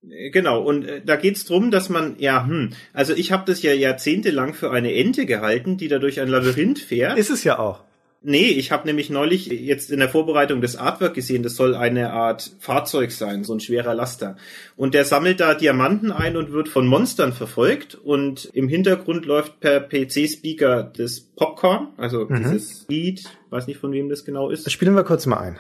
Äh, 0.08 0.30
genau, 0.30 0.62
und 0.62 0.86
äh, 0.86 1.02
da 1.04 1.16
geht's 1.16 1.46
drum, 1.46 1.72
dass 1.72 1.90
man, 1.90 2.16
ja, 2.20 2.46
hm, 2.46 2.74
also 2.94 3.14
ich 3.14 3.32
habe 3.32 3.44
das 3.48 3.62
ja 3.64 3.74
jahrzehntelang 3.74 4.54
für 4.54 4.72
eine 4.72 4.94
Ente 4.94 5.26
gehalten, 5.26 5.78
die 5.78 5.88
da 5.88 6.00
durch 6.00 6.20
ein 6.20 6.28
Labyrinth 6.28 6.80
fährt. 6.80 7.18
Ist 7.18 7.32
es 7.32 7.44
ja 7.44 7.58
auch. 7.60 7.87
Nee, 8.24 8.48
ich 8.48 8.72
habe 8.72 8.88
nämlich 8.88 9.10
neulich 9.10 9.46
jetzt 9.46 9.92
in 9.92 10.00
der 10.00 10.10
Vorbereitung 10.10 10.60
des 10.60 10.76
Artwork 10.76 11.14
gesehen, 11.14 11.44
das 11.44 11.56
soll 11.56 11.76
eine 11.76 12.12
Art 12.14 12.52
Fahrzeug 12.60 13.12
sein, 13.12 13.44
so 13.44 13.54
ein 13.54 13.60
schwerer 13.60 13.94
Laster. 13.94 14.38
Und 14.76 14.96
der 14.96 15.06
sammelt 15.06 15.40
da 15.40 15.54
Diamanten 15.54 16.12
ein 16.12 16.36
und 16.36 16.52
wird 16.52 16.68
von 16.68 16.88
Monstern 16.88 17.32
verfolgt 17.32 17.96
und 17.96 18.50
im 18.54 18.68
Hintergrund 18.68 19.26
läuft 19.26 19.60
per 19.60 19.80
PC-Speaker 19.80 20.92
das 20.98 21.22
Popcorn, 21.22 21.90
also 21.98 22.26
mhm. 22.28 22.38
dieses 22.38 22.86
Lied, 22.90 23.24
weiß 23.52 23.68
nicht 23.68 23.80
von 23.80 23.92
wem 23.92 24.10
das 24.10 24.26
genau 24.26 24.50
ist. 24.50 24.66
Das 24.66 24.74
spielen 24.74 24.96
wir 24.96 25.04
kurz 25.04 25.26
mal 25.28 25.38
ein. 25.38 25.60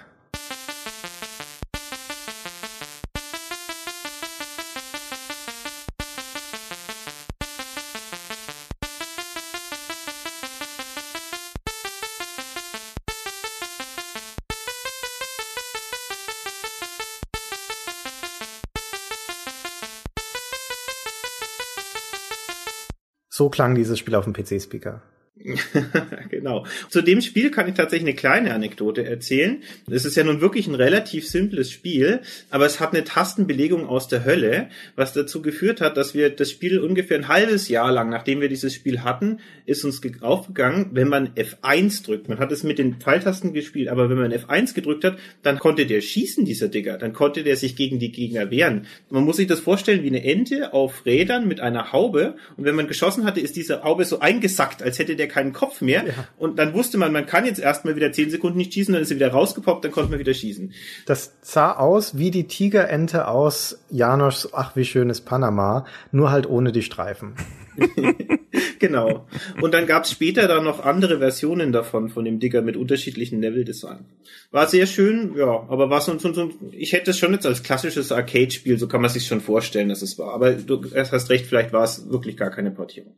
So 23.38 23.50
klang 23.50 23.76
dieses 23.76 24.00
Spiel 24.00 24.16
auf 24.16 24.24
dem 24.24 24.34
PC-Speaker. 24.34 25.00
genau. 26.30 26.66
Zu 26.90 27.02
dem 27.02 27.22
Spiel 27.22 27.52
kann 27.52 27.68
ich 27.68 27.76
tatsächlich 27.76 28.08
eine 28.08 28.16
kleine 28.16 28.54
Anekdote 28.54 29.06
erzählen. 29.06 29.64
Es 29.90 30.04
ist 30.04 30.18
ja 30.18 30.24
nun 30.24 30.42
wirklich 30.42 30.68
ein 30.68 30.76
relativ 30.76 31.28
simples 31.28 31.72
Spiel, 31.72 32.22
aber 32.50 32.66
es 32.66 32.80
hat 32.80 32.94
eine 32.94 33.04
Tastenbelegung 33.04 33.88
aus 33.88 34.08
der 34.08 34.26
Hölle, 34.26 34.70
was 34.96 35.14
dazu 35.14 35.42
geführt 35.42 35.80
hat, 35.80 35.96
dass 35.96 36.14
wir 36.14 36.30
das 36.30 36.52
Spiel 36.52 36.80
ungefähr 36.80 37.18
ein 37.18 37.28
halbes 37.28 37.70
Jahr 37.70 37.92
lang, 37.92 38.10
nachdem 38.10 38.42
wir 38.42 38.50
dieses 38.50 38.74
Spiel 38.74 39.04
hatten, 39.04 39.40
ist 39.66 39.86
uns 39.86 40.02
aufgegangen, 40.22 40.90
wenn 40.94 41.08
man 41.08 41.30
F1 41.30 42.06
drückt. 42.06 42.30
Man 42.30 42.40
hat 42.40 42.52
es 42.52 42.64
mit 42.64 42.78
den 42.78 42.96
Pfeiltasten 42.96 43.54
gespielt, 43.54 43.88
aber 43.88 44.10
wenn 44.10 44.18
man 44.18 44.34
F1 44.34 44.74
gedrückt 44.74 45.04
hat, 45.04 45.18
dann 45.44 45.60
konnte 45.60 45.86
der 45.86 46.02
schießen, 46.02 46.46
dieser 46.46 46.68
Digger. 46.68 46.98
Dann 46.98 47.14
konnte 47.14 47.44
der 47.44 47.56
sich 47.56 47.76
gegen 47.76 48.00
die 48.00 48.12
Gegner 48.12 48.52
wehren. 48.52 48.86
Man 49.10 49.24
muss 49.24 49.38
sich 49.38 49.48
das 49.48 49.60
vorstellen 49.60 50.04
wie 50.04 50.08
eine 50.08 50.24
Ente 50.24 50.74
auf 50.74 51.06
Rädern 51.06 51.48
mit 51.48 51.60
einer 51.60 51.94
Haube 51.94 52.36
und 52.58 52.66
wenn 52.66 52.76
man 52.76 52.88
geschossen 52.88 53.26
hatte, 53.26 53.40
ist 53.40 53.56
diese 53.56 53.84
Haube 53.84 54.06
so 54.06 54.20
eingesackt, 54.20 54.84
als 54.84 55.00
hätte 55.00 55.16
der 55.16 55.28
keinen 55.38 55.54
Kopf 55.54 55.82
mehr. 55.82 56.04
Ja. 56.08 56.14
Und 56.38 56.58
dann 56.58 56.74
wusste 56.74 56.98
man, 56.98 57.14
man 57.14 57.28
kann 57.28 57.46
jetzt 57.46 57.60
erstmal 57.60 57.96
wieder 57.96 58.12
zehn 58.12 58.32
Sekunden 58.32 58.58
nicht 58.58 58.74
schießen, 58.74 58.92
dann 58.92 59.04
ist 59.04 59.12
er 59.12 59.18
wieder 59.18 59.30
rausgepoppt, 59.30 59.86
dann 59.86 59.92
konnte 59.92 60.10
man 60.10 60.20
wieder 60.20 60.34
schießen. 60.34 60.74
Das 61.06 61.38
sah 61.42 61.74
aus 61.74 62.18
wie 62.18 62.32
die 62.32 62.48
Tigerente 62.48 63.28
aus 63.28 63.84
Janosch, 63.92 64.48
ach 64.54 64.76
wie 64.76 64.84
schönes 64.84 65.22
Panama, 65.22 65.86
nur 66.12 66.32
halt 66.32 66.50
ohne 66.50 66.72
die 66.72 66.82
Streifen. 66.82 67.36
genau. 68.80 69.28
Und 69.62 69.76
dann 69.76 69.86
gab 69.86 70.06
es 70.06 70.12
später 70.12 70.48
dann 70.48 70.64
noch 70.64 70.84
andere 70.84 71.20
Versionen 71.20 71.72
davon, 71.72 72.10
von 72.10 72.26
dem 72.26 72.40
Digger 72.40 72.64
mit 72.64 72.76
unterschiedlichen 72.76 73.40
Level-Design. 73.40 74.06
War 74.50 74.66
sehr 74.66 74.88
schön, 74.88 75.36
ja, 75.38 75.68
aber 75.70 75.92
war 75.92 76.02
so, 76.02 76.18
so, 76.18 76.34
so 76.34 76.50
ich 76.72 76.94
hätte 76.94 77.12
es 77.12 77.20
schon 77.20 77.34
jetzt 77.34 77.46
als 77.46 77.62
klassisches 77.62 78.12
Arcade-Spiel, 78.12 78.80
so 78.80 78.88
kann 78.88 79.02
man 79.02 79.12
sich 79.12 79.28
schon 79.28 79.42
vorstellen, 79.42 79.90
dass 79.90 80.02
es 80.02 80.18
war. 80.18 80.34
Aber 80.34 80.54
du 80.54 80.84
hast 80.96 81.30
recht, 81.30 81.46
vielleicht 81.46 81.74
war 81.74 81.84
es 81.84 82.10
wirklich 82.10 82.38
gar 82.38 82.50
keine 82.50 82.72
Portierung. 82.72 83.14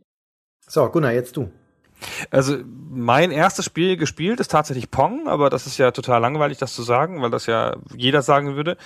So, 0.68 0.88
Gunnar, 0.90 1.14
jetzt 1.14 1.38
du. 1.38 1.50
Also 2.32 2.58
mein 2.90 3.32
erstes 3.32 3.66
Spiel 3.66 3.98
gespielt 3.98 4.40
ist 4.40 4.52
tatsächlich 4.52 4.90
Pong, 4.92 5.28
aber 5.28 5.50
das 5.50 5.68
ist 5.68 5.78
ja 5.78 5.92
total 5.92 6.22
langweilig, 6.22 6.58
das 6.58 6.74
zu 6.74 6.84
sagen, 6.84 7.22
weil 7.22 7.30
das 7.30 7.46
ja 7.46 7.76
jeder 7.96 8.22
sagen 8.22 8.56
würde. 8.56 8.78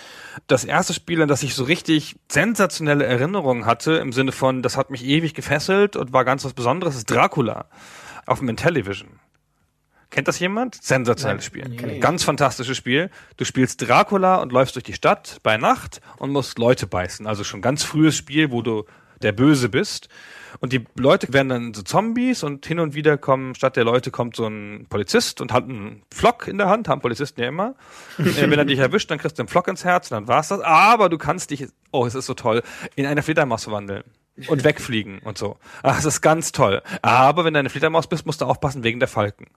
Das 0.48 0.66
erste 0.66 0.94
Spiel, 0.94 1.22
an 1.22 1.28
das 1.28 1.44
ich 1.44 1.56
so 1.56 1.64
richtig 1.64 2.16
sensationelle 2.30 3.06
Erinnerungen 3.06 3.66
hatte, 3.66 3.94
im 3.94 4.14
Sinne 4.14 4.32
von, 4.32 4.62
das 4.62 4.78
hat 4.78 4.90
mich 4.90 5.06
ewig 5.06 5.34
gefesselt 5.34 5.96
und 5.96 6.14
war 6.14 6.26
ganz 6.26 6.44
was 6.46 6.54
Besonderes, 6.54 6.96
ist 6.96 7.10
Dracula 7.10 7.66
auf 8.26 8.40
dem 8.40 8.50
Intellivision. 8.50 9.20
Kennt 10.10 10.28
das 10.28 10.38
jemand? 10.40 10.76
Sensationelles 10.84 11.44
Spiel. 11.44 11.68
Nee. 11.68 11.98
Ganz 11.98 12.24
fantastisches 12.24 12.78
Spiel. 12.78 13.10
Du 13.38 13.46
spielst 13.46 13.82
Dracula 13.82 14.36
und 14.36 14.52
läufst 14.52 14.76
durch 14.76 14.84
die 14.84 14.94
Stadt 14.94 15.40
bei 15.42 15.58
Nacht 15.58 16.02
und 16.18 16.30
musst 16.30 16.60
Leute 16.60 16.86
beißen. 16.86 17.26
Also 17.26 17.44
schon 17.44 17.64
ganz 17.64 17.84
frühes 17.84 18.16
Spiel, 18.16 18.52
wo 18.52 18.62
du 18.62 18.86
der 19.24 19.32
Böse 19.32 19.70
bist. 19.70 20.10
Und 20.60 20.74
die 20.74 20.86
Leute 20.96 21.34
werden 21.34 21.50
dann 21.50 21.74
so 21.74 21.82
Zombies 21.82 22.44
und 22.44 22.66
hin 22.66 22.80
und 22.80 22.94
wieder 22.94 23.18
kommen, 23.18 23.56
statt 23.56 23.76
der 23.76 23.84
Leute 23.84 24.12
kommt 24.12 24.36
so 24.36 24.48
ein 24.48 24.86
Polizist 24.90 25.42
und 25.42 25.52
hat 25.52 25.64
einen 25.64 26.04
Flock 26.14 26.48
in 26.48 26.58
der 26.58 26.70
Hand, 26.70 26.88
haben 26.88 27.02
Polizisten 27.02 27.42
ja 27.42 27.48
immer. 27.48 27.76
äh, 28.18 28.50
wenn 28.50 28.60
er 28.60 28.66
dich 28.66 28.80
erwischt, 28.80 29.10
dann 29.12 29.18
kriegst 29.18 29.38
du 29.38 29.42
einen 29.42 29.50
Flock 29.50 29.68
ins 29.68 29.84
Herz 29.84 30.12
und 30.12 30.16
dann 30.16 30.28
war's 30.28 30.50
das. 30.50 30.62
Aber 30.62 31.10
du 31.10 31.18
kannst 31.18 31.52
dich, 31.52 31.68
oh, 31.92 32.06
es 32.06 32.16
ist 32.16 32.26
so 32.26 32.34
toll, 32.34 32.64
in 32.96 33.06
eine 33.06 33.24
Fledermaus 33.24 33.64
verwandeln. 33.64 34.04
Und 34.48 34.64
wegfliegen 34.64 35.20
und 35.20 35.38
so. 35.38 35.58
Ach, 35.84 35.96
das 35.96 36.06
ist 36.06 36.22
ganz 36.22 36.52
toll. 36.52 36.82
Aber 37.02 37.46
wenn 37.46 37.54
du 37.54 37.60
eine 37.60 37.70
Fledermaus 37.70 38.08
bist, 38.08 38.26
musst 38.26 38.42
du 38.42 38.46
aufpassen 38.46 38.84
wegen 38.84 39.00
der 39.00 39.08
Falken. 39.08 39.48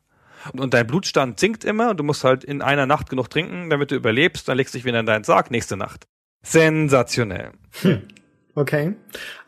Und, 0.53 0.61
und 0.61 0.75
dein 0.75 0.87
Blutstand 0.87 1.41
sinkt 1.41 1.65
immer 1.65 1.91
und 1.91 1.97
du 1.99 2.05
musst 2.05 2.25
halt 2.25 2.45
in 2.45 2.63
einer 2.63 2.87
Nacht 2.87 3.09
genug 3.09 3.31
trinken, 3.31 3.71
damit 3.71 3.91
du 3.91 3.95
überlebst. 3.95 4.49
Dann 4.49 4.57
legst 4.57 4.75
du 4.75 4.79
dich 4.79 4.85
wieder 4.85 5.01
in 5.01 5.07
deinen 5.07 5.25
Sarg 5.25 5.51
nächste 5.51 5.77
Nacht. 5.77 6.07
Sensationell. 6.43 7.53
Hm. 7.83 8.03
Okay. 8.59 8.95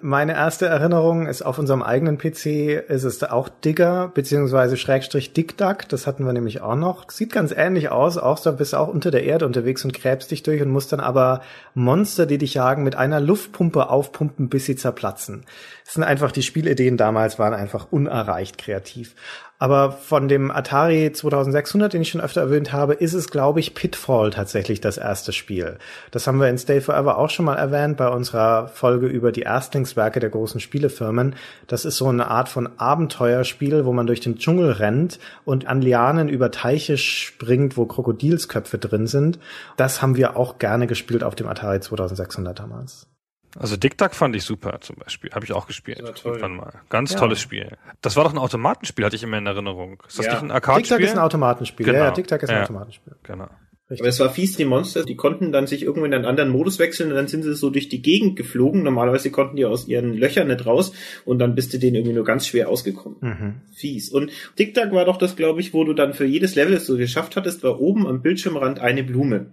Meine 0.03 0.35
erste 0.35 0.67
Erinnerung 0.67 1.29
ist 1.29 1.41
auf 1.41 1.59
unserem 1.59 1.83
eigenen 1.83 2.19
PC 2.19 2.45
ist 2.89 3.05
es 3.05 3.25
auch 3.25 3.49
Digger 3.49 4.13
beziehungsweise 4.13 4.77
Schrägstrich 4.77 5.33
Dickduck. 5.33 5.89
Das 5.89 6.07
hatten 6.07 6.27
wir 6.27 6.35
nämlich 6.35 6.61
auch 6.61 6.77
noch. 6.77 7.11
Sieht 7.11 7.33
ganz 7.33 7.51
ähnlich 7.51 7.89
aus. 7.89 8.19
Auch 8.19 8.39
da 8.39 8.51
bist 8.51 8.75
du 8.75 8.77
auch 8.77 8.89
unter 8.89 9.11
der 9.11 9.25
Erde 9.25 9.47
unterwegs 9.47 9.83
und 9.83 9.95
gräbst 9.95 10.31
dich 10.31 10.43
durch 10.43 10.61
und 10.61 10.69
musst 10.69 10.93
dann 10.93 11.01
aber 11.01 11.41
Monster, 11.73 12.27
die 12.27 12.37
dich 12.37 12.53
jagen, 12.53 12.85
mit 12.85 12.97
einer 12.97 13.19
Luftpumpe 13.19 13.89
aufpumpen, 13.89 14.51
bis 14.51 14.67
sie 14.67 14.77
zerplatzen. 14.77 15.47
Das 15.87 15.95
sind 15.95 16.05
einfach 16.05 16.31
die 16.31 16.43
Spielideen 16.43 16.99
damals 16.99 17.39
waren 17.39 17.55
einfach 17.55 17.91
unerreicht 17.91 18.59
kreativ. 18.59 19.15
Aber 19.61 19.91
von 19.91 20.29
dem 20.29 20.53
Atari 20.53 21.11
2600, 21.13 21.93
den 21.93 22.03
ich 22.03 22.11
schon 22.11 22.21
öfter 22.21 22.43
erwähnt 22.43 22.73
habe, 22.73 22.95
ist 22.95 23.15
es, 23.15 23.29
glaube 23.29 23.59
ich, 23.59 23.75
Pitfall 23.75 24.31
tatsächlich 24.31 24.81
das 24.81 24.99
erste 24.99 25.33
Spiel. 25.33 25.79
Das 26.13 26.29
haben 26.29 26.39
wir 26.39 26.49
in 26.49 26.59
Stay 26.59 26.81
Forever 26.81 27.19
auch 27.19 27.31
schon 27.31 27.45
mal 27.45 27.57
erwähnt 27.57 27.97
bei 27.97 28.09
unserer 28.09 28.69
Folge 28.69 29.09
über 29.09 29.33
die 29.33 29.43
Erstlingswerke 29.43 30.21
der 30.21 30.31
großen 30.31 30.61
Spielefirmen. 30.61 31.35
Das 31.67 31.85
ist 31.85 31.97
so 31.97 32.07
eine 32.07 32.29
Art 32.29 32.49
von 32.49 32.69
Abenteuerspiel, 32.79 33.85
wo 33.85 33.93
man 33.93 34.07
durch 34.07 34.21
den 34.21 34.39
Dschungel 34.39 34.71
rennt 34.71 35.19
und 35.45 35.67
an 35.67 35.83
Lianen 35.83 36.29
über 36.29 36.53
Teiche 36.53 36.97
springt, 36.97 37.77
wo 37.77 37.87
Krokodilsköpfe 37.87 38.79
drin 38.79 39.09
sind. 39.09 39.41
Das 39.77 40.03
haben 40.03 40.15
wir 40.15 40.37
auch 40.37 40.59
gerne 40.59 40.87
gespielt 40.87 41.25
auf 41.25 41.35
dem 41.35 41.49
Atari 41.49 41.81
2600 41.81 42.57
damals. 42.57 43.09
Also 43.57 43.77
Dick 43.77 43.97
Duck 43.97 44.15
fand 44.15 44.35
ich 44.37 44.45
super 44.45 44.81
zum 44.81 44.97
Beispiel. 44.97 45.31
Habe 45.31 45.45
ich 45.45 45.53
auch 45.53 45.67
gespielt. 45.67 46.03
Toll. 46.23 46.49
Mal. 46.49 46.73
Ganz 46.89 47.13
ja. 47.13 47.19
tolles 47.19 47.41
Spiel. 47.41 47.77
Das 48.03 48.17
war 48.17 48.25
doch 48.25 48.33
ein 48.33 48.39
Automatenspiel, 48.39 49.05
hatte 49.05 49.17
ich 49.17 49.23
immer 49.23 49.39
in 49.39 49.47
Erinnerung. 49.47 50.03
Ist 50.07 50.19
das 50.19 50.27
ja. 50.27 50.33
nicht 50.33 50.43
ein 50.43 50.51
Arcade-Spiel? 50.51 50.99
Dick 50.99 51.07
Duck 51.07 51.13
ist 51.13 51.17
ein 51.17 51.25
Automatenspiel. 51.25 51.87
Genau. 51.87 51.99
Ja, 51.99 52.05
ja, 52.07 52.11
Dick 52.11 52.29
Duck 52.29 52.43
ist 52.43 52.51
ein 52.51 52.57
ja. 52.57 52.63
Automatenspiel. 52.63 53.15
Genau. 53.23 53.49
Richtig. 53.91 54.03
Aber 54.03 54.09
es 54.11 54.21
war 54.21 54.29
fies, 54.29 54.55
die 54.55 54.67
Monster, 54.67 55.03
die 55.03 55.17
konnten 55.17 55.51
dann 55.51 55.67
sich 55.67 55.83
irgendwo 55.83 56.05
in 56.05 56.13
einen 56.13 56.27
anderen 56.27 56.51
Modus 56.51 56.79
wechseln 56.79 57.09
und 57.09 57.17
dann 57.17 57.27
sind 57.27 57.43
sie 57.43 57.55
so 57.55 57.71
durch 57.71 57.89
die 57.89 58.03
Gegend 58.03 58.37
geflogen. 58.37 58.83
Normalerweise 58.83 59.31
konnten 59.31 59.57
die 59.57 59.65
aus 59.65 59.89
ihren 59.89 60.13
Löchern 60.13 60.49
nicht 60.49 60.67
raus 60.67 60.93
und 61.25 61.39
dann 61.39 61.55
bist 61.55 61.73
du 61.73 61.79
denen 61.79 61.97
irgendwie 61.97 62.13
nur 62.13 62.25
ganz 62.25 62.47
schwer 62.47 62.69
ausgekommen. 62.69 63.17
Mhm. 63.23 63.55
Fies. 63.73 64.11
Und 64.11 64.31
Dick 64.59 64.75
Duck 64.75 64.93
war 64.93 65.07
doch 65.07 65.17
das, 65.17 65.37
glaube 65.37 65.61
ich, 65.61 65.73
wo 65.73 65.85
du 65.85 65.95
dann 65.95 66.13
für 66.13 66.27
jedes 66.27 66.55
Level, 66.55 66.75
das 66.75 66.85
du 66.85 66.99
geschafft 66.99 67.35
hattest, 67.37 67.63
war 67.63 67.81
oben 67.81 68.07
am 68.07 68.21
Bildschirmrand 68.21 68.79
eine 68.79 69.03
Blume. 69.03 69.47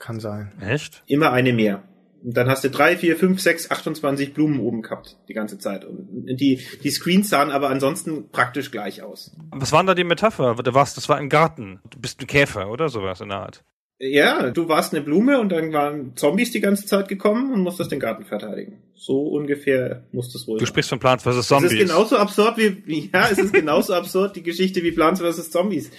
Kann 0.00 0.18
sein. 0.18 0.52
Echt? 0.60 1.04
Immer 1.06 1.32
eine 1.32 1.52
mehr. 1.52 1.84
Und 2.28 2.36
dann 2.36 2.50
hast 2.50 2.62
du 2.62 2.68
drei, 2.68 2.94
vier, 2.94 3.16
fünf, 3.16 3.40
sechs, 3.40 3.70
28 3.70 4.34
Blumen 4.34 4.60
oben 4.60 4.82
gehabt, 4.82 5.16
die 5.28 5.32
ganze 5.32 5.58
Zeit. 5.58 5.86
Und 5.86 6.26
die, 6.26 6.60
die 6.84 6.90
Screens 6.90 7.30
sahen 7.30 7.50
aber 7.50 7.70
ansonsten 7.70 8.28
praktisch 8.28 8.70
gleich 8.70 9.00
aus. 9.00 9.34
Was 9.50 9.72
war 9.72 9.80
denn 9.80 9.86
da 9.86 9.94
die 9.94 10.04
Metapher? 10.04 10.54
Du 10.56 10.74
warst, 10.74 10.98
das 10.98 11.08
war 11.08 11.18
im 11.18 11.30
Garten. 11.30 11.80
Du 11.88 11.98
bist 11.98 12.20
ein 12.20 12.26
Käfer 12.26 12.70
oder 12.70 12.90
sowas 12.90 13.22
in 13.22 13.30
der 13.30 13.38
Art. 13.38 13.64
Ja, 13.98 14.50
du 14.50 14.68
warst 14.68 14.92
eine 14.92 15.02
Blume 15.02 15.40
und 15.40 15.48
dann 15.48 15.72
waren 15.72 16.16
Zombies 16.16 16.50
die 16.52 16.60
ganze 16.60 16.84
Zeit 16.84 17.08
gekommen 17.08 17.50
und 17.50 17.62
musstest 17.62 17.92
den 17.92 17.98
Garten 17.98 18.26
verteidigen. 18.26 18.82
So 18.94 19.22
ungefähr 19.22 20.04
muss 20.12 20.30
das 20.30 20.46
wohl 20.46 20.58
Du 20.58 20.66
sprichst 20.66 20.90
von 20.90 21.00
Plants 21.00 21.24
vs. 21.24 21.48
Zombies. 21.48 21.72
Es 21.72 21.78
ist 21.78 21.86
genauso 21.88 22.18
absurd 22.18 22.58
wie, 22.58 23.10
ja, 23.10 23.28
es 23.30 23.38
ist 23.38 23.54
genauso 23.54 23.94
absurd, 23.94 24.36
die 24.36 24.42
Geschichte 24.42 24.82
wie 24.82 24.92
Plants 24.92 25.22
vs. 25.22 25.50
Zombies. 25.50 25.90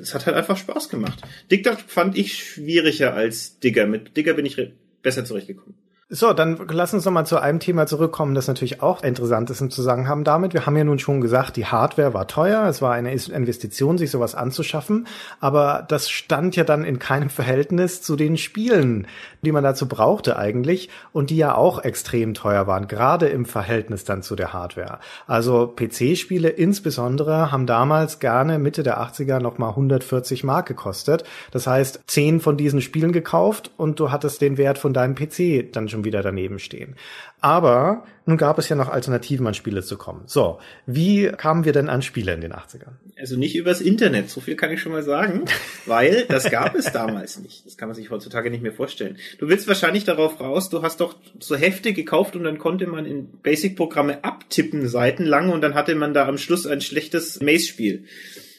Es 0.00 0.14
hat 0.14 0.26
halt 0.26 0.36
einfach 0.36 0.56
Spaß 0.56 0.88
gemacht. 0.88 1.22
Digger 1.50 1.76
fand 1.76 2.16
ich 2.16 2.38
schwieriger 2.38 3.14
als 3.14 3.58
Digger. 3.58 3.86
Mit 3.86 4.16
Digger 4.16 4.34
bin 4.34 4.46
ich 4.46 4.56
besser 5.02 5.24
zurechtgekommen. 5.24 5.74
So, 6.14 6.34
dann 6.34 6.58
lass 6.68 6.92
uns 6.92 7.06
noch 7.06 7.12
mal 7.12 7.24
zu 7.24 7.38
einem 7.38 7.58
Thema 7.58 7.86
zurückkommen, 7.86 8.34
das 8.34 8.46
natürlich 8.46 8.82
auch 8.82 9.02
interessant 9.02 9.48
ist 9.48 9.62
im 9.62 9.70
Zusammenhang 9.70 10.24
damit. 10.24 10.52
Wir 10.52 10.66
haben 10.66 10.76
ja 10.76 10.84
nun 10.84 10.98
schon 10.98 11.22
gesagt, 11.22 11.56
die 11.56 11.64
Hardware 11.64 12.12
war 12.12 12.28
teuer, 12.28 12.66
es 12.66 12.82
war 12.82 12.92
eine 12.92 13.10
Investition, 13.14 13.96
sich 13.96 14.10
sowas 14.10 14.34
anzuschaffen, 14.34 15.06
aber 15.40 15.86
das 15.88 16.10
stand 16.10 16.54
ja 16.54 16.64
dann 16.64 16.84
in 16.84 16.98
keinem 16.98 17.30
Verhältnis 17.30 18.02
zu 18.02 18.14
den 18.14 18.36
Spielen, 18.36 19.06
die 19.40 19.52
man 19.52 19.64
dazu 19.64 19.88
brauchte 19.88 20.36
eigentlich 20.36 20.90
und 21.14 21.30
die 21.30 21.38
ja 21.38 21.54
auch 21.54 21.82
extrem 21.82 22.34
teuer 22.34 22.66
waren, 22.66 22.88
gerade 22.88 23.28
im 23.28 23.46
Verhältnis 23.46 24.04
dann 24.04 24.20
zu 24.20 24.36
der 24.36 24.52
Hardware. 24.52 24.98
Also 25.26 25.66
PC-Spiele 25.66 26.50
insbesondere 26.50 27.50
haben 27.50 27.64
damals 27.64 28.18
gerne 28.18 28.58
Mitte 28.58 28.82
der 28.82 29.00
80er 29.00 29.40
noch 29.40 29.56
mal 29.56 29.70
140 29.70 30.44
Mark 30.44 30.68
gekostet. 30.68 31.24
Das 31.52 31.66
heißt, 31.66 32.02
zehn 32.06 32.40
von 32.40 32.58
diesen 32.58 32.82
Spielen 32.82 33.12
gekauft 33.12 33.70
und 33.78 33.98
du 33.98 34.10
hattest 34.10 34.42
den 34.42 34.58
Wert 34.58 34.76
von 34.76 34.92
deinem 34.92 35.14
PC 35.14 35.72
dann 35.72 35.88
schon 35.88 36.01
wieder 36.04 36.22
daneben 36.22 36.58
stehen. 36.58 36.96
Aber 37.40 38.04
nun 38.24 38.36
gab 38.36 38.58
es 38.58 38.68
ja 38.68 38.76
noch 38.76 38.88
Alternativen 38.88 39.46
an 39.46 39.54
Spiele 39.54 39.82
zu 39.82 39.96
kommen. 39.96 40.22
So, 40.26 40.58
wie 40.86 41.28
kamen 41.28 41.64
wir 41.64 41.72
denn 41.72 41.88
an 41.88 42.02
Spiele 42.02 42.32
in 42.34 42.40
den 42.40 42.52
80ern? 42.52 42.92
Also 43.18 43.36
nicht 43.36 43.56
übers 43.56 43.80
Internet, 43.80 44.30
so 44.30 44.40
viel 44.40 44.54
kann 44.56 44.70
ich 44.70 44.80
schon 44.80 44.92
mal 44.92 45.02
sagen, 45.02 45.44
weil 45.86 46.24
das 46.28 46.50
gab 46.50 46.74
es 46.74 46.92
damals 46.92 47.38
nicht. 47.40 47.66
Das 47.66 47.76
kann 47.76 47.88
man 47.88 47.96
sich 47.96 48.10
heutzutage 48.10 48.50
nicht 48.50 48.62
mehr 48.62 48.72
vorstellen. 48.72 49.18
Du 49.38 49.48
willst 49.48 49.66
wahrscheinlich 49.68 50.04
darauf 50.04 50.40
raus, 50.40 50.70
du 50.70 50.82
hast 50.82 51.00
doch 51.00 51.16
so 51.40 51.56
Hefte 51.56 51.92
gekauft 51.92 52.36
und 52.36 52.44
dann 52.44 52.58
konnte 52.58 52.86
man 52.86 53.06
in 53.06 53.28
Basic-Programme 53.42 54.22
abtippen 54.22 54.88
seitenlang 54.88 55.50
und 55.50 55.60
dann 55.60 55.74
hatte 55.74 55.94
man 55.94 56.14
da 56.14 56.26
am 56.26 56.38
Schluss 56.38 56.66
ein 56.66 56.80
schlechtes 56.80 57.40
Maze-Spiel. 57.40 58.04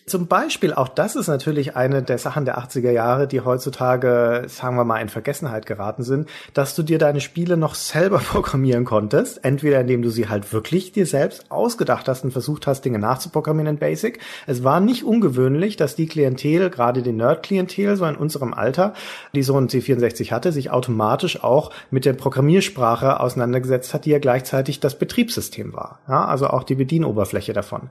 Zum 0.05 0.27
Beispiel, 0.27 0.73
auch 0.73 0.89
das 0.89 1.15
ist 1.15 1.30
natürlich 1.30 1.77
eine 1.77 2.03
der 2.03 2.17
Sachen 2.17 2.43
der 2.43 2.59
80er 2.59 2.91
Jahre, 2.91 3.25
die 3.25 3.39
heutzutage, 3.39 4.43
sagen 4.47 4.75
wir 4.75 4.84
mal, 4.84 4.99
in 4.99 5.07
Vergessenheit 5.07 5.65
geraten 5.65 6.03
sind, 6.03 6.27
dass 6.53 6.75
du 6.75 6.84
dir 6.84 6.97
deine 6.97 7.21
Spiele 7.21 7.55
noch 7.55 7.73
selber 7.73 8.17
programmieren 8.31 8.84
konntest. 8.84 9.45
Entweder 9.45 9.80
indem 9.80 10.01
du 10.01 10.09
sie 10.09 10.27
halt 10.27 10.51
wirklich 10.51 10.91
dir 10.91 11.05
selbst 11.05 11.49
ausgedacht 11.49 12.09
hast 12.09 12.25
und 12.25 12.31
versucht 12.31 12.67
hast, 12.67 12.84
Dinge 12.84 12.99
nachzuprogrammieren 12.99 13.75
in 13.75 13.80
Basic. 13.80 14.19
Es 14.45 14.65
war 14.65 14.81
nicht 14.81 15.05
ungewöhnlich, 15.05 15.77
dass 15.77 15.95
die 15.95 16.07
Klientel, 16.07 16.69
gerade 16.69 17.01
die 17.01 17.13
Nerd-Klientel, 17.13 17.95
so 17.95 18.03
in 18.03 18.17
unserem 18.17 18.53
Alter, 18.53 18.93
die 19.34 19.43
so 19.43 19.57
ein 19.57 19.69
C64 19.69 20.31
hatte, 20.31 20.51
sich 20.51 20.69
automatisch 20.69 21.41
auch 21.41 21.71
mit 21.91 22.03
der 22.03 22.13
Programmiersprache 22.13 23.21
auseinandergesetzt 23.21 23.93
hat, 23.93 24.03
die 24.03 24.09
ja 24.09 24.19
gleichzeitig 24.19 24.81
das 24.81 24.99
Betriebssystem 24.99 25.73
war. 25.73 25.99
Ja, 26.09 26.25
also 26.25 26.47
auch 26.47 26.63
die 26.63 26.75
Bedienoberfläche 26.75 27.53
davon. 27.53 27.89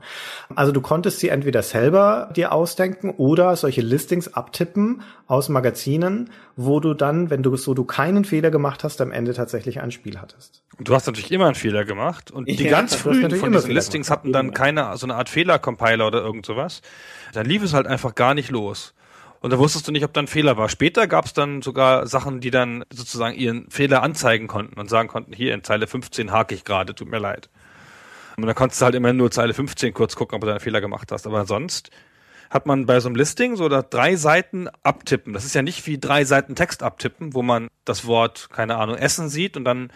Also 0.53 0.71
du 0.71 0.81
konntest 0.81 1.19
sie 1.19 1.29
entweder 1.29 1.63
selber 1.63 2.02
selber 2.03 2.29
dir 2.33 2.51
ausdenken 2.51 3.11
oder 3.11 3.55
solche 3.55 3.81
Listings 3.81 4.33
abtippen 4.33 5.01
aus 5.27 5.49
Magazinen, 5.49 6.29
wo 6.55 6.79
du 6.79 6.93
dann, 6.93 7.29
wenn 7.29 7.43
du 7.43 7.55
so 7.55 7.73
du 7.73 7.85
keinen 7.85 8.25
Fehler 8.25 8.51
gemacht 8.51 8.83
hast, 8.83 9.01
am 9.01 9.11
Ende 9.11 9.33
tatsächlich 9.33 9.81
ein 9.81 9.91
Spiel 9.91 10.19
hattest. 10.19 10.63
Und 10.77 10.87
du 10.87 10.93
hast 10.93 11.07
natürlich 11.07 11.31
immer 11.31 11.45
einen 11.45 11.55
Fehler 11.55 11.85
gemacht 11.85 12.31
und 12.31 12.47
die 12.47 12.63
ja, 12.63 12.71
ganz 12.71 12.95
frühen 12.95 13.31
von 13.31 13.51
diesen 13.51 13.71
Listings 13.71 14.09
hatten 14.09 14.31
dann 14.31 14.53
keine 14.53 14.95
so 14.97 15.05
eine 15.05 15.15
Art 15.15 15.29
Fehlercompiler 15.29 16.05
oder 16.07 16.21
irgend 16.21 16.45
sowas. 16.45 16.81
Dann 17.33 17.45
lief 17.45 17.63
es 17.63 17.73
halt 17.73 17.87
einfach 17.87 18.15
gar 18.15 18.33
nicht 18.33 18.51
los. 18.51 18.93
Und 19.39 19.51
da 19.51 19.59
wusstest 19.59 19.87
du 19.87 19.91
nicht, 19.91 20.05
ob 20.05 20.13
da 20.13 20.21
ein 20.21 20.27
Fehler 20.27 20.55
war. 20.55 20.69
Später 20.69 21.05
gab 21.05 21.25
es 21.25 21.33
dann 21.33 21.61
sogar 21.61 22.07
Sachen, 22.07 22.39
die 22.39 22.49
dann 22.49 22.85
sozusagen 22.93 23.35
ihren 23.35 23.69
Fehler 23.69 24.01
anzeigen 24.01 24.47
konnten 24.47 24.79
und 24.79 24.89
sagen 24.89 25.09
konnten, 25.09 25.33
hier 25.33 25.53
in 25.53 25.63
Zeile 25.63 25.85
15 25.85 26.31
hake 26.31 26.55
ich 26.55 26.63
gerade, 26.63 26.95
tut 26.95 27.09
mir 27.09 27.19
leid. 27.19 27.49
Und 28.37 28.45
dann 28.45 28.55
konntest 28.55 28.81
du 28.81 28.85
halt 28.85 28.95
immer 28.95 29.13
nur 29.13 29.31
Zeile 29.31 29.53
15 29.53 29.93
kurz 29.93 30.15
gucken, 30.15 30.35
ob 30.35 30.41
du 30.41 30.49
einen 30.49 30.59
Fehler 30.59 30.81
gemacht 30.81 31.11
hast. 31.11 31.27
Aber 31.27 31.45
sonst 31.45 31.91
hat 32.49 32.65
man 32.65 32.85
bei 32.85 32.99
so 32.99 33.07
einem 33.07 33.15
Listing 33.15 33.55
so 33.55 33.67
drei 33.67 34.15
Seiten 34.15 34.67
abtippen. 34.83 35.33
Das 35.33 35.45
ist 35.45 35.55
ja 35.55 35.61
nicht 35.61 35.85
wie 35.87 35.97
drei 35.97 36.23
Seiten 36.23 36.55
Text 36.55 36.83
abtippen, 36.83 37.33
wo 37.33 37.41
man 37.41 37.67
das 37.85 38.05
Wort, 38.05 38.49
keine 38.51 38.77
Ahnung, 38.77 38.95
Essen 38.95 39.29
sieht 39.29 39.57
und 39.57 39.65
dann 39.65 39.91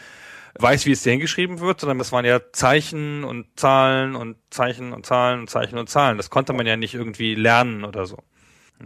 weiß, 0.60 0.88
wie 0.88 0.92
es 0.92 1.04
dir 1.04 1.12
hingeschrieben 1.12 1.60
wird, 1.60 1.80
sondern 1.80 2.00
das 2.00 2.12
waren 2.12 2.26
ja 2.26 2.40
Zeichen 2.52 3.24
und 3.24 3.46
Zahlen 3.56 4.16
und 4.16 4.38
Zeichen 4.50 4.92
und 4.92 5.06
Zahlen 5.06 5.42
und 5.42 5.50
Zeichen 5.50 5.78
und 5.78 5.88
Zahlen. 5.88 6.18
Das 6.18 6.32
konnte 6.32 6.54
man 6.54 6.66
ja 6.66 6.78
nicht 6.78 6.96
irgendwie 6.96 7.36
lernen 7.36 7.84
oder 7.84 8.08
so. 8.08 8.18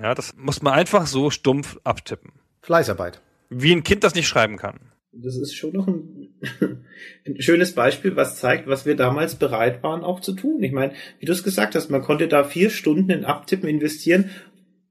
Ja, 0.01 0.13
das 0.15 0.35
muss 0.35 0.61
man 0.61 0.73
einfach 0.73 1.07
so 1.07 1.29
stumpf 1.29 1.77
abtippen. 1.83 2.33
Fleißarbeit. 2.61 3.21
Wie 3.49 3.73
ein 3.73 3.83
Kind 3.83 4.03
das 4.03 4.15
nicht 4.15 4.27
schreiben 4.27 4.57
kann 4.57 4.91
das 5.13 5.35
ist 5.35 5.55
schon 5.55 5.73
noch 5.73 5.87
ein, 5.87 6.29
ein, 7.25 7.41
schönes 7.41 7.73
Beispiel, 7.73 8.15
was 8.15 8.39
zeigt, 8.39 8.67
was 8.67 8.85
wir 8.85 8.95
damals 8.95 9.35
bereit 9.35 9.83
waren 9.83 10.03
auch 10.03 10.21
zu 10.21 10.33
tun. 10.33 10.63
Ich 10.63 10.71
meine, 10.71 10.93
wie 11.19 11.25
du 11.25 11.31
es 11.31 11.43
gesagt 11.43 11.75
hast, 11.75 11.89
man 11.89 12.01
konnte 12.01 12.27
da 12.27 12.43
vier 12.43 12.69
Stunden 12.69 13.09
in 13.09 13.25
Abtippen 13.25 13.67
investieren, 13.67 14.29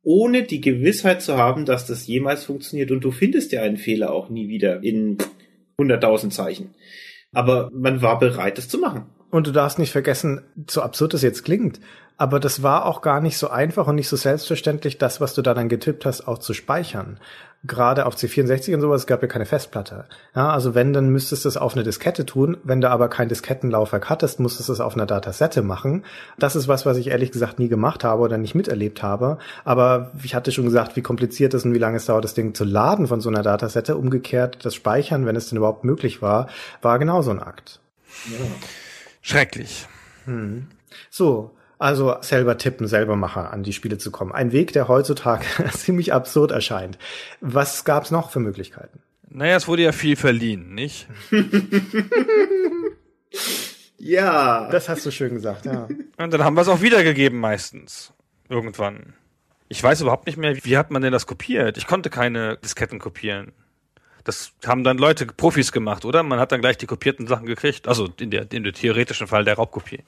ohne 0.02 0.42
die 0.42 0.60
Gewissheit 0.60 1.22
zu 1.22 1.36
haben, 1.36 1.64
dass 1.64 1.86
das 1.86 2.06
jemals 2.06 2.44
funktioniert. 2.44 2.90
Und 2.90 3.02
du 3.04 3.10
findest 3.10 3.52
ja 3.52 3.62
einen 3.62 3.76
Fehler 3.76 4.12
auch 4.12 4.28
nie 4.28 4.48
wieder 4.48 4.82
in 4.82 5.18
100.000 5.78 6.30
Zeichen. 6.30 6.74
Aber 7.32 7.70
man 7.72 8.02
war 8.02 8.18
bereit, 8.18 8.58
das 8.58 8.68
zu 8.68 8.78
machen. 8.78 9.06
Und 9.30 9.46
du 9.46 9.52
darfst 9.52 9.78
nicht 9.78 9.92
vergessen, 9.92 10.42
so 10.68 10.82
absurd 10.82 11.14
es 11.14 11.22
jetzt 11.22 11.44
klingt, 11.44 11.80
aber 12.20 12.38
das 12.38 12.62
war 12.62 12.84
auch 12.84 13.00
gar 13.00 13.22
nicht 13.22 13.38
so 13.38 13.48
einfach 13.48 13.86
und 13.86 13.94
nicht 13.94 14.08
so 14.08 14.16
selbstverständlich, 14.16 14.98
das, 14.98 15.22
was 15.22 15.32
du 15.32 15.40
da 15.40 15.54
dann 15.54 15.70
getippt 15.70 16.04
hast, 16.04 16.28
auch 16.28 16.36
zu 16.36 16.52
speichern. 16.52 17.18
Gerade 17.64 18.04
auf 18.04 18.14
C64 18.14 18.74
und 18.74 18.82
sowas, 18.82 19.02
es 19.02 19.06
gab 19.06 19.22
ja 19.22 19.28
keine 19.28 19.46
Festplatte. 19.46 20.04
Ja, 20.34 20.50
also 20.50 20.74
wenn, 20.74 20.92
dann 20.92 21.08
müsstest 21.08 21.46
du 21.46 21.48
es 21.48 21.56
auf 21.56 21.74
eine 21.74 21.82
Diskette 21.82 22.26
tun. 22.26 22.58
Wenn 22.62 22.82
du 22.82 22.90
aber 22.90 23.08
kein 23.08 23.30
Diskettenlaufwerk 23.30 24.10
hattest, 24.10 24.38
musstest 24.38 24.68
du 24.68 24.74
es 24.74 24.80
auf 24.80 24.96
einer 24.96 25.06
Datasette 25.06 25.62
machen. 25.62 26.04
Das 26.38 26.56
ist 26.56 26.68
was, 26.68 26.84
was 26.84 26.98
ich 26.98 27.06
ehrlich 27.06 27.32
gesagt 27.32 27.58
nie 27.58 27.68
gemacht 27.68 28.04
habe 28.04 28.20
oder 28.20 28.36
nicht 28.36 28.54
miterlebt 28.54 29.02
habe. 29.02 29.38
Aber 29.64 30.10
ich 30.22 30.34
hatte 30.34 30.52
schon 30.52 30.66
gesagt, 30.66 30.96
wie 30.96 31.02
kompliziert 31.02 31.54
es 31.54 31.64
und 31.64 31.72
wie 31.72 31.78
lange 31.78 31.96
es 31.96 32.04
dauert, 32.04 32.24
das 32.24 32.34
Ding 32.34 32.54
zu 32.54 32.64
laden 32.64 33.06
von 33.06 33.22
so 33.22 33.30
einer 33.30 33.42
Datasette. 33.42 33.96
Umgekehrt, 33.96 34.62
das 34.62 34.74
Speichern, 34.74 35.24
wenn 35.24 35.36
es 35.36 35.48
denn 35.48 35.56
überhaupt 35.56 35.84
möglich 35.84 36.20
war, 36.20 36.48
war 36.82 36.98
genauso 36.98 37.30
ein 37.30 37.40
Akt. 37.40 37.80
Ja. 38.26 38.44
Schrecklich. 39.20 39.86
Hm. 40.24 40.68
So, 41.10 41.56
also 41.78 42.16
selber 42.20 42.58
tippen, 42.58 42.86
selber 42.86 43.16
machen, 43.16 43.42
an 43.44 43.62
die 43.62 43.72
Spiele 43.72 43.96
zu 43.96 44.10
kommen. 44.10 44.32
Ein 44.32 44.52
Weg, 44.52 44.72
der 44.74 44.86
heutzutage 44.86 45.46
ziemlich 45.72 46.12
absurd 46.12 46.50
erscheint. 46.50 46.98
Was 47.40 47.84
gab's 47.84 48.10
noch 48.10 48.30
für 48.30 48.40
Möglichkeiten? 48.40 49.00
Naja, 49.30 49.56
es 49.56 49.68
wurde 49.68 49.82
ja 49.82 49.92
viel 49.92 50.16
verliehen, 50.16 50.74
nicht? 50.74 51.08
ja. 53.96 54.68
Das 54.70 54.88
hast 54.88 55.06
du 55.06 55.10
schön 55.10 55.34
gesagt, 55.34 55.64
ja. 55.64 55.88
Und 56.18 56.32
dann 56.32 56.44
haben 56.44 56.54
wir 56.54 56.62
es 56.62 56.68
auch 56.68 56.82
wiedergegeben 56.82 57.38
meistens. 57.38 58.12
Irgendwann. 58.48 59.14
Ich 59.68 59.82
weiß 59.82 60.00
überhaupt 60.00 60.26
nicht 60.26 60.36
mehr, 60.36 60.56
wie 60.64 60.76
hat 60.76 60.90
man 60.90 61.00
denn 61.00 61.12
das 61.12 61.28
kopiert? 61.28 61.78
Ich 61.78 61.86
konnte 61.86 62.10
keine 62.10 62.56
Disketten 62.58 62.98
kopieren. 62.98 63.52
Das 64.24 64.52
haben 64.66 64.84
dann 64.84 64.98
Leute, 64.98 65.26
Profis 65.26 65.72
gemacht, 65.72 66.04
oder? 66.04 66.22
Man 66.22 66.38
hat 66.38 66.52
dann 66.52 66.60
gleich 66.60 66.78
die 66.78 66.86
kopierten 66.86 67.26
Sachen 67.26 67.46
gekriegt. 67.46 67.88
Also 67.88 68.08
in 68.18 68.30
der, 68.30 68.50
in 68.52 68.64
der 68.64 68.72
theoretischen 68.72 69.26
Fall 69.26 69.44
der 69.44 69.54
Raubkopie. 69.54 70.02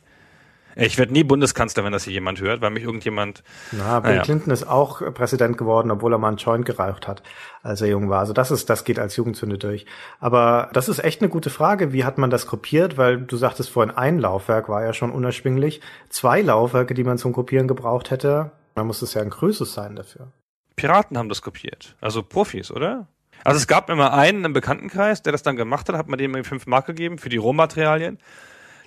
Ich 0.75 0.97
werde 0.97 1.13
nie 1.13 1.25
Bundeskanzler, 1.25 1.85
wenn 1.85 1.93
das 1.93 2.05
hier 2.05 2.15
jemand 2.15 2.41
hört, 2.41 2.61
weil 2.63 2.71
mich 2.71 2.83
irgendjemand. 2.83 3.43
Na, 3.73 4.01
Bill 4.01 4.13
naja. 4.13 4.23
Clinton 4.23 4.53
ist 4.53 4.65
auch 4.65 5.03
Präsident 5.13 5.59
geworden, 5.59 5.91
obwohl 5.91 6.15
er 6.15 6.19
mal 6.19 6.29
einen 6.29 6.39
Joint 6.39 6.65
geraucht 6.65 7.07
hat, 7.07 7.23
als 7.63 7.83
er 7.83 7.89
jung 7.89 8.09
war. 8.09 8.21
Also 8.21 8.33
das 8.33 8.51
ist, 8.51 8.71
das 8.71 8.85
geht 8.85 8.99
als 8.99 9.17
Jugendzünde 9.17 9.59
durch. 9.59 9.85
Aber 10.19 10.71
das 10.73 10.89
ist 10.89 11.05
echt 11.05 11.21
eine 11.21 11.29
gute 11.29 11.51
Frage. 11.51 11.93
Wie 11.93 12.05
hat 12.05 12.19
man 12.19 12.31
das 12.31 12.47
kopiert? 12.47 12.97
Weil 12.97 13.19
du 13.19 13.37
sagtest 13.37 13.71
vorhin, 13.71 13.95
ein 13.95 14.19
Laufwerk 14.19 14.69
war 14.69 14.83
ja 14.83 14.93
schon 14.95 15.11
unerschwinglich. 15.11 15.81
Zwei 16.09 16.41
Laufwerke, 16.41 16.95
die 16.95 17.05
man 17.05 17.19
zum 17.19 17.33
Kopieren 17.33 17.69
gebraucht 17.69 18.11
hätte, 18.11 18.53
dann 18.75 18.87
muss 18.87 19.03
es 19.03 19.15
ja 19.15 19.23
ein 19.23 19.31
größeres 19.31 19.75
sein 19.75 19.97
dafür. 19.97 20.33
Piraten 20.77 21.19
haben 21.19 21.29
das 21.29 21.43
kopiert. 21.43 21.97
Also 22.01 22.23
Profis, 22.23 22.71
oder? 22.71 23.07
Also 23.45 23.59
es 23.59 23.67
gab 23.67 23.91
immer 23.91 24.13
einen 24.13 24.45
im 24.45 24.53
Bekanntenkreis, 24.53 25.23
der 25.23 25.33
das 25.33 25.43
dann 25.43 25.57
gemacht 25.57 25.89
hat, 25.89 25.97
hat 25.97 26.09
man 26.09 26.19
dem 26.19 26.45
fünf 26.45 26.67
Mark 26.67 26.87
gegeben 26.87 27.19
für 27.19 27.29
die 27.29 27.39
Rohmaterialien. 27.39 28.19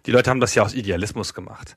Die 0.06 0.12
Leute 0.12 0.30
haben 0.30 0.40
das 0.40 0.56
ja 0.56 0.64
aus 0.64 0.74
Idealismus 0.74 1.34
gemacht. 1.34 1.76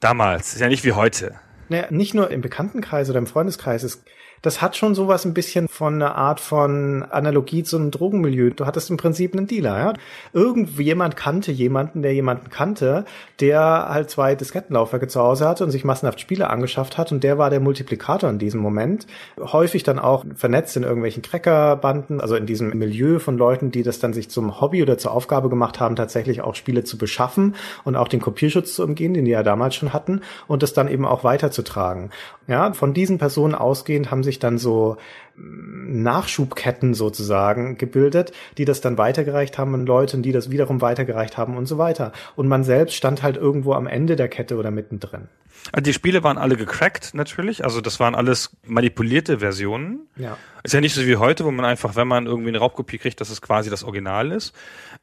Damals, 0.00 0.54
ist 0.54 0.60
ja 0.60 0.68
nicht 0.68 0.84
wie 0.84 0.92
heute. 0.92 1.34
Naja, 1.68 1.86
nicht 1.90 2.14
nur 2.14 2.30
im 2.30 2.40
Bekanntenkreis 2.40 3.10
oder 3.10 3.18
im 3.18 3.26
Freundeskreis. 3.26 3.82
Es 3.82 4.02
das 4.42 4.62
hat 4.62 4.76
schon 4.76 4.94
sowas 4.94 5.24
ein 5.24 5.34
bisschen 5.34 5.68
von 5.68 5.94
einer 5.94 6.14
Art 6.14 6.40
von 6.40 7.02
Analogie 7.02 7.62
zu 7.62 7.76
einem 7.76 7.90
Drogenmilieu. 7.90 8.50
Du 8.50 8.66
hattest 8.66 8.90
im 8.90 8.96
Prinzip 8.96 9.34
einen 9.34 9.46
Dealer, 9.46 9.78
ja. 9.78 9.92
Irgendwie 10.32 10.84
jemand 10.84 11.16
kannte 11.16 11.52
jemanden, 11.52 12.02
der 12.02 12.14
jemanden 12.14 12.50
kannte, 12.50 13.04
der 13.40 13.86
halt 13.88 14.10
zwei 14.10 14.34
Diskettenlaufwerke 14.34 15.08
zu 15.08 15.20
Hause 15.20 15.48
hatte 15.48 15.64
und 15.64 15.70
sich 15.70 15.84
massenhaft 15.84 16.20
Spiele 16.20 16.50
angeschafft 16.50 16.98
hat 16.98 17.12
und 17.12 17.24
der 17.24 17.38
war 17.38 17.50
der 17.50 17.60
Multiplikator 17.60 18.30
in 18.30 18.38
diesem 18.38 18.60
Moment. 18.60 19.06
Häufig 19.40 19.82
dann 19.82 19.98
auch 19.98 20.24
vernetzt 20.34 20.76
in 20.76 20.82
irgendwelchen 20.82 21.22
Crackerbanden, 21.22 22.20
also 22.20 22.36
in 22.36 22.46
diesem 22.46 22.70
Milieu 22.78 23.18
von 23.18 23.38
Leuten, 23.38 23.70
die 23.70 23.82
das 23.82 23.98
dann 23.98 24.12
sich 24.12 24.28
zum 24.30 24.60
Hobby 24.60 24.82
oder 24.82 24.98
zur 24.98 25.12
Aufgabe 25.12 25.48
gemacht 25.48 25.80
haben, 25.80 25.96
tatsächlich 25.96 26.42
auch 26.42 26.54
Spiele 26.54 26.84
zu 26.84 26.98
beschaffen 26.98 27.54
und 27.84 27.96
auch 27.96 28.08
den 28.08 28.20
Kopierschutz 28.20 28.74
zu 28.74 28.84
umgehen, 28.84 29.14
den 29.14 29.24
die 29.24 29.30
ja 29.30 29.42
damals 29.42 29.74
schon 29.74 29.92
hatten 29.92 30.20
und 30.46 30.62
das 30.62 30.72
dann 30.72 30.88
eben 30.88 31.04
auch 31.04 31.24
weiterzutragen. 31.24 32.10
Ja, 32.46 32.72
von 32.72 32.94
diesen 32.94 33.18
Personen 33.18 33.54
ausgehend 33.54 34.10
haben 34.10 34.22
sich 34.26 34.38
dann 34.38 34.58
so 34.58 34.98
mm, 35.36 36.02
Nachschubketten 36.02 36.92
sozusagen 36.92 37.78
gebildet, 37.78 38.32
die 38.58 38.66
das 38.66 38.82
dann 38.82 38.98
weitergereicht 38.98 39.56
haben 39.56 39.72
an 39.74 39.86
Leute, 39.86 40.18
die 40.18 40.32
das 40.32 40.50
wiederum 40.50 40.82
weitergereicht 40.82 41.38
haben 41.38 41.56
und 41.56 41.64
so 41.64 41.78
weiter. 41.78 42.12
Und 42.36 42.46
man 42.46 42.62
selbst 42.62 42.94
stand 42.94 43.22
halt 43.22 43.38
irgendwo 43.38 43.72
am 43.72 43.86
Ende 43.86 44.16
der 44.16 44.28
Kette 44.28 44.56
oder 44.56 44.70
mittendrin. 44.70 45.28
Also 45.72 45.82
die 45.82 45.92
Spiele 45.92 46.22
waren 46.22 46.38
alle 46.38 46.56
gecrackt 46.56 47.14
natürlich, 47.14 47.64
also 47.64 47.80
das 47.80 47.98
waren 47.98 48.14
alles 48.14 48.56
manipulierte 48.66 49.40
Versionen. 49.40 50.06
Ja. 50.16 50.36
Ist 50.62 50.74
ja 50.74 50.80
nicht 50.80 50.94
so 50.94 51.06
wie 51.06 51.16
heute, 51.16 51.44
wo 51.44 51.50
man 51.50 51.64
einfach, 51.64 51.96
wenn 51.96 52.06
man 52.06 52.26
irgendwie 52.26 52.50
eine 52.50 52.58
Raubkopie 52.58 52.98
kriegt, 52.98 53.20
dass 53.20 53.30
es 53.30 53.42
quasi 53.42 53.70
das 53.70 53.82
Original 53.82 54.30
ist. 54.32 54.54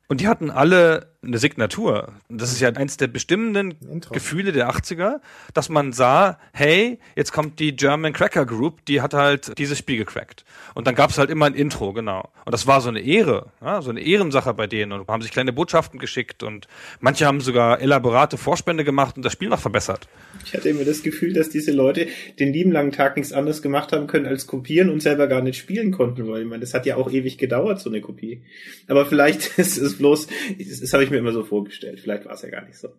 Und 0.08 0.22
die 0.22 0.28
hatten 0.28 0.52
alle 0.52 1.12
eine 1.24 1.38
Signatur. 1.38 2.14
Das 2.30 2.52
ist 2.52 2.60
ja 2.60 2.70
eins 2.70 2.98
der 2.98 3.08
bestimmenden 3.08 3.76
Intro. 3.90 4.14
Gefühle 4.14 4.52
der 4.52 4.70
80er, 4.70 5.20
dass 5.54 5.70
man 5.70 5.94
sah, 5.94 6.40
hey, 6.52 7.00
jetzt 7.16 7.32
kommt 7.32 7.60
die 7.60 7.76
German 7.76 8.14
Cracker 8.14 8.45
Group, 8.45 8.86
die 8.86 9.02
hat 9.02 9.14
halt 9.14 9.58
dieses 9.58 9.78
Spiel 9.78 9.98
gecrackt. 9.98 10.45
Und 10.74 10.88
dann 10.88 10.95
gab 10.95 11.12
es 11.12 11.18
halt 11.18 11.30
immer 11.30 11.45
ein 11.45 11.54
Intro, 11.54 11.94
genau. 11.94 12.30
Und 12.45 12.52
das 12.52 12.68
war 12.68 12.82
so 12.82 12.90
eine 12.90 13.00
Ehre, 13.00 13.48
ja, 13.62 13.82
so 13.82 13.90
eine 13.90 14.02
Ehrensache 14.02 14.54
bei 14.54 14.68
denen 14.68 14.91
und 14.91 15.08
haben 15.08 15.22
sich 15.22 15.32
kleine 15.32 15.54
Botschaften 15.54 16.00
geschickt 16.00 16.44
und 16.44 16.68
manche 17.00 17.26
haben 17.26 17.41
sogar 17.41 17.80
elaborate 17.82 18.38
Vorspende 18.38 18.84
gemacht 18.84 19.16
und 19.16 19.24
das 19.24 19.34
Spiel 19.34 19.50
noch 19.50 19.60
verbessert. 19.60 20.08
Ich 20.45 20.54
hatte 20.54 20.70
immer 20.70 20.84
das 20.84 21.04
Gefühl, 21.04 21.34
dass 21.34 21.50
diese 21.50 21.72
Leute 21.72 22.08
den 22.40 22.52
lieben 22.52 22.72
langen 22.72 22.91
Tag 22.91 23.18
nichts 23.18 23.32
anderes 23.32 23.62
gemacht 23.62 23.91
haben 23.91 24.08
können 24.08 24.26
als 24.26 24.48
kopieren 24.48 24.90
und 24.90 25.02
selber 25.02 25.28
gar 25.28 25.41
nicht 25.41 25.58
spielen 25.58 25.91
konnten, 25.91 26.28
weil 26.28 26.41
ich 26.41 26.48
meine, 26.48 26.62
das 26.62 26.74
hat 26.74 26.86
ja 26.86 26.98
auch 26.98 27.12
ewig 27.12 27.38
gedauert, 27.38 27.80
so 27.80 27.90
eine 27.90 28.02
Kopie. 28.02 28.41
Aber 28.88 29.06
vielleicht 29.06 29.58
ist 29.58 29.78
es 29.78 29.98
bloß, 29.98 30.28
das, 30.60 30.80
das 30.82 30.94
habe 30.94 31.04
ich 31.04 31.12
mir 31.14 31.19
immer 31.19 31.31
so 31.31 31.44
vorgestellt. 31.44 31.99
Vielleicht 31.99 32.26
war 32.26 32.34
es 32.34 32.41
ja 32.41 32.49
gar 32.49 32.65
nicht 32.65 32.77
so. 32.77 32.90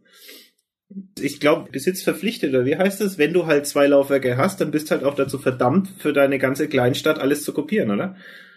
Ich 1.21 1.41
glaube, 1.41 1.71
Besitz 1.71 2.03
verpflichtet, 2.03 2.51
oder 2.51 2.65
wie 2.65 2.77
heißt 2.77 3.01
das? 3.01 3.19
Wenn 3.19 3.33
du 3.33 3.47
halt 3.47 3.67
zwei 3.67 3.87
Laufwerke 3.87 4.37
hast, 4.37 4.61
dann 4.61 4.71
bist 4.71 4.91
halt 4.91 5.03
auch 5.03 5.15
dazu 5.15 5.39
verdammt, 5.39 5.89
für 5.99 6.13
deine 6.13 6.39
ganze 6.39 6.69
Kleinstadt 6.69 7.19
alles 7.19 7.43
zu 7.43 7.53
kopieren, 7.53 7.91
oder? 7.91 8.17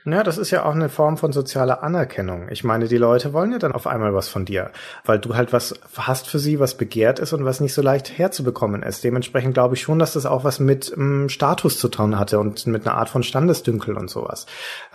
Ja, 0.09 0.23
das 0.23 0.38
ist 0.38 0.51
ja 0.51 0.63
auch 0.63 0.73
eine 0.73 0.88
Form 0.88 1.17
von 1.17 1.34
sozialer 1.34 1.84
Anerkennung. 1.84 2.47
Ich 2.49 2.63
meine, 2.63 2.88
die 2.88 2.95
Leute 2.95 3.34
wollen 3.34 3.51
ja 3.51 3.59
dann 3.59 3.73
auf 3.73 3.88
einmal 3.88 4.13
was 4.13 4.29
von 4.29 4.45
dir, 4.45 4.71
weil 5.03 5.19
du 5.19 5.35
halt 5.35 5.51
was 5.51 5.73
hast 5.97 6.29
für 6.29 6.39
sie, 6.39 6.61
was 6.61 6.75
begehrt 6.75 7.19
ist 7.19 7.34
und 7.34 7.43
was 7.43 7.59
nicht 7.59 7.73
so 7.73 7.81
leicht 7.81 8.17
herzubekommen 8.17 8.84
ist. 8.84 9.03
Dementsprechend 9.03 9.53
glaube 9.53 9.75
ich 9.75 9.81
schon, 9.81 9.99
dass 9.99 10.13
das 10.13 10.25
auch 10.25 10.45
was 10.45 10.61
mit 10.61 10.93
ähm, 10.95 11.27
Status 11.27 11.77
zu 11.77 11.89
tun 11.89 12.17
hatte 12.17 12.39
und 12.39 12.65
mit 12.67 12.88
einer 12.88 12.95
Art 12.95 13.09
von 13.09 13.21
Standesdünkel 13.21 13.97
und 13.97 14.09
sowas. 14.09 14.45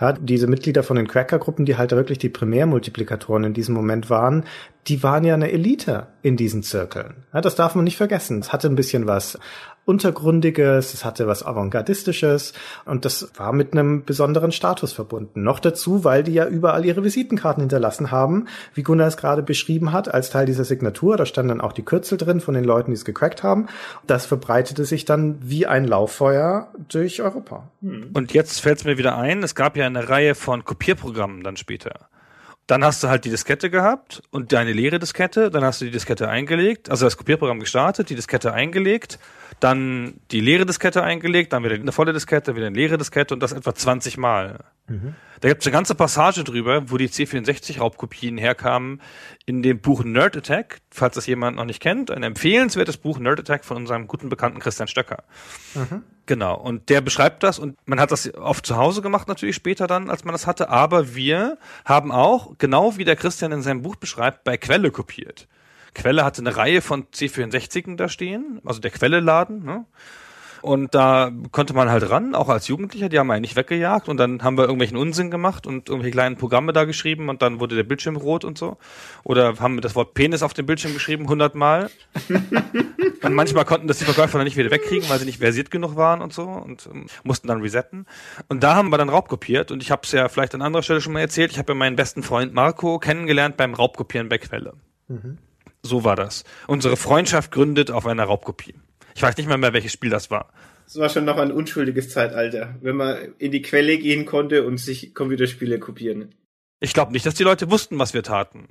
Ja, 0.01 0.13
diese 0.13 0.47
Mitglieder 0.47 0.81
von 0.81 0.95
den 0.95 1.07
Cracker-Gruppen, 1.07 1.65
die 1.65 1.77
halt 1.77 1.91
wirklich 1.91 2.17
die 2.17 2.29
Primärmultiplikatoren 2.29 3.43
in 3.43 3.53
diesem 3.53 3.75
Moment 3.75 4.09
waren, 4.09 4.45
die 4.87 5.03
waren 5.03 5.23
ja 5.23 5.35
eine 5.35 5.51
Elite 5.51 6.07
in 6.23 6.37
diesen 6.37 6.63
Zirkeln. 6.63 7.23
Ja, 7.33 7.41
das 7.41 7.53
darf 7.53 7.75
man 7.75 7.83
nicht 7.83 7.97
vergessen. 7.97 8.39
Es 8.39 8.51
hatte 8.51 8.67
ein 8.67 8.75
bisschen 8.75 9.05
was 9.05 9.37
Untergründiges, 9.85 10.93
es 10.93 11.03
hatte 11.03 11.27
was 11.27 11.45
Avantgardistisches 11.45 12.53
und 12.85 13.05
das 13.05 13.29
war 13.35 13.51
mit 13.51 13.73
einem 13.73 14.05
besonderen 14.05 14.51
Status 14.51 14.93
verbunden. 14.93 15.43
Noch 15.43 15.59
dazu, 15.59 16.03
weil 16.03 16.23
die 16.23 16.33
ja 16.33 16.47
überall 16.47 16.85
ihre 16.85 17.03
Visitenkarten 17.03 17.61
hinterlassen 17.61 18.09
haben, 18.09 18.47
wie 18.73 18.83
Gunnar 18.83 19.07
es 19.07 19.17
gerade 19.17 19.43
beschrieben 19.43 19.91
hat, 19.91 20.13
als 20.13 20.29
Teil 20.29 20.45
dieser 20.45 20.63
Signatur. 20.63 21.17
Da 21.17 21.25
standen 21.25 21.49
dann 21.49 21.61
auch 21.61 21.73
die 21.73 21.83
Kürzel 21.83 22.17
drin 22.17 22.39
von 22.39 22.53
den 22.53 22.63
Leuten, 22.63 22.91
die 22.91 22.95
es 22.95 23.05
gecrackt 23.05 23.43
haben. 23.43 23.67
Das 24.07 24.25
verbreitete 24.25 24.85
sich 24.85 25.05
dann 25.05 25.37
wie 25.41 25.65
ein 25.65 25.85
Lauffeuer 25.85 26.71
durch 26.87 27.21
Europa. 27.21 27.67
Und 27.81 28.33
jetzt 28.33 28.61
fällt 28.61 28.79
es 28.79 28.85
mir 28.85 28.97
wieder 28.97 29.17
ein, 29.17 29.43
es 29.43 29.55
gab 29.55 29.75
ja 29.75 29.85
eine 29.85 30.07
Reihe 30.07 30.35
von 30.35 30.63
Kopierprogrammen 30.63 31.43
dann 31.43 31.57
später. 31.57 32.07
Dann 32.67 32.85
hast 32.85 33.03
du 33.03 33.09
halt 33.09 33.25
die 33.25 33.29
Diskette 33.29 33.69
gehabt 33.69 34.23
und 34.31 34.53
deine 34.53 34.71
leere 34.71 34.97
Diskette, 34.97 35.51
dann 35.51 35.65
hast 35.65 35.81
du 35.81 35.85
die 35.85 35.91
Diskette 35.91 36.29
eingelegt, 36.29 36.89
also 36.89 37.05
das 37.05 37.17
Kopierprogramm 37.17 37.59
gestartet, 37.59 38.09
die 38.09 38.15
Diskette 38.15 38.53
eingelegt, 38.53 39.19
dann 39.59 40.15
die 40.31 40.41
leere 40.41 40.65
Diskette 40.65 41.03
eingelegt, 41.03 41.53
dann 41.53 41.63
wieder 41.63 41.75
eine 41.75 41.91
volle 41.91 42.13
Diskette, 42.13 42.55
wieder 42.55 42.67
eine 42.67 42.75
leere 42.75 42.97
Diskette 42.97 43.33
und 43.33 43.39
das 43.39 43.51
etwa 43.51 43.73
20 43.73 44.17
Mal. 44.17 44.59
Da 45.39 45.49
gibt 45.49 45.61
es 45.61 45.67
eine 45.67 45.73
ganze 45.73 45.95
Passage 45.95 46.43
drüber, 46.43 46.89
wo 46.89 46.97
die 46.97 47.09
C64-Raubkopien 47.09 48.37
herkamen 48.37 49.01
in 49.45 49.61
dem 49.61 49.79
Buch 49.79 50.03
Nerd 50.03 50.37
Attack, 50.37 50.79
falls 50.89 51.15
das 51.15 51.25
jemand 51.27 51.57
noch 51.57 51.65
nicht 51.65 51.81
kennt, 51.81 52.11
ein 52.11 52.23
empfehlenswertes 52.23 52.97
Buch 52.97 53.19
Nerd 53.19 53.39
Attack 53.39 53.65
von 53.65 53.77
unserem 53.77 54.07
guten 54.07 54.29
Bekannten 54.29 54.59
Christian 54.59 54.87
Stöcker. 54.87 55.23
Genau, 56.25 56.55
und 56.55 56.89
der 56.89 57.01
beschreibt 57.01 57.43
das 57.43 57.59
und 57.59 57.77
man 57.85 57.99
hat 57.99 58.11
das 58.11 58.33
oft 58.35 58.65
zu 58.65 58.77
Hause 58.77 59.01
gemacht 59.01 59.27
natürlich 59.27 59.55
später 59.55 59.87
dann, 59.87 60.09
als 60.09 60.23
man 60.23 60.33
das 60.33 60.47
hatte, 60.47 60.69
aber 60.69 61.15
wir 61.15 61.57
haben 61.83 62.13
auch, 62.13 62.57
genau 62.57 62.95
wie 62.97 63.03
der 63.03 63.17
Christian 63.17 63.51
in 63.51 63.61
seinem 63.61 63.81
Buch 63.81 63.97
beschreibt, 63.97 64.45
bei 64.45 64.55
Quelle 64.55 64.91
kopiert. 64.91 65.47
Quelle 65.93 66.25
hatte 66.25 66.41
eine 66.41 66.55
Reihe 66.55 66.81
von 66.81 67.05
C64en 67.05 67.95
da 67.95 68.09
stehen, 68.09 68.61
also 68.65 68.79
der 68.79 68.91
Quelle-Laden, 68.91 69.63
ne? 69.63 69.85
Und 70.63 70.95
da 70.95 71.29
konnte 71.51 71.73
man 71.73 71.89
halt 71.89 72.09
ran, 72.09 72.35
auch 72.35 72.47
als 72.47 72.69
Jugendlicher, 72.69 73.09
die 73.09 73.19
haben 73.19 73.29
einen 73.29 73.41
nicht 73.41 73.57
weggejagt 73.57 74.07
und 74.07 74.15
dann 74.15 74.43
haben 74.43 74.57
wir 74.57 74.63
irgendwelchen 74.63 74.95
Unsinn 74.95 75.29
gemacht 75.29 75.67
und 75.67 75.89
irgendwelche 75.89 76.13
kleinen 76.13 76.37
Programme 76.37 76.71
da 76.71 76.85
geschrieben 76.85 77.27
und 77.27 77.41
dann 77.41 77.59
wurde 77.59 77.75
der 77.75 77.83
Bildschirm 77.83 78.15
rot 78.15 78.45
und 78.45 78.57
so. 78.57 78.77
Oder 79.25 79.59
haben 79.59 79.75
wir 79.75 79.81
das 79.81 79.93
Wort 79.93 80.13
Penis 80.13 80.41
auf 80.41 80.53
dem 80.53 80.65
Bildschirm 80.65 80.93
geschrieben, 80.93 81.27
hundertmal. 81.27 81.89
und 83.23 83.33
manchmal 83.33 83.65
konnten 83.65 83.89
das 83.89 83.97
die 83.97 84.05
Verkäufer 84.05 84.37
dann 84.37 84.45
nicht 84.45 84.55
wieder 84.55 84.71
wegkriegen, 84.71 85.09
weil 85.09 85.19
sie 85.19 85.25
nicht 85.25 85.39
versiert 85.39 85.69
genug 85.69 85.97
waren 85.97 86.21
und 86.21 86.31
so 86.31 86.43
und 86.43 86.87
ähm, 86.93 87.07
mussten 87.25 87.49
dann 87.49 87.59
resetten. 87.59 88.05
Und 88.47 88.63
da 88.63 88.75
haben 88.75 88.87
wir 88.87 88.97
dann 88.97 89.09
Raubkopiert 89.09 89.69
und 89.69 89.83
ich 89.83 89.91
habe 89.91 90.03
es 90.05 90.13
ja 90.13 90.29
vielleicht 90.29 90.55
an 90.55 90.61
anderer 90.61 90.81
Stelle 90.81 91.01
schon 91.01 91.11
mal 91.11 91.19
erzählt, 91.19 91.51
ich 91.51 91.57
habe 91.57 91.73
ja 91.73 91.77
meinen 91.77 91.97
besten 91.97 92.23
Freund 92.23 92.53
Marco 92.53 92.99
kennengelernt 92.99 93.57
beim 93.57 93.73
Raubkopieren 93.73 94.29
bei 94.29 94.37
Quelle. 94.37 94.75
So 95.83 96.03
war 96.03 96.15
das. 96.15 96.45
Unsere 96.67 96.95
Freundschaft 96.95 97.51
gründet 97.51 97.91
auf 97.91 98.07
einer 98.07 98.23
Raubkopie. 98.23 98.75
Ich 99.15 99.21
weiß 99.21 99.37
nicht 99.37 99.47
mehr 99.47 99.57
mehr, 99.57 99.73
welches 99.73 99.91
Spiel 99.91 100.09
das 100.09 100.31
war. 100.31 100.51
Es 100.87 100.97
war 100.97 101.09
schon 101.09 101.25
noch 101.25 101.37
ein 101.37 101.51
unschuldiges 101.51 102.09
Zeitalter, 102.09 102.75
wenn 102.81 102.95
man 102.95 103.33
in 103.37 103.51
die 103.51 103.61
Quelle 103.61 103.97
gehen 103.97 104.25
konnte 104.25 104.65
und 104.65 104.77
sich 104.77 105.13
Computerspiele 105.13 105.79
kopieren. 105.79 106.33
Ich 106.79 106.93
glaube 106.93 107.11
nicht, 107.11 107.25
dass 107.25 107.35
die 107.35 107.43
Leute 107.43 107.69
wussten, 107.69 107.99
was 107.99 108.13
wir 108.13 108.23
taten. 108.23 108.67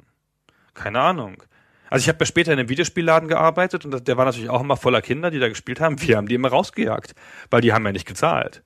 Keine 0.74 1.00
Ahnung. 1.00 1.42
Also 1.90 2.04
ich 2.04 2.08
habe 2.08 2.18
ja 2.20 2.26
später 2.26 2.52
in 2.52 2.58
einem 2.58 2.70
Videospielladen 2.70 3.28
gearbeitet 3.28 3.84
und 3.84 4.08
der 4.08 4.16
war 4.16 4.24
natürlich 4.24 4.48
auch 4.48 4.62
immer 4.62 4.78
voller 4.78 5.02
Kinder, 5.02 5.30
die 5.30 5.38
da 5.38 5.48
gespielt 5.48 5.80
haben. 5.80 6.00
Wir 6.00 6.16
haben 6.16 6.26
die 6.26 6.34
immer 6.34 6.48
rausgejagt, 6.48 7.14
weil 7.50 7.60
die 7.60 7.72
haben 7.74 7.84
ja 7.84 7.92
nicht 7.92 8.06
gezahlt. 8.06 8.62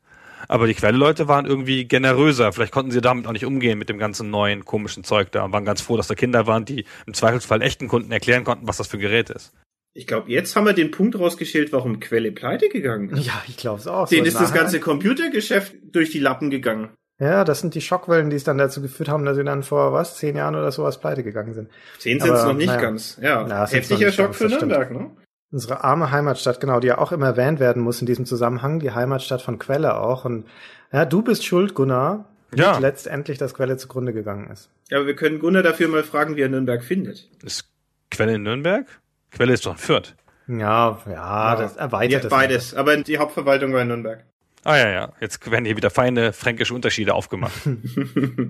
Aber 0.48 0.66
die 0.66 0.74
Quelle-Leute 0.74 1.28
waren 1.28 1.46
irgendwie 1.46 1.86
generöser. 1.86 2.52
Vielleicht 2.52 2.72
konnten 2.72 2.90
sie 2.90 3.00
damit 3.00 3.26
auch 3.26 3.32
nicht 3.32 3.46
umgehen 3.46 3.78
mit 3.78 3.88
dem 3.88 3.98
ganzen 3.98 4.30
neuen 4.30 4.64
komischen 4.64 5.04
Zeug 5.04 5.32
da 5.32 5.44
und 5.44 5.52
waren 5.52 5.64
ganz 5.64 5.80
froh, 5.80 5.96
dass 5.96 6.08
da 6.08 6.14
Kinder 6.14 6.46
waren, 6.46 6.64
die 6.64 6.84
im 7.06 7.14
Zweifelsfall 7.14 7.62
echten 7.62 7.88
Kunden 7.88 8.12
erklären 8.12 8.44
konnten, 8.44 8.68
was 8.68 8.76
das 8.76 8.86
für 8.86 8.98
ein 8.98 9.00
Gerät 9.00 9.30
ist. 9.30 9.52
Ich 9.94 10.06
glaube, 10.06 10.30
jetzt 10.30 10.54
haben 10.56 10.66
wir 10.66 10.74
den 10.74 10.90
Punkt 10.90 11.18
rausgeschält, 11.18 11.72
warum 11.72 12.00
Quelle 12.00 12.30
pleite 12.30 12.68
gegangen 12.68 13.08
ist. 13.10 13.26
Ja, 13.26 13.42
ich 13.48 13.56
glaube 13.56 13.80
es 13.80 13.86
auch. 13.86 14.08
Denen 14.08 14.26
So 14.26 14.28
ist 14.28 14.40
das 14.40 14.52
ganze 14.52 14.78
Computergeschäft 14.78 15.74
durch 15.90 16.10
die 16.10 16.18
Lappen 16.18 16.50
gegangen. 16.50 16.90
Ja, 17.18 17.44
das 17.44 17.60
sind 17.60 17.74
die 17.74 17.80
Schockwellen, 17.80 18.28
die 18.28 18.36
es 18.36 18.44
dann 18.44 18.58
dazu 18.58 18.82
geführt 18.82 19.08
haben, 19.08 19.24
dass 19.24 19.38
sie 19.38 19.44
dann 19.44 19.62
vor 19.62 19.94
was, 19.94 20.18
zehn 20.18 20.36
Jahren 20.36 20.54
oder 20.54 20.70
sowas 20.70 21.00
pleite 21.00 21.22
gegangen 21.22 21.54
sind. 21.54 21.70
Zehn 21.98 22.20
sind 22.20 22.30
es 22.30 22.44
noch 22.44 22.52
nicht 22.52 22.66
naja. 22.66 22.80
ganz. 22.80 23.18
Ja, 23.22 23.46
noch 23.46 23.72
heftiger 23.72 24.12
Schock 24.12 24.26
ganz, 24.26 24.36
für. 24.36 24.48
Nürnberg, 24.48 24.90
ne? 24.90 25.10
Unsere 25.52 25.84
arme 25.84 26.10
Heimatstadt, 26.10 26.60
genau, 26.60 26.80
die 26.80 26.88
ja 26.88 26.98
auch 26.98 27.12
immer 27.12 27.26
erwähnt 27.26 27.60
werden 27.60 27.82
muss 27.82 28.00
in 28.00 28.06
diesem 28.06 28.26
Zusammenhang, 28.26 28.80
die 28.80 28.90
Heimatstadt 28.90 29.42
von 29.42 29.58
Quelle 29.58 29.98
auch. 29.98 30.24
Und 30.24 30.46
ja, 30.92 31.04
du 31.04 31.22
bist 31.22 31.44
schuld, 31.46 31.74
Gunnar, 31.74 32.24
Ja. 32.54 32.76
wie 32.76 32.82
letztendlich 32.82 33.38
das 33.38 33.54
Quelle 33.54 33.76
zugrunde 33.76 34.12
gegangen 34.12 34.50
ist. 34.50 34.70
Ja, 34.90 34.98
aber 34.98 35.06
wir 35.06 35.16
können 35.16 35.38
Gunnar 35.38 35.62
dafür 35.62 35.88
mal 35.88 36.02
fragen, 36.02 36.36
wie 36.36 36.42
er 36.42 36.48
Nürnberg 36.48 36.82
findet. 36.82 37.28
Ist 37.42 37.68
Quelle 38.10 38.34
in 38.34 38.42
Nürnberg? 38.42 38.86
Quelle 39.30 39.52
ist 39.52 39.66
doch 39.66 39.72
in 39.72 39.78
Fürth. 39.78 40.14
Ja, 40.48 41.00
ja, 41.10 41.56
das 41.56 41.76
erweitert 41.76 42.22
ja, 42.22 42.26
es. 42.26 42.28
beides. 42.28 42.74
Aber 42.74 42.96
die 42.96 43.18
Hauptverwaltung 43.18 43.72
war 43.72 43.82
in 43.82 43.88
Nürnberg. 43.88 44.24
Ah 44.64 44.76
ja, 44.76 44.88
ja. 44.90 45.12
Jetzt 45.20 45.48
werden 45.50 45.64
hier 45.64 45.76
wieder 45.76 45.90
feine 45.90 46.32
fränkische 46.32 46.74
Unterschiede 46.74 47.14
aufgemacht. 47.14 47.52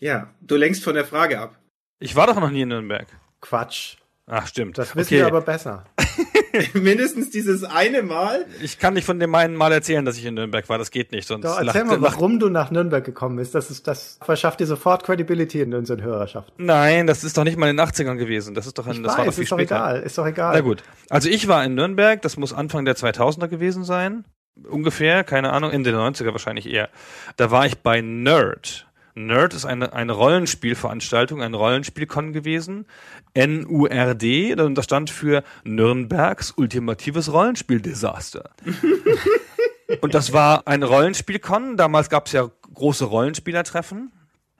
Ja, 0.00 0.28
du 0.42 0.56
lenkst 0.56 0.84
von 0.84 0.94
der 0.94 1.04
Frage 1.06 1.40
ab. 1.40 1.56
Ich 1.98 2.14
war 2.16 2.26
doch 2.26 2.38
noch 2.38 2.50
nie 2.50 2.62
in 2.62 2.68
Nürnberg. 2.68 3.06
Quatsch. 3.40 3.96
Ach, 4.26 4.46
stimmt. 4.46 4.78
Das 4.78 4.96
wissen 4.96 5.08
okay. 5.14 5.18
wir 5.18 5.26
aber 5.26 5.42
besser. 5.42 5.84
Mindestens 6.72 7.30
dieses 7.30 7.64
eine 7.64 8.02
Mal. 8.02 8.46
Ich 8.62 8.78
kann 8.78 8.94
nicht 8.94 9.04
von 9.04 9.18
dem 9.18 9.34
einen 9.34 9.54
Mal 9.56 9.72
erzählen, 9.72 10.04
dass 10.04 10.16
ich 10.16 10.24
in 10.24 10.34
Nürnberg 10.34 10.68
war. 10.68 10.78
Das 10.78 10.90
geht 10.90 11.12
nicht. 11.12 11.26
Sonst 11.28 11.44
Doch, 11.44 11.58
erzähl 11.58 11.66
lacht- 11.82 11.86
mal, 11.86 11.98
lacht- 12.00 12.14
warum 12.16 12.38
du 12.38 12.48
nach 12.48 12.70
Nürnberg 12.70 13.04
gekommen 13.04 13.36
bist. 13.36 13.54
Das 13.54 13.70
ist, 13.70 13.86
das 13.86 14.18
verschafft 14.22 14.60
dir 14.60 14.66
sofort 14.66 15.04
Credibility 15.04 15.60
in 15.60 15.74
unseren 15.74 16.00
Hörerschaften. 16.02 16.52
Nein, 16.64 17.06
das 17.06 17.24
ist 17.24 17.36
doch 17.36 17.44
nicht 17.44 17.58
mal 17.58 17.68
in 17.68 17.76
den 17.76 17.86
80ern 17.86 18.16
gewesen. 18.16 18.54
Das 18.54 18.66
ist 18.66 18.78
doch, 18.78 18.86
in, 18.86 19.02
das 19.02 19.12
war 19.12 19.24
doch 19.24 19.26
Weiß, 19.28 19.34
viel 19.34 19.44
ist 19.44 19.52
doch 19.52 19.58
später. 19.58 19.74
egal, 19.76 20.00
ist 20.02 20.16
doch 20.18 20.26
egal. 20.26 20.54
Na 20.54 20.60
gut. 20.60 20.82
Also 21.10 21.28
ich 21.28 21.48
war 21.48 21.64
in 21.64 21.74
Nürnberg, 21.74 22.22
das 22.22 22.36
muss 22.36 22.52
Anfang 22.52 22.84
der 22.84 22.96
2000er 22.96 23.48
gewesen 23.48 23.84
sein. 23.84 24.24
Ungefähr, 24.68 25.24
keine 25.24 25.52
Ahnung, 25.52 25.72
Ende 25.72 25.90
der 25.90 26.00
90er 26.00 26.30
wahrscheinlich 26.30 26.66
eher. 26.70 26.88
Da 27.36 27.50
war 27.50 27.66
ich 27.66 27.78
bei 27.78 28.00
Nerd. 28.00 28.86
Nerd 29.16 29.54
ist 29.54 29.64
eine, 29.64 29.92
eine 29.92 30.12
Rollenspielveranstaltung, 30.12 31.40
ein 31.40 31.54
Rollenspielkon 31.54 32.32
gewesen. 32.32 32.86
N-U-R-D, 33.32 34.56
das 34.56 34.84
stand 34.84 35.10
für 35.10 35.44
Nürnbergs 35.62 36.52
ultimatives 36.56 37.32
Rollenspieldesaster. 37.32 38.50
und 40.00 40.14
das 40.14 40.32
war 40.32 40.66
ein 40.66 40.82
Rollenspielkon. 40.82 41.76
Damals 41.76 42.10
gab 42.10 42.26
es 42.26 42.32
ja 42.32 42.50
große 42.74 43.04
Rollenspielertreffen. 43.04 44.10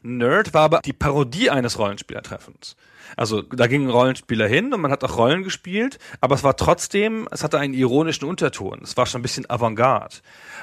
Nerd 0.02 0.54
war 0.54 0.62
aber 0.62 0.80
die 0.84 0.92
Parodie 0.92 1.50
eines 1.50 1.78
Rollenspielertreffens. 1.78 2.76
Also 3.16 3.42
da 3.42 3.66
gingen 3.66 3.90
Rollenspieler 3.90 4.46
hin 4.46 4.72
und 4.72 4.80
man 4.80 4.92
hat 4.92 5.02
auch 5.02 5.16
Rollen 5.16 5.42
gespielt, 5.42 5.98
aber 6.20 6.34
es 6.34 6.44
war 6.44 6.56
trotzdem, 6.56 7.28
es 7.30 7.42
hatte 7.42 7.58
einen 7.58 7.74
ironischen 7.74 8.28
Unterton. 8.28 8.80
Es 8.82 8.96
war 8.96 9.06
schon 9.06 9.20
ein 9.20 9.22
bisschen 9.22 9.48
Avantgarde. 9.48 10.16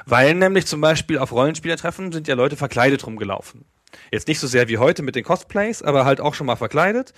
Weil 0.06 0.34
nämlich 0.34 0.66
zum 0.66 0.80
Beispiel 0.80 1.18
auf 1.18 1.32
Rollenspielertreffen 1.32 2.12
sind 2.12 2.28
ja 2.28 2.34
Leute 2.34 2.56
verkleidet 2.56 3.06
rumgelaufen. 3.06 3.64
Jetzt 4.10 4.28
nicht 4.28 4.40
so 4.40 4.46
sehr 4.46 4.68
wie 4.68 4.78
heute 4.78 5.02
mit 5.02 5.16
den 5.16 5.24
Cosplays, 5.24 5.82
aber 5.82 6.04
halt 6.04 6.20
auch 6.20 6.34
schon 6.34 6.46
mal 6.46 6.56
verkleidet. 6.56 7.12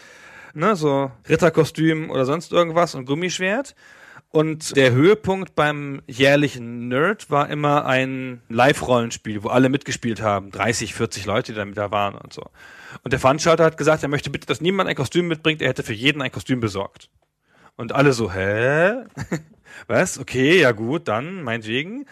Ne, 0.55 0.77
so 0.77 1.11
Ritterkostüm 1.29 2.11
oder 2.11 2.25
sonst 2.25 2.53
irgendwas 2.53 2.95
und 2.95 3.07
Gummischwert. 3.07 3.75
Und 4.35 4.77
der 4.77 4.91
Höhepunkt 4.91 5.55
beim 5.55 6.03
jährlichen 6.09 6.89
Nerd 6.89 7.31
war 7.31 7.49
immer 7.49 7.87
ein 7.87 8.43
Live-Rollenspiel, 8.49 9.45
wo 9.45 9.49
alle 9.49 9.69
mitgespielt 9.69 10.23
haben. 10.23 10.51
30, 10.51 10.93
40 10.93 11.25
Leute, 11.25 11.53
die 11.53 11.73
da 11.73 11.93
waren 11.93 12.17
und 12.17 12.33
so. 12.33 12.43
Und 13.05 13.13
der 13.13 13.21
Veranstalter 13.21 13.65
hat 13.65 13.77
gesagt, 13.77 14.03
er 14.03 14.09
möchte 14.09 14.31
bitte, 14.31 14.47
dass 14.47 14.61
niemand 14.61 14.89
ein 14.89 14.97
Kostüm 14.97 15.29
mitbringt, 15.29 15.63
er 15.63 15.69
hätte 15.69 15.85
für 15.85 15.93
jeden 15.93 16.21
ein 16.21 16.33
Kostüm 16.33 16.59
besorgt. 16.59 17.11
Und 17.77 17.93
alle 17.93 18.13
so, 18.13 18.33
hä? 18.33 19.05
Was? 19.87 20.19
Okay, 20.19 20.61
ja 20.61 20.73
gut, 20.73 21.07
dann, 21.07 21.43
meinetwegen. 21.45 22.07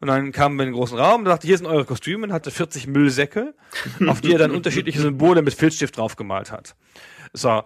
Und 0.00 0.08
dann 0.08 0.32
kamen 0.32 0.56
wir 0.56 0.64
in 0.64 0.70
den 0.70 0.74
großen 0.74 0.98
Raum 0.98 1.20
und 1.20 1.26
sagte, 1.26 1.46
hier 1.46 1.56
sind 1.56 1.66
eure 1.66 1.84
Kostüme 1.84 2.26
und 2.26 2.32
hatte 2.32 2.50
40 2.50 2.86
Müllsäcke, 2.86 3.54
auf 4.06 4.20
die 4.20 4.32
er 4.32 4.38
dann 4.38 4.50
unterschiedliche 4.50 5.00
Symbole 5.00 5.42
mit 5.42 5.54
Filzstift 5.54 5.96
draufgemalt 5.96 6.52
hat. 6.52 6.76
So. 7.32 7.62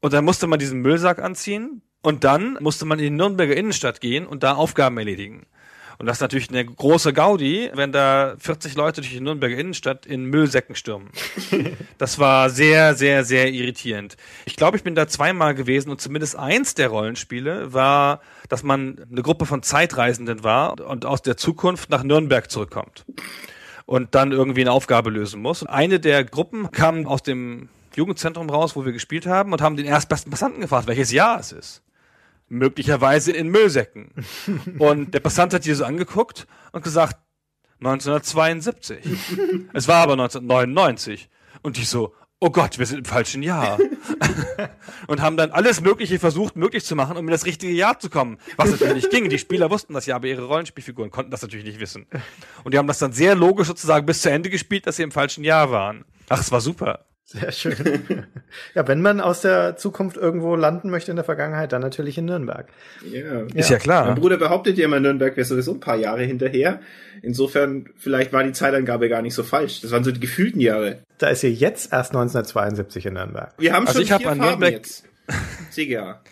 Und 0.00 0.12
dann 0.12 0.24
musste 0.24 0.46
man 0.46 0.58
diesen 0.58 0.80
Müllsack 0.80 1.18
anziehen, 1.18 1.82
und 2.02 2.24
dann 2.24 2.56
musste 2.60 2.84
man 2.84 2.98
in 2.98 3.04
die 3.04 3.10
Nürnberger 3.10 3.56
Innenstadt 3.56 4.00
gehen 4.00 4.26
und 4.26 4.42
da 4.42 4.54
Aufgaben 4.54 4.96
erledigen. 4.98 5.46
Und 5.98 6.06
das 6.06 6.18
ist 6.18 6.20
natürlich 6.20 6.48
eine 6.50 6.64
große 6.64 7.12
Gaudi, 7.12 7.70
wenn 7.74 7.90
da 7.90 8.36
40 8.38 8.76
Leute 8.76 9.00
durch 9.00 9.12
die 9.12 9.20
Nürnberger 9.20 9.56
Innenstadt 9.56 10.06
in 10.06 10.24
Müllsäcken 10.26 10.74
stürmen. 10.74 11.10
Das 11.98 12.20
war 12.20 12.48
sehr, 12.48 12.94
sehr, 12.94 13.24
sehr 13.24 13.50
irritierend. 13.50 14.16
Ich 14.46 14.54
glaube, 14.54 14.76
ich 14.76 14.84
bin 14.84 14.94
da 14.94 15.08
zweimal 15.08 15.56
gewesen 15.56 15.90
und 15.90 16.00
zumindest 16.00 16.36
eins 16.36 16.74
der 16.74 16.88
Rollenspiele 16.88 17.72
war, 17.72 18.20
dass 18.48 18.62
man 18.62 19.04
eine 19.10 19.22
Gruppe 19.22 19.46
von 19.46 19.64
Zeitreisenden 19.64 20.44
war 20.44 20.80
und 20.80 21.04
aus 21.04 21.22
der 21.22 21.36
Zukunft 21.36 21.90
nach 21.90 22.04
Nürnberg 22.04 22.48
zurückkommt. 22.48 23.04
Und 23.84 24.14
dann 24.14 24.30
irgendwie 24.30 24.60
eine 24.60 24.70
Aufgabe 24.70 25.10
lösen 25.10 25.42
muss. 25.42 25.62
Und 25.62 25.68
eine 25.68 25.98
der 25.98 26.22
Gruppen 26.22 26.70
kam 26.70 27.04
aus 27.06 27.24
dem 27.24 27.68
Jugendzentrum 27.96 28.48
raus, 28.48 28.76
wo 28.76 28.84
wir 28.84 28.92
gespielt 28.92 29.26
haben 29.26 29.52
und 29.52 29.60
haben 29.60 29.76
den 29.76 29.86
erstbesten 29.86 30.30
Passanten 30.30 30.60
gefragt, 30.60 30.86
welches 30.86 31.10
Jahr 31.10 31.40
es 31.40 31.50
ist 31.50 31.82
möglicherweise 32.48 33.32
in 33.32 33.48
Müllsäcken. 33.48 34.10
Und 34.78 35.14
der 35.14 35.20
Passant 35.20 35.54
hat 35.54 35.64
die 35.64 35.74
so 35.74 35.84
angeguckt 35.84 36.46
und 36.72 36.82
gesagt, 36.82 37.16
1972. 37.80 38.98
es 39.72 39.88
war 39.88 40.02
aber 40.02 40.12
1999. 40.12 41.28
Und 41.62 41.76
die 41.76 41.84
so, 41.84 42.14
oh 42.40 42.50
Gott, 42.50 42.78
wir 42.78 42.86
sind 42.86 42.98
im 42.98 43.04
falschen 43.04 43.42
Jahr. 43.42 43.78
und 45.06 45.20
haben 45.20 45.36
dann 45.36 45.50
alles 45.50 45.80
Mögliche 45.80 46.18
versucht, 46.18 46.56
möglich 46.56 46.84
zu 46.84 46.96
machen, 46.96 47.16
um 47.16 47.26
in 47.26 47.32
das 47.32 47.46
richtige 47.46 47.72
Jahr 47.72 47.98
zu 47.98 48.10
kommen. 48.10 48.38
Was 48.56 48.70
natürlich 48.70 48.94
nicht 48.94 49.10
ging. 49.10 49.28
Die 49.28 49.38
Spieler 49.38 49.70
wussten 49.70 49.94
das 49.94 50.06
ja, 50.06 50.16
aber 50.16 50.26
ihre 50.26 50.44
Rollenspielfiguren 50.44 51.10
konnten 51.10 51.30
das 51.30 51.42
natürlich 51.42 51.66
nicht 51.66 51.80
wissen. 51.80 52.06
Und 52.64 52.74
die 52.74 52.78
haben 52.78 52.86
das 52.86 52.98
dann 52.98 53.12
sehr 53.12 53.34
logisch 53.34 53.66
sozusagen 53.66 54.06
bis 54.06 54.22
zu 54.22 54.30
Ende 54.30 54.50
gespielt, 54.50 54.86
dass 54.86 54.96
sie 54.96 55.02
im 55.02 55.12
falschen 55.12 55.44
Jahr 55.44 55.70
waren. 55.70 56.04
Ach, 56.28 56.40
es 56.40 56.52
war 56.52 56.60
super. 56.60 57.07
Sehr 57.30 57.52
schön. 57.52 57.76
ja, 58.74 58.88
wenn 58.88 59.02
man 59.02 59.20
aus 59.20 59.42
der 59.42 59.76
Zukunft 59.76 60.16
irgendwo 60.16 60.56
landen 60.56 60.88
möchte 60.88 61.10
in 61.10 61.16
der 61.16 61.26
Vergangenheit, 61.26 61.72
dann 61.72 61.82
natürlich 61.82 62.16
in 62.16 62.24
Nürnberg. 62.24 62.68
Ja. 63.04 63.42
Ist 63.54 63.68
ja 63.68 63.76
klar. 63.78 64.06
Mein 64.06 64.14
Bruder 64.14 64.38
behauptet 64.38 64.78
ja 64.78 64.86
immer, 64.86 64.98
Nürnberg 64.98 65.36
wäre 65.36 65.44
sowieso 65.44 65.72
ein 65.74 65.80
paar 65.80 65.96
Jahre 65.96 66.22
hinterher. 66.22 66.80
Insofern, 67.20 67.90
vielleicht 67.98 68.32
war 68.32 68.44
die 68.44 68.52
Zeitangabe 68.52 69.10
gar 69.10 69.20
nicht 69.20 69.34
so 69.34 69.42
falsch. 69.42 69.82
Das 69.82 69.90
waren 69.90 70.04
so 70.04 70.10
die 70.10 70.20
gefühlten 70.20 70.60
Jahre. 70.62 71.00
Da 71.18 71.28
ist 71.28 71.42
ihr 71.42 71.52
jetzt 71.52 71.92
erst 71.92 72.12
1972 72.12 73.04
in 73.04 73.12
Nürnberg. 73.14 73.52
Wir 73.58 73.74
haben 73.74 73.86
also 73.86 73.98
schon 73.98 74.04
ich 74.04 74.12
hab 74.12 74.22
vier 74.22 74.30
an 74.30 74.38
Farben 74.38 74.62
Nürnberg- 74.62 74.72
jetzt. 74.72 75.04
CGA. 75.70 76.22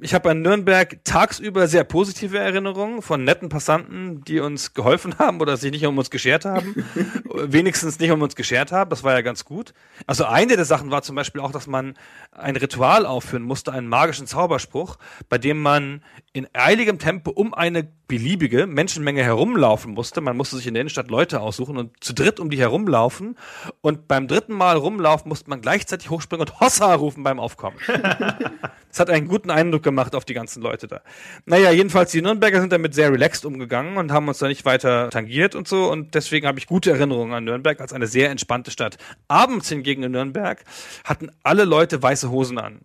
Ich 0.00 0.14
habe 0.14 0.30
an 0.30 0.42
Nürnberg 0.42 1.00
tagsüber 1.02 1.66
sehr 1.66 1.82
positive 1.82 2.38
Erinnerungen 2.38 3.02
von 3.02 3.24
netten 3.24 3.48
Passanten, 3.48 4.22
die 4.22 4.38
uns 4.38 4.72
geholfen 4.72 5.18
haben 5.18 5.40
oder 5.40 5.56
sich 5.56 5.72
nicht 5.72 5.84
um 5.86 5.98
uns 5.98 6.10
geschert 6.10 6.44
haben. 6.44 6.84
Wenigstens 7.34 7.98
nicht 7.98 8.12
um 8.12 8.22
uns 8.22 8.36
geschert 8.36 8.70
haben, 8.70 8.90
das 8.90 9.02
war 9.02 9.14
ja 9.14 9.22
ganz 9.22 9.44
gut. 9.44 9.74
Also 10.06 10.24
eine 10.24 10.54
der 10.54 10.64
Sachen 10.64 10.92
war 10.92 11.02
zum 11.02 11.16
Beispiel 11.16 11.40
auch, 11.40 11.50
dass 11.50 11.66
man 11.66 11.94
ein 12.30 12.54
Ritual 12.54 13.06
aufführen 13.06 13.42
musste, 13.42 13.72
einen 13.72 13.88
magischen 13.88 14.28
Zauberspruch, 14.28 14.98
bei 15.28 15.38
dem 15.38 15.60
man 15.60 16.04
in 16.32 16.46
eiligem 16.52 17.00
Tempo 17.00 17.32
um 17.32 17.52
eine 17.52 17.88
beliebige 18.06 18.66
Menschenmenge 18.66 19.22
herumlaufen 19.22 19.92
musste. 19.92 20.20
Man 20.20 20.36
musste 20.36 20.56
sich 20.56 20.66
in 20.66 20.74
der 20.74 20.82
Innenstadt 20.82 21.10
Leute 21.10 21.40
aussuchen 21.40 21.76
und 21.76 22.02
zu 22.02 22.14
dritt 22.14 22.40
um 22.40 22.50
die 22.50 22.58
herumlaufen. 22.58 23.36
Und 23.80 24.08
beim 24.08 24.28
dritten 24.28 24.54
Mal 24.54 24.76
rumlaufen 24.76 25.28
musste 25.28 25.50
man 25.50 25.60
gleichzeitig 25.60 26.08
hochspringen 26.08 26.46
und 26.46 26.60
Hossa 26.60 26.94
rufen 26.94 27.22
beim 27.22 27.38
Aufkommen. 27.40 27.76
Das 28.88 29.00
hat 29.00 29.10
einen 29.10 29.28
guten 29.28 29.50
Eindruck 29.50 29.82
gemacht 29.82 30.14
auf 30.14 30.24
die 30.24 30.34
ganzen 30.34 30.62
Leute 30.62 30.88
da. 30.88 31.02
Naja, 31.44 31.70
jedenfalls, 31.70 32.10
die 32.10 32.22
Nürnberger 32.22 32.60
sind 32.60 32.72
damit 32.72 32.94
sehr 32.94 33.12
relaxed 33.12 33.44
umgegangen 33.44 33.96
und 33.96 34.12
haben 34.12 34.28
uns 34.28 34.38
da 34.38 34.48
nicht 34.48 34.64
weiter 34.64 35.10
tangiert 35.10 35.54
und 35.54 35.68
so. 35.68 35.90
Und 35.90 36.14
deswegen 36.14 36.46
habe 36.46 36.58
ich 36.58 36.66
gute 36.66 36.90
Erinnerungen 36.90 37.34
an 37.34 37.44
Nürnberg 37.44 37.80
als 37.80 37.92
eine 37.92 38.06
sehr 38.06 38.30
entspannte 38.30 38.70
Stadt. 38.70 38.96
Abends 39.28 39.68
hingegen 39.68 40.02
in 40.02 40.12
Nürnberg 40.12 40.64
hatten 41.04 41.30
alle 41.42 41.64
Leute 41.64 42.02
weiße 42.02 42.30
Hosen 42.30 42.58
an. 42.58 42.80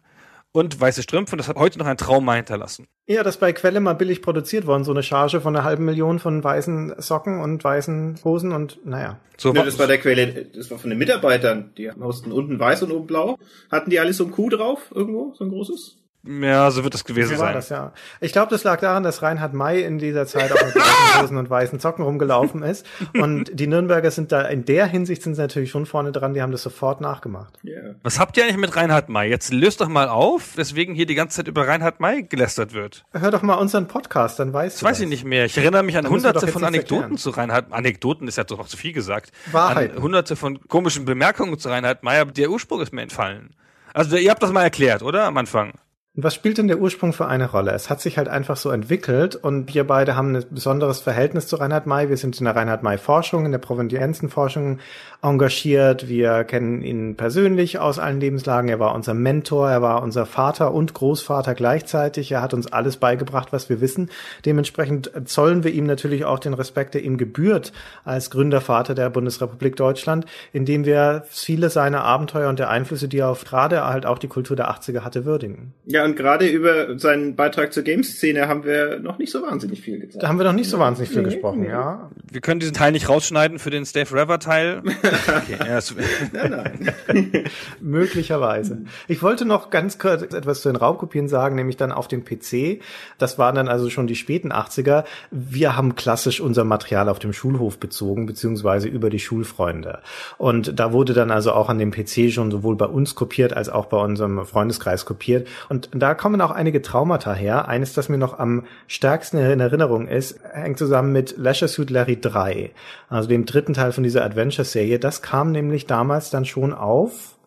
Und 0.55 0.79
weiße 0.79 1.01
Strümpfe 1.01 1.33
und 1.33 1.39
das 1.39 1.47
hat 1.47 1.57
heute 1.57 1.79
noch 1.79 1.87
ein 1.87 1.97
Trauma 1.97 2.35
hinterlassen. 2.35 2.87
Ja, 3.07 3.23
das 3.23 3.37
bei 3.37 3.53
Quelle 3.53 3.79
mal 3.79 3.93
billig 3.93 4.21
produziert 4.21 4.67
worden, 4.67 4.83
so 4.83 4.91
eine 4.91 5.01
Charge 5.01 5.41
von 5.41 5.55
einer 5.55 5.65
halben 5.65 5.83
Million 5.83 6.19
von 6.19 6.43
weißen 6.43 6.93
Socken 6.99 7.41
und 7.41 7.63
weißen 7.63 8.19
Hosen 8.23 8.51
und 8.51 8.79
naja. 8.85 9.19
So 9.35 9.51
Nö, 9.51 9.63
das 9.63 9.79
war 9.79 9.87
der 9.87 9.97
Quelle, 9.97 10.45
das 10.45 10.69
war 10.69 10.77
von 10.77 10.91
den 10.91 10.99
Mitarbeitern. 10.99 11.71
Die 11.75 11.89
mussten 11.95 12.31
unten 12.31 12.59
weiß 12.59 12.83
und 12.83 12.91
oben 12.91 13.07
blau. 13.07 13.39
Hatten 13.71 13.89
die 13.89 13.99
alles 13.99 14.17
so 14.17 14.25
ein 14.25 14.31
Kuh 14.31 14.49
drauf 14.49 14.91
irgendwo, 14.93 15.33
so 15.33 15.43
ein 15.43 15.49
großes? 15.49 15.97
Ja, 16.25 16.71
so 16.71 16.83
wird 16.85 16.95
es 16.95 17.03
gewesen 17.03 17.31
So 17.31 17.35
sein. 17.35 17.53
das, 17.53 17.67
ja. 17.67 17.91
Ich 18.21 18.31
glaube, 18.31 18.49
das 18.49 18.63
lag 18.63 18.79
daran, 18.79 19.03
dass 19.03 19.21
Reinhard 19.21 19.53
May 19.53 19.81
in 19.83 19.97
dieser 19.97 20.25
Zeit 20.25 20.53
auch 20.53 20.65
mit 20.65 20.73
weißen 20.75 21.21
Hosen 21.21 21.37
und 21.37 21.49
weißen 21.49 21.79
Socken 21.79 22.05
rumgelaufen 22.05 22.63
ist. 22.63 22.85
Und 23.19 23.51
die 23.53 23.67
Nürnberger 23.67 24.09
sind 24.09 24.31
da, 24.31 24.43
in 24.43 24.63
der 24.63 24.85
Hinsicht 24.85 25.21
sind 25.21 25.35
sie 25.35 25.41
natürlich 25.41 25.69
schon 25.69 25.85
vorne 25.85 26.13
dran, 26.13 26.33
die 26.33 26.41
haben 26.41 26.53
das 26.53 26.63
sofort 26.63 27.01
nachgemacht. 27.01 27.59
Ja. 27.63 27.73
Was 28.03 28.19
habt 28.19 28.37
ihr 28.37 28.43
eigentlich 28.45 28.55
mit 28.57 28.73
Reinhard 28.75 29.09
May? 29.09 29.29
Jetzt 29.29 29.51
löst 29.51 29.81
doch 29.81 29.89
mal 29.89 30.07
auf, 30.07 30.55
weswegen 30.55 30.95
hier 30.95 31.05
die 31.05 31.15
ganze 31.15 31.37
Zeit 31.37 31.47
über 31.49 31.67
Reinhard 31.67 31.99
May 31.99 32.23
gelästert 32.23 32.73
wird. 32.73 33.03
Hör 33.11 33.29
doch 33.31 33.41
mal 33.41 33.55
unseren 33.55 33.87
Podcast, 33.89 34.39
dann 34.39 34.53
weißt 34.53 34.75
Das 34.77 34.79
du 34.79 34.85
weiß 34.85 34.97
das. 34.97 35.03
ich 35.03 35.09
nicht 35.09 35.25
mehr. 35.25 35.43
Ich 35.45 35.57
erinnere 35.57 35.83
mich 35.83 35.97
an 35.97 36.05
Da 36.05 36.09
müssen 36.09 36.23
wir 36.23 36.29
hunderte 36.29 36.47
von 36.53 36.63
Anekdoten 36.63 37.01
erklären. 37.01 37.17
zu 37.17 37.29
Reinhard. 37.31 37.73
Anekdoten 37.73 38.27
ist 38.29 38.37
ja 38.37 38.45
doch 38.45 38.57
noch 38.59 38.67
zu 38.67 38.77
viel 38.77 38.93
gesagt. 38.93 39.31
Wahrheiten. 39.51 39.97
An 39.97 40.03
hunderte 40.03 40.37
von 40.37 40.65
komischen 40.69 41.03
Bemerkungen 41.03 41.59
zu 41.59 41.67
Reinhard 41.67 42.03
May, 42.03 42.19
aber 42.19 42.31
der 42.31 42.49
Ursprung 42.49 42.79
ist 42.81 42.93
mir 42.93 43.01
entfallen. 43.01 43.49
Also 43.93 44.15
ihr 44.15 44.31
habt 44.31 44.41
das 44.41 44.51
mal 44.53 44.63
erklärt, 44.63 45.03
oder? 45.03 45.25
Am 45.25 45.37
Anfang. 45.37 45.73
Und 46.15 46.23
was 46.23 46.35
spielt 46.35 46.59
denn 46.59 46.67
der 46.67 46.79
Ursprung 46.79 47.11
für 47.11 47.25
eine 47.25 47.49
Rolle? 47.49 47.71
Es 47.71 47.89
hat 47.89 47.99
sich 47.99 48.19
halt 48.19 48.27
einfach 48.27 48.55
so 48.55 48.69
entwickelt 48.69 49.35
und 49.35 49.73
wir 49.73 49.87
beide 49.87 50.15
haben 50.15 50.35
ein 50.35 50.45
besonderes 50.51 50.99
Verhältnis 50.99 51.47
zu 51.47 51.55
Reinhard 51.55 51.87
May. 51.87 52.07
Wir 52.07 52.17
sind 52.17 52.37
in 52.37 52.45
der 52.45 52.55
Reinhard 52.55 52.83
May 52.83 52.99
Forschung, 52.99 53.45
in 53.45 53.51
der 53.51 53.57
Provenienzenforschung 53.57 54.77
engagiert. 55.23 56.07
Wir 56.07 56.43
kennen 56.43 56.81
ihn 56.81 57.15
persönlich 57.15 57.79
aus 57.79 57.97
allen 57.97 58.19
Lebenslagen. 58.19 58.69
Er 58.69 58.79
war 58.79 58.93
unser 58.93 59.13
Mentor, 59.13 59.69
er 59.69 59.81
war 59.81 60.03
unser 60.03 60.25
Vater 60.25 60.73
und 60.73 60.93
Großvater 60.93 61.55
gleichzeitig. 61.55 62.31
Er 62.31 62.41
hat 62.41 62.53
uns 62.53 62.71
alles 62.71 62.97
beigebracht, 62.97 63.53
was 63.53 63.69
wir 63.69 63.79
wissen. 63.81 64.09
Dementsprechend 64.45 65.11
zollen 65.25 65.63
wir 65.63 65.71
ihm 65.71 65.85
natürlich 65.85 66.25
auch 66.25 66.39
den 66.39 66.53
Respekt, 66.53 66.93
der 66.93 67.03
ihm 67.03 67.17
gebührt 67.17 67.71
als 68.03 68.29
Gründervater 68.29 68.95
der 68.95 69.09
Bundesrepublik 69.09 69.75
Deutschland, 69.77 70.25
indem 70.51 70.85
wir 70.85 71.23
viele 71.29 71.69
seiner 71.69 72.03
Abenteuer 72.03 72.49
und 72.49 72.59
der 72.59 72.69
Einflüsse, 72.69 73.07
die 73.07 73.19
er 73.19 73.29
auf 73.29 73.45
gerade 73.45 73.85
halt 73.85 74.05
auch 74.05 74.19
die 74.19 74.27
Kultur 74.27 74.57
der 74.57 74.69
80er 74.69 75.01
hatte, 75.01 75.23
würdigen. 75.25 75.73
Ja, 75.85 76.03
und 76.03 76.17
gerade 76.17 76.47
über 76.47 76.99
seinen 76.99 77.35
Beitrag 77.35 77.71
zur 77.71 77.83
Games-Szene 77.83 78.49
haben 78.49 78.65
wir 78.65 78.99
noch 78.99 79.17
nicht 79.17 79.31
so 79.31 79.41
wahnsinnig 79.41 79.81
viel 79.81 79.99
gesagt. 79.99 80.21
Da 80.21 80.27
haben 80.27 80.37
wir 80.37 80.43
noch 80.45 80.53
nicht 80.53 80.69
so 80.69 80.79
wahnsinnig 80.79 81.09
viel 81.11 81.21
Nee, 81.21 81.29
gesprochen, 81.29 81.61
nee. 81.61 81.69
ja. 81.69 82.09
Wir 82.29 82.41
können 82.41 82.59
diesen 82.59 82.73
Teil 82.73 82.91
nicht 82.91 83.07
rausschneiden 83.07 83.57
für 83.59 83.69
den 83.69 83.85
Stay 83.85 84.05
Forever 84.05 84.39
Teil. 84.39 84.81
Okay, 85.13 85.57
ja, 85.59 85.79
Nein, 86.33 86.93
nein. 87.07 87.43
Möglicherweise. 87.79 88.83
Ich 89.07 89.21
wollte 89.21 89.45
noch 89.45 89.69
ganz 89.69 89.99
kurz 89.99 90.21
etwas 90.21 90.61
zu 90.61 90.69
den 90.69 90.75
Raubkopien 90.75 91.27
sagen, 91.27 91.55
nämlich 91.55 91.77
dann 91.77 91.91
auf 91.91 92.07
dem 92.07 92.23
PC. 92.23 92.81
Das 93.17 93.37
waren 93.37 93.55
dann 93.55 93.67
also 93.67 93.89
schon 93.89 94.07
die 94.07 94.15
späten 94.15 94.51
80er. 94.51 95.03
Wir 95.31 95.75
haben 95.75 95.95
klassisch 95.95 96.41
unser 96.41 96.63
Material 96.63 97.09
auf 97.09 97.19
dem 97.19 97.33
Schulhof 97.33 97.79
bezogen, 97.79 98.25
beziehungsweise 98.25 98.87
über 98.87 99.09
die 99.09 99.19
Schulfreunde. 99.19 99.99
Und 100.37 100.79
da 100.79 100.93
wurde 100.93 101.13
dann 101.13 101.31
also 101.31 101.53
auch 101.53 101.69
an 101.69 101.79
dem 101.79 101.91
PC 101.91 102.31
schon 102.31 102.51
sowohl 102.51 102.75
bei 102.75 102.85
uns 102.85 103.15
kopiert 103.15 103.53
als 103.53 103.69
auch 103.69 103.85
bei 103.85 103.97
unserem 103.97 104.45
Freundeskreis 104.45 105.05
kopiert. 105.05 105.47
Und 105.69 105.89
da 105.93 106.13
kommen 106.13 106.41
auch 106.41 106.51
einige 106.51 106.81
Traumata 106.81 107.33
her. 107.33 107.67
Eines, 107.67 107.93
das 107.93 108.09
mir 108.09 108.17
noch 108.17 108.39
am 108.39 108.65
stärksten 108.87 109.37
in 109.37 109.59
Erinnerung 109.59 110.07
ist, 110.07 110.39
hängt 110.51 110.77
zusammen 110.77 111.11
mit 111.11 111.37
Leisure 111.37 111.67
Suit 111.67 111.89
Larry 111.89 112.19
3, 112.19 112.71
also 113.09 113.29
dem 113.29 113.45
dritten 113.45 113.73
Teil 113.73 113.91
von 113.91 114.03
dieser 114.03 114.23
Adventure-Serie. 114.23 114.99
Das 115.03 115.21
kam 115.21 115.51
nämlich 115.51 115.85
damals 115.85 116.29
dann 116.29 116.45
schon 116.45 116.73
auf, 116.73 117.37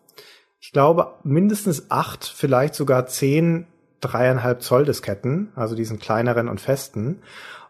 ich 0.59 0.71
glaube, 0.71 1.13
mindestens 1.23 1.89
acht, 1.89 2.25
vielleicht 2.25 2.75
sogar 2.75 3.07
zehn 3.07 3.67
dreieinhalb 4.01 4.61
Zoll 4.61 4.85
Disketten, 4.85 5.51
also 5.55 5.75
diesen 5.75 5.97
kleineren 5.97 6.49
und 6.49 6.61
festen. 6.61 7.19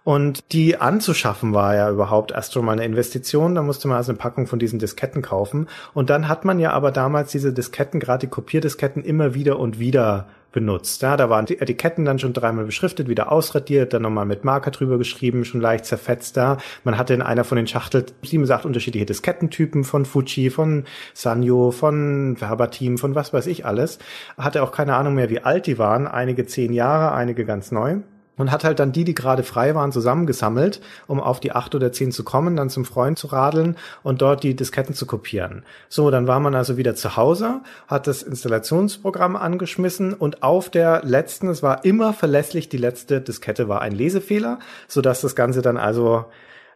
Und 0.03 0.53
die 0.53 0.77
anzuschaffen 0.77 1.53
war 1.53 1.76
ja 1.76 1.89
überhaupt 1.89 2.31
erst 2.31 2.53
schon 2.53 2.65
mal 2.65 2.72
eine 2.73 2.85
Investition. 2.85 3.55
Da 3.55 3.61
musste 3.61 3.88
man 3.88 3.97
also 3.97 4.11
eine 4.11 4.19
Packung 4.19 4.47
von 4.47 4.57
diesen 4.57 4.80
Disketten 4.80 5.22
kaufen. 5.22 5.68
Und 5.93 6.09
dann 6.09 6.27
hat 6.27 6.45
man 6.45 6.59
ja 6.59 6.72
aber 6.72 6.91
damals 6.91 7.31
diese 7.31 7.53
Disketten, 7.53 7.99
gerade 7.99 8.26
die 8.26 8.31
Kopierdisketten, 8.31 9.03
immer 9.03 9.34
wieder 9.34 9.59
und 9.59 9.80
wieder 9.80 10.27
benutzt. 10.57 11.03
Ja, 11.03 11.17
da 11.17 11.29
waren 11.29 11.45
die 11.45 11.61
Etiketten 11.61 12.03
dann 12.03 12.17
schon 12.17 12.34
dreimal 12.34 12.65
beschriftet, 12.65 13.07
wieder 13.07 13.31
ausradiert, 13.31 13.93
dann 13.93 14.01
nochmal 14.01 14.25
mit 14.25 14.43
Marker 14.43 14.71
drüber 14.71 14.97
geschrieben, 14.97 15.45
schon 15.45 15.61
leicht 15.61 15.85
zerfetzt 15.85 16.35
da. 16.35 16.57
Man 16.84 16.97
hatte 16.97 17.13
in 17.13 17.21
einer 17.21 17.43
von 17.43 17.57
den 17.57 17.67
Schachteln 17.67 18.05
sieben, 18.23 18.49
acht 18.51 18.65
unterschiedliche 18.65 19.05
Diskettentypen 19.05 19.84
von 19.84 20.03
Fuji, 20.05 20.49
von 20.49 20.85
Sanyo, 21.13 21.69
von 21.69 22.38
Verbatim, 22.38 22.97
von 22.97 23.13
was 23.13 23.34
weiß 23.34 23.45
ich 23.45 23.67
alles. 23.67 23.99
Hatte 24.35 24.63
auch 24.63 24.71
keine 24.71 24.95
Ahnung 24.95 25.13
mehr, 25.13 25.29
wie 25.29 25.41
alt 25.41 25.67
die 25.67 25.77
waren. 25.77 26.07
Einige 26.07 26.47
zehn 26.47 26.73
Jahre, 26.73 27.11
einige 27.11 27.45
ganz 27.45 27.71
neu 27.71 27.99
und 28.38 28.51
hat 28.51 28.64
halt 28.64 28.80
dann 28.80 28.91
die, 28.91 29.03
die 29.03 29.15
gerade 29.15 29.43
frei 29.43 29.76
waren, 29.76 29.91
zusammengesammelt, 29.91 30.81
um 31.07 31.19
auf 31.19 31.39
die 31.39 31.51
acht 31.51 31.76
oder 31.76 31.91
zehn 31.91 32.11
zu 32.11 32.23
kommen, 32.23 32.55
dann 32.55 32.69
zum 32.69 32.85
Freund 32.85 33.18
zu 33.19 33.27
radeln 33.27 33.76
und 34.03 34.22
dort 34.22 34.43
die 34.43 34.55
Disketten 34.55 34.95
zu 34.95 35.05
kopieren. 35.05 35.64
So, 35.89 36.09
dann 36.11 36.27
war 36.27 36.39
man 36.39 36.55
also 36.55 36.77
wieder 36.77 36.95
zu 36.95 37.18
Hause, 37.18 37.61
hat 37.88 38.07
das 38.07 38.23
Installationsprogramm 38.23 39.35
angeschmissen 39.35 40.14
und 40.14 40.43
auf 40.43 40.69
der 40.69 41.03
letzten, 41.03 41.49
es 41.49 41.64
war 41.64 41.84
immer 41.84 42.14
verlässlich, 42.14 42.69
die 42.69 42.77
letzte 42.77 43.22
Diskette 43.22 43.68
war 43.68 43.81
ein 43.81 43.91
Lesefehler, 43.91 44.59
so 44.88 45.01
dass 45.01 45.22
das 45.22 45.35
Ganze 45.35 45.61
dann 45.61 45.77
also 45.77 46.26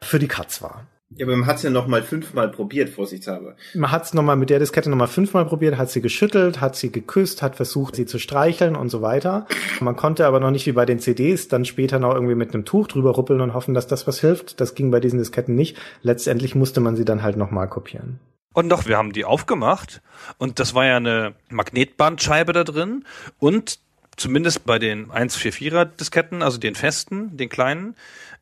für 0.02 0.20
die 0.20 0.28
Katz 0.28 0.62
war. 0.62 0.86
Ja, 1.16 1.26
aber 1.26 1.36
man 1.36 1.46
hat's 1.46 1.64
ja 1.64 1.70
noch 1.70 1.88
mal 1.88 2.02
fünfmal 2.04 2.50
probiert, 2.50 2.90
vorsichtshalber. 2.90 3.56
Man 3.74 3.92
hat's 3.92 4.14
noch 4.14 4.24
mal 4.24 4.36
mit 4.36 4.50
der 4.50 4.60
Diskette 4.60 4.90
noch 4.90 4.98
mal 4.98 5.08
fünfmal 5.08 5.46
probiert, 5.46 5.78
hat 5.78 5.90
sie 5.90 6.02
geschüttelt, 6.02 6.62
hat 6.62 6.76
sie 6.76 6.92
geküsst, 6.92 7.42
hat 7.42 7.58
versucht, 7.58 7.96
sie 7.96 8.06
zu 8.06 8.18
streicheln 8.18 8.76
und 8.76 8.90
so 8.90 9.02
weiter. 9.02 9.46
Man 9.82 9.96
konnte 9.96 10.26
aber 10.26 10.40
noch 10.40 10.52
nicht 10.52 10.66
wie 10.68 10.72
bei 10.72 10.86
den 10.86 11.00
CDs 11.00 11.50
dann 11.50 11.66
später 11.66 12.00
noch 12.00 12.14
irgendwie 12.14 12.36
mit 12.36 12.54
einem 12.54 12.64
Tuch 12.64 12.88
drüber 12.88 13.12
ruppeln 13.12 13.42
und 13.42 13.54
hoffen, 13.54 13.74
dass 13.74 13.88
das 13.88 14.08
was 14.08 14.22
hilft. 14.22 14.62
Das 14.62 14.74
ging 14.74 14.90
bei 14.90 15.00
diesen 15.00 15.20
Disketten 15.20 15.56
nicht. 15.56 15.78
Letztendlich 16.02 16.56
musste 16.56 16.80
man 16.80 16.96
sie 16.96 17.06
dann 17.06 17.24
halt 17.24 17.36
noch 17.36 17.52
mal 17.52 17.68
kopieren. 17.68 18.20
Und 18.54 18.70
doch, 18.70 18.86
wir 18.86 18.98
haben 18.98 19.14
die 19.14 19.26
aufgemacht 19.26 20.02
und 20.38 20.60
das 20.60 20.76
war 20.76 20.86
ja 20.86 20.98
eine 20.98 21.34
Magnetbandscheibe 21.50 22.52
da 22.52 22.64
drin 22.66 23.06
und 23.40 23.80
zumindest 24.18 24.66
bei 24.66 24.78
den 24.78 25.08
144er 25.08 25.86
Disketten, 25.86 26.44
also 26.44 26.58
den 26.58 26.76
festen, 26.76 27.38
den 27.38 27.50
kleinen, 27.50 27.96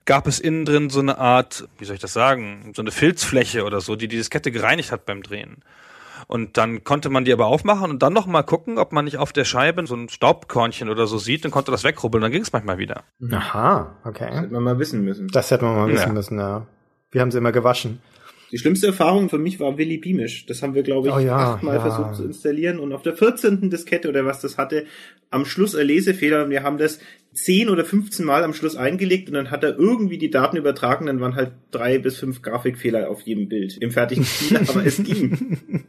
gab 0.09 0.25
es 0.25 0.39
innen 0.39 0.65
drin 0.65 0.89
so 0.89 1.01
eine 1.01 1.19
Art, 1.19 1.69
wie 1.77 1.85
soll 1.85 1.93
ich 1.93 2.01
das 2.01 2.13
sagen, 2.13 2.71
so 2.75 2.81
eine 2.81 2.89
Filzfläche 2.89 3.63
oder 3.63 3.79
so, 3.79 3.95
die 3.95 4.07
die 4.07 4.17
Diskette 4.17 4.49
gereinigt 4.51 4.91
hat 4.91 5.05
beim 5.05 5.21
Drehen. 5.21 5.57
Und 6.27 6.57
dann 6.57 6.83
konnte 6.83 7.09
man 7.11 7.25
die 7.25 7.31
aber 7.31 7.45
aufmachen 7.45 7.91
und 7.91 8.01
dann 8.01 8.11
noch 8.13 8.25
mal 8.25 8.41
gucken, 8.41 8.79
ob 8.79 8.91
man 8.91 9.05
nicht 9.05 9.17
auf 9.17 9.33
der 9.33 9.45
Scheibe 9.45 9.85
so 9.85 9.95
ein 9.95 10.09
Staubkornchen 10.09 10.89
oder 10.89 11.05
so 11.05 11.19
sieht, 11.19 11.45
dann 11.45 11.51
konnte 11.51 11.69
das 11.69 11.83
wegrubbeln, 11.83 12.23
dann 12.23 12.31
ging 12.31 12.41
es 12.41 12.51
manchmal 12.51 12.79
wieder. 12.79 13.03
Aha, 13.31 13.97
okay. 14.03 14.27
Das 14.31 14.41
hätte 14.41 14.53
man 14.53 14.63
mal 14.63 14.79
wissen 14.79 15.03
müssen. 15.03 15.27
Das 15.27 15.51
hätte 15.51 15.63
man 15.65 15.75
mal 15.75 15.87
wissen 15.89 16.07
Ja. 16.07 16.13
müssen, 16.13 16.39
ja. 16.39 16.65
Wir 17.11 17.21
haben 17.21 17.29
sie 17.29 17.37
immer 17.37 17.51
gewaschen. 17.51 18.01
Die 18.51 18.57
schlimmste 18.57 18.87
Erfahrung 18.87 19.29
für 19.29 19.37
mich 19.37 19.59
war 19.59 19.77
Willy 19.77 19.97
Beamish. 19.99 20.47
Das 20.47 20.63
haben 20.63 20.73
wir, 20.73 20.81
glaube 20.81 21.09
ich, 21.09 21.13
Oh 21.13 21.19
ja, 21.19 21.53
achtmal 21.53 21.75
ja. 21.75 21.81
versucht 21.81 22.15
zu 22.15 22.23
installieren. 22.23 22.79
Und 22.79 22.93
auf 22.93 23.03
der 23.03 23.15
14. 23.15 23.69
Diskette 23.69 24.09
oder 24.09 24.25
was 24.25 24.41
das 24.41 24.57
hatte, 24.57 24.85
am 25.29 25.45
Schluss 25.45 25.75
ein 25.75 25.85
Lesefehler. 25.85 26.45
Und 26.45 26.49
wir 26.49 26.63
haben 26.63 26.79
das 26.79 26.99
10 27.43 27.69
oder 27.69 27.85
15 27.85 28.25
Mal 28.25 28.43
am 28.43 28.53
Schluss 28.53 28.75
eingelegt 28.75 29.29
und 29.29 29.35
dann 29.35 29.51
hat 29.51 29.63
er 29.63 29.77
irgendwie 29.77 30.17
die 30.17 30.29
Daten 30.29 30.57
übertragen. 30.57 31.05
Dann 31.05 31.21
waren 31.21 31.35
halt 31.35 31.51
drei 31.71 31.97
bis 31.97 32.17
fünf 32.17 32.41
Grafikfehler 32.41 33.09
auf 33.09 33.21
jedem 33.21 33.47
Bild 33.47 33.77
im 33.77 33.91
fertigen 33.91 34.25
Spiel. 34.25 34.57
Aber 34.67 34.85
es 34.85 34.97
ging. 35.03 35.83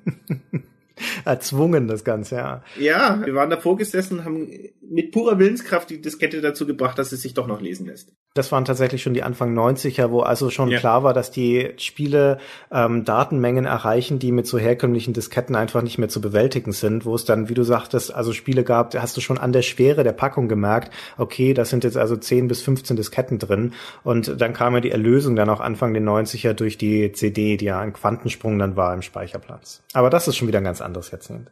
Erzwungen, 1.24 1.88
das 1.88 2.04
Ganze, 2.04 2.36
ja. 2.36 2.62
Ja, 2.78 3.20
wir 3.24 3.34
waren 3.34 3.50
davor 3.50 3.76
gesessen 3.76 4.18
und 4.18 4.24
haben 4.24 4.48
mit 4.82 5.12
purer 5.12 5.38
Willenskraft 5.38 5.90
die 5.90 6.00
Diskette 6.00 6.40
dazu 6.40 6.66
gebracht, 6.66 6.98
dass 6.98 7.12
es 7.12 7.22
sich 7.22 7.34
doch 7.34 7.46
noch 7.46 7.60
lesen 7.60 7.86
lässt. 7.86 8.12
Das 8.34 8.52
waren 8.52 8.64
tatsächlich 8.64 9.02
schon 9.02 9.14
die 9.14 9.24
Anfang 9.24 9.58
90er, 9.58 10.10
wo 10.10 10.20
also 10.20 10.50
schon 10.50 10.68
Ja. 10.68 10.78
klar 10.78 11.02
war, 11.02 11.12
dass 11.12 11.32
die 11.32 11.70
Spiele 11.78 12.38
ähm, 12.70 13.04
Datenmengen 13.04 13.64
erreichen, 13.64 14.20
die 14.20 14.30
mit 14.30 14.46
so 14.46 14.56
herkömmlichen 14.56 15.12
Disketten 15.12 15.56
einfach 15.56 15.82
nicht 15.82 15.98
mehr 15.98 16.08
zu 16.08 16.20
bewältigen 16.20 16.72
sind, 16.72 17.04
wo 17.04 17.14
es 17.16 17.24
dann, 17.24 17.48
wie 17.48 17.54
du 17.54 17.64
sagtest, 17.64 18.14
also 18.14 18.32
Spiele 18.32 18.62
gab, 18.62 18.90
da 18.90 19.02
hast 19.02 19.16
du 19.16 19.20
schon 19.20 19.38
an 19.38 19.52
der 19.52 19.62
Schwere 19.62 20.04
der 20.04 20.12
Packung 20.12 20.48
gemerkt, 20.48 20.92
okay, 21.18 21.54
das 21.54 21.70
sind 21.70 21.82
jetzt 21.82 21.96
also 21.96 22.16
10 22.16 22.46
bis 22.46 22.62
15 22.62 22.96
Disketten 22.96 23.38
drin 23.40 23.72
und 24.04 24.40
dann 24.40 24.52
kam 24.52 24.74
ja 24.74 24.80
die 24.80 24.92
Erlösung 24.92 25.34
dann 25.34 25.48
auch 25.48 25.60
Anfang 25.60 25.92
der 25.92 26.02
90er 26.02 26.52
durch 26.52 26.78
die 26.78 27.10
CD, 27.12 27.56
die 27.56 27.64
ja 27.64 27.80
ein 27.80 27.92
Quantensprung 27.92 28.58
dann 28.58 28.76
war 28.76 28.94
im 28.94 29.02
Speicherplatz. 29.02 29.82
Aber 29.92 30.08
das 30.10 30.28
ist 30.28 30.36
schon 30.36 30.46
wieder 30.46 30.58
ein 30.58 30.64
ganz 30.64 30.80
anderes 30.80 30.89
Jahrzehnt. 31.10 31.50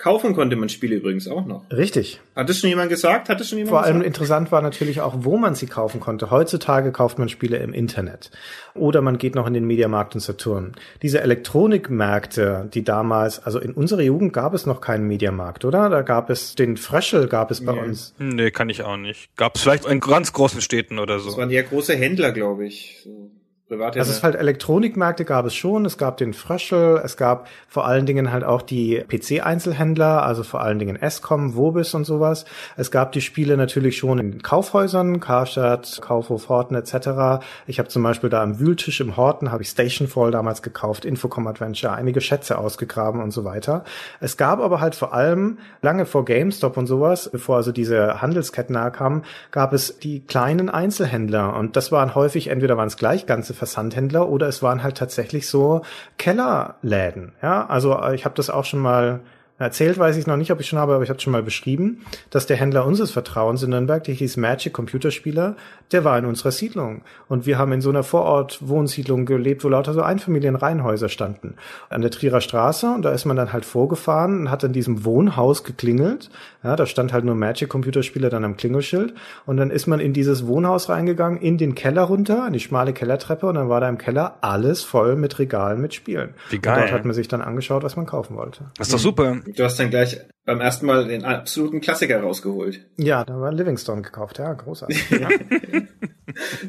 Kaufen 0.00 0.32
konnte 0.32 0.54
man 0.54 0.68
Spiele 0.68 0.94
übrigens 0.94 1.26
auch 1.26 1.44
noch. 1.44 1.68
Richtig. 1.72 2.20
Hat 2.36 2.48
das 2.48 2.60
schon 2.60 2.70
jemand 2.70 2.88
gesagt? 2.88 3.28
Hat 3.28 3.40
das 3.40 3.48
schon 3.48 3.58
jemand 3.58 3.70
Vor 3.70 3.82
allem 3.82 3.94
gesagt? 3.96 4.06
interessant 4.06 4.52
war 4.52 4.62
natürlich 4.62 5.00
auch, 5.00 5.14
wo 5.24 5.36
man 5.38 5.56
sie 5.56 5.66
kaufen 5.66 5.98
konnte. 5.98 6.30
Heutzutage 6.30 6.92
kauft 6.92 7.18
man 7.18 7.28
Spiele 7.28 7.56
im 7.56 7.72
Internet. 7.72 8.30
Oder 8.74 9.00
man 9.02 9.18
geht 9.18 9.34
noch 9.34 9.48
in 9.48 9.54
den 9.54 9.64
Mediamarkt 9.66 10.14
und 10.14 10.20
Saturn. 10.20 10.76
Diese 11.02 11.20
Elektronikmärkte, 11.20 12.68
die 12.72 12.84
damals, 12.84 13.40
also 13.44 13.58
in 13.58 13.72
unserer 13.72 14.02
Jugend 14.02 14.32
gab 14.32 14.54
es 14.54 14.66
noch 14.66 14.80
keinen 14.80 15.08
Mediamarkt, 15.08 15.64
oder? 15.64 15.88
Da 15.90 16.02
gab 16.02 16.30
es 16.30 16.54
den 16.54 16.76
Fröschel, 16.76 17.26
gab 17.26 17.50
es 17.50 17.64
bei 17.64 17.74
Ja. 17.74 17.82
uns. 17.82 18.14
Nee, 18.18 18.52
kann 18.52 18.68
ich 18.70 18.82
auch 18.84 18.96
nicht. 18.96 19.34
Gab 19.36 19.56
es 19.56 19.62
vielleicht 19.62 19.84
in 19.86 19.98
ganz 19.98 20.32
großen 20.32 20.60
Städten 20.60 21.00
oder 21.00 21.14
Das 21.14 21.24
so. 21.24 21.36
waren 21.36 21.50
ja 21.50 21.62
große 21.62 21.96
Händler, 21.96 22.30
glaube 22.30 22.66
ich. 22.66 23.00
So 23.02 23.32
private 23.68 23.98
Also 23.98 24.10
es 24.10 24.18
ist 24.18 24.24
halt 24.24 24.34
Elektronikmärkte 24.34 25.24
gab 25.24 25.46
es 25.46 25.54
schon, 25.54 25.84
es 25.84 25.98
gab 25.98 26.16
den 26.16 26.32
Fröschel, 26.32 27.00
es 27.04 27.16
gab 27.16 27.48
vor 27.68 27.86
allen 27.86 28.06
Dingen 28.06 28.32
halt 28.32 28.44
auch 28.44 28.62
die 28.62 29.04
PC-Einzelhändler, 29.06 30.22
also 30.22 30.42
vor 30.42 30.62
allen 30.62 30.78
Dingen 30.78 30.96
Escom, 30.96 31.54
Wobis 31.54 31.94
und 31.94 32.04
sowas. 32.04 32.46
Es 32.76 32.90
gab 32.90 33.12
die 33.12 33.20
Spiele 33.20 33.56
natürlich 33.56 33.98
schon 33.98 34.18
in 34.18 34.30
den 34.32 34.42
Kaufhäusern, 34.42 35.20
Karstadt, 35.20 36.00
Kaufhof, 36.00 36.48
Horten 36.48 36.76
etc. 36.76 37.44
Ich 37.66 37.78
habe 37.78 37.88
zum 37.88 38.02
Beispiel 38.02 38.30
da 38.30 38.42
am 38.42 38.58
Wühltisch 38.58 39.00
im 39.00 39.16
Horten, 39.16 39.52
habe 39.52 39.62
ich 39.62 39.68
Stationfall 39.68 40.30
damals 40.30 40.62
gekauft, 40.62 41.04
Infocom 41.04 41.46
Adventure, 41.46 41.92
einige 41.92 42.20
Schätze 42.20 42.58
ausgegraben 42.58 43.22
und 43.22 43.30
so 43.30 43.44
weiter. 43.44 43.84
Es 44.20 44.36
gab 44.36 44.60
aber 44.60 44.80
halt 44.80 44.94
vor 44.94 45.12
allem, 45.12 45.58
lange 45.82 46.06
vor 46.06 46.24
GameStop 46.24 46.76
und 46.76 46.86
sowas, 46.86 47.28
bevor 47.30 47.56
also 47.56 47.72
diese 47.72 48.22
Handelsketten 48.22 48.72
nahe 48.72 48.90
kamen, 48.90 49.24
gab 49.50 49.72
es 49.72 49.98
die 49.98 50.20
kleinen 50.20 50.70
Einzelhändler 50.70 51.54
und 51.54 51.76
das 51.76 51.92
waren 51.92 52.14
häufig, 52.14 52.48
entweder 52.48 52.76
waren 52.76 52.88
es 52.88 52.96
gleich 52.96 53.26
ganze 53.26 53.54
Versandhändler 53.58 54.28
oder 54.28 54.48
es 54.48 54.62
waren 54.62 54.82
halt 54.82 54.96
tatsächlich 54.96 55.46
so 55.48 55.82
Kellerläden. 56.16 57.32
Ja, 57.42 57.66
also 57.66 57.98
äh, 58.00 58.14
ich 58.14 58.24
habe 58.24 58.34
das 58.34 58.48
auch 58.48 58.64
schon 58.64 58.80
mal 58.80 59.20
erzählt, 59.58 59.98
weiß 59.98 60.16
ich 60.16 60.26
noch 60.26 60.36
nicht, 60.36 60.52
ob 60.52 60.60
ich 60.60 60.68
schon 60.68 60.78
habe, 60.78 60.94
aber 60.94 61.02
ich 61.02 61.10
habe 61.10 61.20
schon 61.20 61.32
mal 61.32 61.42
beschrieben, 61.42 62.02
dass 62.30 62.46
der 62.46 62.56
Händler 62.56 62.86
unseres 62.86 63.10
Vertrauens 63.10 63.62
in 63.62 63.70
Nürnberg, 63.70 64.04
der 64.04 64.14
hieß 64.14 64.36
Magic 64.36 64.72
Computerspieler, 64.72 65.56
der 65.92 66.04
war 66.04 66.18
in 66.18 66.26
unserer 66.26 66.52
Siedlung. 66.52 67.02
Und 67.28 67.46
wir 67.46 67.58
haben 67.58 67.72
in 67.72 67.80
so 67.80 67.90
einer 67.90 68.02
Vorort-Wohnsiedlung 68.02 69.26
gelebt, 69.26 69.64
wo 69.64 69.68
lauter 69.68 69.94
so 69.94 70.02
Einfamilienreihenhäuser 70.02 71.08
standen. 71.08 71.54
An 71.88 72.02
der 72.02 72.10
Trierer 72.10 72.40
Straße, 72.40 72.86
und 72.86 73.02
da 73.02 73.10
ist 73.10 73.24
man 73.24 73.36
dann 73.36 73.52
halt 73.52 73.64
vorgefahren 73.64 74.40
und 74.40 74.50
hat 74.50 74.62
in 74.64 74.72
diesem 74.72 75.04
Wohnhaus 75.04 75.64
geklingelt. 75.64 76.30
Ja, 76.62 76.76
da 76.76 76.86
stand 76.86 77.12
halt 77.12 77.24
nur 77.24 77.34
Magic 77.34 77.68
Computerspieler 77.68 78.30
dann 78.30 78.44
am 78.44 78.56
Klingelschild. 78.56 79.14
Und 79.46 79.56
dann 79.56 79.70
ist 79.70 79.86
man 79.86 80.00
in 80.00 80.12
dieses 80.12 80.46
Wohnhaus 80.46 80.88
reingegangen, 80.88 81.40
in 81.40 81.58
den 81.58 81.74
Keller 81.74 82.02
runter, 82.02 82.46
in 82.46 82.52
die 82.52 82.60
schmale 82.60 82.92
Kellertreppe, 82.92 83.46
und 83.46 83.54
dann 83.54 83.68
war 83.68 83.80
da 83.80 83.88
im 83.88 83.98
Keller 83.98 84.36
alles 84.40 84.82
voll 84.82 85.16
mit 85.16 85.38
Regalen 85.38 85.80
mit 85.80 85.94
Spielen. 85.94 86.34
Wie 86.50 86.56
Und 86.56 86.62
geil. 86.62 86.80
dort 86.80 86.92
hat 86.92 87.04
man 87.04 87.14
sich 87.14 87.28
dann 87.28 87.40
angeschaut, 87.40 87.82
was 87.82 87.96
man 87.96 88.06
kaufen 88.06 88.36
wollte. 88.36 88.64
Das 88.76 88.88
ist 88.88 88.94
doch 88.94 88.98
super. 88.98 89.36
Du 89.56 89.64
hast 89.64 89.78
dann 89.78 89.90
gleich 89.90 90.18
beim 90.44 90.60
ersten 90.60 90.86
Mal 90.86 91.08
den 91.08 91.24
absoluten 91.24 91.80
Klassiker 91.80 92.20
rausgeholt. 92.20 92.86
Ja, 92.96 93.24
da 93.24 93.40
war 93.40 93.52
Livingstone 93.52 94.02
gekauft, 94.02 94.38
ja, 94.38 94.52
großartig. 94.52 95.10
Ja. 95.10 95.28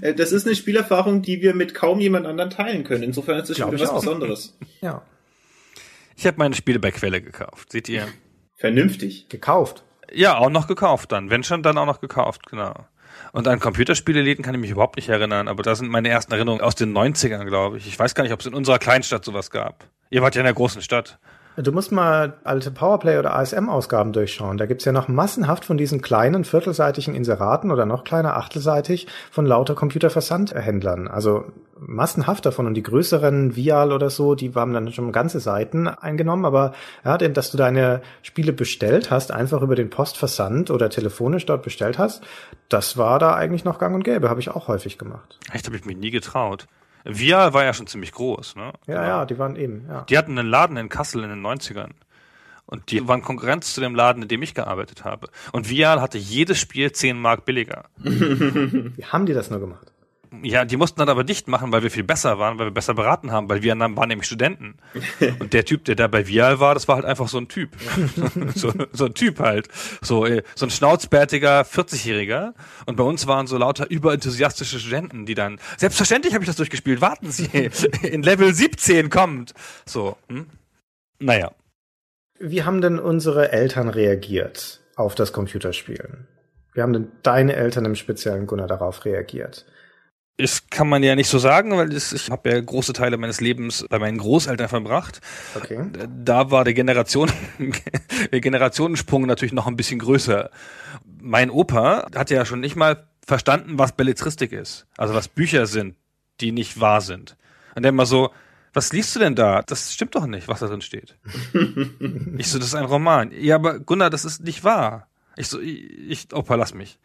Äh, 0.01 0.13
Das 0.13 0.31
ist 0.31 0.47
eine 0.47 0.55
Spielerfahrung, 0.55 1.21
die 1.21 1.41
wir 1.41 1.53
mit 1.53 1.73
kaum 1.75 1.99
jemand 1.99 2.25
anderen 2.25 2.49
teilen 2.49 2.85
können. 2.85 3.03
Insofern 3.03 3.37
ist 3.39 3.49
das 3.49 3.57
Glaub 3.57 3.71
schon 3.71 3.79
was 3.81 3.89
auch. 3.89 3.99
Besonderes. 3.99 4.57
ja. 4.81 5.01
Ich 6.15 6.25
habe 6.25 6.37
meine 6.37 6.55
Spiele 6.55 6.79
bei 6.79 6.91
Quelle 6.91 7.21
gekauft. 7.21 7.71
Seht 7.71 7.87
ihr? 7.89 8.07
Vernünftig. 8.55 9.27
Gekauft. 9.29 9.83
Ja, 10.13 10.37
auch 10.37 10.49
noch 10.49 10.67
gekauft 10.67 11.11
dann. 11.11 11.29
Wenn 11.29 11.43
schon, 11.43 11.61
dann 11.63 11.77
auch 11.77 11.85
noch 11.85 11.99
gekauft, 12.01 12.45
genau. 12.49 12.73
Und 13.33 13.47
an 13.47 13.59
Computerspieleläden 13.59 14.43
kann 14.43 14.53
ich 14.55 14.61
mich 14.61 14.71
überhaupt 14.71 14.95
nicht 14.95 15.09
erinnern, 15.09 15.47
aber 15.47 15.61
da 15.63 15.75
sind 15.75 15.89
meine 15.89 16.09
ersten 16.09 16.31
Erinnerungen 16.33 16.61
aus 16.63 16.75
den 16.75 16.93
90ern, 16.97 17.45
glaube 17.45 17.77
ich. 17.77 17.87
Ich 17.87 17.99
weiß 17.99 18.15
gar 18.15 18.23
nicht, 18.23 18.33
ob 18.33 18.39
es 18.39 18.45
in 18.45 18.53
unserer 18.53 18.79
Kleinstadt 18.79 19.23
sowas 19.25 19.51
gab. 19.51 19.85
Ihr 20.09 20.21
wart 20.21 20.35
ja 20.35 20.41
in 20.41 20.45
der 20.45 20.53
großen 20.53 20.81
Stadt. 20.81 21.19
Du 21.61 21.73
musst 21.73 21.91
mal 21.91 22.37
alte 22.45 22.71
Powerplay 22.71 23.17
oder 23.17 23.35
ASM-Ausgaben 23.35 24.13
durchschauen. 24.13 24.57
Da 24.57 24.65
gibt's 24.65 24.85
ja 24.85 24.93
noch 24.93 25.09
massenhaft 25.09 25.65
von 25.65 25.77
diesen 25.77 26.01
kleinen 26.01 26.45
viertelseitigen 26.45 27.13
Inseraten 27.15 27.69
oder 27.69 27.85
noch 27.85 28.05
kleiner 28.05 28.37
achtelseitig 28.37 29.07
von 29.29 29.45
lauter 29.45 29.75
Computerversandhändlern. 29.75 31.09
Also 31.09 31.51
massenhaft 31.77 32.45
davon. 32.45 32.65
Und 32.65 32.75
die 32.75 32.83
größeren 32.83 33.57
Vial 33.57 33.91
oder 33.91 34.09
so, 34.09 34.35
die 34.35 34.55
haben 34.55 34.73
dann 34.73 34.93
schon 34.93 35.11
ganze 35.11 35.41
Seiten 35.41 35.89
eingenommen. 35.89 36.45
Aber 36.45 36.71
ja, 37.03 37.17
denn, 37.17 37.33
dass 37.33 37.51
du 37.51 37.57
deine 37.57 38.01
Spiele 38.21 38.53
bestellt 38.53 39.11
hast, 39.11 39.33
einfach 39.33 39.61
über 39.61 39.75
den 39.75 39.89
Postversand 39.89 40.71
oder 40.71 40.89
telefonisch 40.89 41.45
dort 41.45 41.63
bestellt 41.63 41.99
hast, 41.99 42.23
das 42.69 42.95
war 42.95 43.19
da 43.19 43.35
eigentlich 43.35 43.65
noch 43.65 43.79
gang 43.79 43.95
und 43.95 44.05
gäbe. 44.05 44.29
Habe 44.29 44.39
ich 44.39 44.49
auch 44.49 44.69
häufig 44.69 44.97
gemacht. 44.97 45.37
Echt, 45.51 45.65
habe 45.65 45.75
ich 45.75 45.83
mich 45.83 45.97
nie 45.97 46.11
getraut. 46.11 46.67
Via 47.03 47.53
war 47.53 47.63
ja 47.63 47.73
schon 47.73 47.87
ziemlich 47.87 48.11
groß, 48.11 48.55
ne? 48.55 48.73
Ja, 48.87 48.95
Genau. 48.95 49.01
ja, 49.07 49.25
die 49.25 49.39
waren 49.39 49.55
eben, 49.55 49.85
ja. 49.87 50.01
Die 50.09 50.17
hatten 50.17 50.37
einen 50.37 50.49
Laden 50.49 50.77
in 50.77 50.89
Kassel 50.89 51.23
in 51.23 51.29
den 51.29 51.41
90ern. 51.45 51.91
Und 52.65 52.91
die 52.91 53.07
waren 53.07 53.23
Konkurrenz 53.23 53.73
zu 53.73 53.81
dem 53.81 53.95
Laden, 53.95 54.21
in 54.21 54.27
dem 54.27 54.43
ich 54.43 54.53
gearbeitet 54.53 55.03
habe. 55.03 55.29
Und 55.53 55.69
Vial 55.69 56.01
hatte 56.01 56.19
jedes 56.19 56.59
Spiel 56.59 56.91
10 56.91 57.19
Mark 57.19 57.43
billiger. 57.45 57.85
Wie 57.97 59.03
haben 59.05 59.25
die 59.25 59.33
das 59.33 59.49
nur 59.49 59.59
gemacht? 59.59 59.91
Ja, 60.43 60.63
die 60.63 60.77
mussten 60.77 60.99
dann 60.99 61.09
aber 61.09 61.23
dicht 61.23 61.47
machen, 61.47 61.71
weil 61.71 61.81
wir 61.81 61.89
viel 61.89 62.03
besser 62.03 62.37
waren, 62.37 62.59
weil 62.59 62.67
wir 62.67 62.71
besser 62.71 62.93
beraten 62.93 63.31
haben, 63.31 63.49
weil 63.49 63.63
wir 63.63 63.77
waren 63.77 64.07
nämlich 64.07 64.27
Studenten. 64.27 64.75
Und 65.39 65.53
der 65.53 65.65
Typ, 65.65 65.85
der 65.85 65.95
da 65.95 66.07
bei 66.07 66.27
Vial 66.27 66.59
war, 66.59 66.75
das 66.75 66.87
war 66.87 66.97
halt 66.97 67.05
einfach 67.05 67.27
so 67.27 67.39
ein 67.39 67.47
Typ. 67.47 67.71
so, 68.55 68.71
so 68.91 69.05
ein 69.05 69.13
Typ 69.15 69.39
halt. 69.39 69.67
So, 70.01 70.25
äh, 70.25 70.43
so 70.55 70.67
ein 70.67 70.69
schnauzbärtiger 70.69 71.61
40-Jähriger. 71.61 72.53
Und 72.85 72.95
bei 72.95 73.03
uns 73.03 73.25
waren 73.25 73.47
so 73.47 73.57
lauter 73.57 73.89
überenthusiastische 73.89 74.79
Studenten, 74.79 75.25
die 75.25 75.33
dann, 75.33 75.59
selbstverständlich 75.77 76.33
habe 76.33 76.43
ich 76.43 76.47
das 76.47 76.57
durchgespielt, 76.57 77.01
warten 77.01 77.31
Sie, 77.31 77.71
in 78.03 78.21
Level 78.21 78.53
17 78.53 79.09
kommt. 79.09 79.53
So, 79.85 80.15
hm? 80.27 80.45
Naja. 81.19 81.51
Wie 82.39 82.63
haben 82.63 82.81
denn 82.81 82.99
unsere 82.99 83.51
Eltern 83.51 83.89
reagiert 83.89 84.79
auf 84.95 85.15
das 85.15 85.33
Computerspielen? 85.33 86.27
Wie 86.73 86.81
haben 86.81 86.93
denn 86.93 87.11
deine 87.23 87.55
Eltern 87.55 87.85
im 87.85 87.95
speziellen 87.95 88.47
Gunnar 88.47 88.67
darauf 88.67 89.03
reagiert? 89.05 89.65
Das 90.39 90.69
kann 90.69 90.87
man 90.87 91.03
ja 91.03 91.15
nicht 91.15 91.27
so 91.27 91.37
sagen, 91.37 91.71
weil 91.71 91.89
das, 91.89 92.13
ich 92.13 92.29
habe 92.29 92.49
ja 92.49 92.61
große 92.61 92.93
Teile 92.93 93.17
meines 93.17 93.41
Lebens 93.41 93.85
bei 93.89 93.99
meinen 93.99 94.17
Großeltern 94.17 94.69
verbracht. 94.69 95.19
Okay. 95.53 95.89
Da 96.23 96.49
war 96.49 96.63
der 96.63 96.73
Generation, 96.73 97.29
der 98.31 98.39
Generationensprung 98.39 99.25
natürlich 99.25 99.51
noch 99.51 99.67
ein 99.67 99.75
bisschen 99.75 99.99
größer. 99.99 100.49
Mein 101.21 101.49
Opa 101.49 102.07
hat 102.15 102.29
ja 102.29 102.45
schon 102.45 102.61
nicht 102.61 102.77
mal 102.77 103.05
verstanden, 103.27 103.77
was 103.77 103.91
Belletristik 103.91 104.53
ist. 104.53 104.87
Also 104.97 105.13
was 105.13 105.27
Bücher 105.27 105.65
sind, 105.65 105.95
die 106.39 106.53
nicht 106.53 106.79
wahr 106.79 107.01
sind. 107.01 107.35
Und 107.75 107.83
der 107.83 107.89
immer 107.89 108.05
so, 108.05 108.31
was 108.71 108.93
liest 108.93 109.13
du 109.17 109.19
denn 109.19 109.35
da? 109.35 109.61
Das 109.63 109.93
stimmt 109.93 110.15
doch 110.15 110.25
nicht, 110.25 110.47
was 110.47 110.61
da 110.61 110.67
drin 110.67 110.81
steht. 110.81 111.17
ich 112.37 112.47
so, 112.47 112.59
das 112.59 112.69
ist 112.69 112.75
ein 112.75 112.85
Roman. 112.85 113.31
Ja, 113.37 113.55
aber 113.55 113.79
Gunnar, 113.79 114.09
das 114.09 114.23
ist 114.23 114.41
nicht 114.41 114.63
wahr. 114.63 115.09
Ich 115.35 115.49
so, 115.49 115.59
ich, 115.59 115.83
ich 116.07 116.33
Opa, 116.33 116.55
lass 116.55 116.73
mich. 116.73 116.97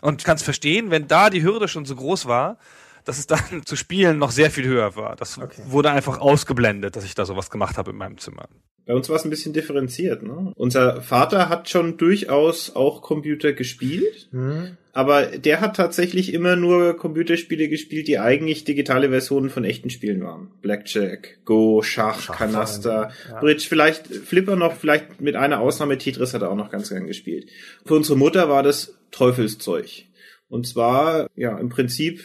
Und 0.00 0.24
kannst 0.24 0.44
verstehen, 0.44 0.90
wenn 0.90 1.08
da 1.08 1.30
die 1.30 1.42
Hürde 1.42 1.68
schon 1.68 1.84
so 1.84 1.94
groß 1.96 2.26
war, 2.26 2.58
dass 3.04 3.18
es 3.18 3.26
dann 3.26 3.40
zu 3.64 3.76
spielen 3.76 4.18
noch 4.18 4.30
sehr 4.30 4.50
viel 4.50 4.66
höher 4.66 4.96
war. 4.96 5.16
Das 5.16 5.38
okay. 5.38 5.62
wurde 5.66 5.90
einfach 5.90 6.18
ausgeblendet, 6.18 6.96
dass 6.96 7.04
ich 7.04 7.14
da 7.14 7.24
sowas 7.24 7.50
gemacht 7.50 7.78
habe 7.78 7.90
in 7.90 7.96
meinem 7.96 8.18
Zimmer. 8.18 8.48
Bei 8.88 8.94
uns 8.94 9.10
war 9.10 9.16
es 9.16 9.24
ein 9.24 9.30
bisschen 9.30 9.52
differenziert. 9.52 10.22
Ne? 10.22 10.50
Unser 10.56 11.02
Vater 11.02 11.50
hat 11.50 11.68
schon 11.68 11.98
durchaus 11.98 12.74
auch 12.74 13.02
Computer 13.02 13.52
gespielt, 13.52 14.28
mhm. 14.32 14.78
aber 14.94 15.26
der 15.26 15.60
hat 15.60 15.76
tatsächlich 15.76 16.32
immer 16.32 16.56
nur 16.56 16.96
Computerspiele 16.96 17.68
gespielt, 17.68 18.08
die 18.08 18.18
eigentlich 18.18 18.64
digitale 18.64 19.10
Versionen 19.10 19.50
von 19.50 19.64
echten 19.64 19.90
Spielen 19.90 20.24
waren. 20.24 20.52
Blackjack, 20.62 21.40
Go, 21.44 21.82
Schach, 21.82 22.18
Schach 22.18 22.38
Kanaster, 22.38 23.10
ja. 23.28 23.40
Bridge, 23.40 23.66
vielleicht 23.68 24.06
Flipper 24.06 24.56
noch, 24.56 24.74
vielleicht 24.74 25.20
mit 25.20 25.36
einer 25.36 25.60
Ausnahme 25.60 25.98
Tetris 25.98 26.32
hat 26.32 26.40
er 26.40 26.50
auch 26.50 26.56
noch 26.56 26.70
ganz 26.70 26.88
gern 26.88 27.06
gespielt. 27.06 27.50
Für 27.84 27.94
unsere 27.94 28.16
Mutter 28.16 28.48
war 28.48 28.62
das 28.62 28.98
Teufelszeug. 29.10 30.04
Und 30.48 30.66
zwar, 30.66 31.28
ja, 31.36 31.58
im 31.58 31.68
Prinzip 31.68 32.24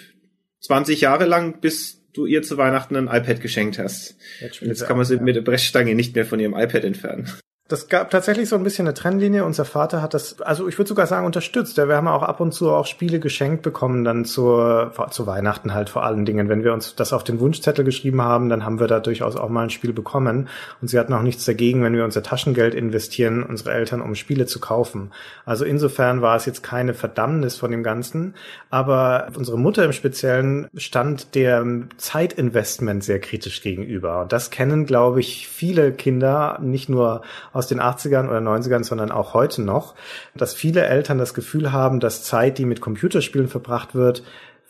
20 0.61 1.01
Jahre 1.01 1.25
lang, 1.25 1.59
bis 1.59 2.02
du 2.13 2.25
ihr 2.25 2.43
zu 2.43 2.57
Weihnachten 2.57 2.95
ein 2.95 3.07
iPad 3.07 3.41
geschenkt 3.41 3.79
hast. 3.79 4.15
Jetzt, 4.39 4.61
jetzt 4.61 4.85
kann 4.85 4.97
man 4.97 5.05
sie 5.05 5.15
ja. 5.15 5.21
mit 5.21 5.35
der 5.35 5.41
Brechstange 5.41 5.95
nicht 5.95 6.15
mehr 6.15 6.25
von 6.25 6.39
ihrem 6.39 6.53
iPad 6.53 6.83
entfernen. 6.83 7.31
Das 7.69 7.87
gab 7.87 8.09
tatsächlich 8.09 8.49
so 8.49 8.57
ein 8.57 8.63
bisschen 8.63 8.85
eine 8.85 8.93
Trennlinie. 8.93 9.45
Unser 9.45 9.63
Vater 9.63 10.01
hat 10.01 10.13
das, 10.13 10.41
also 10.41 10.67
ich 10.67 10.77
würde 10.77 10.89
sogar 10.89 11.07
sagen, 11.07 11.25
unterstützt. 11.25 11.77
Wir 11.77 11.95
haben 11.95 12.09
auch 12.09 12.21
ab 12.21 12.41
und 12.41 12.53
zu 12.53 12.69
auch 12.69 12.85
Spiele 12.85 13.21
geschenkt 13.21 13.61
bekommen, 13.61 14.03
dann 14.03 14.25
zur, 14.25 14.91
zu 15.11 15.27
Weihnachten 15.27 15.73
halt 15.73 15.89
vor 15.89 16.03
allen 16.03 16.25
Dingen. 16.25 16.49
Wenn 16.49 16.65
wir 16.65 16.73
uns 16.73 16.95
das 16.95 17.13
auf 17.13 17.23
den 17.23 17.39
Wunschzettel 17.39 17.85
geschrieben 17.85 18.21
haben, 18.21 18.49
dann 18.49 18.65
haben 18.65 18.81
wir 18.81 18.87
da 18.87 18.99
durchaus 18.99 19.37
auch 19.37 19.47
mal 19.47 19.63
ein 19.63 19.69
Spiel 19.69 19.93
bekommen. 19.93 20.49
Und 20.81 20.89
sie 20.89 20.99
hatten 20.99 21.13
auch 21.13 21.21
nichts 21.21 21.45
dagegen, 21.45 21.81
wenn 21.83 21.95
wir 21.95 22.03
unser 22.03 22.21
Taschengeld 22.21 22.75
investieren, 22.75 23.43
unsere 23.43 23.71
Eltern, 23.71 24.01
um 24.01 24.13
Spiele 24.15 24.45
zu 24.45 24.59
kaufen. 24.59 25.11
Also 25.45 25.63
insofern 25.63 26.21
war 26.21 26.35
es 26.35 26.45
jetzt 26.45 26.63
keine 26.63 26.93
Verdammnis 26.93 27.55
von 27.55 27.71
dem 27.71 27.81
Ganzen. 27.81 28.35
Aber 28.71 29.29
unsere 29.37 29.57
Mutter 29.57 29.85
im 29.85 29.93
Speziellen 29.93 30.67
stand 30.75 31.33
der 31.33 31.65
Zeitinvestment 31.95 33.05
sehr 33.05 33.21
kritisch 33.21 33.61
gegenüber. 33.61 34.23
Und 34.23 34.33
das 34.33 34.51
kennen, 34.51 34.85
glaube 34.85 35.21
ich, 35.21 35.47
viele 35.47 35.93
Kinder, 35.93 36.59
nicht 36.61 36.89
nur 36.89 37.21
aus 37.53 37.67
den 37.67 37.79
80ern 37.79 38.27
oder 38.27 38.39
90ern, 38.39 38.83
sondern 38.83 39.11
auch 39.11 39.33
heute 39.33 39.61
noch, 39.61 39.95
dass 40.35 40.53
viele 40.53 40.81
Eltern 40.85 41.17
das 41.17 41.33
Gefühl 41.33 41.71
haben, 41.71 41.99
dass 41.99 42.23
Zeit, 42.23 42.57
die 42.57 42.65
mit 42.65 42.81
Computerspielen 42.81 43.47
verbracht 43.47 43.95
wird, 43.95 44.23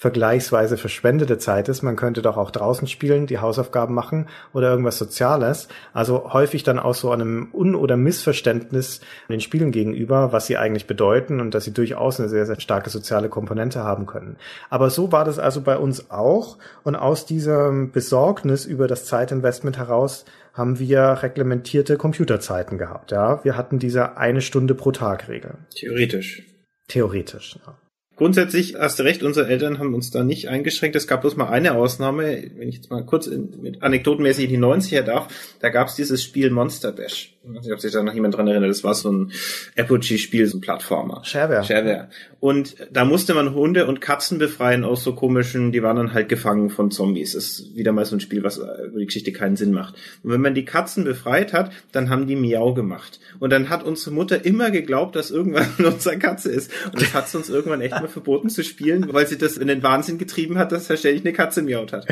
vergleichsweise 0.04 0.76
verschwendete 0.76 1.38
Zeit 1.38 1.70
ist. 1.70 1.82
Man 1.82 1.96
könnte 1.96 2.22
doch 2.22 2.36
auch 2.36 2.52
draußen 2.52 2.90
spielen, 2.90 3.26
die 3.26 3.40
Hausaufgaben 3.40 3.94
machen 3.94 4.28
oder 4.52 4.70
irgendwas 4.70 4.98
Soziales. 4.98 5.70
Also 5.94 6.34
häufig 6.34 6.64
dann 6.64 6.78
auch 6.78 6.94
so 6.94 7.12
einem 7.12 7.48
Un- 7.54 7.74
oder 7.74 7.96
Missverständnis 7.96 9.00
den 9.30 9.40
Spielen 9.40 9.72
gegenüber, 9.72 10.34
was 10.34 10.46
sie 10.46 10.58
eigentlich 10.58 10.88
bedeuten 10.88 11.40
und 11.40 11.54
dass 11.54 11.64
sie 11.64 11.74
durchaus 11.74 12.20
eine 12.20 12.28
sehr, 12.28 12.46
sehr 12.46 12.60
starke 12.60 12.90
soziale 12.90 13.30
Komponente 13.30 13.86
haben 13.86 14.06
können. 14.06 14.36
Aber 14.70 14.90
so 14.90 15.14
war 15.14 15.24
das 15.24 15.40
also 15.40 15.62
bei 15.62 15.78
uns 15.78 16.12
auch. 16.12 16.58
Und 16.84 16.98
aus 16.98 17.26
diesem 17.26 17.92
Besorgnis 17.92 18.66
über 18.66 18.88
das 18.88 19.06
Zeitinvestment 19.06 19.78
heraus 19.78 20.26
haben 20.54 20.80
wir 20.80 21.24
reglementierte 21.24 21.98
Computerzeiten 21.98 22.78
gehabt. 22.78 23.12
Ja, 23.12 23.44
wir 23.44 23.58
hatten 23.58 23.80
diese 23.80 24.18
eine 24.18 24.42
Stunde 24.42 24.76
pro 24.76 24.92
Tag 24.92 25.28
Regel. 25.28 25.58
Theoretisch. 25.76 26.44
Theoretisch, 26.88 27.60
ja. 27.66 27.78
Grundsätzlich 28.24 28.76
hast 28.80 29.00
du 29.00 29.04
recht, 29.04 29.22
unsere 29.22 29.50
Eltern 29.50 29.80
haben 29.80 29.94
uns 29.94 30.10
da 30.10 30.24
nicht 30.24 30.48
eingeschränkt. 30.48 30.96
Es 30.96 31.08
gab 31.08 31.20
bloß 31.20 31.36
mal 31.36 31.50
eine 31.50 31.74
Ausnahme, 31.74 32.52
wenn 32.56 32.70
ich 32.70 32.76
jetzt 32.76 32.90
mal 32.90 33.06
kurz 33.06 33.28
in, 33.28 33.62
mit 33.62 33.84
anekdotenmäßig 33.84 34.46
in 34.46 34.50
die 34.50 34.66
90er 34.66 35.02
darf, 35.02 35.28
da 35.60 35.68
gab 35.68 35.90
es 35.90 35.96
dieses 35.96 36.24
Spiel 36.24 36.50
Monster 36.50 36.94
Bash. 36.94 37.36
Ich 37.44 37.54
weiß 37.54 37.66
nicht, 37.66 37.74
ob 37.74 37.82
sich 37.82 37.92
da 37.92 38.02
noch 38.02 38.14
jemand 38.14 38.38
dran 38.38 38.48
erinnert. 38.48 38.70
Das 38.70 38.86
war 38.86 38.94
so 38.94 39.12
ein 39.12 39.34
Apogee-Spiel, 39.76 40.48
so 40.48 40.58
ein 40.58 40.62
Plattformer. 40.62 41.26
Shareware. 41.26 41.66
Shareware. 41.66 42.08
Und 42.40 42.78
da 42.90 43.04
musste 43.04 43.34
man 43.34 43.54
Hunde 43.54 43.86
und 43.86 44.00
Katzen 44.00 44.38
befreien 44.38 44.86
aus 44.86 45.04
so 45.04 45.14
komischen, 45.14 45.74
die 45.74 45.84
waren 45.84 45.98
dann 45.98 46.14
halt 46.14 46.30
gefangen 46.30 46.70
von 46.70 46.90
Zombies. 46.90 47.34
Das 47.34 47.44
ist 47.44 47.76
wieder 47.76 47.92
mal 47.92 48.06
so 48.06 48.16
ein 48.16 48.22
Spiel, 48.22 48.44
was 48.44 48.58
über 48.60 49.00
die 49.00 49.06
Geschichte 49.06 49.34
keinen 49.34 49.58
Sinn 49.58 49.74
macht. 49.74 49.96
Und 50.24 50.32
wenn 50.32 50.40
man 50.40 50.56
die 50.56 50.64
Katzen 50.64 51.04
befreit 51.04 51.52
hat, 51.52 51.72
dann 51.92 52.10
haben 52.10 52.28
die 52.28 52.38
Miau 52.38 52.74
gemacht. 52.74 53.20
Und 53.40 53.50
dann 53.50 53.70
hat 53.70 53.84
unsere 53.84 54.16
Mutter 54.16 54.46
immer 54.46 54.72
geglaubt, 54.72 55.18
dass 55.18 55.30
irgendwann 55.30 55.68
unsere 55.86 56.18
Katze 56.18 56.50
ist. 56.50 56.72
Und 56.94 57.02
das 57.02 57.14
hat 57.14 57.28
sie 57.28 57.38
uns 57.38 57.50
irgendwann 57.50 57.82
echt 57.82 57.92
mal 57.92 58.08
verboten 58.14 58.50
zu 58.50 58.64
spielen, 58.64 59.12
weil 59.12 59.28
sie 59.28 59.38
das 59.38 59.58
in 59.58 59.68
den 59.68 59.84
Wahnsinn 59.84 60.18
getrieben 60.18 60.58
hat, 60.58 60.72
dass 60.72 60.86
ständig 60.86 61.24
eine 61.24 61.34
Katze 61.34 61.62
miaut 61.62 61.92
hat. 61.92 62.04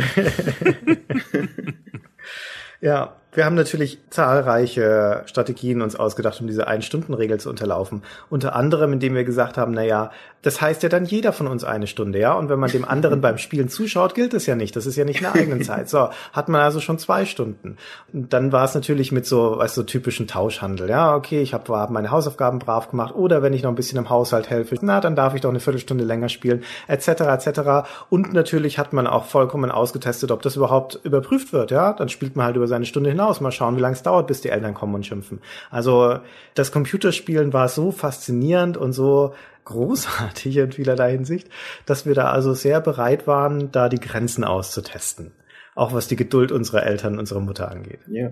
ja, 2.82 3.21
wir 3.34 3.46
haben 3.46 3.56
natürlich 3.56 4.00
zahlreiche 4.10 5.24
Strategien 5.26 5.82
uns 5.82 5.96
ausgedacht, 5.96 6.42
um 6.42 6.48
diese 6.48 6.68
Ein-Stunden-Regel 6.68 7.40
zu 7.40 7.50
unterlaufen. 7.50 8.04
Unter 8.30 8.56
anderem, 8.56 8.94
indem 8.94 9.16
wir 9.16 9.24
gesagt 9.24 9.58
haben, 9.58 9.72
na 9.72 9.84
ja, 9.84 10.12
das 10.42 10.60
heißt 10.60 10.84
ja 10.84 10.90
dann 10.90 11.06
jeder 11.06 11.34
von 11.34 11.48
uns 11.48 11.64
eine 11.64 11.88
Stunde, 11.88 12.20
ja? 12.20 12.34
Und 12.34 12.50
wenn 12.50 12.60
man 12.60 12.72
dem 12.72 12.84
anderen 12.84 13.22
beim 13.22 13.38
Spielen 13.38 13.70
zuschaut, 13.70 14.16
gilt 14.16 14.34
es 14.34 14.48
ja 14.48 14.56
nicht. 14.56 14.76
Das 14.76 14.86
ist 14.86 14.96
ja 14.96 15.06
nicht 15.06 15.18
in 15.18 15.24
der 15.24 15.36
eigenen 15.36 15.64
Zeit. 15.64 15.88
So, 15.88 16.10
hat 16.34 16.50
man 16.50 16.62
also 16.62 16.80
schon 16.80 17.00
zwei 17.00 17.26
Stunden. 17.26 17.78
Und 18.12 18.34
dann 18.34 18.52
war 18.52 18.66
es 18.66 18.76
natürlich 18.76 19.12
mit 19.12 19.26
so, 19.26 19.58
weißt 19.58 19.78
du, 19.78 19.82
so 19.82 19.86
typischen 19.86 20.28
Tauschhandel. 20.28 20.90
Ja, 20.90 21.16
okay, 21.16 21.42
ich 21.42 21.54
habe 21.54 21.72
hab 21.74 21.90
meine 21.90 22.12
Hausaufgaben 22.12 22.60
brav 22.60 22.90
gemacht 22.90 23.16
oder 23.16 23.42
wenn 23.42 23.54
ich 23.54 23.64
noch 23.64 23.70
ein 23.70 23.76
bisschen 23.76 23.98
im 23.98 24.10
Haushalt 24.10 24.50
helfe, 24.50 24.76
na, 24.82 25.00
dann 25.00 25.16
darf 25.16 25.36
ich 25.36 25.42
doch 25.42 25.50
eine 25.50 25.60
Viertelstunde 25.60 26.04
länger 26.04 26.30
spielen, 26.30 26.64
etc., 26.88 27.08
etc. 27.08 27.90
Und 28.10 28.34
natürlich 28.34 28.78
hat 28.78 28.94
man 28.94 29.08
auch 29.08 29.26
vollkommen 29.26 29.72
ausgetestet, 29.72 30.32
ob 30.32 30.42
das 30.42 30.56
überhaupt 30.56 31.00
überprüft 31.04 31.54
wird, 31.54 31.72
ja? 31.72 31.94
Dann 31.94 32.10
spielt 32.10 32.36
man 32.36 32.46
halt 32.46 32.56
über 32.56 32.68
seine 32.68 32.86
Stunde 32.86 33.14
hinaus. 33.22 33.42
Mal 33.42 33.52
schauen, 33.52 33.78
wie 33.78 33.82
lange 33.82 33.96
es 33.96 34.04
dauert, 34.04 34.28
bis 34.28 34.42
die 34.42 34.50
Eltern 34.50 34.74
kommen 34.74 34.96
und 34.96 35.06
schimpfen. 35.06 35.40
Also 35.70 36.20
das 36.56 36.72
Computerspielen 36.72 37.54
war 37.54 37.70
so 37.70 37.92
faszinierend 37.92 38.78
und 38.78 38.94
so 38.94 39.34
großartig 39.66 40.58
in 40.58 40.72
vielerlei 40.72 41.12
Hinsicht, 41.12 41.48
dass 41.86 42.06
wir 42.06 42.16
da 42.16 42.32
also 42.32 42.54
sehr 42.54 42.82
bereit 42.82 43.28
waren, 43.28 43.72
da 43.72 43.90
die 43.90 44.00
Grenzen 44.00 44.44
auszutesten. 44.44 45.32
Auch 45.76 45.94
was 45.94 46.08
die 46.08 46.16
Geduld 46.16 46.52
unserer 46.52 46.86
Eltern, 46.86 47.18
unserer 47.18 47.40
Mutter 47.40 47.72
angeht. 47.72 48.00
Ja. 48.08 48.32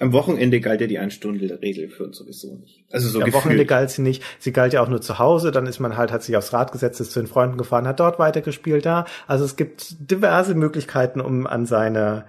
Am 0.00 0.12
Wochenende 0.12 0.60
galt 0.60 0.80
ja 0.80 0.86
die 0.86 0.98
Ein-Stunden-Regel 0.98 1.88
für 1.88 2.04
uns 2.04 2.18
sowieso 2.18 2.54
nicht. 2.54 2.84
Also 2.92 3.08
so 3.08 3.18
ja, 3.18 3.26
Am 3.26 3.32
Wochenende 3.32 3.66
galt 3.66 3.90
sie 3.90 4.02
nicht. 4.02 4.22
Sie 4.38 4.52
galt 4.52 4.72
ja 4.72 4.80
auch 4.80 4.88
nur 4.88 5.00
zu 5.00 5.18
Hause. 5.18 5.50
Dann 5.50 5.66
ist 5.66 5.80
man 5.80 5.96
halt, 5.96 6.12
hat 6.12 6.22
sich 6.22 6.36
aufs 6.36 6.52
Rad 6.52 6.70
gesetzt, 6.70 7.00
ist 7.00 7.10
zu 7.10 7.20
den 7.20 7.26
Freunden 7.26 7.58
gefahren, 7.58 7.88
hat 7.88 7.98
dort 7.98 8.20
weitergespielt. 8.20 8.86
Da. 8.86 9.06
Also 9.26 9.44
es 9.44 9.56
gibt 9.56 9.96
diverse 10.10 10.54
Möglichkeiten, 10.54 11.20
um 11.20 11.48
an 11.48 11.66
seine, 11.66 12.26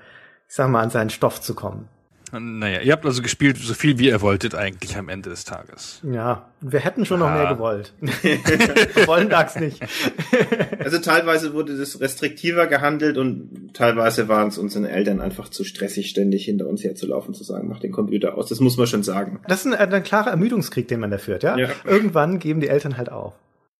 ich 0.47 0.55
sag 0.55 0.69
mal, 0.69 0.81
an 0.81 0.89
seinen 0.89 1.11
Stoff 1.11 1.41
zu 1.41 1.53
kommen. 1.53 1.87
Naja, 2.31 2.81
ihr 2.81 2.91
habt 2.91 3.05
also 3.05 3.21
gespielt 3.21 3.57
so 3.57 3.73
viel 3.73 3.97
wie 3.97 4.07
ihr 4.07 4.21
wolltet 4.21 4.53
eigentlich 4.55 4.97
am 4.97 5.09
Ende 5.09 5.29
des 5.29 5.45
Tages. 5.45 6.01
Ja, 6.03 6.49
wir 6.61 6.79
hätten 6.79 7.05
schon 7.05 7.19
ja. 7.19 7.27
noch 7.27 7.35
mehr 7.35 7.53
gewollt. 7.53 7.93
wir 7.99 8.07
wollen 9.07 9.29
das 9.29 9.55
nicht. 9.55 9.81
also 10.79 10.99
teilweise 10.99 11.53
wurde 11.53 11.77
das 11.77 11.99
restriktiver 11.99 12.67
gehandelt 12.67 13.17
und 13.17 13.73
teilweise 13.73 14.27
waren 14.27 14.49
es 14.49 14.57
unseren 14.57 14.85
Eltern 14.85 15.21
einfach 15.21 15.49
zu 15.49 15.63
stressig, 15.63 16.09
ständig 16.09 16.45
hinter 16.45 16.67
uns 16.67 16.83
herzulaufen, 16.83 17.33
zu 17.33 17.43
sagen, 17.43 17.67
mach 17.67 17.79
den 17.79 17.91
Computer 17.91 18.37
aus. 18.37 18.49
Das 18.49 18.59
muss 18.59 18.77
man 18.77 18.87
schon 18.87 19.03
sagen. 19.03 19.39
Das 19.47 19.65
ist 19.65 19.73
ein, 19.73 19.93
ein 19.93 20.03
klarer 20.03 20.29
Ermüdungskrieg, 20.29 20.87
den 20.87 20.99
man 20.99 21.11
da 21.11 21.17
führt, 21.17 21.43
ja? 21.43 21.57
ja? 21.57 21.69
Irgendwann 21.85 22.39
geben 22.39 22.59
die 22.59 22.67
Eltern 22.67 22.97
halt 22.97 23.11
auf. 23.11 23.33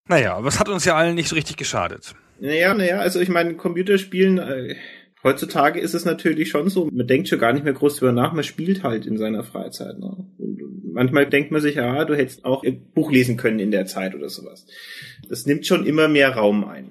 Naja, 0.08 0.36
aber 0.36 0.48
es 0.48 0.60
hat 0.60 0.70
uns 0.70 0.86
ja 0.86 0.96
allen 0.96 1.14
nicht 1.14 1.30
so 1.30 1.36
richtig 1.36 1.58
geschadet. 1.58 2.16
Naja, 2.40 2.74
naja, 2.74 2.98
also 2.98 3.20
ich 3.20 3.30
meine, 3.30 3.54
Computerspielen... 3.56 4.40
Äh, 4.40 4.76
Heutzutage 5.24 5.80
ist 5.80 5.94
es 5.94 6.06
natürlich 6.06 6.50
schon 6.50 6.70
so, 6.70 6.90
man 6.92 7.08
denkt 7.08 7.28
schon 7.28 7.40
gar 7.40 7.52
nicht 7.52 7.66
mehr 7.66 7.74
groß 7.74 7.98
drüber 7.98 8.14
nach, 8.14 8.32
man 8.34 8.44
spielt 8.44 8.84
halt 8.84 9.06
in 9.06 9.18
seiner 9.18 9.44
Freizeit. 9.44 10.00
Ne? 10.00 10.26
manchmal 10.94 11.28
denkt 11.28 11.52
man 11.52 11.62
sich, 11.62 11.76
ja, 11.76 12.06
du 12.06 12.16
hättest 12.16 12.46
auch 12.46 12.64
ein 12.64 12.92
Buch 12.94 13.12
lesen 13.12 13.38
können 13.38 13.60
in 13.60 13.72
der 13.72 13.86
Zeit 13.86 14.16
oder 14.16 14.30
sowas. 14.30 14.66
Das 15.28 15.46
nimmt 15.46 15.66
schon 15.66 15.86
immer 15.86 16.08
mehr 16.08 16.36
Raum 16.36 16.66
ein. 16.66 16.90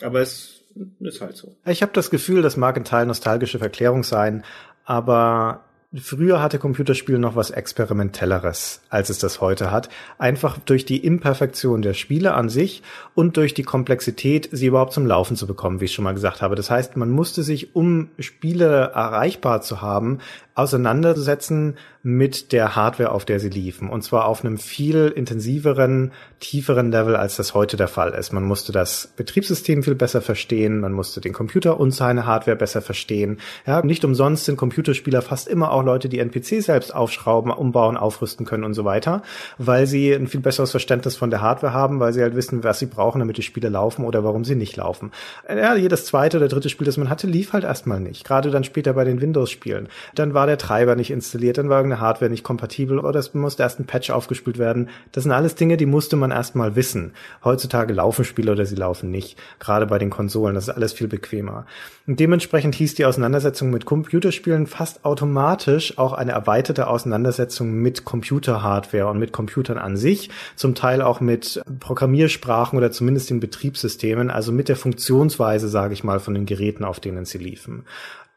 Aber 0.00 0.20
es 0.20 0.62
ist 1.00 1.20
halt 1.20 1.36
so. 1.36 1.56
Ich 1.66 1.82
habe 1.82 1.92
das 1.92 2.10
Gefühl, 2.10 2.42
das 2.42 2.56
mag 2.56 2.76
ein 2.76 2.84
Teil 2.84 3.06
nostalgische 3.06 3.58
Verklärung 3.58 4.04
sein, 4.04 4.44
aber 4.84 5.64
Früher 5.94 6.42
hatte 6.42 6.58
Computerspiel 6.58 7.18
noch 7.18 7.34
was 7.34 7.48
Experimentelleres, 7.48 8.82
als 8.90 9.08
es 9.08 9.20
das 9.20 9.40
heute 9.40 9.70
hat. 9.70 9.88
Einfach 10.18 10.58
durch 10.58 10.84
die 10.84 11.02
Imperfektion 11.02 11.80
der 11.80 11.94
Spiele 11.94 12.34
an 12.34 12.50
sich 12.50 12.82
und 13.14 13.38
durch 13.38 13.54
die 13.54 13.62
Komplexität, 13.62 14.50
sie 14.52 14.66
überhaupt 14.66 14.92
zum 14.92 15.06
Laufen 15.06 15.34
zu 15.34 15.46
bekommen, 15.46 15.80
wie 15.80 15.86
ich 15.86 15.94
schon 15.94 16.04
mal 16.04 16.12
gesagt 16.12 16.42
habe. 16.42 16.56
Das 16.56 16.70
heißt, 16.70 16.98
man 16.98 17.08
musste 17.08 17.42
sich, 17.42 17.74
um 17.74 18.10
Spiele 18.18 18.90
erreichbar 18.94 19.62
zu 19.62 19.80
haben, 19.80 20.18
auseinandersetzen 20.58 21.76
mit 22.02 22.52
der 22.52 22.74
Hardware, 22.74 23.12
auf 23.12 23.24
der 23.24 23.38
sie 23.38 23.48
liefen. 23.48 23.88
Und 23.88 24.02
zwar 24.02 24.26
auf 24.26 24.44
einem 24.44 24.58
viel 24.58 25.06
intensiveren, 25.14 26.12
tieferen 26.40 26.90
Level, 26.90 27.14
als 27.14 27.36
das 27.36 27.54
heute 27.54 27.76
der 27.76 27.86
Fall 27.86 28.12
ist. 28.12 28.32
Man 28.32 28.44
musste 28.44 28.72
das 28.72 29.12
Betriebssystem 29.16 29.84
viel 29.84 29.94
besser 29.94 30.20
verstehen, 30.20 30.80
man 30.80 30.92
musste 30.92 31.20
den 31.20 31.32
Computer 31.32 31.78
und 31.78 31.92
seine 31.92 32.26
Hardware 32.26 32.56
besser 32.56 32.82
verstehen. 32.82 33.38
Ja, 33.66 33.84
nicht 33.84 34.04
umsonst 34.04 34.46
sind 34.46 34.56
Computerspieler 34.56 35.22
fast 35.22 35.46
immer 35.46 35.70
auch 35.78 35.84
Leute, 35.84 36.08
die 36.08 36.18
NPC 36.18 36.62
selbst 36.62 36.94
aufschrauben, 36.94 37.50
umbauen, 37.50 37.96
aufrüsten 37.96 38.44
können 38.46 38.64
und 38.64 38.74
so 38.74 38.84
weiter, 38.84 39.22
weil 39.58 39.86
sie 39.86 40.12
ein 40.12 40.26
viel 40.26 40.40
besseres 40.40 40.70
Verständnis 40.70 41.16
von 41.16 41.30
der 41.30 41.40
Hardware 41.40 41.72
haben, 41.72 42.00
weil 42.00 42.12
sie 42.12 42.22
halt 42.22 42.36
wissen, 42.36 42.64
was 42.64 42.78
sie 42.78 42.86
brauchen, 42.86 43.20
damit 43.20 43.38
die 43.38 43.42
Spiele 43.42 43.68
laufen 43.68 44.04
oder 44.04 44.24
warum 44.24 44.44
sie 44.44 44.54
nicht 44.54 44.76
laufen. 44.76 45.12
Ja, 45.48 45.74
jedes 45.74 46.06
zweite 46.06 46.38
oder 46.38 46.48
dritte 46.48 46.68
Spiel, 46.68 46.86
das 46.86 46.96
man 46.96 47.10
hatte, 47.10 47.26
lief 47.26 47.52
halt 47.52 47.64
erstmal 47.64 48.00
nicht. 48.00 48.24
Gerade 48.24 48.50
dann 48.50 48.64
später 48.64 48.92
bei 48.92 49.04
den 49.04 49.20
Windows-Spielen. 49.20 49.88
Dann 50.14 50.34
war 50.34 50.46
der 50.46 50.58
Treiber 50.58 50.96
nicht 50.96 51.10
installiert, 51.10 51.58
dann 51.58 51.68
war 51.68 51.78
irgendeine 51.78 52.00
Hardware 52.00 52.30
nicht 52.30 52.44
kompatibel 52.44 52.98
oder 52.98 53.20
es 53.20 53.34
musste 53.34 53.62
erst 53.62 53.80
ein 53.80 53.86
Patch 53.86 54.10
aufgespült 54.10 54.58
werden. 54.58 54.88
Das 55.12 55.24
sind 55.24 55.32
alles 55.32 55.54
Dinge, 55.54 55.76
die 55.76 55.86
musste 55.86 56.16
man 56.16 56.30
erstmal 56.30 56.76
wissen. 56.76 57.12
Heutzutage 57.44 57.94
laufen 57.94 58.24
Spiele 58.24 58.52
oder 58.52 58.66
sie 58.66 58.76
laufen 58.76 59.10
nicht. 59.10 59.38
Gerade 59.58 59.86
bei 59.86 59.98
den 59.98 60.10
Konsolen, 60.10 60.54
das 60.54 60.68
ist 60.68 60.74
alles 60.74 60.92
viel 60.92 61.08
bequemer. 61.08 61.66
Und 62.06 62.20
dementsprechend 62.20 62.74
hieß 62.74 62.94
die 62.94 63.04
Auseinandersetzung 63.04 63.70
mit 63.70 63.84
Computerspielen 63.84 64.66
fast 64.66 65.04
automatisch 65.04 65.67
auch 65.96 66.12
eine 66.12 66.32
erweiterte 66.32 66.88
Auseinandersetzung 66.88 67.72
mit 67.74 68.04
Computerhardware 68.04 69.08
und 69.08 69.18
mit 69.18 69.32
Computern 69.32 69.78
an 69.78 69.96
sich, 69.96 70.30
zum 70.56 70.74
Teil 70.74 71.02
auch 71.02 71.20
mit 71.20 71.62
Programmiersprachen 71.80 72.78
oder 72.78 72.90
zumindest 72.90 73.30
den 73.30 73.40
Betriebssystemen, 73.40 74.30
also 74.30 74.52
mit 74.52 74.68
der 74.68 74.76
Funktionsweise, 74.76 75.68
sage 75.68 75.94
ich 75.94 76.04
mal, 76.04 76.20
von 76.20 76.34
den 76.34 76.46
Geräten, 76.46 76.84
auf 76.84 77.00
denen 77.00 77.24
sie 77.24 77.38
liefen. 77.38 77.84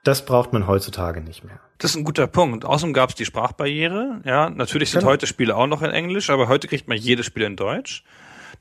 Das 0.03 0.25
braucht 0.25 0.51
man 0.51 0.65
heutzutage 0.65 1.21
nicht 1.21 1.43
mehr. 1.43 1.59
Das 1.77 1.91
ist 1.91 1.97
ein 1.97 2.03
guter 2.03 2.27
Punkt. 2.27 2.65
Außerdem 2.65 2.93
gab 2.93 3.09
es 3.09 3.15
die 3.15 3.25
Sprachbarriere. 3.25 4.21
Ja, 4.25 4.49
natürlich 4.49 4.89
sind 4.89 5.01
genau. 5.01 5.11
heute 5.11 5.27
Spiele 5.27 5.55
auch 5.55 5.67
noch 5.67 5.83
in 5.83 5.91
Englisch, 5.91 6.29
aber 6.29 6.47
heute 6.47 6.67
kriegt 6.67 6.87
man 6.87 6.97
jedes 6.97 7.27
Spiel 7.27 7.43
in 7.43 7.55
Deutsch. 7.55 8.03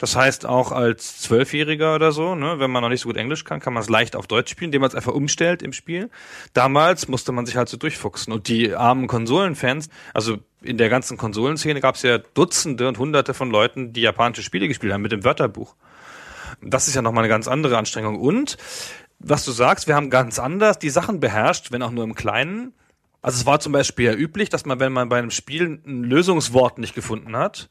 Das 0.00 0.16
heißt, 0.16 0.46
auch 0.46 0.72
als 0.72 1.20
Zwölfjähriger 1.20 1.94
oder 1.94 2.10
so, 2.10 2.34
ne, 2.34 2.58
wenn 2.58 2.70
man 2.70 2.82
noch 2.82 2.88
nicht 2.88 3.02
so 3.02 3.10
gut 3.10 3.18
Englisch 3.18 3.44
kann, 3.44 3.60
kann 3.60 3.74
man 3.74 3.82
es 3.82 3.90
leicht 3.90 4.16
auf 4.16 4.26
Deutsch 4.26 4.50
spielen, 4.50 4.68
indem 4.68 4.80
man 4.80 4.88
es 4.88 4.94
einfach 4.94 5.12
umstellt 5.12 5.60
im 5.60 5.74
Spiel. 5.74 6.08
Damals 6.54 7.06
musste 7.06 7.32
man 7.32 7.44
sich 7.44 7.56
halt 7.56 7.68
so 7.68 7.76
durchfuchsen. 7.76 8.32
Und 8.32 8.48
die 8.48 8.74
armen 8.74 9.08
Konsolenfans, 9.08 9.90
also 10.14 10.38
in 10.62 10.78
der 10.78 10.88
ganzen 10.88 11.18
Konsolenszene 11.18 11.82
gab 11.82 11.96
es 11.96 12.02
ja 12.02 12.16
Dutzende 12.16 12.88
und 12.88 12.96
Hunderte 12.96 13.34
von 13.34 13.50
Leuten, 13.50 13.92
die 13.92 14.00
japanische 14.00 14.42
Spiele 14.42 14.68
gespielt 14.68 14.94
haben 14.94 15.02
mit 15.02 15.12
dem 15.12 15.22
Wörterbuch. 15.22 15.76
Das 16.62 16.88
ist 16.88 16.94
ja 16.94 17.02
nochmal 17.02 17.24
eine 17.24 17.30
ganz 17.30 17.46
andere 17.46 17.76
Anstrengung. 17.76 18.18
Und 18.18 18.56
was 19.18 19.44
du 19.44 19.52
sagst, 19.52 19.86
wir 19.86 19.96
haben 19.96 20.08
ganz 20.08 20.38
anders 20.38 20.78
die 20.78 20.88
Sachen 20.88 21.20
beherrscht, 21.20 21.72
wenn 21.72 21.82
auch 21.82 21.90
nur 21.90 22.04
im 22.04 22.14
Kleinen. 22.14 22.72
Also 23.20 23.36
es 23.36 23.44
war 23.44 23.60
zum 23.60 23.74
Beispiel 23.74 24.06
ja 24.06 24.14
üblich, 24.14 24.48
dass 24.48 24.64
man, 24.64 24.80
wenn 24.80 24.94
man 24.94 25.10
bei 25.10 25.18
einem 25.18 25.30
Spiel 25.30 25.82
ein 25.84 26.04
Lösungswort 26.04 26.78
nicht 26.78 26.94
gefunden 26.94 27.36
hat, 27.36 27.68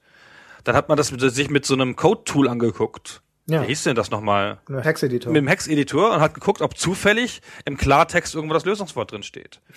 dann 0.64 0.76
hat 0.76 0.90
man 0.90 0.98
das 0.98 1.11
mit, 1.11 1.22
sich 1.22 1.49
mit 1.49 1.65
so 1.65 1.73
einem 1.73 1.95
Code-Tool 1.95 2.48
angeguckt. 2.48 3.22
Ja. 3.49 3.64
Wie 3.64 3.68
hieß 3.68 3.84
denn 3.84 3.95
das 3.95 4.11
nochmal? 4.11 4.60
Hex-Editor. 4.69 5.31
Mit 5.34 5.41
dem 5.41 5.48
Hex-Editor 5.48 6.14
und 6.14 6.22
hat 6.22 6.36
geguckt, 6.36 6.61
ob 6.61 6.77
zufällig 6.77 7.41
im 7.65 7.77
Klartext 7.77 8.36
irgendwo 8.36 8.53
das 8.53 8.64
Lösungswort 8.64 9.11
drin 9.11 9.23
steht. 9.23 9.60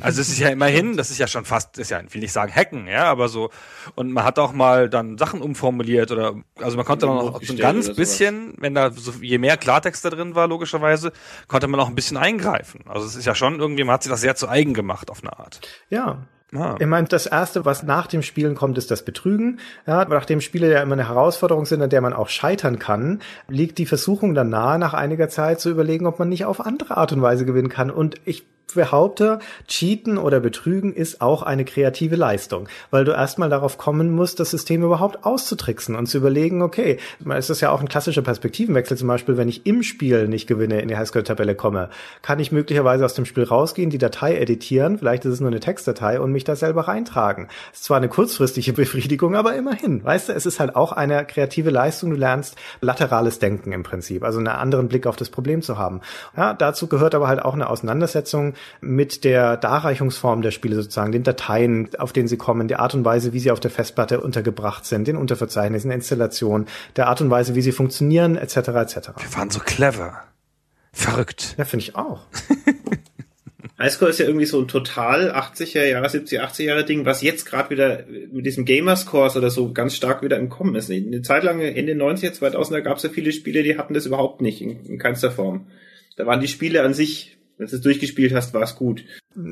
Also 0.00 0.20
es 0.20 0.28
ist 0.28 0.38
ja 0.38 0.48
immerhin, 0.48 0.96
das 0.96 1.10
ist 1.10 1.18
ja 1.18 1.26
schon 1.26 1.44
fast, 1.44 1.76
ist 1.78 1.90
ja, 1.90 2.00
ich 2.00 2.14
will 2.14 2.20
nicht 2.20 2.32
sagen 2.32 2.54
hacken, 2.54 2.86
ja, 2.86 3.04
aber 3.04 3.28
so. 3.28 3.50
Und 3.96 4.12
man 4.12 4.24
hat 4.24 4.38
auch 4.38 4.52
mal 4.52 4.88
dann 4.88 5.18
Sachen 5.18 5.42
umformuliert 5.42 6.10
oder, 6.10 6.36
also 6.56 6.76
man 6.76 6.86
konnte 6.86 7.06
dann 7.06 7.18
auch 7.18 7.42
so 7.42 7.52
ein 7.52 7.58
ganz 7.58 7.92
bisschen, 7.94 8.54
wenn 8.58 8.74
da 8.74 8.90
so, 8.90 9.12
je 9.20 9.38
mehr 9.38 9.56
Klartext 9.56 10.04
da 10.04 10.10
drin 10.10 10.34
war, 10.34 10.46
logischerweise, 10.46 11.12
konnte 11.48 11.66
man 11.66 11.80
auch 11.80 11.88
ein 11.88 11.94
bisschen 11.94 12.16
eingreifen. 12.16 12.84
Also 12.86 13.06
es 13.06 13.16
ist 13.16 13.26
ja 13.26 13.34
schon 13.34 13.58
irgendwie, 13.58 13.84
man 13.84 13.94
hat 13.94 14.04
sich 14.04 14.10
das 14.10 14.20
sehr 14.20 14.36
zu 14.36 14.48
eigen 14.48 14.72
gemacht 14.72 15.10
auf 15.10 15.22
eine 15.22 15.38
Art. 15.38 15.60
Ja, 15.90 16.26
Ah. 16.54 16.76
Ich 16.78 16.86
meine, 16.86 17.06
das 17.08 17.26
erste, 17.26 17.64
was 17.64 17.82
nach 17.82 18.06
dem 18.06 18.22
Spielen 18.22 18.54
kommt, 18.54 18.78
ist 18.78 18.90
das 18.90 19.04
Betrügen. 19.04 19.60
Ja, 19.86 20.06
nachdem 20.06 20.40
Spiele 20.40 20.72
ja 20.72 20.80
immer 20.80 20.94
eine 20.94 21.08
Herausforderung 21.08 21.66
sind, 21.66 21.82
an 21.82 21.90
der 21.90 22.00
man 22.00 22.14
auch 22.14 22.28
scheitern 22.28 22.78
kann, 22.78 23.20
liegt 23.48 23.78
die 23.78 23.86
Versuchung 23.86 24.34
dann 24.34 24.48
nahe, 24.48 24.78
nach 24.78 24.94
einiger 24.94 25.28
Zeit 25.28 25.60
zu 25.60 25.70
überlegen, 25.70 26.06
ob 26.06 26.18
man 26.18 26.28
nicht 26.28 26.46
auf 26.46 26.64
andere 26.64 26.96
Art 26.96 27.12
und 27.12 27.20
Weise 27.20 27.44
gewinnen 27.44 27.68
kann. 27.68 27.90
Und 27.90 28.16
ich 28.24 28.46
behaupte, 28.74 29.38
Cheaten 29.66 30.18
oder 30.18 30.40
Betrügen 30.40 30.92
ist 30.94 31.20
auch 31.20 31.42
eine 31.42 31.64
kreative 31.64 32.16
Leistung, 32.16 32.68
weil 32.90 33.04
du 33.04 33.12
erstmal 33.12 33.48
darauf 33.48 33.78
kommen 33.78 34.10
musst, 34.10 34.40
das 34.40 34.50
System 34.50 34.82
überhaupt 34.82 35.24
auszutricksen 35.24 35.96
und 35.96 36.06
zu 36.06 36.18
überlegen, 36.18 36.62
okay, 36.62 36.98
es 37.36 37.50
ist 37.50 37.60
ja 37.60 37.70
auch 37.70 37.80
ein 37.80 37.88
klassischer 37.88 38.22
Perspektivenwechsel, 38.22 38.96
zum 38.96 39.08
Beispiel, 39.08 39.36
wenn 39.36 39.48
ich 39.48 39.66
im 39.66 39.82
Spiel 39.82 40.28
nicht 40.28 40.46
gewinne, 40.46 40.80
in 40.80 40.88
die 40.88 40.96
Highscore-Tabelle 40.96 41.54
komme, 41.54 41.90
kann 42.22 42.40
ich 42.40 42.52
möglicherweise 42.52 43.04
aus 43.04 43.14
dem 43.14 43.24
Spiel 43.24 43.44
rausgehen, 43.44 43.90
die 43.90 43.98
Datei 43.98 44.36
editieren, 44.36 44.98
vielleicht 44.98 45.24
ist 45.24 45.34
es 45.34 45.40
nur 45.40 45.50
eine 45.50 45.60
Textdatei 45.60 46.20
und 46.20 46.32
mich 46.32 46.44
da 46.44 46.56
selber 46.56 46.88
reintragen. 46.88 47.48
Ist 47.72 47.84
zwar 47.84 47.96
eine 47.96 48.08
kurzfristige 48.08 48.72
Befriedigung, 48.78 49.34
aber 49.34 49.54
immerhin, 49.54 50.04
weißt 50.04 50.28
du, 50.28 50.32
es 50.32 50.46
ist 50.46 50.60
halt 50.60 50.76
auch 50.76 50.92
eine 50.92 51.24
kreative 51.24 51.70
Leistung, 51.70 52.10
du 52.10 52.16
lernst 52.16 52.56
laterales 52.80 53.38
Denken 53.38 53.72
im 53.72 53.82
Prinzip, 53.82 54.24
also 54.24 54.38
einen 54.38 54.48
anderen 54.48 54.88
Blick 54.88 55.06
auf 55.06 55.16
das 55.16 55.30
Problem 55.30 55.62
zu 55.62 55.78
haben. 55.78 56.00
Ja, 56.36 56.54
dazu 56.54 56.86
gehört 56.86 57.14
aber 57.14 57.28
halt 57.28 57.42
auch 57.42 57.54
eine 57.54 57.70
Auseinandersetzung 57.70 58.54
mit 58.80 59.24
der 59.24 59.56
Darreichungsform 59.56 60.42
der 60.42 60.50
Spiele 60.50 60.76
sozusagen, 60.76 61.12
den 61.12 61.22
Dateien, 61.22 61.90
auf 61.98 62.12
denen 62.12 62.28
sie 62.28 62.36
kommen, 62.36 62.68
der 62.68 62.80
Art 62.80 62.94
und 62.94 63.04
Weise, 63.04 63.32
wie 63.32 63.40
sie 63.40 63.50
auf 63.50 63.60
der 63.60 63.70
Festplatte 63.70 64.20
untergebracht 64.20 64.84
sind, 64.84 65.08
den 65.08 65.16
Unterverzeichnissen, 65.16 65.88
der 65.88 65.96
Installation, 65.96 66.66
der 66.96 67.08
Art 67.08 67.20
und 67.20 67.30
Weise, 67.30 67.54
wie 67.54 67.62
sie 67.62 67.72
funktionieren, 67.72 68.36
etc. 68.36 68.56
etc. 68.56 68.96
Wir 69.16 69.34
waren 69.36 69.50
so 69.50 69.60
clever. 69.60 70.22
Verrückt. 70.92 71.54
Ja, 71.58 71.64
finde 71.64 71.84
ich 71.84 71.96
auch. 71.96 72.22
Highscore 73.78 74.10
ist 74.10 74.18
ja 74.18 74.26
irgendwie 74.26 74.46
so 74.46 74.60
ein 74.60 74.66
total 74.66 75.30
80er 75.30 75.84
Jahre, 75.84 76.08
70er, 76.08 76.40
80er 76.40 76.62
Jahre 76.64 76.84
Ding, 76.84 77.04
was 77.04 77.22
jetzt 77.22 77.46
gerade 77.46 77.70
wieder 77.70 78.04
mit 78.32 78.44
diesem 78.44 78.64
Gamerscores 78.64 79.36
oder 79.36 79.50
so 79.50 79.72
ganz 79.72 79.94
stark 79.94 80.22
wieder 80.22 80.36
im 80.36 80.48
Kommen 80.48 80.74
ist. 80.74 80.90
Eine 80.90 81.22
Zeit 81.22 81.44
lang, 81.44 81.60
Ende 81.60 81.92
90er, 81.92 82.36
2000er 82.36 82.80
gab 82.80 82.96
es 82.96 83.04
ja 83.04 83.10
viele 83.10 83.30
Spiele, 83.30 83.62
die 83.62 83.78
hatten 83.78 83.94
das 83.94 84.06
überhaupt 84.06 84.40
nicht, 84.42 84.60
in, 84.60 84.84
in 84.84 84.98
keinster 84.98 85.30
Form. 85.30 85.68
Da 86.16 86.26
waren 86.26 86.40
die 86.40 86.48
Spiele 86.48 86.82
an 86.82 86.92
sich 86.92 87.37
wenn 87.58 87.66
du 87.66 87.76
es 87.76 87.82
durchgespielt 87.82 88.34
hast, 88.34 88.54
war 88.54 88.62
es 88.62 88.76
gut. 88.76 89.04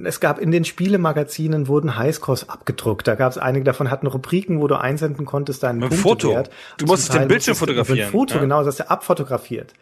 Es 0.04 0.20
gab 0.20 0.38
in 0.38 0.50
den 0.50 0.64
Spielemagazinen 0.64 1.68
wurden 1.68 1.96
Highscores 1.96 2.48
abgedruckt. 2.48 3.06
Da 3.06 3.16
gab 3.16 3.32
es 3.32 3.38
einige 3.38 3.64
davon 3.64 3.90
hatten 3.90 4.06
Rubriken, 4.06 4.60
wo 4.60 4.68
du 4.68 4.80
einsenden 4.80 5.26
konntest 5.26 5.62
deinen 5.62 5.80
Punktewert. 5.80 6.48
Foto. 6.48 6.50
Du 6.78 6.86
musstest 6.86 7.14
den 7.14 7.28
Bildschirm 7.28 7.56
fotografieren. 7.56 8.06
Ein 8.06 8.12
Foto, 8.12 8.36
ja. 8.36 8.40
genau, 8.40 8.62
das 8.62 8.76
ist 8.76 8.90
abfotografiert 8.90 9.74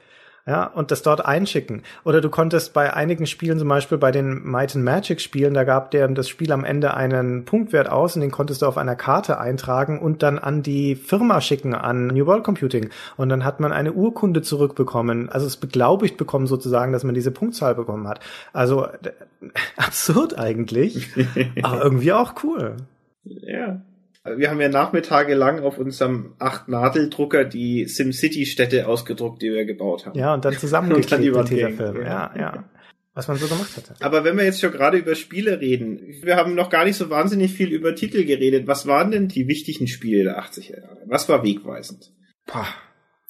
ja, 0.46 0.66
und 0.66 0.90
das 0.90 1.02
dort 1.02 1.24
einschicken. 1.24 1.82
Oder 2.04 2.20
du 2.20 2.28
konntest 2.28 2.74
bei 2.74 2.92
einigen 2.92 3.26
Spielen, 3.26 3.58
zum 3.58 3.68
Beispiel 3.68 3.96
bei 3.96 4.10
den 4.10 4.44
Might 4.44 4.76
and 4.76 4.84
Magic 4.84 5.22
Spielen, 5.22 5.54
da 5.54 5.64
gab 5.64 5.90
der 5.90 6.06
das 6.08 6.28
Spiel 6.28 6.52
am 6.52 6.64
Ende 6.64 6.94
einen 6.94 7.46
Punktwert 7.46 7.88
aus 7.88 8.14
und 8.14 8.20
den 8.20 8.30
konntest 8.30 8.60
du 8.60 8.66
auf 8.66 8.76
einer 8.76 8.94
Karte 8.94 9.38
eintragen 9.40 9.98
und 9.98 10.22
dann 10.22 10.38
an 10.38 10.62
die 10.62 10.96
Firma 10.96 11.40
schicken, 11.40 11.74
an 11.74 12.08
New 12.08 12.26
World 12.26 12.44
Computing. 12.44 12.90
Und 13.16 13.30
dann 13.30 13.44
hat 13.44 13.58
man 13.58 13.72
eine 13.72 13.94
Urkunde 13.94 14.42
zurückbekommen, 14.42 15.30
also 15.30 15.46
es 15.46 15.56
beglaubigt 15.56 16.18
bekommen 16.18 16.46
sozusagen, 16.46 16.92
dass 16.92 17.04
man 17.04 17.14
diese 17.14 17.30
Punktzahl 17.30 17.74
bekommen 17.74 18.06
hat. 18.06 18.20
Also 18.52 18.86
absurd 19.76 20.38
eigentlich, 20.38 21.08
aber 21.62 21.82
irgendwie 21.82 22.12
auch 22.12 22.34
cool. 22.44 22.76
Ja. 23.24 23.80
Wir 24.24 24.50
haben 24.50 24.60
ja 24.60 24.70
Nachmittage 24.70 25.34
lang 25.34 25.60
auf 25.60 25.78
unserem 25.78 26.34
8-Nadel-Drucker 26.38 27.44
die 27.44 27.86
SimCity-Städte 27.86 28.88
ausgedruckt, 28.88 29.42
die 29.42 29.52
wir 29.52 29.66
gebaut 29.66 30.06
haben. 30.06 30.18
Ja, 30.18 30.32
und 30.32 30.44
dann 30.44 30.54
zusammengeklebt 30.58 31.36
mit 31.36 31.50
dieser 31.50 31.70
Film. 31.70 32.02
Ja, 32.02 32.32
ja. 32.36 32.64
Was 33.12 33.28
man 33.28 33.36
so 33.36 33.46
gemacht 33.46 33.76
hatte. 33.76 33.94
Aber 34.00 34.24
wenn 34.24 34.36
wir 34.36 34.44
jetzt 34.44 34.60
schon 34.60 34.72
gerade 34.72 34.98
über 34.98 35.14
Spiele 35.14 35.60
reden, 35.60 36.00
wir 36.22 36.36
haben 36.36 36.54
noch 36.54 36.68
gar 36.70 36.84
nicht 36.84 36.96
so 36.96 37.10
wahnsinnig 37.10 37.52
viel 37.52 37.68
über 37.68 37.94
Titel 37.94 38.24
geredet. 38.24 38.66
Was 38.66 38.86
waren 38.86 39.12
denn 39.12 39.28
die 39.28 39.46
wichtigen 39.46 39.86
Spiele 39.86 40.24
der 40.24 40.42
80er 40.42 40.80
Jahre? 40.80 41.02
Was 41.06 41.28
war 41.28 41.44
wegweisend? 41.44 42.10
Pah. 42.46 42.66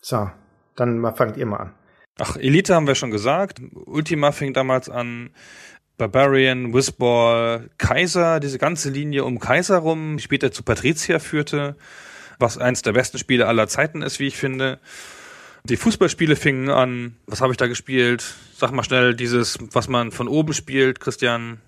So, 0.00 0.30
dann 0.76 1.14
fangt 1.16 1.36
ihr 1.36 1.46
mal 1.46 1.56
an. 1.56 1.74
Ach, 2.18 2.36
Elite 2.36 2.74
haben 2.74 2.86
wir 2.86 2.94
schon 2.94 3.10
gesagt. 3.10 3.60
Ultima 3.74 4.32
fing 4.32 4.52
damals 4.52 4.88
an. 4.88 5.30
Barbarian, 5.96 6.74
Whizball, 6.74 7.70
Kaiser, 7.78 8.40
diese 8.40 8.58
ganze 8.58 8.90
Linie 8.90 9.24
um 9.24 9.38
Kaiser 9.38 9.78
rum, 9.78 10.18
später 10.18 10.50
zu 10.50 10.62
Patricia 10.62 11.18
führte, 11.18 11.76
was 12.38 12.58
eins 12.58 12.82
der 12.82 12.92
besten 12.92 13.18
Spiele 13.18 13.46
aller 13.46 13.68
Zeiten 13.68 14.02
ist, 14.02 14.18
wie 14.18 14.26
ich 14.26 14.36
finde. 14.36 14.80
Die 15.64 15.76
Fußballspiele 15.76 16.36
fingen 16.36 16.68
an. 16.68 17.16
Was 17.26 17.40
habe 17.40 17.52
ich 17.52 17.56
da 17.56 17.66
gespielt? 17.66 18.22
Sag 18.54 18.72
mal 18.72 18.82
schnell 18.82 19.14
dieses, 19.14 19.58
was 19.72 19.88
man 19.88 20.10
von 20.10 20.28
oben 20.28 20.52
spielt, 20.52 21.00
Christian. 21.00 21.60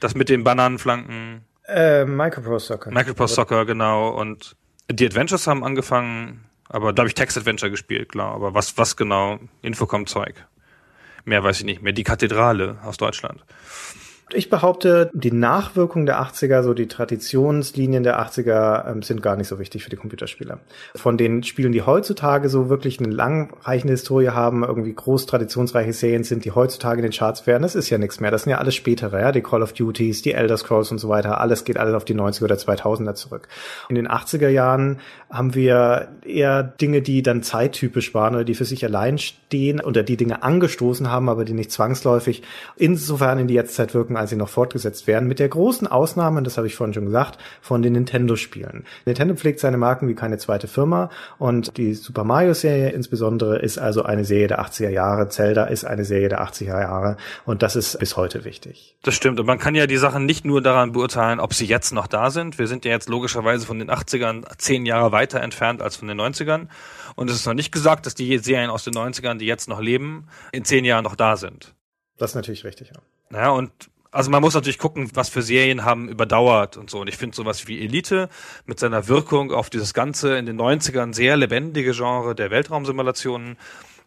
Das 0.00 0.14
mit 0.14 0.30
den 0.30 0.42
Bananenflanken. 0.42 1.44
Äh, 1.66 2.06
Micropro 2.06 2.58
Soccer. 2.58 2.90
Micropro 2.90 3.26
Soccer, 3.26 3.66
genau. 3.66 4.08
Und 4.08 4.56
die 4.90 5.04
Adventures 5.04 5.46
haben 5.46 5.62
angefangen, 5.62 6.46
aber 6.68 6.92
da 6.92 7.02
habe 7.02 7.08
ich 7.08 7.14
Text 7.14 7.36
Adventure 7.36 7.70
gespielt, 7.70 8.08
klar. 8.08 8.34
Aber 8.34 8.54
was, 8.54 8.78
was 8.78 8.96
genau? 8.96 9.38
Infocom-Zeug. 9.60 10.46
Mehr 11.24 11.42
weiß 11.42 11.60
ich 11.60 11.64
nicht 11.64 11.82
mehr, 11.82 11.92
die 11.92 12.04
Kathedrale 12.04 12.78
aus 12.84 12.96
Deutschland. 12.96 13.44
Ich 14.32 14.48
behaupte, 14.48 15.10
die 15.12 15.32
Nachwirkung 15.32 16.06
der 16.06 16.22
80er, 16.22 16.62
so 16.62 16.74
die 16.74 16.86
Traditionslinien 16.86 18.02
der 18.02 18.20
80er 18.20 18.90
ähm, 18.90 19.02
sind 19.02 19.22
gar 19.22 19.36
nicht 19.36 19.48
so 19.48 19.58
wichtig 19.58 19.82
für 19.82 19.90
die 19.90 19.96
Computerspieler. 19.96 20.60
Von 20.94 21.16
den 21.16 21.42
Spielen, 21.42 21.72
die 21.72 21.82
heutzutage 21.82 22.48
so 22.48 22.68
wirklich 22.68 23.00
eine 23.00 23.08
langreichende 23.12 23.92
Historie 23.92 24.28
haben, 24.28 24.62
irgendwie 24.62 24.94
groß 24.94 25.26
traditionsreiche 25.26 25.92
Serien 25.92 26.22
sind, 26.22 26.44
die 26.44 26.52
heutzutage 26.52 26.98
in 27.00 27.02
den 27.02 27.12
Charts 27.12 27.46
werden, 27.46 27.62
das 27.62 27.74
ist 27.74 27.90
ja 27.90 27.98
nichts 27.98 28.20
mehr. 28.20 28.30
Das 28.30 28.44
sind 28.44 28.50
ja 28.50 28.58
alles 28.58 28.74
spätere, 28.74 29.20
ja, 29.20 29.32
die 29.32 29.42
Call 29.42 29.62
of 29.62 29.72
Duties, 29.72 30.22
die 30.22 30.32
Elder 30.32 30.56
Scrolls 30.56 30.92
und 30.92 30.98
so 30.98 31.08
weiter. 31.08 31.40
Alles 31.40 31.64
geht 31.64 31.76
alles 31.76 31.94
auf 31.94 32.04
die 32.04 32.14
90er 32.14 32.44
oder 32.44 32.56
2000er 32.56 33.14
zurück. 33.14 33.48
In 33.88 33.96
den 33.96 34.08
80er 34.08 34.48
Jahren 34.48 35.00
haben 35.28 35.54
wir 35.54 36.08
eher 36.24 36.62
Dinge, 36.62 37.02
die 37.02 37.22
dann 37.22 37.42
zeittypisch 37.42 38.14
waren 38.14 38.34
oder 38.34 38.44
die 38.44 38.54
für 38.54 38.64
sich 38.64 38.84
allein 38.84 39.18
stehen 39.18 39.80
oder 39.80 40.02
die 40.02 40.16
Dinge 40.16 40.42
angestoßen 40.42 41.10
haben, 41.10 41.28
aber 41.28 41.44
die 41.44 41.52
nicht 41.52 41.72
zwangsläufig 41.72 42.42
insofern 42.76 43.38
in 43.38 43.48
die 43.48 43.54
Jetztzeit 43.54 43.94
wirken, 43.94 44.16
als 44.20 44.30
sie 44.30 44.36
noch 44.36 44.48
fortgesetzt 44.48 45.06
werden, 45.06 45.28
mit 45.28 45.38
der 45.38 45.48
großen 45.48 45.86
Ausnahme, 45.86 46.42
das 46.42 46.58
habe 46.58 46.66
ich 46.66 46.76
vorhin 46.76 46.94
schon 46.94 47.06
gesagt, 47.06 47.38
von 47.60 47.82
den 47.82 47.94
Nintendo-Spielen. 47.94 48.84
Nintendo 49.06 49.34
pflegt 49.34 49.60
seine 49.60 49.78
Marken 49.78 50.08
wie 50.08 50.14
keine 50.14 50.38
zweite 50.38 50.68
Firma 50.68 51.10
und 51.38 51.76
die 51.78 51.94
Super 51.94 52.24
Mario-Serie 52.24 52.90
insbesondere 52.90 53.58
ist 53.58 53.78
also 53.78 54.02
eine 54.02 54.24
Serie 54.24 54.48
der 54.48 54.60
80er 54.60 54.90
Jahre, 54.90 55.28
Zelda 55.28 55.64
ist 55.64 55.84
eine 55.84 56.04
Serie 56.04 56.28
der 56.28 56.42
80er 56.42 56.80
Jahre 56.80 57.16
und 57.46 57.62
das 57.62 57.76
ist 57.76 57.98
bis 57.98 58.16
heute 58.16 58.44
wichtig. 58.44 58.96
Das 59.02 59.14
stimmt 59.14 59.40
und 59.40 59.46
man 59.46 59.58
kann 59.58 59.74
ja 59.74 59.86
die 59.86 59.96
Sachen 59.96 60.26
nicht 60.26 60.44
nur 60.44 60.60
daran 60.60 60.92
beurteilen, 60.92 61.40
ob 61.40 61.54
sie 61.54 61.64
jetzt 61.64 61.92
noch 61.92 62.06
da 62.06 62.30
sind. 62.30 62.58
Wir 62.58 62.66
sind 62.66 62.84
ja 62.84 62.90
jetzt 62.90 63.08
logischerweise 63.08 63.66
von 63.66 63.78
den 63.78 63.90
80ern 63.90 64.44
zehn 64.58 64.84
Jahre 64.84 65.12
weiter 65.12 65.40
entfernt 65.40 65.80
als 65.80 65.96
von 65.96 66.08
den 66.08 66.20
90ern 66.20 66.68
und 67.16 67.30
es 67.30 67.36
ist 67.36 67.46
noch 67.46 67.54
nicht 67.54 67.72
gesagt, 67.72 68.04
dass 68.04 68.14
die 68.14 68.38
Serien 68.38 68.68
aus 68.68 68.84
den 68.84 68.92
90ern, 68.92 69.38
die 69.38 69.46
jetzt 69.46 69.68
noch 69.68 69.80
leben, 69.80 70.26
in 70.52 70.64
zehn 70.64 70.84
Jahren 70.84 71.04
noch 71.04 71.16
da 71.16 71.36
sind. 71.38 71.74
Das 72.18 72.32
ist 72.32 72.34
natürlich 72.34 72.64
richtig, 72.64 72.90
ja. 72.94 73.00
Naja, 73.30 73.50
und 73.50 73.70
also 74.12 74.30
man 74.30 74.42
muss 74.42 74.54
natürlich 74.54 74.78
gucken, 74.78 75.10
was 75.14 75.28
für 75.28 75.42
Serien 75.42 75.84
haben 75.84 76.08
überdauert 76.08 76.76
und 76.76 76.90
so. 76.90 77.00
Und 77.00 77.08
ich 77.08 77.16
finde 77.16 77.36
sowas 77.36 77.68
wie 77.68 77.80
Elite 77.84 78.28
mit 78.66 78.80
seiner 78.80 79.06
Wirkung 79.08 79.52
auf 79.52 79.70
dieses 79.70 79.94
ganze 79.94 80.36
in 80.36 80.46
den 80.46 80.60
90ern 80.60 81.14
sehr 81.14 81.36
lebendige 81.36 81.92
Genre 81.92 82.34
der 82.34 82.50
Weltraumsimulationen 82.50 83.56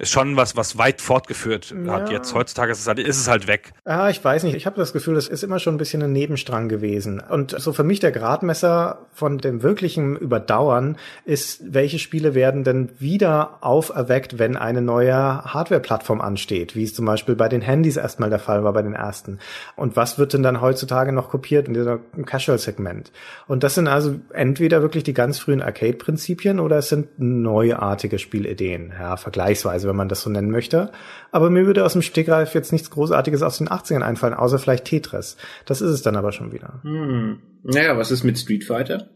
ist 0.03 0.11
schon 0.11 0.35
was, 0.35 0.55
was 0.55 0.77
weit 0.77 1.01
fortgeführt 1.01 1.73
ja. 1.85 1.93
hat. 1.93 2.11
Jetzt 2.11 2.33
heutzutage 2.33 2.71
ist 2.71 2.79
es 2.79 2.87
halt, 2.87 2.99
ist 2.99 3.19
es 3.19 3.27
halt 3.27 3.47
weg. 3.47 3.73
Ja, 3.85 4.09
ich 4.09 4.23
weiß 4.23 4.43
nicht. 4.43 4.55
Ich 4.55 4.65
habe 4.65 4.77
das 4.77 4.93
Gefühl, 4.93 5.15
das 5.15 5.27
ist 5.27 5.43
immer 5.43 5.59
schon 5.59 5.75
ein 5.75 5.77
bisschen 5.77 6.03
ein 6.03 6.11
Nebenstrang 6.11 6.69
gewesen. 6.69 7.19
Und 7.19 7.59
so 7.59 7.73
für 7.73 7.83
mich 7.83 7.99
der 7.99 8.11
Gradmesser 8.11 9.07
von 9.13 9.37
dem 9.37 9.63
wirklichen 9.63 10.15
Überdauern 10.15 10.97
ist, 11.25 11.61
welche 11.73 11.99
Spiele 11.99 12.35
werden 12.35 12.63
denn 12.63 12.89
wieder 12.99 13.57
auferweckt, 13.61 14.39
wenn 14.39 14.57
eine 14.57 14.81
neue 14.81 15.15
Hardware-Plattform 15.15 16.21
ansteht, 16.21 16.75
wie 16.75 16.83
es 16.83 16.93
zum 16.93 17.05
Beispiel 17.05 17.35
bei 17.35 17.49
den 17.49 17.61
Handys 17.61 17.97
erstmal 17.97 18.29
der 18.29 18.39
Fall 18.39 18.63
war 18.63 18.73
bei 18.73 18.81
den 18.81 18.93
ersten. 18.93 19.39
Und 19.75 19.95
was 19.95 20.19
wird 20.19 20.33
denn 20.33 20.43
dann 20.43 20.61
heutzutage 20.61 21.11
noch 21.11 21.29
kopiert 21.29 21.67
in 21.67 21.73
dieser 21.73 21.99
Casual-Segment? 22.25 23.11
Und 23.47 23.63
das 23.63 23.75
sind 23.75 23.87
also 23.87 24.15
entweder 24.33 24.81
wirklich 24.81 25.03
die 25.03 25.13
ganz 25.13 25.39
frühen 25.39 25.61
Arcade-Prinzipien 25.61 26.59
oder 26.59 26.77
es 26.77 26.89
sind 26.89 27.07
neuartige 27.17 28.19
Spielideen, 28.19 28.93
ja, 28.99 29.17
vergleichsweise 29.17 29.87
wenn 29.93 29.97
man 29.97 30.09
das 30.09 30.21
so 30.21 30.29
nennen 30.29 30.49
möchte. 30.49 30.91
Aber 31.31 31.49
mir 31.49 31.65
würde 31.65 31.85
aus 31.85 31.93
dem 31.93 32.01
Stegreif 32.01 32.55
jetzt 32.55 32.71
nichts 32.71 32.89
Großartiges 32.89 33.43
aus 33.43 33.59
den 33.59 33.69
80ern 33.69 34.01
einfallen, 34.01 34.33
außer 34.33 34.59
vielleicht 34.59 34.85
Tetris. 34.85 35.37
Das 35.65 35.81
ist 35.81 35.91
es 35.91 36.01
dann 36.01 36.15
aber 36.15 36.31
schon 36.31 36.51
wieder. 36.51 36.81
Hm. 36.81 37.39
Naja, 37.63 37.97
was 37.97 38.11
ist 38.11 38.23
mit 38.23 38.37
Street 38.37 38.63
Fighter? 38.63 39.09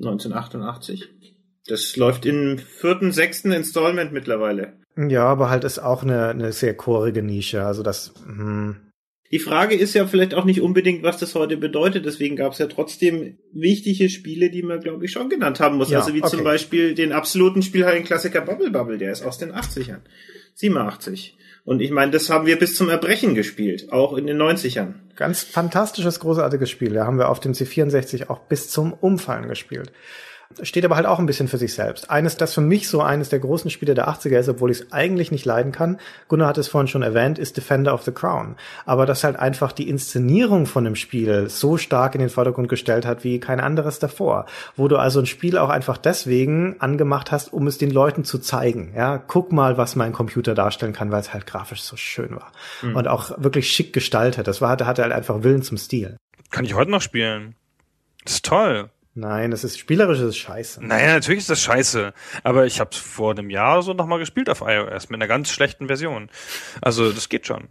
1988. 0.00 1.08
Das 1.68 1.96
läuft 1.96 2.26
im 2.26 2.58
vierten, 2.58 3.12
sechsten 3.12 3.52
Installment 3.52 4.12
mittlerweile. 4.12 4.74
Ja, 4.96 5.24
aber 5.24 5.50
halt 5.50 5.64
ist 5.64 5.78
auch 5.78 6.02
eine, 6.02 6.28
eine 6.28 6.52
sehr 6.52 6.74
chorige 6.76 7.22
Nische. 7.22 7.64
Also 7.64 7.82
das, 7.82 8.12
hm, 8.26 8.76
die 9.32 9.38
Frage 9.38 9.74
ist 9.74 9.94
ja 9.94 10.06
vielleicht 10.06 10.34
auch 10.34 10.44
nicht 10.44 10.60
unbedingt, 10.60 11.02
was 11.02 11.18
das 11.18 11.34
heute 11.34 11.56
bedeutet. 11.56 12.06
Deswegen 12.06 12.36
gab 12.36 12.52
es 12.52 12.58
ja 12.58 12.66
trotzdem 12.66 13.38
wichtige 13.52 14.08
Spiele, 14.08 14.50
die 14.50 14.62
man, 14.62 14.80
glaube 14.80 15.04
ich, 15.04 15.12
schon 15.12 15.28
genannt 15.28 15.60
haben 15.60 15.76
muss. 15.76 15.90
Ja, 15.90 16.00
also 16.00 16.14
wie 16.14 16.22
okay. 16.22 16.30
zum 16.30 16.44
Beispiel 16.44 16.94
den 16.94 17.12
absoluten 17.12 17.62
Spielhallenklassiker 17.62 18.40
Bubble 18.40 18.70
Bubble, 18.70 18.98
der 18.98 19.12
ist 19.12 19.24
aus 19.24 19.38
den 19.38 19.52
80ern. 19.52 20.00
87. 20.54 21.36
Und 21.64 21.80
ich 21.80 21.90
meine, 21.90 22.12
das 22.12 22.30
haben 22.30 22.46
wir 22.46 22.58
bis 22.58 22.76
zum 22.76 22.88
Erbrechen 22.88 23.34
gespielt, 23.34 23.90
auch 23.90 24.16
in 24.16 24.26
den 24.26 24.40
90ern. 24.40 24.94
Ganz 25.16 25.42
fantastisches, 25.42 26.20
großartiges 26.20 26.70
Spiel. 26.70 26.92
Da 26.92 27.04
haben 27.04 27.18
wir 27.18 27.28
auf 27.28 27.40
dem 27.40 27.52
C64 27.52 28.30
auch 28.30 28.38
bis 28.40 28.70
zum 28.70 28.92
Umfallen 28.92 29.48
gespielt 29.48 29.90
steht 30.62 30.84
aber 30.84 30.96
halt 30.96 31.06
auch 31.06 31.18
ein 31.18 31.26
bisschen 31.26 31.48
für 31.48 31.58
sich 31.58 31.74
selbst. 31.74 32.10
Eines, 32.10 32.36
das 32.36 32.54
für 32.54 32.60
mich 32.60 32.88
so 32.88 33.00
eines 33.00 33.28
der 33.28 33.40
großen 33.40 33.70
Spiele 33.70 33.94
der 33.94 34.08
80er 34.08 34.38
ist, 34.38 34.48
obwohl 34.48 34.70
ich 34.70 34.80
es 34.80 34.92
eigentlich 34.92 35.30
nicht 35.30 35.44
leiden 35.44 35.72
kann, 35.72 35.98
Gunnar 36.28 36.48
hat 36.48 36.58
es 36.58 36.68
vorhin 36.68 36.88
schon 36.88 37.02
erwähnt, 37.02 37.38
ist 37.38 37.56
Defender 37.56 37.92
of 37.92 38.02
the 38.02 38.12
Crown. 38.12 38.56
Aber 38.84 39.06
das 39.06 39.24
halt 39.24 39.36
einfach 39.36 39.72
die 39.72 39.88
Inszenierung 39.88 40.66
von 40.66 40.84
dem 40.84 40.96
Spiel 40.96 41.48
so 41.48 41.76
stark 41.76 42.14
in 42.14 42.20
den 42.20 42.30
Vordergrund 42.30 42.68
gestellt 42.68 43.06
hat 43.06 43.24
wie 43.24 43.40
kein 43.40 43.60
anderes 43.60 43.98
davor. 43.98 44.46
Wo 44.76 44.88
du 44.88 44.96
also 44.96 45.20
ein 45.20 45.26
Spiel 45.26 45.58
auch 45.58 45.70
einfach 45.70 45.98
deswegen 45.98 46.76
angemacht 46.78 47.32
hast, 47.32 47.52
um 47.52 47.66
es 47.66 47.78
den 47.78 47.90
Leuten 47.90 48.24
zu 48.24 48.38
zeigen. 48.38 48.92
Ja, 48.96 49.18
guck 49.18 49.52
mal, 49.52 49.76
was 49.76 49.96
mein 49.96 50.12
Computer 50.12 50.54
darstellen 50.54 50.92
kann, 50.92 51.10
weil 51.10 51.20
es 51.20 51.32
halt 51.32 51.46
grafisch 51.46 51.82
so 51.82 51.96
schön 51.96 52.30
war. 52.36 52.52
Mhm. 52.82 52.96
Und 52.96 53.08
auch 53.08 53.32
wirklich 53.36 53.70
schick 53.70 53.92
gestaltet. 53.92 54.46
Das 54.46 54.60
war, 54.60 54.70
hatte 54.70 54.86
halt 54.86 55.12
einfach 55.12 55.42
Willen 55.42 55.62
zum 55.62 55.76
Stil. 55.76 56.16
Kann 56.50 56.64
ich 56.64 56.74
heute 56.74 56.90
noch 56.90 57.02
spielen. 57.02 57.56
Das 58.24 58.34
ist 58.34 58.44
toll. 58.44 58.90
Nein, 59.16 59.50
das 59.50 59.64
ist 59.64 59.78
spielerisch 59.78 60.20
ist 60.20 60.36
scheiße. 60.36 60.84
Naja, 60.84 61.14
natürlich 61.14 61.40
ist 61.40 61.48
das 61.48 61.62
scheiße. 61.62 62.12
Aber 62.42 62.66
ich 62.66 62.80
habe 62.80 62.90
es 62.92 62.98
vor 62.98 63.30
einem 63.30 63.48
Jahr 63.48 63.82
so 63.82 63.94
nochmal 63.94 64.18
gespielt 64.18 64.50
auf 64.50 64.60
iOS 64.60 65.08
mit 65.08 65.16
einer 65.16 65.26
ganz 65.26 65.50
schlechten 65.50 65.86
Version. 65.86 66.28
Also 66.82 67.10
das 67.10 67.30
geht 67.30 67.46
schon. 67.46 67.68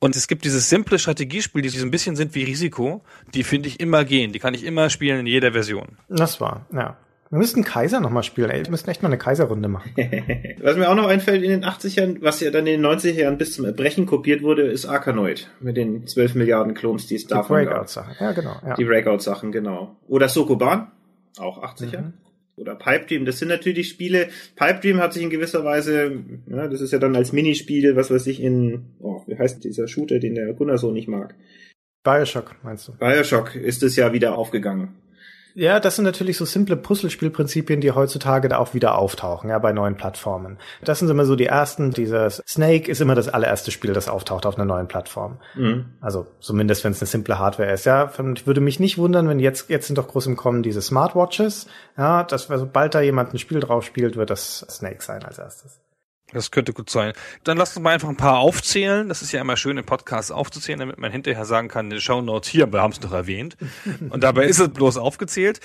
Und 0.00 0.16
es 0.16 0.28
gibt 0.28 0.46
dieses 0.46 0.70
simple 0.70 0.98
Strategiespiel, 0.98 1.60
die 1.60 1.68
so 1.68 1.84
ein 1.84 1.90
bisschen 1.90 2.16
sind 2.16 2.34
wie 2.34 2.44
Risiko, 2.44 3.04
die 3.34 3.44
finde 3.44 3.68
ich 3.68 3.80
immer 3.80 4.06
gehen. 4.06 4.32
Die 4.32 4.38
kann 4.38 4.54
ich 4.54 4.64
immer 4.64 4.88
spielen 4.88 5.20
in 5.20 5.26
jeder 5.26 5.52
Version. 5.52 5.98
Das 6.08 6.40
war, 6.40 6.64
ja. 6.72 6.96
Wir 7.30 7.38
müssten 7.38 7.62
Kaiser 7.62 8.00
nochmal 8.00 8.22
spielen, 8.22 8.50
ey. 8.50 8.64
Wir 8.64 8.70
müssten 8.70 8.90
echt 8.90 9.02
mal 9.02 9.08
eine 9.08 9.18
Kaiserrunde 9.18 9.68
machen. 9.68 9.92
was 10.62 10.76
mir 10.76 10.88
auch 10.88 10.94
noch 10.94 11.06
einfällt 11.06 11.42
in 11.42 11.50
den 11.50 11.64
80ern, 11.64 12.18
was 12.22 12.40
ja 12.40 12.50
dann 12.50 12.66
in 12.66 12.80
den 12.80 12.86
90er 12.90 13.12
Jahren 13.12 13.38
bis 13.38 13.52
zum 13.52 13.66
Erbrechen 13.66 14.06
kopiert 14.06 14.42
wurde, 14.42 14.62
ist 14.62 14.86
Arkanoid. 14.86 15.50
Mit 15.60 15.76
den 15.76 16.06
12 16.06 16.36
Milliarden 16.36 16.74
Klons, 16.74 17.06
die 17.06 17.16
es 17.16 17.26
die 17.26 17.34
davon 17.34 17.64
gab. 17.64 17.74
Breakout-Sachen, 17.74 18.16
ja 18.18 18.32
genau. 18.32 18.56
Ja. 18.66 18.74
Die 18.76 18.84
Breakout-Sachen, 18.84 19.52
genau. 19.52 19.96
Oder 20.06 20.28
Sokoban, 20.28 20.90
auch 21.38 21.62
80er. 21.62 22.00
Mhm. 22.00 22.12
Oder 22.56 22.74
Pipe 22.74 23.06
Dream, 23.06 23.24
das 23.24 23.38
sind 23.38 23.48
natürlich 23.48 23.88
Spiele. 23.88 24.28
Pipe 24.56 24.80
Dream 24.80 24.98
hat 24.98 25.12
sich 25.12 25.22
in 25.22 25.30
gewisser 25.30 25.64
Weise, 25.64 26.24
ja, 26.46 26.66
das 26.66 26.80
ist 26.80 26.92
ja 26.92 26.98
dann 26.98 27.14
als 27.14 27.32
Minispiel, 27.32 27.94
was 27.94 28.10
weiß 28.10 28.26
ich, 28.26 28.42
in, 28.42 28.86
oh, 29.00 29.22
wie 29.26 29.38
heißt 29.38 29.62
dieser 29.62 29.86
Shooter, 29.86 30.18
den 30.18 30.34
der 30.34 30.52
Gunnar 30.54 30.78
so 30.78 30.90
nicht 30.90 31.08
mag? 31.08 31.34
Bioshock, 32.02 32.56
meinst 32.62 32.88
du? 32.88 32.92
Bioshock 32.92 33.54
ist 33.54 33.82
es 33.82 33.96
ja 33.96 34.12
wieder 34.12 34.36
aufgegangen. 34.36 34.96
Ja, 35.58 35.80
das 35.80 35.96
sind 35.96 36.04
natürlich 36.04 36.36
so 36.36 36.44
simple 36.44 36.76
Puzzlespielprinzipien, 36.76 37.80
die 37.80 37.90
heutzutage 37.90 38.48
da 38.48 38.58
auch 38.58 38.74
wieder 38.74 38.96
auftauchen, 38.96 39.50
ja, 39.50 39.58
bei 39.58 39.72
neuen 39.72 39.96
Plattformen. 39.96 40.56
Das 40.84 41.00
sind 41.00 41.10
immer 41.10 41.24
so 41.24 41.34
die 41.34 41.46
ersten. 41.46 41.90
Dieses 41.90 42.44
Snake 42.46 42.88
ist 42.88 43.00
immer 43.00 43.16
das 43.16 43.28
allererste 43.28 43.72
Spiel, 43.72 43.92
das 43.92 44.08
auftaucht 44.08 44.46
auf 44.46 44.54
einer 44.54 44.64
neuen 44.64 44.86
Plattform. 44.86 45.38
Mhm. 45.56 45.86
Also 46.00 46.28
zumindest, 46.38 46.84
wenn 46.84 46.92
es 46.92 47.00
eine 47.00 47.08
simple 47.08 47.40
Hardware 47.40 47.72
ist. 47.72 47.86
Ja, 47.86 48.08
ich 48.36 48.46
würde 48.46 48.60
mich 48.60 48.78
nicht 48.78 48.98
wundern, 48.98 49.28
wenn 49.28 49.40
jetzt 49.40 49.68
jetzt 49.68 49.88
sind 49.88 49.98
doch 49.98 50.06
groß 50.06 50.26
im 50.26 50.36
Kommen 50.36 50.62
diese 50.62 50.80
Smartwatches. 50.80 51.66
Ja, 51.96 52.22
dass 52.22 52.44
sobald 52.44 52.94
da 52.94 53.00
jemand 53.00 53.34
ein 53.34 53.38
Spiel 53.38 53.58
drauf 53.58 53.84
spielt, 53.84 54.14
wird 54.14 54.30
das 54.30 54.64
Snake 54.70 55.02
sein 55.02 55.24
als 55.24 55.40
erstes. 55.40 55.80
Das 56.32 56.50
könnte 56.50 56.74
gut 56.74 56.90
sein. 56.90 57.14
Dann 57.44 57.56
lasst 57.56 57.74
uns 57.76 57.82
mal 57.82 57.94
einfach 57.94 58.08
ein 58.08 58.16
paar 58.16 58.38
aufzählen. 58.38 59.08
Das 59.08 59.22
ist 59.22 59.32
ja 59.32 59.40
immer 59.40 59.56
schön, 59.56 59.78
im 59.78 59.86
Podcast 59.86 60.30
aufzuzählen, 60.30 60.78
damit 60.78 60.98
man 60.98 61.10
hinterher 61.10 61.46
sagen 61.46 61.68
kann, 61.68 61.88
den 61.88 62.02
Show 62.02 62.20
Notes 62.20 62.50
hier, 62.50 62.70
wir 62.70 62.82
haben 62.82 62.92
es 62.92 63.00
noch 63.00 63.12
erwähnt. 63.12 63.56
Und 64.10 64.22
dabei 64.22 64.44
ist 64.44 64.58
es 64.58 64.68
bloß 64.68 64.98
aufgezählt. 64.98 65.60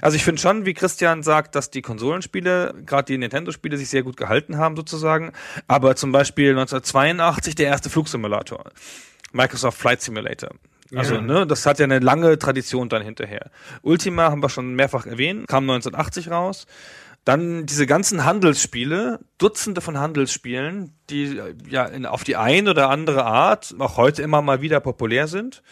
Also 0.00 0.16
ich 0.16 0.24
finde 0.24 0.40
schon, 0.40 0.66
wie 0.66 0.74
Christian 0.74 1.24
sagt, 1.24 1.56
dass 1.56 1.70
die 1.70 1.82
Konsolenspiele, 1.82 2.74
gerade 2.86 3.06
die 3.06 3.18
Nintendo-Spiele, 3.18 3.76
sich 3.76 3.88
sehr 3.88 4.04
gut 4.04 4.16
gehalten 4.16 4.56
haben 4.56 4.76
sozusagen. 4.76 5.32
Aber 5.66 5.96
zum 5.96 6.12
Beispiel 6.12 6.50
1982 6.50 7.56
der 7.56 7.66
erste 7.66 7.90
Flugsimulator. 7.90 8.70
Microsoft 9.32 9.78
Flight 9.78 10.00
Simulator. 10.00 10.50
Also, 10.94 11.16
ja. 11.16 11.20
ne, 11.20 11.46
das 11.46 11.66
hat 11.66 11.78
ja 11.78 11.84
eine 11.84 11.98
lange 11.98 12.38
Tradition 12.38 12.88
dann 12.88 13.02
hinterher. 13.02 13.50
Ultima 13.82 14.30
haben 14.30 14.42
wir 14.42 14.48
schon 14.48 14.74
mehrfach 14.74 15.06
erwähnt, 15.06 15.48
kam 15.48 15.64
1980 15.64 16.30
raus. 16.30 16.66
Dann 17.24 17.64
diese 17.64 17.86
ganzen 17.86 18.24
Handelsspiele, 18.24 19.20
Dutzende 19.38 19.80
von 19.80 19.98
Handelsspielen, 19.98 20.94
die 21.08 21.40
ja 21.68 21.86
in, 21.86 22.04
auf 22.04 22.22
die 22.22 22.36
eine 22.36 22.70
oder 22.70 22.90
andere 22.90 23.24
Art 23.24 23.74
auch 23.78 23.96
heute 23.96 24.22
immer 24.22 24.42
mal 24.42 24.60
wieder 24.60 24.80
populär 24.80 25.26
sind. 25.26 25.62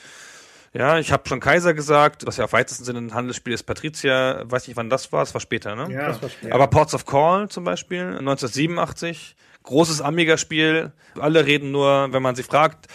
Ja, 0.75 0.99
ich 0.99 1.13
habe 1.13 1.29
schon 1.29 1.41
Kaiser 1.41 1.75
gesagt, 1.75 2.27
was 2.27 2.39
ja 2.39 2.47
auf 2.47 2.55
weitesten 2.55 2.85
Sinne 2.85 3.01
ein 3.01 3.15
Handelsspiel 3.15 3.53
ist. 3.53 3.65
Patricia, 3.65 4.43
weiß 4.51 4.69
nicht, 4.69 4.77
wann 4.79 4.89
das 4.89 5.13
war, 5.13 5.23
es 5.23 5.35
war 5.35 5.41
später, 5.43 5.77
ne? 5.77 5.93
Ja, 5.93 6.09
das 6.09 6.23
war 6.23 6.31
später. 6.31 6.55
Aber 6.55 6.67
Ports 6.69 6.95
of 6.95 7.05
Call 7.05 7.51
zum 7.51 7.65
Beispiel, 7.65 8.01
1987, 8.01 9.37
großes 9.65 10.01
Amiga-Spiel. 10.01 10.93
Alle 11.21 11.45
reden 11.45 11.73
nur, 11.73 12.11
wenn 12.13 12.23
man 12.23 12.37
sie 12.37 12.43
fragt, 12.43 12.87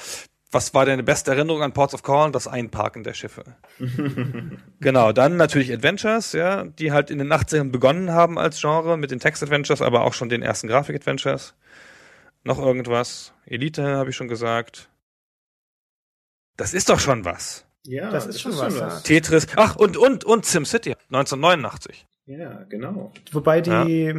was 0.58 0.74
war 0.74 0.88
deine 0.88 1.04
beste 1.04 1.30
Erinnerung 1.30 1.62
an 1.62 1.72
Ports 1.72 1.94
of 1.94 2.02
Call? 2.02 2.32
Das 2.32 2.48
Einparken 2.48 3.04
der 3.04 3.14
Schiffe. 3.14 3.44
genau, 4.80 5.12
dann 5.12 5.38
natürlich 5.38 5.72
Adventures, 5.72 6.34
ja, 6.34 6.64
die 6.64 6.92
halt 6.92 7.12
in 7.12 7.20
den 7.20 7.32
80ern 7.32 7.70
begonnen 7.70 8.12
haben 8.12 8.40
als 8.40 8.60
Genre 8.60 8.98
mit 8.98 9.12
den 9.12 9.20
Text-Adventures, 9.20 9.84
aber 9.84 10.02
auch 10.02 10.14
schon 10.14 10.30
den 10.30 10.42
ersten 10.42 10.68
Grafik-Adventures. 10.68 11.54
Noch 12.44 12.58
irgendwas? 12.58 13.34
Elite 13.46 13.84
habe 13.84 14.10
ich 14.10 14.16
schon 14.16 14.28
gesagt. 14.28 14.90
Das 16.56 16.74
ist 16.74 16.90
doch 16.90 17.00
schon 17.00 17.24
was. 17.24 17.66
Ja, 17.86 18.10
das, 18.10 18.26
das 18.26 18.36
ist 18.38 18.42
schon 18.42 18.54
ist 18.54 18.60
was. 18.60 18.74
Schon 18.74 18.88
was. 18.88 19.04
Tetris. 19.04 19.48
Ach, 19.58 19.76
und, 19.76 19.96
und, 19.96 20.24
und 20.24 20.44
SimCity 20.44 20.96
1989. 21.12 22.08
Ja, 22.26 22.64
genau. 22.68 23.14
Wobei 23.32 23.62
die, 23.62 23.70
ja. 24.06 24.16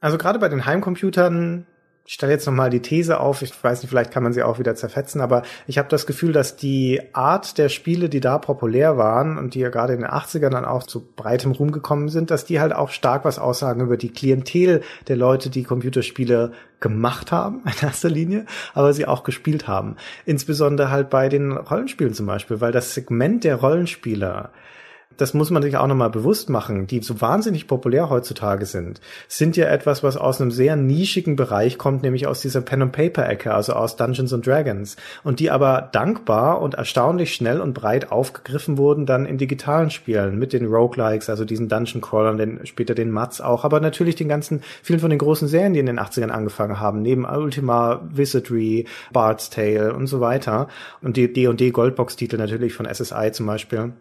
also 0.00 0.18
gerade 0.18 0.40
bei 0.40 0.48
den 0.48 0.66
Heimcomputern 0.66 1.68
ich 2.08 2.14
stelle 2.14 2.32
jetzt 2.32 2.46
nochmal 2.46 2.70
die 2.70 2.80
These 2.80 3.20
auf, 3.20 3.42
ich 3.42 3.52
weiß 3.62 3.82
nicht, 3.82 3.90
vielleicht 3.90 4.10
kann 4.10 4.22
man 4.22 4.32
sie 4.32 4.42
auch 4.42 4.58
wieder 4.58 4.74
zerfetzen, 4.74 5.20
aber 5.20 5.42
ich 5.66 5.76
habe 5.76 5.90
das 5.90 6.06
Gefühl, 6.06 6.32
dass 6.32 6.56
die 6.56 7.02
Art 7.12 7.58
der 7.58 7.68
Spiele, 7.68 8.08
die 8.08 8.20
da 8.20 8.38
populär 8.38 8.96
waren 8.96 9.36
und 9.36 9.54
die 9.54 9.58
ja 9.58 9.68
gerade 9.68 9.92
in 9.92 10.00
den 10.00 10.08
80ern 10.08 10.48
dann 10.48 10.64
auch 10.64 10.84
zu 10.84 11.06
breitem 11.06 11.52
Ruhm 11.52 11.70
gekommen 11.70 12.08
sind, 12.08 12.30
dass 12.30 12.46
die 12.46 12.60
halt 12.60 12.72
auch 12.72 12.88
stark 12.88 13.26
was 13.26 13.38
aussagen 13.38 13.82
über 13.82 13.98
die 13.98 14.10
Klientel 14.10 14.80
der 15.06 15.16
Leute, 15.16 15.50
die 15.50 15.64
Computerspiele 15.64 16.52
gemacht 16.80 17.30
haben, 17.30 17.60
in 17.66 17.86
erster 17.86 18.08
Linie, 18.08 18.46
aber 18.72 18.94
sie 18.94 19.06
auch 19.06 19.22
gespielt 19.22 19.68
haben. 19.68 19.96
Insbesondere 20.24 20.90
halt 20.90 21.10
bei 21.10 21.28
den 21.28 21.52
Rollenspielen 21.52 22.14
zum 22.14 22.24
Beispiel, 22.24 22.62
weil 22.62 22.72
das 22.72 22.94
Segment 22.94 23.44
der 23.44 23.56
Rollenspieler 23.56 24.50
das 25.18 25.34
muss 25.34 25.50
man 25.50 25.62
sich 25.62 25.76
auch 25.76 25.86
nochmal 25.86 26.10
bewusst 26.10 26.48
machen, 26.48 26.86
die 26.86 27.02
so 27.02 27.20
wahnsinnig 27.20 27.66
populär 27.66 28.08
heutzutage 28.08 28.66
sind, 28.66 29.00
sind 29.26 29.56
ja 29.56 29.66
etwas, 29.66 30.02
was 30.02 30.16
aus 30.16 30.40
einem 30.40 30.52
sehr 30.52 30.76
nischigen 30.76 31.36
Bereich 31.36 31.76
kommt, 31.76 32.02
nämlich 32.02 32.26
aus 32.26 32.40
dieser 32.40 32.60
Pen-and-Paper-Ecke, 32.60 33.52
also 33.52 33.72
aus 33.74 33.96
Dungeons 33.96 34.32
and 34.32 34.46
Dragons. 34.46 34.96
Und 35.24 35.40
die 35.40 35.50
aber 35.50 35.88
dankbar 35.92 36.62
und 36.62 36.74
erstaunlich 36.74 37.34
schnell 37.34 37.60
und 37.60 37.74
breit 37.74 38.12
aufgegriffen 38.12 38.78
wurden 38.78 39.06
dann 39.06 39.26
in 39.26 39.38
digitalen 39.38 39.90
Spielen 39.90 40.38
mit 40.38 40.52
den 40.52 40.66
Roguelikes, 40.66 41.28
also 41.28 41.44
diesen 41.44 41.68
Dungeon-Crawlern, 41.68 42.38
den, 42.38 42.66
später 42.66 42.94
den 42.94 43.10
Mats 43.10 43.40
auch, 43.40 43.64
aber 43.64 43.80
natürlich 43.80 44.14
den 44.14 44.28
ganzen, 44.28 44.62
vielen 44.82 45.00
von 45.00 45.10
den 45.10 45.18
großen 45.18 45.48
Serien, 45.48 45.72
die 45.72 45.80
in 45.80 45.86
den 45.86 45.98
80ern 45.98 46.30
angefangen 46.30 46.78
haben, 46.78 47.02
neben 47.02 47.26
Ultima, 47.26 48.00
Wizardry, 48.08 48.86
Bard's 49.12 49.50
Tale 49.50 49.92
und 49.94 50.06
so 50.06 50.20
weiter. 50.20 50.68
Und 51.02 51.16
die 51.16 51.32
D&D 51.32 51.70
Goldbox-Titel 51.70 52.36
natürlich 52.36 52.72
von 52.72 52.86
SSI 52.86 53.32
zum 53.32 53.46
Beispiel 53.46 53.92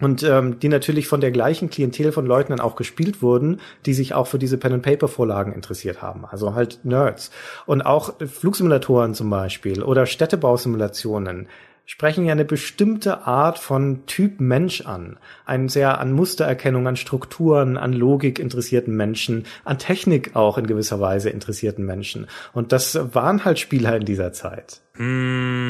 und 0.00 0.22
ähm, 0.22 0.58
die 0.58 0.68
natürlich 0.68 1.08
von 1.08 1.20
der 1.20 1.30
gleichen 1.30 1.70
Klientel 1.70 2.12
von 2.12 2.26
Leuten 2.26 2.50
dann 2.50 2.60
auch 2.60 2.76
gespielt 2.76 3.22
wurden, 3.22 3.60
die 3.86 3.94
sich 3.94 4.12
auch 4.12 4.26
für 4.26 4.38
diese 4.38 4.58
Pen-and-Paper-Vorlagen 4.58 5.52
interessiert 5.52 6.02
haben. 6.02 6.26
Also 6.26 6.54
halt 6.54 6.80
Nerds. 6.84 7.30
Und 7.64 7.82
auch 7.82 8.14
Flugsimulatoren 8.20 9.14
zum 9.14 9.30
Beispiel 9.30 9.82
oder 9.82 10.04
Städtebausimulationen 10.04 11.48
sprechen 11.86 12.26
ja 12.26 12.32
eine 12.32 12.44
bestimmte 12.44 13.26
Art 13.26 13.58
von 13.58 14.04
Typ 14.06 14.40
Mensch 14.40 14.82
an. 14.82 15.18
Einen 15.46 15.68
sehr 15.68 15.98
an 16.00 16.12
Mustererkennung, 16.12 16.86
an 16.88 16.96
Strukturen, 16.96 17.76
an 17.76 17.92
Logik 17.92 18.38
interessierten 18.38 18.94
Menschen, 18.94 19.44
an 19.64 19.78
Technik 19.78 20.34
auch 20.34 20.58
in 20.58 20.66
gewisser 20.66 21.00
Weise 21.00 21.30
interessierten 21.30 21.86
Menschen. 21.86 22.26
Und 22.52 22.72
das 22.72 23.14
waren 23.14 23.44
halt 23.44 23.60
Spieler 23.60 23.96
in 23.96 24.04
dieser 24.04 24.32
Zeit. 24.32 24.82
Mmh. 24.96 25.65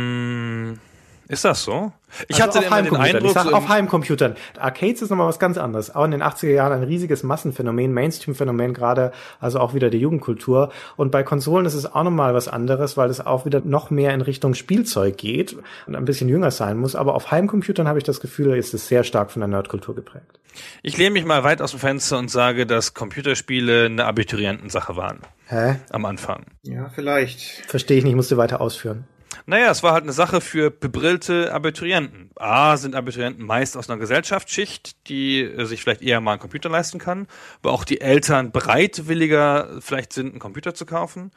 Ist 1.28 1.44
das 1.44 1.64
so? 1.64 1.92
Ich 2.28 2.40
also 2.40 2.58
hatte 2.58 2.66
immer 2.66 2.82
den 2.82 2.96
Eindruck, 2.96 3.24
ich 3.24 3.32
sag, 3.32 3.52
auf 3.52 3.68
Heimcomputern. 3.68 4.36
Arcades 4.58 5.02
ist 5.02 5.10
nochmal 5.10 5.26
was 5.26 5.40
ganz 5.40 5.58
anderes. 5.58 5.94
Auch 5.94 6.04
in 6.04 6.12
den 6.12 6.22
80er 6.22 6.52
Jahren 6.52 6.72
ein 6.72 6.84
riesiges 6.84 7.24
Massenphänomen, 7.24 7.92
Mainstream-Phänomen 7.92 8.74
gerade, 8.74 9.12
also 9.40 9.58
auch 9.58 9.74
wieder 9.74 9.90
der 9.90 9.98
Jugendkultur. 9.98 10.70
Und 10.96 11.10
bei 11.10 11.24
Konsolen 11.24 11.66
ist 11.66 11.74
es 11.74 11.84
auch 11.84 12.04
nochmal 12.04 12.32
was 12.32 12.46
anderes, 12.46 12.96
weil 12.96 13.10
es 13.10 13.24
auch 13.24 13.44
wieder 13.44 13.60
noch 13.64 13.90
mehr 13.90 14.14
in 14.14 14.20
Richtung 14.20 14.54
Spielzeug 14.54 15.16
geht 15.16 15.56
und 15.86 15.96
ein 15.96 16.04
bisschen 16.04 16.28
jünger 16.28 16.52
sein 16.52 16.78
muss. 16.78 16.94
Aber 16.94 17.14
auf 17.14 17.32
Heimcomputern 17.32 17.88
habe 17.88 17.98
ich 17.98 18.04
das 18.04 18.20
Gefühl, 18.20 18.56
ist 18.56 18.72
es 18.72 18.86
sehr 18.86 19.02
stark 19.02 19.32
von 19.32 19.40
der 19.40 19.48
Nerdkultur 19.48 19.96
geprägt. 19.96 20.38
Ich 20.82 20.96
lehne 20.96 21.10
mich 21.10 21.24
mal 21.24 21.42
weit 21.42 21.60
aus 21.60 21.72
dem 21.72 21.80
Fenster 21.80 22.18
und 22.18 22.30
sage, 22.30 22.66
dass 22.66 22.94
Computerspiele 22.94 23.86
eine 23.86 24.04
Abiturientensache 24.04 24.96
waren. 24.96 25.18
Hä? 25.48 25.76
Am 25.90 26.04
Anfang. 26.04 26.46
Ja, 26.62 26.88
vielleicht. 26.94 27.40
Verstehe 27.66 27.98
ich 27.98 28.04
nicht, 28.04 28.14
musste 28.14 28.36
weiter 28.36 28.60
ausführen. 28.60 29.04
Naja, 29.46 29.70
es 29.70 29.82
war 29.82 29.92
halt 29.92 30.02
eine 30.02 30.12
Sache 30.12 30.40
für 30.40 30.70
bebrillte 30.70 31.52
Abiturienten. 31.52 32.30
A, 32.36 32.76
sind 32.76 32.94
Abiturienten 32.94 33.44
meist 33.44 33.76
aus 33.76 33.88
einer 33.88 33.98
Gesellschaftsschicht, 33.98 35.08
die 35.08 35.40
äh, 35.40 35.64
sich 35.66 35.82
vielleicht 35.82 36.02
eher 36.02 36.20
mal 36.20 36.32
einen 36.32 36.40
Computer 36.40 36.68
leisten 36.68 36.98
kann, 36.98 37.26
aber 37.62 37.72
auch 37.72 37.84
die 37.84 38.00
Eltern 38.00 38.52
bereitwilliger 38.52 39.80
vielleicht 39.80 40.12
sind, 40.12 40.30
einen 40.30 40.38
Computer 40.38 40.74
zu 40.74 40.86
kaufen, 40.86 41.30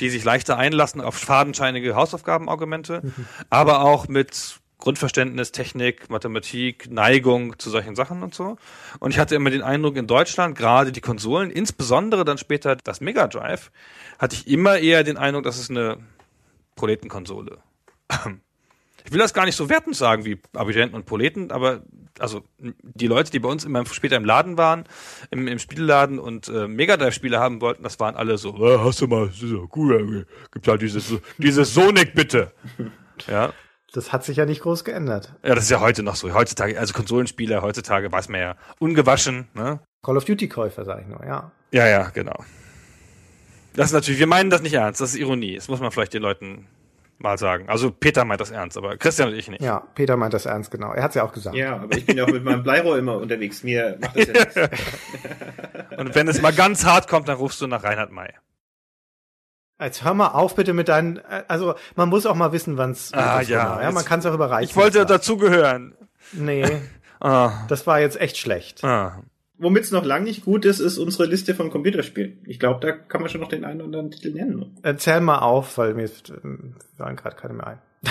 die 0.00 0.10
sich 0.10 0.24
leichter 0.24 0.56
einlassen 0.56 1.00
auf 1.00 1.16
fadenscheinige 1.16 1.94
Hausaufgabenargumente, 1.94 3.00
mhm. 3.02 3.26
aber 3.50 3.80
auch 3.82 4.08
mit 4.08 4.60
Grundverständnis, 4.78 5.52
Technik, 5.52 6.10
Mathematik, 6.10 6.90
Neigung 6.90 7.58
zu 7.58 7.70
solchen 7.70 7.96
Sachen 7.96 8.22
und 8.22 8.34
so. 8.34 8.58
Und 8.98 9.12
ich 9.12 9.18
hatte 9.18 9.34
immer 9.34 9.50
den 9.50 9.62
Eindruck, 9.62 9.96
in 9.96 10.06
Deutschland, 10.06 10.58
gerade 10.58 10.92
die 10.92 11.00
Konsolen, 11.00 11.50
insbesondere 11.50 12.24
dann 12.24 12.38
später 12.38 12.76
das 12.76 13.00
Mega 13.00 13.26
Drive, 13.26 13.70
hatte 14.18 14.36
ich 14.36 14.46
immer 14.46 14.78
eher 14.78 15.02
den 15.02 15.16
Eindruck, 15.16 15.44
dass 15.44 15.58
es 15.58 15.70
eine 15.70 15.98
Proletenkonsole. 16.76 17.58
Ich 19.04 19.12
will 19.12 19.18
das 19.18 19.34
gar 19.34 19.44
nicht 19.44 19.56
so 19.56 19.68
wertend 19.68 19.96
sagen 19.96 20.24
wie 20.24 20.40
Abiturienten 20.54 20.96
und 20.96 21.04
Proleten, 21.04 21.50
aber 21.50 21.82
also 22.18 22.42
die 22.58 23.06
Leute, 23.06 23.30
die 23.30 23.38
bei 23.38 23.48
uns 23.48 23.64
immer 23.64 23.84
später 23.86 24.16
im 24.16 24.24
Laden 24.24 24.56
waren, 24.56 24.84
im, 25.30 25.46
im 25.46 25.58
Spielladen 25.58 26.18
und 26.18 26.48
äh, 26.48 26.66
Megadrive-Spiele 26.66 27.38
haben 27.38 27.60
wollten, 27.60 27.82
das 27.82 28.00
waren 28.00 28.16
alle 28.16 28.38
so, 28.38 28.56
äh, 28.66 28.78
hast 28.78 29.00
du 29.02 29.06
mal, 29.06 29.30
so, 29.30 29.66
gut, 29.66 30.26
gibt 30.52 30.68
halt 30.68 30.80
dieses, 30.80 31.12
dieses 31.38 31.74
Sonic 31.74 32.14
bitte. 32.14 32.52
Ja. 33.26 33.52
Das 33.92 34.12
hat 34.12 34.24
sich 34.24 34.38
ja 34.38 34.46
nicht 34.46 34.62
groß 34.62 34.84
geändert. 34.84 35.34
Ja, 35.44 35.54
das 35.54 35.64
ist 35.64 35.70
ja 35.70 35.80
heute 35.80 36.02
noch 36.02 36.16
so. 36.16 36.32
Heutzutage, 36.34 36.78
also 36.78 36.94
Konsolenspieler, 36.94 37.62
heutzutage 37.62 38.10
weiß 38.10 38.28
man 38.28 38.40
ja 38.40 38.56
ungewaschen, 38.80 39.48
ne? 39.54 39.80
Call 40.02 40.16
of 40.16 40.24
Duty-Käufer, 40.24 40.84
sag 40.84 41.02
ich 41.02 41.06
nur, 41.06 41.24
ja. 41.24 41.52
Ja, 41.70 41.86
ja, 41.86 42.10
genau. 42.10 42.36
Das 43.74 43.86
ist 43.86 43.92
natürlich, 43.92 44.20
wir 44.20 44.26
meinen 44.26 44.50
das 44.50 44.62
nicht 44.62 44.74
ernst, 44.74 45.00
das 45.00 45.10
ist 45.10 45.16
Ironie. 45.16 45.56
Das 45.56 45.68
muss 45.68 45.80
man 45.80 45.90
vielleicht 45.90 46.14
den 46.14 46.22
Leuten 46.22 46.66
mal 47.18 47.38
sagen. 47.38 47.68
Also 47.68 47.90
Peter 47.90 48.24
meint 48.24 48.40
das 48.40 48.50
ernst, 48.50 48.76
aber 48.76 48.96
Christian 48.96 49.28
und 49.28 49.34
ich 49.34 49.48
nicht. 49.48 49.62
Ja, 49.62 49.80
Peter 49.94 50.16
meint 50.16 50.34
das 50.34 50.46
ernst, 50.46 50.70
genau. 50.70 50.92
Er 50.92 51.02
hat 51.02 51.10
es 51.10 51.16
ja 51.16 51.24
auch 51.24 51.32
gesagt. 51.32 51.56
Ja, 51.56 51.76
aber 51.76 51.96
ich 51.96 52.06
bin 52.06 52.16
ja 52.16 52.24
auch 52.24 52.28
mit 52.28 52.44
meinem 52.44 52.62
Bleirohr 52.62 52.98
immer 52.98 53.16
unterwegs. 53.16 53.62
Mir 53.62 53.98
macht 54.00 54.16
das 54.16 54.26
ja 54.26 54.32
nichts. 54.32 54.56
und 55.98 56.14
wenn 56.14 56.28
es 56.28 56.40
mal 56.40 56.52
ganz 56.52 56.84
hart 56.84 57.08
kommt, 57.08 57.28
dann 57.28 57.36
rufst 57.36 57.60
du 57.60 57.66
nach 57.66 57.82
Reinhard 57.82 58.12
May. 58.12 58.30
Jetzt 59.80 60.04
hör 60.04 60.14
mal 60.14 60.28
auf 60.28 60.54
bitte 60.54 60.72
mit 60.72 60.88
deinen, 60.88 61.20
also 61.48 61.74
man 61.96 62.08
muss 62.08 62.26
auch 62.26 62.36
mal 62.36 62.52
wissen, 62.52 62.78
wann's. 62.78 63.12
Ah 63.12 63.40
ja, 63.40 63.82
ja, 63.82 63.90
man 63.90 64.04
kann 64.04 64.20
es 64.20 64.26
auch 64.26 64.34
überreichen. 64.34 64.70
Ich 64.70 64.76
wollte 64.76 65.04
dazugehören. 65.04 65.94
Nee, 66.32 66.64
ah. 67.20 67.64
das 67.68 67.86
war 67.86 68.00
jetzt 68.00 68.20
echt 68.20 68.36
schlecht. 68.36 68.84
Ah. 68.84 69.20
Womit 69.56 69.84
es 69.84 69.92
noch 69.92 70.04
lang 70.04 70.24
nicht 70.24 70.44
gut 70.44 70.64
ist, 70.64 70.80
ist 70.80 70.98
unsere 70.98 71.26
Liste 71.26 71.54
von 71.54 71.70
Computerspielen. 71.70 72.38
Ich 72.46 72.58
glaube, 72.58 72.84
da 72.84 72.92
kann 72.92 73.20
man 73.20 73.30
schon 73.30 73.40
noch 73.40 73.48
den 73.48 73.64
einen 73.64 73.80
oder 73.80 73.86
anderen 73.86 74.10
Titel 74.10 74.32
nennen. 74.32 74.76
Erzähl 74.82 75.20
mal 75.20 75.38
auf, 75.38 75.78
weil 75.78 75.94
mir 75.94 76.08
fallen 76.08 77.16
gerade 77.16 77.36
keine 77.36 77.54
mehr 77.54 77.66
ein. 77.66 77.78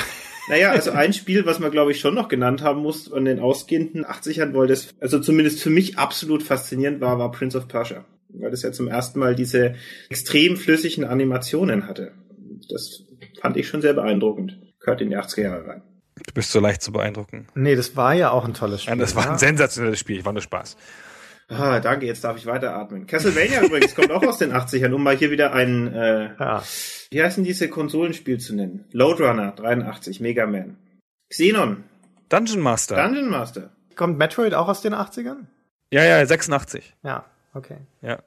Naja, 0.50 0.72
also 0.72 0.92
ein 0.92 1.14
Spiel, 1.14 1.46
was 1.46 1.60
man 1.60 1.72
glaube 1.72 1.92
ich 1.92 2.02
schon 2.02 2.16
noch 2.16 2.28
genannt 2.28 2.64
haben 2.64 2.82
muss 2.82 3.10
an 3.14 3.24
den 3.24 3.40
ausgehenden 3.40 4.06
80ern, 4.06 4.54
weil 4.54 4.68
das 4.68 4.90
also 5.00 5.20
zumindest 5.20 5.62
für 5.62 5.70
mich 5.70 5.98
absolut 5.98 6.44
faszinierend 6.44 7.00
war, 7.00 7.18
war 7.18 7.32
Prince 7.32 7.58
of 7.58 7.70
Persia. 7.70 8.04
Weil 8.28 8.52
das 8.52 8.62
ja 8.62 8.74
zum 8.74 8.90
ersten 8.90 9.20
Mal 9.20 9.36
diese 9.36 9.76
extrem 10.10 10.58
flüssigen 10.58 11.06
Animationen 11.06 11.88
hatte. 11.88 12.12
Das 12.70 13.06
fand 13.40 13.56
ich 13.56 13.70
schon 13.70 13.82
sehr 13.82 13.94
beeindruckend. 13.94 14.60
Gehört 14.82 15.00
in 15.00 15.12
die 15.12 15.18
80er 15.18 15.42
Jahre 15.44 15.66
rein. 15.66 15.82
Du 16.16 16.34
bist 16.34 16.52
so 16.52 16.60
leicht 16.60 16.82
zu 16.82 16.92
beeindrucken. 16.92 17.48
Nee, 17.56 17.76
das 17.76 17.96
war 17.96 18.14
ja 18.14 18.32
auch 18.32 18.46
ein 18.46 18.54
tolles 18.54 18.84
Spiel. 18.84 18.94
Ja, 18.94 19.00
das 19.00 19.16
war 19.16 19.32
ein 19.32 19.38
sensationelles 19.38 20.00
Spiel, 20.00 20.26
war 20.26 20.34
nur 20.34 20.42
Spaß. 20.42 20.78
Ah, 21.50 21.80
danke, 21.80 22.06
jetzt 22.06 22.24
darf 22.24 22.38
ich 22.38 22.46
weiteratmen. 22.46 23.06
Castlevania 23.06 23.62
übrigens 23.64 23.96
kommt 23.96 24.12
auch 24.12 24.24
aus 24.24 24.38
den 24.38 24.54
80ern, 24.54 24.94
um 24.94 25.04
mal 25.04 25.16
hier 25.16 25.30
wieder 25.30 25.54
ein, 25.54 25.94
äh, 25.94 26.30
ja. 26.40 26.64
wie 27.12 27.22
heißen 27.22 27.44
diese 27.44 27.70
Konsolenspiel 27.70 28.40
zu 28.40 28.56
nennen? 28.56 28.86
Loadrunner 28.92 29.52
83, 29.52 30.20
Mega 30.20 30.46
Man. 30.48 30.78
Xenon. 31.30 31.84
Dungeon 32.30 32.62
Master. 32.62 32.96
Dungeon 32.96 33.30
Master. 33.30 33.72
Kommt 33.96 34.18
Metroid 34.18 34.54
auch 34.54 34.68
aus 34.68 34.82
den 34.82 34.94
80ern? 34.94 35.46
Ja, 35.92 36.04
ja, 36.04 36.26
86. 36.26 36.96
Ja, 37.04 37.26
okay. 37.54 37.78
Ja. 38.02 38.20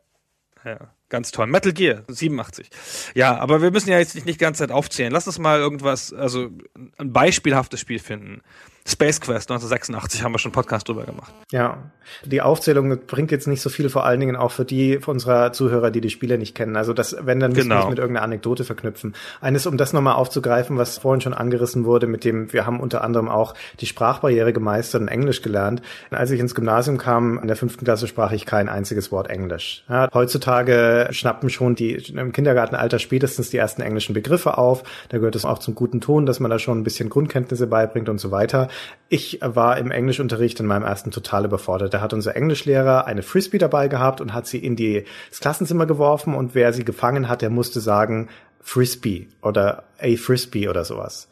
Ja, 0.65 0.79
ganz 1.09 1.31
toll. 1.31 1.47
Metal 1.47 1.73
Gear 1.73 2.03
87. 2.09 2.71
Ja, 3.15 3.39
aber 3.39 3.63
wir 3.63 3.71
müssen 3.71 3.91
ja 3.91 3.99
jetzt 3.99 4.17
nicht 4.17 4.27
die 4.27 4.37
ganze 4.37 4.61
Zeit 4.61 4.73
aufzählen. 4.73 5.13
Lass 5.13 5.29
uns 5.29 5.39
mal 5.39 5.61
irgendwas, 5.61 6.13
also 6.13 6.51
ein 6.99 7.13
beispielhaftes 7.13 7.79
Spiel 7.79 8.01
finden. 8.01 8.43
Space 8.89 9.21
Quest 9.21 9.51
1986 9.51 10.23
haben 10.23 10.33
wir 10.33 10.39
schon 10.39 10.51
einen 10.51 10.55
Podcast 10.55 10.89
drüber 10.89 11.05
gemacht. 11.05 11.33
Ja, 11.51 11.91
die 12.25 12.41
Aufzählung 12.41 12.97
bringt 13.07 13.33
jetzt 13.33 13.49
nicht 13.49 13.61
so 13.61 13.69
viel, 13.69 13.89
vor 13.89 14.05
allen 14.05 14.21
Dingen 14.21 14.37
auch 14.37 14.53
für 14.53 14.65
die 14.65 15.01
für 15.01 15.11
unserer 15.11 15.53
Zuhörer, 15.53 15.91
die 15.91 16.01
die 16.01 16.11
Spiele 16.11 16.39
nicht 16.39 16.55
kennen. 16.55 16.77
Also 16.77 16.93
das, 16.93 17.17
wenn 17.21 17.41
dann 17.41 17.51
müssen 17.51 17.69
genau. 17.69 17.85
wir 17.85 17.91
mit 17.91 17.99
irgendeiner 17.99 18.25
Anekdote 18.25 18.63
verknüpfen. 18.63 19.17
Eines, 19.41 19.67
um 19.67 19.77
das 19.77 19.93
nochmal 19.93 20.15
aufzugreifen, 20.15 20.79
was 20.79 20.99
vorhin 20.99 21.21
schon 21.21 21.35
angerissen 21.35 21.85
wurde, 21.85 22.07
mit 22.07 22.25
dem 22.25 22.53
wir 22.53 22.65
haben 22.65 22.79
unter 22.79 23.03
anderem 23.03 23.29
auch 23.29 23.55
die 23.81 23.87
Sprachbarriere 23.87 24.53
gemeistert 24.53 25.03
und 25.03 25.09
Englisch 25.09 25.43
gelernt. 25.43 25.83
Als 26.11 26.31
ich 26.31 26.39
ins 26.39 26.55
Gymnasium 26.55 26.97
kam, 26.97 27.41
in 27.41 27.49
der 27.49 27.57
fünften 27.57 27.85
Klasse 27.85 28.07
sprach 28.07 28.31
ich 28.31 28.47
kein 28.47 28.69
einziges 28.69 29.11
Wort 29.11 29.29
Englisch. 29.29 29.85
Ja, 29.89 30.09
heutzutage 30.15 31.09
schnappen 31.11 31.51
schon 31.51 31.75
die 31.75 31.95
im 31.95 32.31
Kindergartenalter 32.31 33.01
spätestens 33.01 33.51
die 33.51 33.57
ersten 33.57 33.83
englischen 33.83 34.15
Begriffe 34.15 34.59
auf. 34.59 34.85
Da 35.09 35.19
gehört 35.19 35.35
es 35.35 35.45
auch 35.45 35.59
zum 35.59 35.75
guten 35.75 36.01
Ton, 36.01 36.25
dass 36.25 36.39
man 36.39 36.53
da 36.53 36.61
schon 36.61 36.79
ein 36.79 36.85
bisschen 36.85 37.09
Grundkenntnisse 37.09 37.67
beibringt 37.67 38.09
und 38.09 38.19
so 38.19 38.31
weiter. 38.31 38.69
Ich 39.09 39.39
war 39.43 39.79
im 39.79 39.91
Englischunterricht 39.91 40.59
in 40.59 40.67
meinem 40.67 40.85
ersten 40.85 41.11
total 41.11 41.45
überfordert. 41.45 41.95
Da 41.95 42.01
hat 42.01 42.13
unser 42.13 42.35
Englischlehrer 42.35 43.07
eine 43.07 43.23
Frisbee 43.23 43.59
dabei 43.59 43.89
gehabt 43.89 44.21
und 44.21 44.35
hat 44.35 44.47
sie 44.47 44.59
in 44.59 44.75
die, 44.75 45.05
das 45.31 45.41
Klassenzimmer 45.41 45.87
geworfen 45.87 46.35
und 46.35 46.55
wer 46.55 46.73
sie 46.73 46.85
gefangen 46.85 47.29
hat, 47.29 47.43
der 47.43 47.51
musste 47.51 47.81
sagen, 47.81 48.29
Frisbee 48.61 49.29
oder 49.43 49.85
A 50.01 50.17
Frisbee 50.17 50.69
oder 50.69 50.85
sowas. 50.85 51.29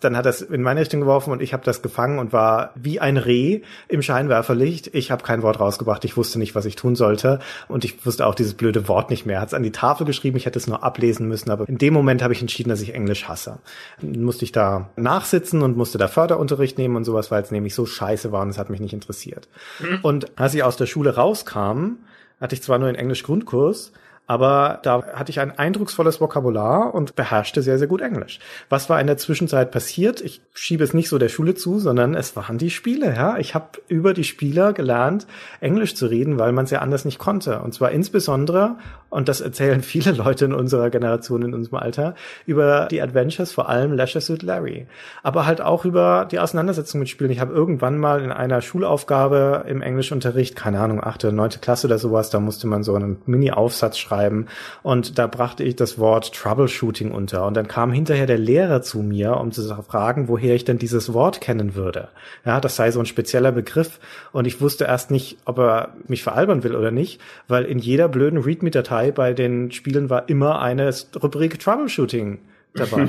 Dann 0.00 0.16
hat 0.16 0.26
er 0.26 0.30
es 0.30 0.40
in 0.40 0.62
meine 0.62 0.80
Richtung 0.80 1.00
geworfen 1.00 1.32
und 1.32 1.42
ich 1.42 1.52
habe 1.52 1.64
das 1.64 1.82
gefangen 1.82 2.18
und 2.18 2.32
war 2.32 2.72
wie 2.74 3.00
ein 3.00 3.16
Reh 3.16 3.62
im 3.88 4.02
Scheinwerferlicht. 4.02 4.94
Ich 4.94 5.10
habe 5.10 5.22
kein 5.22 5.42
Wort 5.42 5.60
rausgebracht. 5.60 6.04
Ich 6.04 6.16
wusste 6.16 6.38
nicht, 6.38 6.54
was 6.54 6.64
ich 6.64 6.76
tun 6.76 6.96
sollte. 6.96 7.40
Und 7.68 7.84
ich 7.84 8.04
wusste 8.06 8.26
auch 8.26 8.34
dieses 8.34 8.54
blöde 8.54 8.88
Wort 8.88 9.10
nicht 9.10 9.26
mehr. 9.26 9.40
Hat 9.40 9.48
es 9.48 9.54
an 9.54 9.62
die 9.62 9.72
Tafel 9.72 10.06
geschrieben, 10.06 10.36
ich 10.36 10.46
hätte 10.46 10.58
es 10.58 10.66
nur 10.66 10.82
ablesen 10.82 11.28
müssen. 11.28 11.50
Aber 11.50 11.68
in 11.68 11.78
dem 11.78 11.94
Moment 11.94 12.22
habe 12.22 12.32
ich 12.32 12.40
entschieden, 12.40 12.70
dass 12.70 12.80
ich 12.80 12.94
Englisch 12.94 13.28
hasse. 13.28 13.58
Dann 14.00 14.22
musste 14.22 14.44
ich 14.44 14.52
da 14.52 14.90
nachsitzen 14.96 15.62
und 15.62 15.76
musste 15.76 15.98
da 15.98 16.08
Förderunterricht 16.08 16.78
nehmen 16.78 16.96
und 16.96 17.04
sowas, 17.04 17.30
weil 17.30 17.42
es 17.42 17.50
nämlich 17.50 17.74
so 17.74 17.86
scheiße 17.86 18.32
war 18.32 18.42
und 18.42 18.50
es 18.50 18.58
hat 18.58 18.70
mich 18.70 18.80
nicht 18.80 18.94
interessiert. 18.94 19.48
Mhm. 19.80 19.98
Und 20.02 20.38
als 20.38 20.54
ich 20.54 20.62
aus 20.62 20.76
der 20.76 20.86
Schule 20.86 21.14
rauskam, 21.14 21.98
hatte 22.40 22.54
ich 22.54 22.62
zwar 22.62 22.78
nur 22.78 22.88
einen 22.88 22.96
Englisch-Grundkurs, 22.96 23.92
aber 24.28 24.80
da 24.82 25.02
hatte 25.14 25.30
ich 25.30 25.40
ein 25.40 25.58
eindrucksvolles 25.58 26.20
Vokabular 26.20 26.94
und 26.94 27.16
beherrschte 27.16 27.62
sehr, 27.62 27.78
sehr 27.78 27.88
gut 27.88 28.02
Englisch. 28.02 28.40
Was 28.68 28.90
war 28.90 29.00
in 29.00 29.06
der 29.06 29.16
Zwischenzeit 29.16 29.70
passiert? 29.70 30.20
Ich 30.20 30.42
schiebe 30.52 30.84
es 30.84 30.92
nicht 30.92 31.08
so 31.08 31.16
der 31.16 31.30
Schule 31.30 31.54
zu, 31.54 31.78
sondern 31.78 32.14
es 32.14 32.36
waren 32.36 32.58
die 32.58 32.68
Spiele. 32.68 33.14
Ja, 33.16 33.38
ich 33.38 33.54
habe 33.54 33.78
über 33.88 34.12
die 34.12 34.24
Spieler 34.24 34.74
gelernt, 34.74 35.26
Englisch 35.60 35.94
zu 35.94 36.06
reden, 36.06 36.38
weil 36.38 36.52
man 36.52 36.66
es 36.66 36.70
ja 36.70 36.80
anders 36.80 37.06
nicht 37.06 37.18
konnte. 37.18 37.60
Und 37.60 37.72
zwar 37.72 37.90
insbesondere, 37.90 38.76
und 39.08 39.30
das 39.30 39.40
erzählen 39.40 39.80
viele 39.82 40.12
Leute 40.12 40.44
in 40.44 40.52
unserer 40.52 40.90
Generation, 40.90 41.40
in 41.40 41.54
unserem 41.54 41.78
Alter, 41.78 42.14
über 42.44 42.86
die 42.90 43.00
Adventures, 43.00 43.52
vor 43.52 43.70
allem 43.70 43.94
Leisure 43.94 44.20
Suit 44.20 44.42
Larry, 44.42 44.88
aber 45.22 45.46
halt 45.46 45.62
auch 45.62 45.86
über 45.86 46.28
die 46.30 46.38
Auseinandersetzung 46.38 47.00
mit 47.00 47.08
Spielen. 47.08 47.30
Ich 47.30 47.40
habe 47.40 47.54
irgendwann 47.54 47.96
mal 47.96 48.22
in 48.22 48.32
einer 48.32 48.60
Schulaufgabe 48.60 49.64
im 49.66 49.80
Englischunterricht, 49.80 50.54
keine 50.54 50.80
Ahnung, 50.80 51.02
achte, 51.02 51.32
neunte 51.32 51.60
Klasse 51.60 51.86
oder 51.86 51.96
sowas, 51.96 52.28
da 52.28 52.40
musste 52.40 52.66
man 52.66 52.82
so 52.82 52.94
einen 52.94 53.22
Mini-Aufsatz 53.24 53.96
schreiben 53.96 54.17
schreiben. 54.18 54.46
Und 54.82 55.18
da 55.18 55.26
brachte 55.26 55.64
ich 55.64 55.76
das 55.76 55.98
Wort 55.98 56.34
Troubleshooting 56.34 57.10
unter. 57.10 57.46
Und 57.46 57.54
dann 57.54 57.68
kam 57.68 57.92
hinterher 57.92 58.26
der 58.26 58.38
Lehrer 58.38 58.82
zu 58.82 59.00
mir, 59.00 59.36
um 59.36 59.52
zu 59.52 59.62
fragen, 59.82 60.28
woher 60.28 60.54
ich 60.54 60.64
denn 60.64 60.78
dieses 60.78 61.12
Wort 61.12 61.40
kennen 61.40 61.74
würde. 61.74 62.08
Ja, 62.44 62.60
das 62.60 62.76
sei 62.76 62.90
so 62.90 63.00
ein 63.00 63.06
spezieller 63.06 63.52
Begriff. 63.52 64.00
Und 64.32 64.46
ich 64.46 64.60
wusste 64.60 64.84
erst 64.84 65.10
nicht, 65.10 65.38
ob 65.44 65.58
er 65.58 65.94
mich 66.06 66.22
veralbern 66.22 66.64
will 66.64 66.74
oder 66.74 66.90
nicht, 66.90 67.20
weil 67.46 67.64
in 67.64 67.78
jeder 67.78 68.08
blöden 68.08 68.38
README-Datei 68.38 69.12
bei 69.12 69.32
den 69.32 69.70
Spielen 69.70 70.10
war 70.10 70.28
immer 70.28 70.60
eine 70.60 70.92
Rubrik 71.22 71.58
Troubleshooting 71.58 72.38
dabei. 72.74 73.08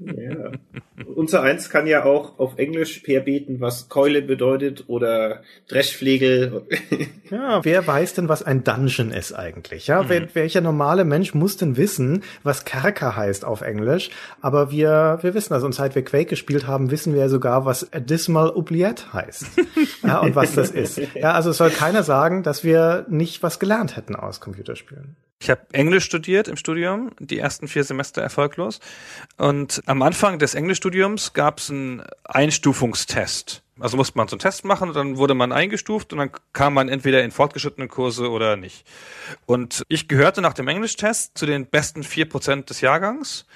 ja. 0.00 0.52
Unser 1.14 1.42
eins 1.42 1.70
kann 1.70 1.86
ja 1.86 2.04
auch 2.04 2.38
auf 2.38 2.58
Englisch 2.58 3.00
perbeten, 3.00 3.60
was 3.60 3.88
Keule 3.88 4.22
bedeutet 4.22 4.84
oder 4.86 5.42
Dreschflegel. 5.68 6.62
ja, 7.30 7.64
wer 7.64 7.86
weiß 7.86 8.14
denn, 8.14 8.28
was 8.28 8.42
ein 8.42 8.64
Dungeon 8.64 9.10
ist 9.10 9.32
eigentlich? 9.32 9.86
Ja, 9.86 10.02
mhm. 10.02 10.28
welcher 10.34 10.60
normale 10.60 11.04
Mensch 11.04 11.34
muss 11.34 11.56
denn 11.56 11.76
wissen, 11.76 12.22
was 12.42 12.64
Kerker 12.64 13.16
heißt 13.16 13.44
auf 13.44 13.60
Englisch? 13.62 14.10
Aber 14.40 14.70
wir, 14.70 15.18
wir 15.22 15.34
wissen 15.34 15.54
also, 15.54 15.66
und 15.66 15.74
seit 15.74 15.94
wir 15.94 16.04
Quake 16.04 16.30
gespielt 16.30 16.66
haben, 16.66 16.90
wissen 16.90 17.12
wir 17.14 17.20
ja 17.20 17.28
sogar, 17.28 17.64
was 17.64 17.92
A 17.92 18.00
Dismal 18.00 18.50
Oubliette 18.50 19.12
heißt. 19.12 19.46
ja, 20.04 20.20
und 20.20 20.34
was 20.34 20.54
das 20.54 20.70
ist. 20.70 21.00
Ja, 21.14 21.32
also 21.32 21.50
es 21.50 21.56
soll 21.56 21.70
keiner 21.70 22.02
sagen, 22.02 22.42
dass 22.42 22.64
wir 22.64 23.06
nicht 23.08 23.42
was 23.42 23.58
gelernt 23.58 23.96
hätten 23.96 24.16
aus 24.16 24.40
Computerspielen. 24.40 25.16
Ich 25.42 25.48
habe 25.48 25.62
Englisch 25.72 26.04
studiert 26.04 26.48
im 26.48 26.56
Studium, 26.56 27.12
die 27.18 27.38
ersten 27.38 27.66
vier 27.66 27.82
Semester 27.82 28.20
erfolglos. 28.20 28.78
Und 29.38 29.82
am 29.86 30.02
Anfang 30.02 30.38
des 30.38 30.54
Englischstudiums 30.54 31.32
gab 31.32 31.58
es 31.58 31.70
einen 31.70 32.02
Einstufungstest. 32.24 33.62
Also 33.80 33.96
musste 33.96 34.18
man 34.18 34.28
so 34.28 34.34
einen 34.34 34.40
Test 34.40 34.66
machen 34.66 34.90
und 34.90 34.94
dann 34.94 35.16
wurde 35.16 35.34
man 35.34 35.52
eingestuft 35.52 36.12
und 36.12 36.18
dann 36.18 36.30
kam 36.52 36.74
man 36.74 36.90
entweder 36.90 37.24
in 37.24 37.30
fortgeschrittene 37.30 37.88
Kurse 37.88 38.30
oder 38.30 38.58
nicht. 38.58 38.86
Und 39.46 39.82
ich 39.88 40.08
gehörte 40.08 40.42
nach 40.42 40.52
dem 40.52 40.68
Englischtest 40.68 41.38
zu 41.38 41.46
den 41.46 41.64
besten 41.64 42.02
vier 42.02 42.28
Prozent 42.28 42.68
des 42.68 42.82
Jahrgangs 42.82 43.46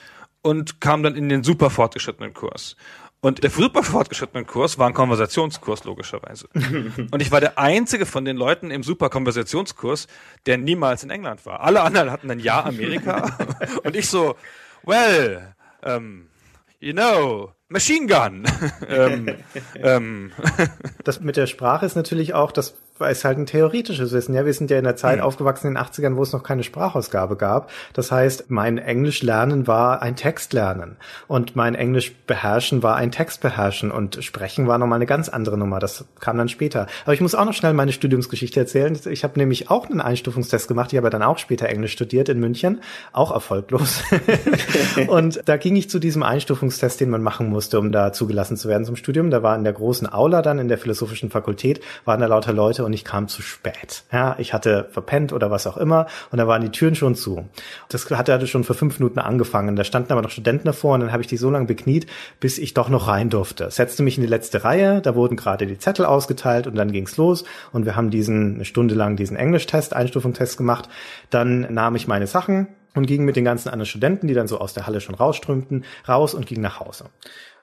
und 0.40 0.80
kam 0.80 1.02
dann 1.02 1.16
in 1.16 1.28
den 1.28 1.44
super 1.44 1.68
fortgeschrittenen 1.68 2.32
Kurs. 2.32 2.76
Und 3.24 3.42
der 3.42 3.48
super 3.48 3.82
fortgeschrittene 3.82 4.44
Kurs 4.44 4.78
war 4.78 4.86
ein 4.86 4.92
Konversationskurs, 4.92 5.84
logischerweise. 5.84 6.46
Und 7.10 7.22
ich 7.22 7.32
war 7.32 7.40
der 7.40 7.58
einzige 7.58 8.04
von 8.04 8.26
den 8.26 8.36
Leuten 8.36 8.70
im 8.70 8.82
super 8.82 9.08
Konversationskurs, 9.08 10.08
der 10.44 10.58
niemals 10.58 11.04
in 11.04 11.08
England 11.08 11.46
war. 11.46 11.60
Alle 11.60 11.80
anderen 11.80 12.10
hatten 12.10 12.30
ein 12.30 12.38
Jahr 12.38 12.66
Amerika. 12.66 13.34
Und 13.82 13.96
ich 13.96 14.10
so, 14.10 14.36
well, 14.82 15.54
um, 15.80 16.26
you 16.80 16.92
know, 16.92 17.50
Machine 17.68 18.06
Gun. 18.06 18.44
ähm, 18.88 19.36
ähm. 19.76 20.32
Das 21.02 21.20
mit 21.20 21.36
der 21.36 21.46
Sprache 21.46 21.86
ist 21.86 21.96
natürlich 21.96 22.34
auch, 22.34 22.52
das 22.52 22.74
ist 23.00 23.24
halt 23.24 23.38
ein 23.38 23.46
theoretisches 23.46 24.12
Wissen. 24.12 24.34
Ja, 24.34 24.46
wir 24.46 24.52
sind 24.52 24.70
ja 24.70 24.78
in 24.78 24.84
der 24.84 24.94
Zeit 24.94 25.18
mhm. 25.18 25.24
aufgewachsen 25.24 25.66
in 25.68 25.74
den 25.74 25.82
80ern, 25.82 26.16
wo 26.16 26.22
es 26.22 26.32
noch 26.32 26.44
keine 26.44 26.62
Sprachausgabe 26.62 27.36
gab. 27.36 27.70
Das 27.92 28.12
heißt, 28.12 28.50
mein 28.50 28.78
Englisch 28.78 29.22
lernen 29.22 29.66
war 29.66 30.00
ein 30.00 30.14
Text 30.14 30.52
lernen 30.52 30.96
und 31.26 31.56
mein 31.56 31.74
Englisch 31.74 32.14
beherrschen 32.26 32.82
war 32.82 32.94
ein 32.94 33.10
Text 33.10 33.40
beherrschen 33.40 33.90
und 33.90 34.22
sprechen 34.22 34.68
war 34.68 34.78
nochmal 34.78 34.98
eine 34.98 35.06
ganz 35.06 35.28
andere 35.28 35.58
Nummer. 35.58 35.80
Das 35.80 36.04
kam 36.20 36.38
dann 36.38 36.48
später. 36.48 36.86
Aber 37.04 37.14
ich 37.14 37.20
muss 37.20 37.34
auch 37.34 37.44
noch 37.44 37.54
schnell 37.54 37.74
meine 37.74 37.92
Studiumsgeschichte 37.92 38.60
erzählen. 38.60 38.96
Ich 39.10 39.24
habe 39.24 39.38
nämlich 39.38 39.70
auch 39.70 39.90
einen 39.90 40.00
Einstufungstest 40.00 40.68
gemacht. 40.68 40.92
Ich 40.92 40.96
habe 40.96 41.10
dann 41.10 41.22
auch 41.22 41.38
später 41.38 41.68
Englisch 41.68 41.92
studiert 41.92 42.28
in 42.28 42.38
München, 42.38 42.80
auch 43.12 43.32
erfolglos. 43.32 44.02
und 45.08 45.40
da 45.46 45.56
ging 45.56 45.74
ich 45.74 45.90
zu 45.90 45.98
diesem 45.98 46.22
Einstufungstest, 46.22 47.00
den 47.00 47.10
man 47.10 47.22
machen 47.22 47.48
musste, 47.54 47.78
um 47.78 47.92
da 47.92 48.12
zugelassen 48.12 48.58
zu 48.58 48.68
werden 48.68 48.84
zum 48.84 48.96
Studium. 48.96 49.30
Da 49.30 49.42
war 49.42 49.56
in 49.56 49.64
der 49.64 49.72
großen 49.72 50.12
Aula 50.12 50.42
dann 50.42 50.58
in 50.58 50.68
der 50.68 50.76
philosophischen 50.76 51.30
Fakultät 51.30 51.80
waren 52.04 52.20
da 52.20 52.26
lauter 52.26 52.52
Leute 52.52 52.84
und 52.84 52.92
ich 52.92 53.04
kam 53.04 53.28
zu 53.28 53.40
spät. 53.40 54.04
Ja, 54.12 54.36
ich 54.38 54.52
hatte 54.52 54.88
verpennt 54.90 55.32
oder 55.32 55.50
was 55.50 55.66
auch 55.66 55.76
immer 55.76 56.06
und 56.30 56.38
da 56.38 56.46
waren 56.46 56.60
die 56.60 56.70
Türen 56.70 56.94
schon 56.94 57.14
zu. 57.14 57.48
Das 57.88 58.10
hatte 58.10 58.46
schon 58.46 58.64
vor 58.64 58.76
fünf 58.76 58.98
Minuten 58.98 59.20
angefangen. 59.20 59.76
Da 59.76 59.84
standen 59.84 60.12
aber 60.12 60.22
noch 60.22 60.30
Studenten 60.30 60.66
davor 60.66 60.94
und 60.94 61.00
dann 61.00 61.12
habe 61.12 61.22
ich 61.22 61.28
die 61.28 61.36
so 61.36 61.50
lange 61.50 61.66
bekniet, 61.66 62.06
bis 62.40 62.58
ich 62.58 62.74
doch 62.74 62.88
noch 62.88 63.08
rein 63.08 63.30
durfte. 63.30 63.70
Setzte 63.70 64.02
mich 64.02 64.18
in 64.18 64.22
die 64.22 64.28
letzte 64.28 64.64
Reihe, 64.64 65.00
da 65.00 65.14
wurden 65.14 65.36
gerade 65.36 65.66
die 65.66 65.78
Zettel 65.78 66.04
ausgeteilt 66.04 66.66
und 66.66 66.74
dann 66.74 66.92
ging's 66.92 67.16
los 67.16 67.44
und 67.72 67.86
wir 67.86 67.96
haben 67.96 68.10
diesen 68.10 68.56
eine 68.56 68.64
Stunde 68.64 68.94
lang 68.94 69.16
diesen 69.16 69.36
Englischtest, 69.36 69.94
Einstufungstest 69.94 70.58
gemacht. 70.58 70.88
Dann 71.30 71.72
nahm 71.72 71.96
ich 71.96 72.08
meine 72.08 72.26
Sachen 72.26 72.68
und 72.94 73.06
ging 73.06 73.24
mit 73.24 73.36
den 73.36 73.44
ganzen 73.44 73.68
anderen 73.68 73.86
Studenten, 73.86 74.26
die 74.26 74.34
dann 74.34 74.48
so 74.48 74.58
aus 74.58 74.74
der 74.74 74.86
Halle 74.86 75.00
schon 75.00 75.14
rausströmten, 75.14 75.84
raus 76.08 76.34
und 76.34 76.46
ging 76.46 76.60
nach 76.60 76.80
Hause. 76.80 77.06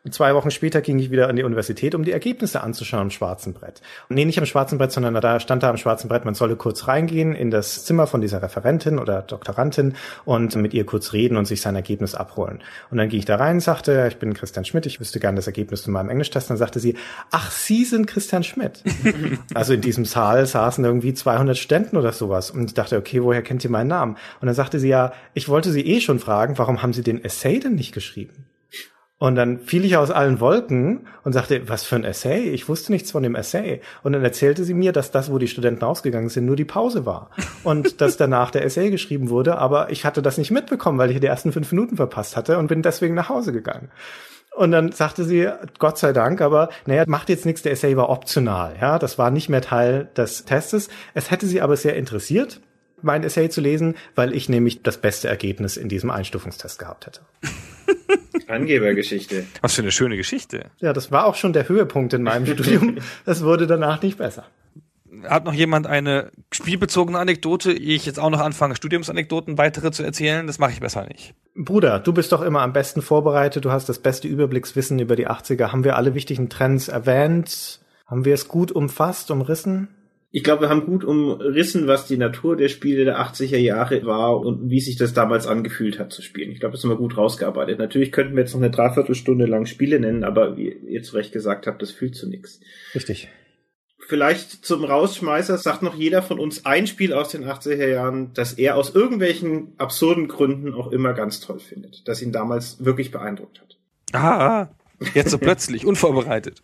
Und 0.03 0.15
zwei 0.15 0.33
Wochen 0.33 0.49
später 0.49 0.81
ging 0.81 0.97
ich 0.97 1.11
wieder 1.11 1.29
an 1.29 1.35
die 1.35 1.43
Universität, 1.43 1.93
um 1.93 2.03
die 2.03 2.11
Ergebnisse 2.11 2.61
anzuschauen 2.61 3.01
am 3.01 3.09
schwarzen 3.11 3.53
Brett. 3.53 3.81
Und 4.09 4.15
nee, 4.15 4.25
nicht 4.25 4.39
am 4.39 4.47
schwarzen 4.47 4.79
Brett, 4.79 4.91
sondern 4.91 5.13
da 5.13 5.39
stand 5.39 5.61
da 5.61 5.69
am 5.69 5.77
schwarzen 5.77 6.09
Brett, 6.09 6.25
man 6.25 6.33
solle 6.33 6.55
kurz 6.55 6.87
reingehen 6.87 7.35
in 7.35 7.51
das 7.51 7.85
Zimmer 7.85 8.07
von 8.07 8.19
dieser 8.19 8.41
Referentin 8.41 8.97
oder 8.97 9.21
Doktorandin 9.21 9.93
und 10.25 10.55
mit 10.55 10.73
ihr 10.73 10.87
kurz 10.87 11.13
reden 11.13 11.37
und 11.37 11.45
sich 11.45 11.61
sein 11.61 11.75
Ergebnis 11.75 12.15
abholen. 12.15 12.63
Und 12.89 12.97
dann 12.97 13.09
ging 13.09 13.19
ich 13.19 13.25
da 13.25 13.35
rein, 13.35 13.59
sagte, 13.59 14.07
ich 14.07 14.17
bin 14.17 14.33
Christian 14.33 14.65
Schmidt, 14.65 14.87
ich 14.87 14.99
wüsste 14.99 15.19
gerne 15.19 15.35
das 15.35 15.45
Ergebnis 15.45 15.83
zu 15.83 15.91
meinem 15.91 16.09
Englischtest. 16.09 16.49
Und 16.49 16.55
dann 16.55 16.65
sagte 16.65 16.79
sie, 16.79 16.95
ach, 17.29 17.51
Sie 17.51 17.85
sind 17.85 18.07
Christian 18.07 18.43
Schmidt. 18.43 18.83
also 19.53 19.73
in 19.73 19.81
diesem 19.81 20.05
Saal 20.05 20.47
saßen 20.47 20.83
irgendwie 20.83 21.13
200 21.13 21.55
Studenten 21.55 21.95
oder 21.95 22.11
sowas. 22.11 22.49
Und 22.49 22.65
ich 22.65 22.73
dachte, 22.73 22.97
okay, 22.97 23.21
woher 23.21 23.43
kennt 23.43 23.63
ihr 23.63 23.69
meinen 23.69 23.89
Namen? 23.89 24.17
Und 24.39 24.47
dann 24.47 24.55
sagte 24.55 24.79
sie 24.79 24.89
ja, 24.89 25.13
ich 25.35 25.47
wollte 25.47 25.71
Sie 25.71 25.85
eh 25.85 26.01
schon 26.01 26.19
fragen, 26.19 26.57
warum 26.57 26.81
haben 26.81 26.93
Sie 26.93 27.03
den 27.03 27.23
Essay 27.23 27.59
denn 27.59 27.75
nicht 27.75 27.93
geschrieben? 27.93 28.50
Und 29.21 29.35
dann 29.35 29.59
fiel 29.59 29.85
ich 29.85 29.97
aus 29.97 30.09
allen 30.09 30.39
Wolken 30.39 31.01
und 31.23 31.33
sagte, 31.33 31.69
was 31.69 31.83
für 31.83 31.95
ein 31.95 32.03
Essay? 32.03 32.49
Ich 32.49 32.67
wusste 32.67 32.91
nichts 32.91 33.11
von 33.11 33.21
dem 33.21 33.35
Essay. 33.35 33.81
Und 34.01 34.13
dann 34.13 34.23
erzählte 34.23 34.63
sie 34.63 34.73
mir, 34.73 34.93
dass 34.93 35.11
das, 35.11 35.31
wo 35.31 35.37
die 35.37 35.47
Studenten 35.47 35.83
ausgegangen 35.83 36.29
sind, 36.29 36.47
nur 36.47 36.55
die 36.55 36.65
Pause 36.65 37.05
war. 37.05 37.29
Und 37.63 38.01
dass 38.01 38.17
danach 38.17 38.49
der 38.49 38.65
Essay 38.65 38.89
geschrieben 38.89 39.29
wurde, 39.29 39.59
aber 39.59 39.91
ich 39.91 40.05
hatte 40.05 40.23
das 40.23 40.39
nicht 40.39 40.49
mitbekommen, 40.49 40.97
weil 40.97 41.11
ich 41.11 41.19
die 41.19 41.27
ersten 41.27 41.51
fünf 41.51 41.71
Minuten 41.71 41.97
verpasst 41.97 42.35
hatte 42.35 42.57
und 42.57 42.65
bin 42.65 42.81
deswegen 42.81 43.13
nach 43.13 43.29
Hause 43.29 43.53
gegangen. 43.53 43.91
Und 44.55 44.71
dann 44.71 44.91
sagte 44.91 45.23
sie, 45.23 45.47
Gott 45.77 45.99
sei 45.99 46.13
Dank, 46.13 46.41
aber 46.41 46.69
naja, 46.87 47.03
macht 47.05 47.29
jetzt 47.29 47.45
nichts, 47.45 47.61
der 47.61 47.73
Essay 47.73 47.95
war 47.95 48.09
optional. 48.09 48.73
Ja, 48.81 48.97
das 48.97 49.19
war 49.19 49.29
nicht 49.29 49.49
mehr 49.49 49.61
Teil 49.61 50.09
des 50.17 50.45
Testes. 50.45 50.89
Es 51.13 51.29
hätte 51.29 51.45
sie 51.45 51.61
aber 51.61 51.77
sehr 51.77 51.95
interessiert, 51.95 52.59
mein 53.03 53.23
Essay 53.23 53.49
zu 53.49 53.61
lesen, 53.61 53.93
weil 54.15 54.33
ich 54.33 54.49
nämlich 54.49 54.81
das 54.81 54.97
beste 54.97 55.27
Ergebnis 55.27 55.77
in 55.77 55.89
diesem 55.89 56.09
Einstufungstest 56.09 56.79
gehabt 56.79 57.05
hätte. 57.05 57.21
Angebergeschichte. 58.47 59.45
Was 59.61 59.73
für 59.73 59.81
eine 59.81 59.91
schöne 59.91 60.17
Geschichte. 60.17 60.65
Ja, 60.79 60.93
das 60.93 61.11
war 61.11 61.25
auch 61.25 61.35
schon 61.35 61.53
der 61.53 61.67
Höhepunkt 61.69 62.13
in 62.13 62.23
meinem 62.23 62.45
Studium. 62.53 62.97
Das 63.25 63.43
wurde 63.43 63.67
danach 63.67 64.01
nicht 64.01 64.17
besser. 64.17 64.45
Hat 65.25 65.43
noch 65.43 65.53
jemand 65.53 65.87
eine 65.87 66.31
spielbezogene 66.51 67.19
Anekdote, 67.19 67.73
ehe 67.73 67.95
ich 67.95 68.05
jetzt 68.05 68.19
auch 68.19 68.29
noch 68.29 68.39
anfange, 68.39 68.75
Studiumsanekdoten 68.75 69.57
weitere 69.57 69.91
zu 69.91 70.03
erzählen? 70.03 70.47
Das 70.47 70.57
mache 70.57 70.71
ich 70.71 70.79
besser 70.79 71.05
nicht. 71.05 71.33
Bruder, 71.55 71.99
du 71.99 72.13
bist 72.13 72.31
doch 72.31 72.41
immer 72.41 72.61
am 72.61 72.71
besten 72.71 73.01
vorbereitet, 73.01 73.65
du 73.65 73.71
hast 73.71 73.89
das 73.89 73.99
beste 73.99 74.27
Überblickswissen 74.27 74.99
über 74.99 75.17
die 75.17 75.27
80er. 75.27 75.71
Haben 75.71 75.83
wir 75.83 75.97
alle 75.97 76.15
wichtigen 76.15 76.49
Trends 76.49 76.87
erwähnt? 76.87 77.81
Haben 78.07 78.25
wir 78.25 78.33
es 78.33 78.47
gut 78.47 78.71
umfasst, 78.71 79.31
umrissen? 79.31 79.89
Ich 80.33 80.45
glaube, 80.45 80.61
wir 80.61 80.69
haben 80.69 80.85
gut 80.85 81.03
umrissen, 81.03 81.87
was 81.87 82.07
die 82.07 82.15
Natur 82.15 82.55
der 82.55 82.69
Spiele 82.69 83.03
der 83.03 83.19
80er 83.19 83.57
Jahre 83.57 84.05
war 84.05 84.39
und 84.39 84.69
wie 84.69 84.79
sich 84.79 84.95
das 84.95 85.13
damals 85.13 85.45
angefühlt 85.45 85.99
hat 85.99 86.13
zu 86.13 86.21
spielen. 86.21 86.51
Ich 86.51 86.61
glaube, 86.61 86.73
das 86.73 86.83
haben 86.83 86.89
wir 86.89 86.95
gut 86.95 87.17
rausgearbeitet. 87.17 87.79
Natürlich 87.79 88.13
könnten 88.13 88.35
wir 88.35 88.43
jetzt 88.43 88.53
noch 88.53 88.61
eine 88.61 88.71
Dreiviertelstunde 88.71 89.45
lang 89.45 89.65
Spiele 89.65 89.99
nennen, 89.99 90.23
aber 90.23 90.55
wie 90.55 90.69
ihr 90.69 91.03
zu 91.03 91.17
Recht 91.17 91.33
gesagt 91.33 91.67
habt, 91.67 91.81
das 91.81 91.91
fühlt 91.91 92.15
zu 92.15 92.29
nichts. 92.29 92.61
Richtig. 92.95 93.27
Vielleicht 94.07 94.65
zum 94.65 94.85
Rausschmeißer 94.85 95.57
sagt 95.57 95.83
noch 95.83 95.95
jeder 95.95 96.21
von 96.21 96.39
uns 96.39 96.65
ein 96.65 96.87
Spiel 96.87 97.13
aus 97.13 97.29
den 97.29 97.45
80er 97.45 97.87
Jahren, 97.87 98.33
das 98.33 98.53
er 98.53 98.77
aus 98.77 98.95
irgendwelchen 98.95 99.73
absurden 99.77 100.29
Gründen 100.29 100.73
auch 100.73 100.91
immer 100.91 101.13
ganz 101.13 101.41
toll 101.41 101.59
findet, 101.59 102.07
das 102.07 102.21
ihn 102.21 102.31
damals 102.31 102.83
wirklich 102.83 103.11
beeindruckt 103.11 103.61
hat. 103.61 103.77
Ah, 104.13 104.69
jetzt 105.13 105.31
so 105.31 105.37
plötzlich, 105.37 105.85
unvorbereitet. 105.85 106.63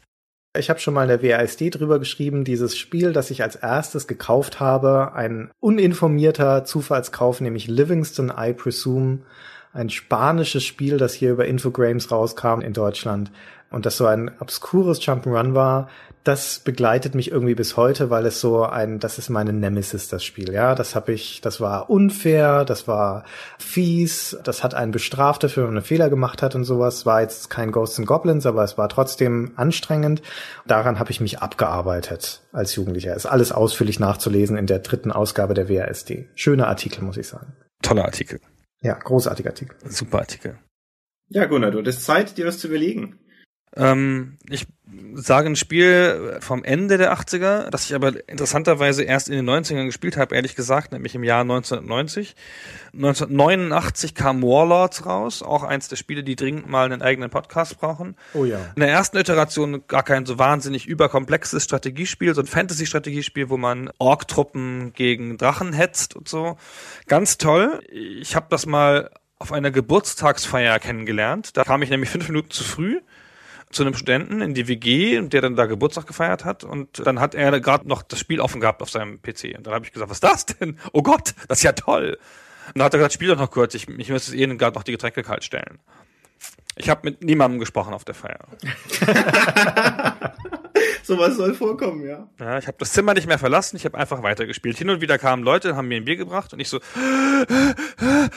Ich 0.57 0.69
habe 0.69 0.79
schon 0.79 0.93
mal 0.93 1.09
in 1.09 1.19
der 1.19 1.23
WASD 1.23 1.69
drüber 1.69 1.99
geschrieben, 1.99 2.43
dieses 2.43 2.77
Spiel, 2.77 3.13
das 3.13 3.31
ich 3.31 3.43
als 3.43 3.55
erstes 3.55 4.07
gekauft 4.07 4.59
habe, 4.59 5.13
ein 5.13 5.51
uninformierter 5.59 6.63
Zufallskauf, 6.65 7.41
nämlich 7.41 7.67
Livingston, 7.67 8.31
I 8.35 8.53
Presume, 8.53 9.19
ein 9.73 9.89
spanisches 9.89 10.63
Spiel, 10.63 10.97
das 10.97 11.13
hier 11.13 11.31
über 11.31 11.45
Infogrames 11.45 12.11
rauskam 12.11 12.61
in 12.61 12.73
Deutschland 12.73 13.31
und 13.69 13.85
das 13.85 13.97
so 13.97 14.05
ein 14.05 14.31
obskures 14.39 15.01
Jump'n'Run 15.01 15.53
war, 15.53 15.89
das 16.27 16.59
begleitet 16.59 17.15
mich 17.15 17.31
irgendwie 17.31 17.55
bis 17.55 17.77
heute, 17.77 18.09
weil 18.09 18.25
es 18.25 18.41
so 18.41 18.63
ein, 18.63 18.99
das 18.99 19.17
ist 19.17 19.29
meine 19.29 19.53
Nemesis, 19.53 20.09
das 20.09 20.25
Spiel, 20.25 20.51
ja. 20.51 20.75
Das 20.75 20.93
habe 20.93 21.13
ich, 21.13 21.39
das 21.39 21.61
war 21.61 21.89
unfair, 21.89 22.65
das 22.65 22.87
war 22.87 23.23
fies, 23.59 24.37
das 24.43 24.61
hat 24.61 24.73
einen 24.73 24.91
bestraft 24.91 25.43
dafür, 25.43 25.63
wenn 25.63 25.69
man 25.69 25.77
einen 25.77 25.85
Fehler 25.85 26.09
gemacht 26.09 26.41
hat 26.41 26.53
und 26.53 26.65
sowas. 26.65 27.05
War 27.05 27.21
jetzt 27.21 27.49
kein 27.49 27.71
Ghosts 27.71 27.99
and 27.99 28.07
Goblins, 28.07 28.45
aber 28.45 28.63
es 28.63 28.77
war 28.77 28.89
trotzdem 28.89 29.53
anstrengend. 29.55 30.21
Daran 30.65 30.99
habe 30.99 31.11
ich 31.11 31.21
mich 31.21 31.39
abgearbeitet 31.39 32.41
als 32.51 32.75
Jugendlicher. 32.75 33.15
Ist 33.15 33.25
alles 33.25 33.53
ausführlich 33.53 33.99
nachzulesen 33.99 34.57
in 34.57 34.67
der 34.67 34.79
dritten 34.79 35.13
Ausgabe 35.13 35.53
der 35.53 35.69
WASD. 35.69 36.29
Schöner 36.35 36.67
Artikel, 36.67 37.03
muss 37.03 37.17
ich 37.17 37.27
sagen. 37.27 37.55
Toller 37.81 38.03
Artikel. 38.03 38.41
Ja, 38.81 38.95
großartiger 38.95 39.51
Artikel. 39.51 39.77
Super 39.89 40.19
Artikel. 40.19 40.57
Ja, 41.29 41.45
Gunnar, 41.45 41.71
du 41.71 41.79
hattest 41.79 42.03
Zeit, 42.03 42.37
dir 42.37 42.45
was 42.45 42.59
zu 42.59 42.67
überlegen. 42.67 43.19
Ähm, 43.75 44.37
ich 44.49 44.65
sage 45.15 45.49
ein 45.49 45.55
Spiel 45.55 46.37
vom 46.39 46.63
Ende 46.63 46.97
der 46.97 47.13
80er, 47.13 47.69
das 47.69 47.85
ich 47.85 47.95
aber 47.95 48.29
interessanterweise 48.29 49.03
erst 49.03 49.29
in 49.29 49.35
den 49.35 49.49
90ern 49.49 49.85
gespielt 49.85 50.15
habe, 50.15 50.35
ehrlich 50.35 50.55
gesagt, 50.55 50.91
nämlich 50.91 51.15
im 51.15 51.23
Jahr 51.23 51.41
1990. 51.41 52.35
1989 52.93 54.15
kam 54.15 54.41
Warlords 54.41 55.05
raus, 55.05 55.43
auch 55.43 55.63
eins 55.63 55.87
der 55.87 55.97
Spiele, 55.97 56.23
die 56.23 56.35
dringend 56.35 56.69
mal 56.69 56.85
einen 56.85 57.01
eigenen 57.01 57.29
Podcast 57.29 57.79
brauchen. 57.79 58.15
Oh 58.33 58.45
ja. 58.45 58.59
In 58.75 58.79
der 58.79 58.89
ersten 58.89 59.17
Iteration 59.17 59.83
gar 59.87 60.03
kein 60.03 60.25
so 60.25 60.39
wahnsinnig 60.39 60.87
überkomplexes 60.87 61.63
Strategiespiel, 61.63 62.33
so 62.33 62.41
ein 62.41 62.47
Fantasy-Strategiespiel, 62.47 63.49
wo 63.49 63.57
man 63.57 63.89
Ork-Truppen 63.97 64.93
gegen 64.93 65.37
Drachen 65.37 65.73
hetzt 65.73 66.15
und 66.15 66.29
so. 66.29 66.57
Ganz 67.07 67.37
toll. 67.37 67.81
Ich 67.91 68.35
habe 68.35 68.47
das 68.49 68.65
mal 68.65 69.11
auf 69.39 69.51
einer 69.51 69.69
Geburtstagsfeier 69.69 70.79
kennengelernt. 70.79 71.57
Da 71.57 71.63
kam 71.63 71.81
ich 71.81 71.89
nämlich 71.89 72.09
fünf 72.09 72.27
Minuten 72.27 72.49
zu 72.49 72.63
früh 72.63 73.01
zu 73.69 73.83
einem 73.83 73.93
Studenten 73.95 74.41
in 74.41 74.53
die 74.53 74.67
WG, 74.67 75.21
der 75.21 75.41
dann 75.41 75.55
da 75.55 75.65
Geburtstag 75.65 76.07
gefeiert 76.07 76.45
hat 76.45 76.63
und 76.63 77.05
dann 77.05 77.19
hat 77.19 77.35
er 77.35 77.59
gerade 77.59 77.87
noch 77.87 78.01
das 78.01 78.19
Spiel 78.19 78.39
offen 78.39 78.61
gehabt 78.61 78.81
auf 78.81 78.89
seinem 78.89 79.21
PC 79.21 79.55
und 79.57 79.67
dann 79.67 79.73
habe 79.73 79.85
ich 79.85 79.91
gesagt, 79.91 80.09
was 80.09 80.17
ist 80.17 80.23
das 80.23 80.45
denn? 80.45 80.79
Oh 80.93 81.01
Gott, 81.01 81.33
das 81.47 81.59
ist 81.59 81.63
ja 81.63 81.73
toll. 81.73 82.17
Und 82.67 82.77
dann 82.77 82.85
hat 82.85 82.93
er 82.93 82.99
gesagt, 82.99 83.13
spiel 83.13 83.29
doch 83.29 83.37
noch 83.37 83.51
kurz, 83.51 83.73
ich, 83.75 83.87
ich 83.89 84.09
müsste 84.09 84.35
eh 84.35 84.45
gerade 84.55 84.75
noch 84.75 84.83
die 84.83 84.91
Getränke 84.91 85.23
kalt 85.23 85.43
stellen. 85.43 85.79
Ich 86.75 86.89
habe 86.89 87.01
mit 87.03 87.23
niemandem 87.23 87.59
gesprochen 87.59 87.93
auf 87.93 88.05
der 88.05 88.13
Feier. 88.13 88.39
Sowas 91.03 91.35
soll 91.35 91.53
vorkommen, 91.55 92.05
ja. 92.05 92.27
Ja, 92.39 92.57
ich 92.59 92.67
habe 92.67 92.77
das 92.79 92.93
Zimmer 92.93 93.13
nicht 93.13 93.27
mehr 93.27 93.39
verlassen, 93.39 93.77
ich 93.77 93.85
habe 93.85 93.97
einfach 93.97 94.21
weitergespielt. 94.21 94.77
Hin 94.77 94.89
und 94.89 95.01
wieder 95.01 95.17
kamen 95.17 95.41
Leute, 95.43 95.75
haben 95.75 95.87
mir 95.87 95.95
ein 95.95 96.05
Bier 96.05 96.17
gebracht 96.17 96.53
und 96.53 96.59
ich 96.59 96.69
so, 96.69 96.79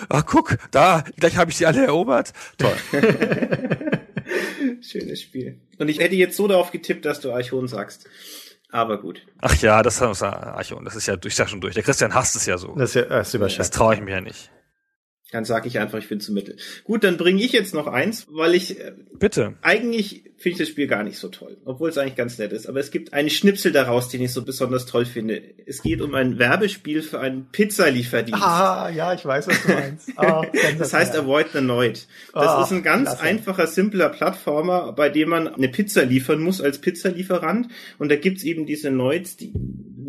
ah, 0.09 0.23
guck, 0.23 0.57
da, 0.71 1.05
gleich 1.19 1.37
habe 1.37 1.51
ich 1.51 1.59
sie 1.59 1.67
alle 1.67 1.85
erobert. 1.85 2.33
Toll. 2.57 2.77
Schönes 4.81 5.23
Spiel. 5.23 5.59
Und 5.79 5.89
ich 5.89 5.99
hätte 5.99 6.15
jetzt 6.15 6.37
so 6.37 6.49
darauf 6.49 6.71
getippt, 6.71 7.05
dass 7.05 7.21
du 7.21 7.33
Archon 7.33 7.69
sagst. 7.69 8.09
Aber 8.73 9.01
gut. 9.01 9.27
Ach 9.41 9.57
ja, 9.57 9.83
das 9.83 10.01
ist 10.01 10.23
Archon, 10.23 10.85
das 10.85 10.95
ist 10.95 11.07
ja 11.07 11.17
durch, 11.17 11.35
schon 11.35 11.61
durch. 11.61 11.75
Der 11.75 11.83
Christian 11.83 12.15
hasst 12.15 12.37
es 12.37 12.47
ja 12.47 12.57
so. 12.57 12.75
Das 12.77 12.91
ist 12.91 12.95
ja 12.95 13.03
das, 13.03 13.35
ist 13.35 13.59
das 13.59 13.71
traue 13.71 13.95
ich 13.95 14.01
mir 14.01 14.13
ja 14.13 14.21
nicht. 14.21 14.51
Dann 15.33 15.45
sage 15.45 15.69
ich 15.69 15.79
einfach, 15.79 15.99
ich 15.99 16.09
bin 16.09 16.21
zu 16.21 16.33
mittel. 16.33 16.57
Gut, 16.85 17.05
dann 17.05 17.17
bringe 17.17 17.43
ich 17.43 17.53
jetzt 17.53 17.73
noch 17.73 17.87
eins, 17.87 18.27
weil 18.31 18.55
ich 18.55 18.81
äh, 18.81 18.93
bitte. 19.19 19.55
Eigentlich 19.63 20.25
finde 20.41 20.55
ich 20.55 20.59
das 20.59 20.69
Spiel 20.69 20.87
gar 20.87 21.05
nicht 21.05 21.19
so 21.19 21.29
toll, 21.29 21.59
obwohl 21.67 21.91
es 21.91 21.99
eigentlich 21.99 22.17
ganz 22.17 22.39
nett 22.39 22.53
ist. 22.53 22.67
Aber 22.67 22.81
es 22.81 22.91
gibt 22.91 23.13
einen 23.13 23.29
Schnipsel 23.29 23.73
daraus, 23.73 24.09
den 24.09 24.23
ich 24.23 24.33
so 24.33 24.43
besonders 24.43 24.87
toll 24.87 25.05
finde. 25.05 25.43
Es 25.67 25.83
geht 25.83 26.01
um 26.01 26.15
ein 26.15 26.39
Werbespiel 26.39 27.03
für 27.03 27.21
einen 27.21 27.51
Pizzalieferdienst. 27.53 28.43
Ah, 28.43 28.89
ja, 28.89 29.13
ich 29.13 29.25
weiß, 29.25 29.49
was 29.49 29.63
du 29.63 29.69
meinst. 29.73 30.11
Ah, 30.17 30.43
das 30.79 30.93
heißt 30.93 31.17
Avoid 31.17 31.53
the 31.53 31.61
Noid. 31.61 32.07
Das 32.35 32.47
ah, 32.47 32.63
ist 32.63 32.73
ein 32.73 32.83
ganz 32.83 33.09
klasse. 33.09 33.23
einfacher, 33.23 33.67
simpler 33.67 34.09
Plattformer, 34.11 34.93
bei 34.93 35.09
dem 35.09 35.31
man 35.31 35.49
eine 35.49 35.69
Pizza 35.69 36.05
liefern 36.05 36.41
muss 36.41 36.61
als 36.61 36.79
Pizzalieferant. 36.79 37.69
Und 37.99 38.11
da 38.11 38.17
gibt's 38.17 38.43
eben 38.43 38.67
diese 38.67 38.91
Noids, 38.91 39.37
die 39.37 39.53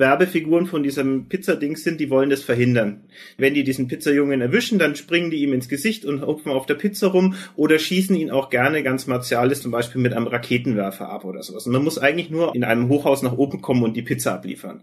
Werbefiguren 0.02 0.66
von 0.66 0.84
diesem 0.84 1.30
Pizzadings 1.30 1.86
sind, 1.86 2.02
die 2.02 2.10
wollen 2.10 2.30
das 2.30 2.44
verhindern. 2.44 3.06
Wenn 3.38 3.54
die 3.54 3.64
diesen 3.64 3.88
Pizzajungen 3.88 4.42
erwischen, 4.42 4.78
dann 4.78 4.98
springen 4.98 5.32
die 5.32 5.38
ihm 5.38 5.54
ins 5.54 5.70
Gesicht 5.70 6.04
und 6.04 6.26
hupfen 6.26 6.52
auf 6.52 6.66
der 6.66 6.76
Pizza 6.76 7.08
rum 7.08 7.36
oder 7.56 7.80
schießen 7.80 8.18
ihn 8.18 8.32
auch 8.32 8.50
gerne 8.50 8.84
ganz 8.84 9.08
martialisch, 9.08 9.60
zum 9.60 9.72
Beispiel 9.72 10.02
mit 10.02 10.12
einem 10.12 10.28
Raketenwerfer 10.28 11.08
ab 11.08 11.24
oder 11.24 11.42
sowas. 11.42 11.66
Und 11.66 11.72
man 11.72 11.86
muss 11.86 11.98
eigentlich 11.98 12.30
nur 12.30 12.54
in 12.54 12.66
einem 12.66 12.90
Hochhaus 12.90 13.22
nach 13.22 13.38
oben 13.38 13.62
kommen 13.62 13.84
und 13.84 13.96
die 13.96 14.02
Pizza 14.02 14.34
abliefern. 14.34 14.82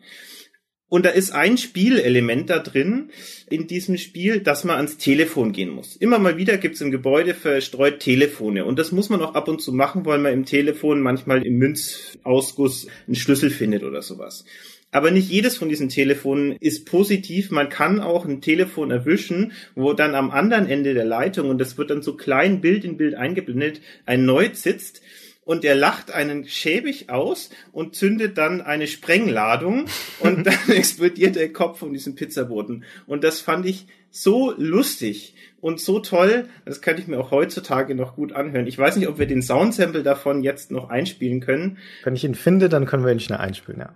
Und 0.90 1.04
da 1.04 1.10
ist 1.10 1.32
ein 1.32 1.58
Spielelement 1.58 2.48
da 2.48 2.60
drin 2.60 3.10
in 3.50 3.66
diesem 3.66 3.98
Spiel, 3.98 4.40
dass 4.40 4.64
man 4.64 4.76
ans 4.76 4.96
Telefon 4.96 5.52
gehen 5.52 5.68
muss. 5.68 5.96
Immer 5.96 6.18
mal 6.18 6.38
wieder 6.38 6.56
gibt's 6.56 6.80
im 6.80 6.90
Gebäude 6.90 7.34
verstreut 7.34 8.00
Telefone. 8.00 8.64
Und 8.64 8.78
das 8.78 8.90
muss 8.90 9.10
man 9.10 9.20
auch 9.20 9.34
ab 9.34 9.48
und 9.48 9.60
zu 9.60 9.72
machen, 9.74 10.06
weil 10.06 10.18
man 10.18 10.32
im 10.32 10.46
Telefon 10.46 11.02
manchmal 11.02 11.44
im 11.44 11.58
Münzausguss 11.58 12.86
einen 13.06 13.16
Schlüssel 13.16 13.50
findet 13.50 13.82
oder 13.82 14.00
sowas. 14.00 14.46
Aber 14.90 15.10
nicht 15.10 15.28
jedes 15.28 15.56
von 15.56 15.68
diesen 15.68 15.88
Telefonen 15.88 16.52
ist 16.52 16.86
positiv. 16.86 17.50
Man 17.50 17.68
kann 17.68 18.00
auch 18.00 18.24
ein 18.24 18.40
Telefon 18.40 18.90
erwischen, 18.90 19.52
wo 19.74 19.92
dann 19.92 20.14
am 20.14 20.30
anderen 20.30 20.66
Ende 20.68 20.94
der 20.94 21.04
Leitung, 21.04 21.50
und 21.50 21.58
das 21.58 21.76
wird 21.76 21.90
dann 21.90 22.02
so 22.02 22.16
klein 22.16 22.60
Bild 22.60 22.84
in 22.84 22.96
Bild 22.96 23.14
eingeblendet, 23.14 23.82
ein 24.06 24.24
Neut 24.24 24.56
sitzt 24.56 25.02
und 25.48 25.64
er 25.64 25.74
lacht 25.74 26.10
einen 26.10 26.46
schäbig 26.46 27.08
aus 27.08 27.48
und 27.72 27.96
zündet 27.96 28.36
dann 28.36 28.60
eine 28.60 28.86
Sprengladung 28.86 29.86
und 30.20 30.46
dann 30.46 30.68
explodiert 30.68 31.36
der 31.36 31.52
Kopf 31.52 31.78
von 31.78 31.92
diesem 31.92 32.14
Pizzaboten. 32.14 32.84
Und 33.06 33.24
das 33.24 33.40
fand 33.40 33.64
ich 33.64 33.86
so 34.10 34.54
lustig 34.56 35.34
und 35.60 35.80
so 35.80 36.00
toll, 36.00 36.48
das 36.64 36.80
kann 36.80 36.98
ich 36.98 37.08
mir 37.08 37.18
auch 37.18 37.30
heutzutage 37.30 37.94
noch 37.94 38.16
gut 38.16 38.32
anhören. 38.32 38.66
Ich 38.66 38.78
weiß 38.78 38.96
nicht, 38.96 39.08
ob 39.08 39.18
wir 39.18 39.26
den 39.26 39.42
Soundsample 39.42 40.02
davon 40.02 40.42
jetzt 40.42 40.70
noch 40.70 40.90
einspielen 40.90 41.40
können. 41.40 41.78
Wenn 42.04 42.14
ich 42.14 42.24
ihn 42.24 42.34
finde, 42.34 42.68
dann 42.68 42.84
können 42.84 43.04
wir 43.04 43.12
ihn 43.12 43.20
schnell 43.20 43.38
einspielen, 43.38 43.80
ja. 43.80 43.94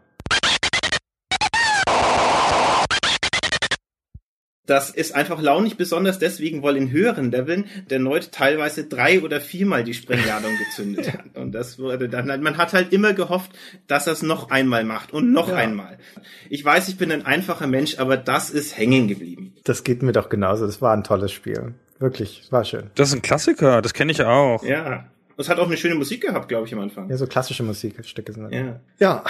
Das 4.67 4.91
ist 4.91 5.15
einfach 5.15 5.43
launig, 5.43 5.77
besonders 5.77 6.21
deswegen, 6.21 6.63
weil 6.63 6.77
in 6.77 6.93
höheren 6.93 7.33
Leveln 7.33 7.65
der 7.91 7.99
Neut 7.99 8.31
teilweise 8.31 8.85
drei 8.85 9.21
oder 9.21 9.41
viermal 9.41 9.83
die 9.83 9.95
Sprengladung 9.95 10.53
gezündet 10.57 11.13
hat. 11.15 11.37
Und 11.37 11.53
das 11.53 11.81
wurde 11.81 12.09
dann, 12.09 12.27
man 12.43 12.57
hat 12.59 12.73
halt 12.73 12.93
immer 12.93 13.13
gehofft, 13.13 13.51
dass 13.89 14.07
er 14.07 14.13
es 14.13 14.23
noch 14.23 14.51
einmal 14.51 14.85
macht 14.85 15.13
und 15.13 15.33
noch 15.33 15.49
ja. 15.49 15.57
einmal. 15.57 15.99
Ich 16.49 16.65
weiß, 16.65 16.89
ich 16.89 16.97
bin 16.97 17.11
ein 17.11 17.27
einfacher 17.27 17.67
Mensch, 17.67 17.99
aber 17.99 18.17
das 18.17 18.51
ist 18.51 18.77
hängen 18.79 19.09
geblieben. 19.09 19.55
Das 19.65 19.83
geht 19.83 20.03
mir 20.03 20.13
doch 20.13 20.29
genauso. 20.29 20.65
Das 20.65 20.81
war 20.81 20.93
ein 20.93 21.03
tolles 21.03 21.33
Spiel. 21.33 21.75
Wirklich, 21.99 22.47
war 22.51 22.65
schön. 22.65 22.91
Das 22.95 23.09
ist 23.09 23.15
ein 23.15 23.23
Klassiker, 23.23 23.83
das 23.83 23.95
kenne 23.95 24.13
ich 24.13 24.23
auch. 24.23 24.63
Ja. 24.65 25.07
Es 25.37 25.49
hat 25.49 25.59
auch 25.59 25.67
eine 25.67 25.77
schöne 25.77 25.97
Musik 25.97 26.23
gehabt, 26.23 26.49
glaube 26.49 26.67
ich, 26.67 26.73
am 26.73 26.81
Anfang. 26.81 27.09
Ja, 27.09 27.17
so 27.17 27.27
klassische 27.27 27.65
Musikstücke 27.65 28.33
sind 28.33 28.45
das. 28.45 28.53
Ja. 28.53 28.81
Ja. 28.99 29.25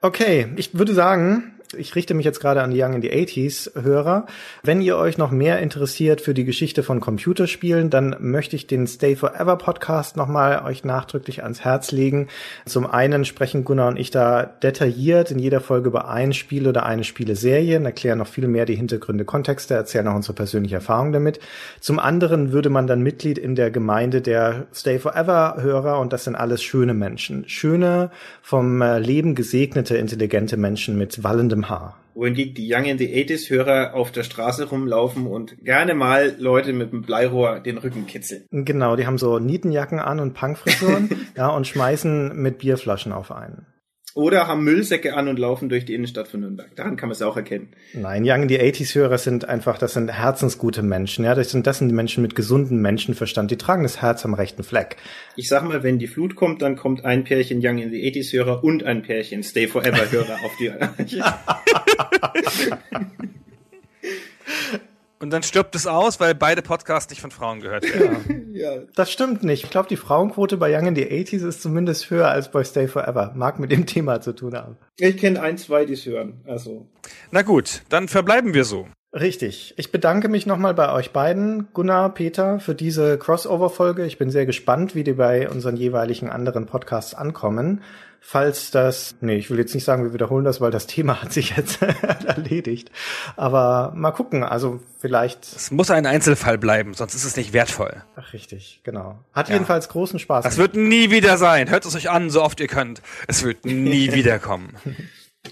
Okay, 0.00 0.48
ich 0.56 0.76
würde 0.78 0.94
sagen, 0.94 1.54
ich 1.74 1.94
richte 1.94 2.14
mich 2.14 2.24
jetzt 2.24 2.40
gerade 2.40 2.62
an 2.62 2.70
die 2.70 2.82
Young 2.82 2.94
in 2.94 3.02
the 3.02 3.10
80s 3.10 3.82
Hörer. 3.82 4.26
Wenn 4.62 4.80
ihr 4.80 4.96
euch 4.96 5.18
noch 5.18 5.30
mehr 5.30 5.58
interessiert 5.60 6.20
für 6.20 6.34
die 6.34 6.44
Geschichte 6.44 6.82
von 6.82 7.00
Computerspielen, 7.00 7.90
dann 7.90 8.16
möchte 8.20 8.56
ich 8.56 8.66
den 8.66 8.86
Stay 8.86 9.16
Forever 9.16 9.56
Podcast 9.56 10.16
nochmal 10.16 10.62
euch 10.64 10.84
nachdrücklich 10.84 11.42
ans 11.42 11.60
Herz 11.62 11.92
legen. 11.92 12.28
Zum 12.66 12.86
einen 12.86 13.24
sprechen 13.24 13.64
Gunnar 13.64 13.88
und 13.88 13.98
ich 13.98 14.10
da 14.10 14.44
detailliert 14.44 15.30
in 15.30 15.38
jeder 15.38 15.60
Folge 15.60 15.88
über 15.88 16.08
ein 16.08 16.32
Spiel 16.32 16.68
oder 16.68 16.84
eine 16.84 17.04
Spieleserie 17.04 17.78
und 17.78 17.84
erklären 17.84 18.18
noch 18.18 18.26
viel 18.26 18.48
mehr 18.48 18.66
die 18.66 18.76
Hintergründe, 18.76 19.24
Kontexte, 19.24 19.74
erzählen 19.74 20.08
auch 20.08 20.14
unsere 20.14 20.34
persönliche 20.34 20.76
Erfahrung 20.76 21.12
damit. 21.12 21.40
Zum 21.80 21.98
anderen 21.98 22.52
würde 22.52 22.70
man 22.70 22.86
dann 22.86 23.02
Mitglied 23.02 23.38
in 23.38 23.54
der 23.54 23.70
Gemeinde 23.70 24.20
der 24.20 24.66
Stay 24.74 24.98
Forever 24.98 25.56
Hörer 25.60 25.98
und 26.00 26.12
das 26.12 26.24
sind 26.24 26.36
alles 26.36 26.62
schöne 26.62 26.94
Menschen. 26.94 27.48
Schöne, 27.48 28.10
vom 28.42 28.82
äh, 28.82 28.98
Leben 28.98 29.34
gesegnete, 29.34 29.96
intelligente 29.96 30.56
Menschen 30.56 30.98
mit 30.98 31.22
wallendem 31.24 31.61
Haar. 31.68 31.98
Wohingegen 32.14 32.54
die 32.54 32.70
Young 32.70 32.84
in 32.84 32.98
the 32.98 33.08
80s 33.08 33.48
Hörer 33.48 33.94
auf 33.94 34.12
der 34.12 34.22
Straße 34.22 34.68
rumlaufen 34.68 35.26
und 35.26 35.56
gerne 35.64 35.94
mal 35.94 36.34
Leute 36.38 36.74
mit 36.74 36.92
einem 36.92 37.02
Bleirohr 37.02 37.60
den 37.60 37.78
Rücken 37.78 38.06
kitzeln. 38.06 38.44
Genau, 38.50 38.96
die 38.96 39.06
haben 39.06 39.16
so 39.16 39.38
Nietenjacken 39.38 39.98
an 39.98 40.20
und 40.20 40.34
Punkfrisuren, 40.34 41.08
ja, 41.36 41.48
und 41.48 41.66
schmeißen 41.66 42.36
mit 42.36 42.58
Bierflaschen 42.58 43.12
auf 43.12 43.32
einen. 43.32 43.66
Oder 44.14 44.46
haben 44.46 44.62
Müllsäcke 44.64 45.16
an 45.16 45.28
und 45.28 45.38
laufen 45.38 45.70
durch 45.70 45.86
die 45.86 45.94
Innenstadt 45.94 46.28
von 46.28 46.40
Nürnberg. 46.40 46.76
Daran 46.76 46.96
kann 46.96 47.08
man 47.08 47.14
es 47.14 47.22
auch 47.22 47.36
erkennen. 47.36 47.68
Nein, 47.94 48.24
Young 48.26 48.42
in 48.42 48.48
the 48.48 48.58
80s 48.58 48.94
Hörer 48.94 49.16
sind 49.16 49.48
einfach, 49.48 49.78
das 49.78 49.94
sind 49.94 50.12
herzensgute 50.12 50.82
Menschen. 50.82 51.24
Ja, 51.24 51.34
das 51.34 51.50
sind, 51.50 51.66
das 51.66 51.78
sind 51.78 51.88
die 51.88 51.94
Menschen 51.94 52.20
mit 52.22 52.34
gesundem 52.34 52.82
Menschenverstand. 52.82 53.50
Die 53.50 53.56
tragen 53.56 53.84
das 53.84 54.02
Herz 54.02 54.26
am 54.26 54.34
rechten 54.34 54.64
Fleck. 54.64 54.96
Ich 55.36 55.48
sag 55.48 55.64
mal, 55.64 55.82
wenn 55.82 55.98
die 55.98 56.08
Flut 56.08 56.36
kommt, 56.36 56.60
dann 56.60 56.76
kommt 56.76 57.06
ein 57.06 57.24
Pärchen 57.24 57.60
Young 57.62 57.78
in 57.78 57.90
the 57.90 58.02
80s 58.02 58.34
Hörer 58.34 58.62
und 58.62 58.84
ein 58.84 59.00
Pärchen 59.02 59.42
Stay 59.42 59.66
Forever 59.66 60.10
Hörer 60.10 60.36
auf 60.44 60.52
die. 60.58 60.72
Und 65.22 65.30
dann 65.30 65.44
stirbt 65.44 65.76
es 65.76 65.86
aus, 65.86 66.18
weil 66.18 66.34
beide 66.34 66.62
Podcasts 66.62 67.08
nicht 67.08 67.20
von 67.20 67.30
Frauen 67.30 67.60
gehört 67.60 67.84
werden. 67.84 68.50
Ja. 68.52 68.72
ja. 68.74 68.82
Das 68.96 69.12
stimmt 69.12 69.44
nicht. 69.44 69.62
Ich 69.62 69.70
glaube, 69.70 69.88
die 69.88 69.96
Frauenquote 69.96 70.56
bei 70.56 70.76
Young 70.76 70.88
in 70.88 70.96
the 70.96 71.04
80s 71.04 71.46
ist 71.46 71.62
zumindest 71.62 72.10
höher 72.10 72.26
als 72.26 72.50
bei 72.50 72.64
Stay 72.64 72.88
Forever. 72.88 73.32
Mag 73.36 73.60
mit 73.60 73.70
dem 73.70 73.86
Thema 73.86 74.20
zu 74.20 74.32
tun 74.32 74.56
haben. 74.56 74.76
Ich 74.98 75.16
kenne 75.18 75.40
ein, 75.40 75.58
zwei, 75.58 75.84
die 75.84 75.92
es 75.92 76.04
hören. 76.04 76.40
Also. 76.44 76.88
Na 77.30 77.42
gut, 77.42 77.82
dann 77.88 78.08
verbleiben 78.08 78.52
wir 78.52 78.64
so. 78.64 78.88
Richtig. 79.12 79.74
Ich 79.76 79.92
bedanke 79.92 80.28
mich 80.28 80.46
nochmal 80.46 80.74
bei 80.74 80.92
euch 80.92 81.12
beiden, 81.12 81.68
Gunnar, 81.72 82.12
Peter, 82.14 82.58
für 82.58 82.74
diese 82.74 83.16
Crossover-Folge. 83.16 84.04
Ich 84.04 84.18
bin 84.18 84.28
sehr 84.28 84.46
gespannt, 84.46 84.96
wie 84.96 85.04
die 85.04 85.12
bei 85.12 85.48
unseren 85.48 85.76
jeweiligen 85.76 86.30
anderen 86.30 86.66
Podcasts 86.66 87.14
ankommen. 87.14 87.82
Falls 88.24 88.70
das, 88.70 89.16
nee, 89.20 89.34
ich 89.34 89.50
will 89.50 89.58
jetzt 89.58 89.74
nicht 89.74 89.82
sagen, 89.84 90.04
wir 90.04 90.14
wiederholen 90.14 90.44
das, 90.44 90.60
weil 90.60 90.70
das 90.70 90.86
Thema 90.86 91.20
hat 91.20 91.32
sich 91.32 91.56
jetzt 91.56 91.82
erledigt. 92.26 92.92
Aber 93.36 93.92
mal 93.96 94.12
gucken, 94.12 94.44
also 94.44 94.80
vielleicht. 95.00 95.44
Es 95.44 95.72
muss 95.72 95.90
ein 95.90 96.06
Einzelfall 96.06 96.56
bleiben, 96.56 96.94
sonst 96.94 97.14
ist 97.14 97.24
es 97.24 97.36
nicht 97.36 97.52
wertvoll. 97.52 98.04
Ach, 98.14 98.32
richtig, 98.32 98.80
genau. 98.84 99.18
Hat 99.32 99.48
ja. 99.48 99.56
jedenfalls 99.56 99.88
großen 99.88 100.20
Spaß. 100.20 100.44
Das 100.44 100.56
wird 100.56 100.76
nie 100.76 101.10
wieder 101.10 101.36
sein. 101.36 101.68
Hört 101.68 101.84
es 101.84 101.96
euch 101.96 102.10
an, 102.10 102.30
so 102.30 102.42
oft 102.42 102.60
ihr 102.60 102.68
könnt. 102.68 103.02
Es 103.26 103.42
wird 103.42 103.64
nie 103.64 104.12
wiederkommen. 104.14 104.76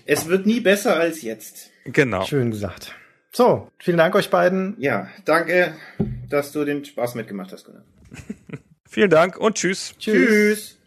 Es 0.07 0.29
wird 0.29 0.47
nie 0.47 0.61
besser 0.61 0.95
als 0.97 1.23
jetzt. 1.23 1.71
Genau. 1.85 2.25
Schön 2.25 2.53
gesagt. 2.53 2.95
So, 3.33 3.69
vielen 3.79 3.99
Dank 3.99 4.15
euch 4.15 4.31
beiden. 4.31 4.77
Ja, 4.79 5.09
danke, 5.25 5.75
dass 6.29 6.53
du 6.53 6.65
den 6.65 6.85
Spaß 6.85 7.17
mitgemacht 7.17 7.53
hast, 7.53 7.65
Gunnar. 7.65 7.83
vielen 8.89 9.11
Dank 9.11 9.37
und 9.37 9.57
tschüss. 9.57 9.95
Tschüss. 9.99 10.29
tschüss. 10.29 10.80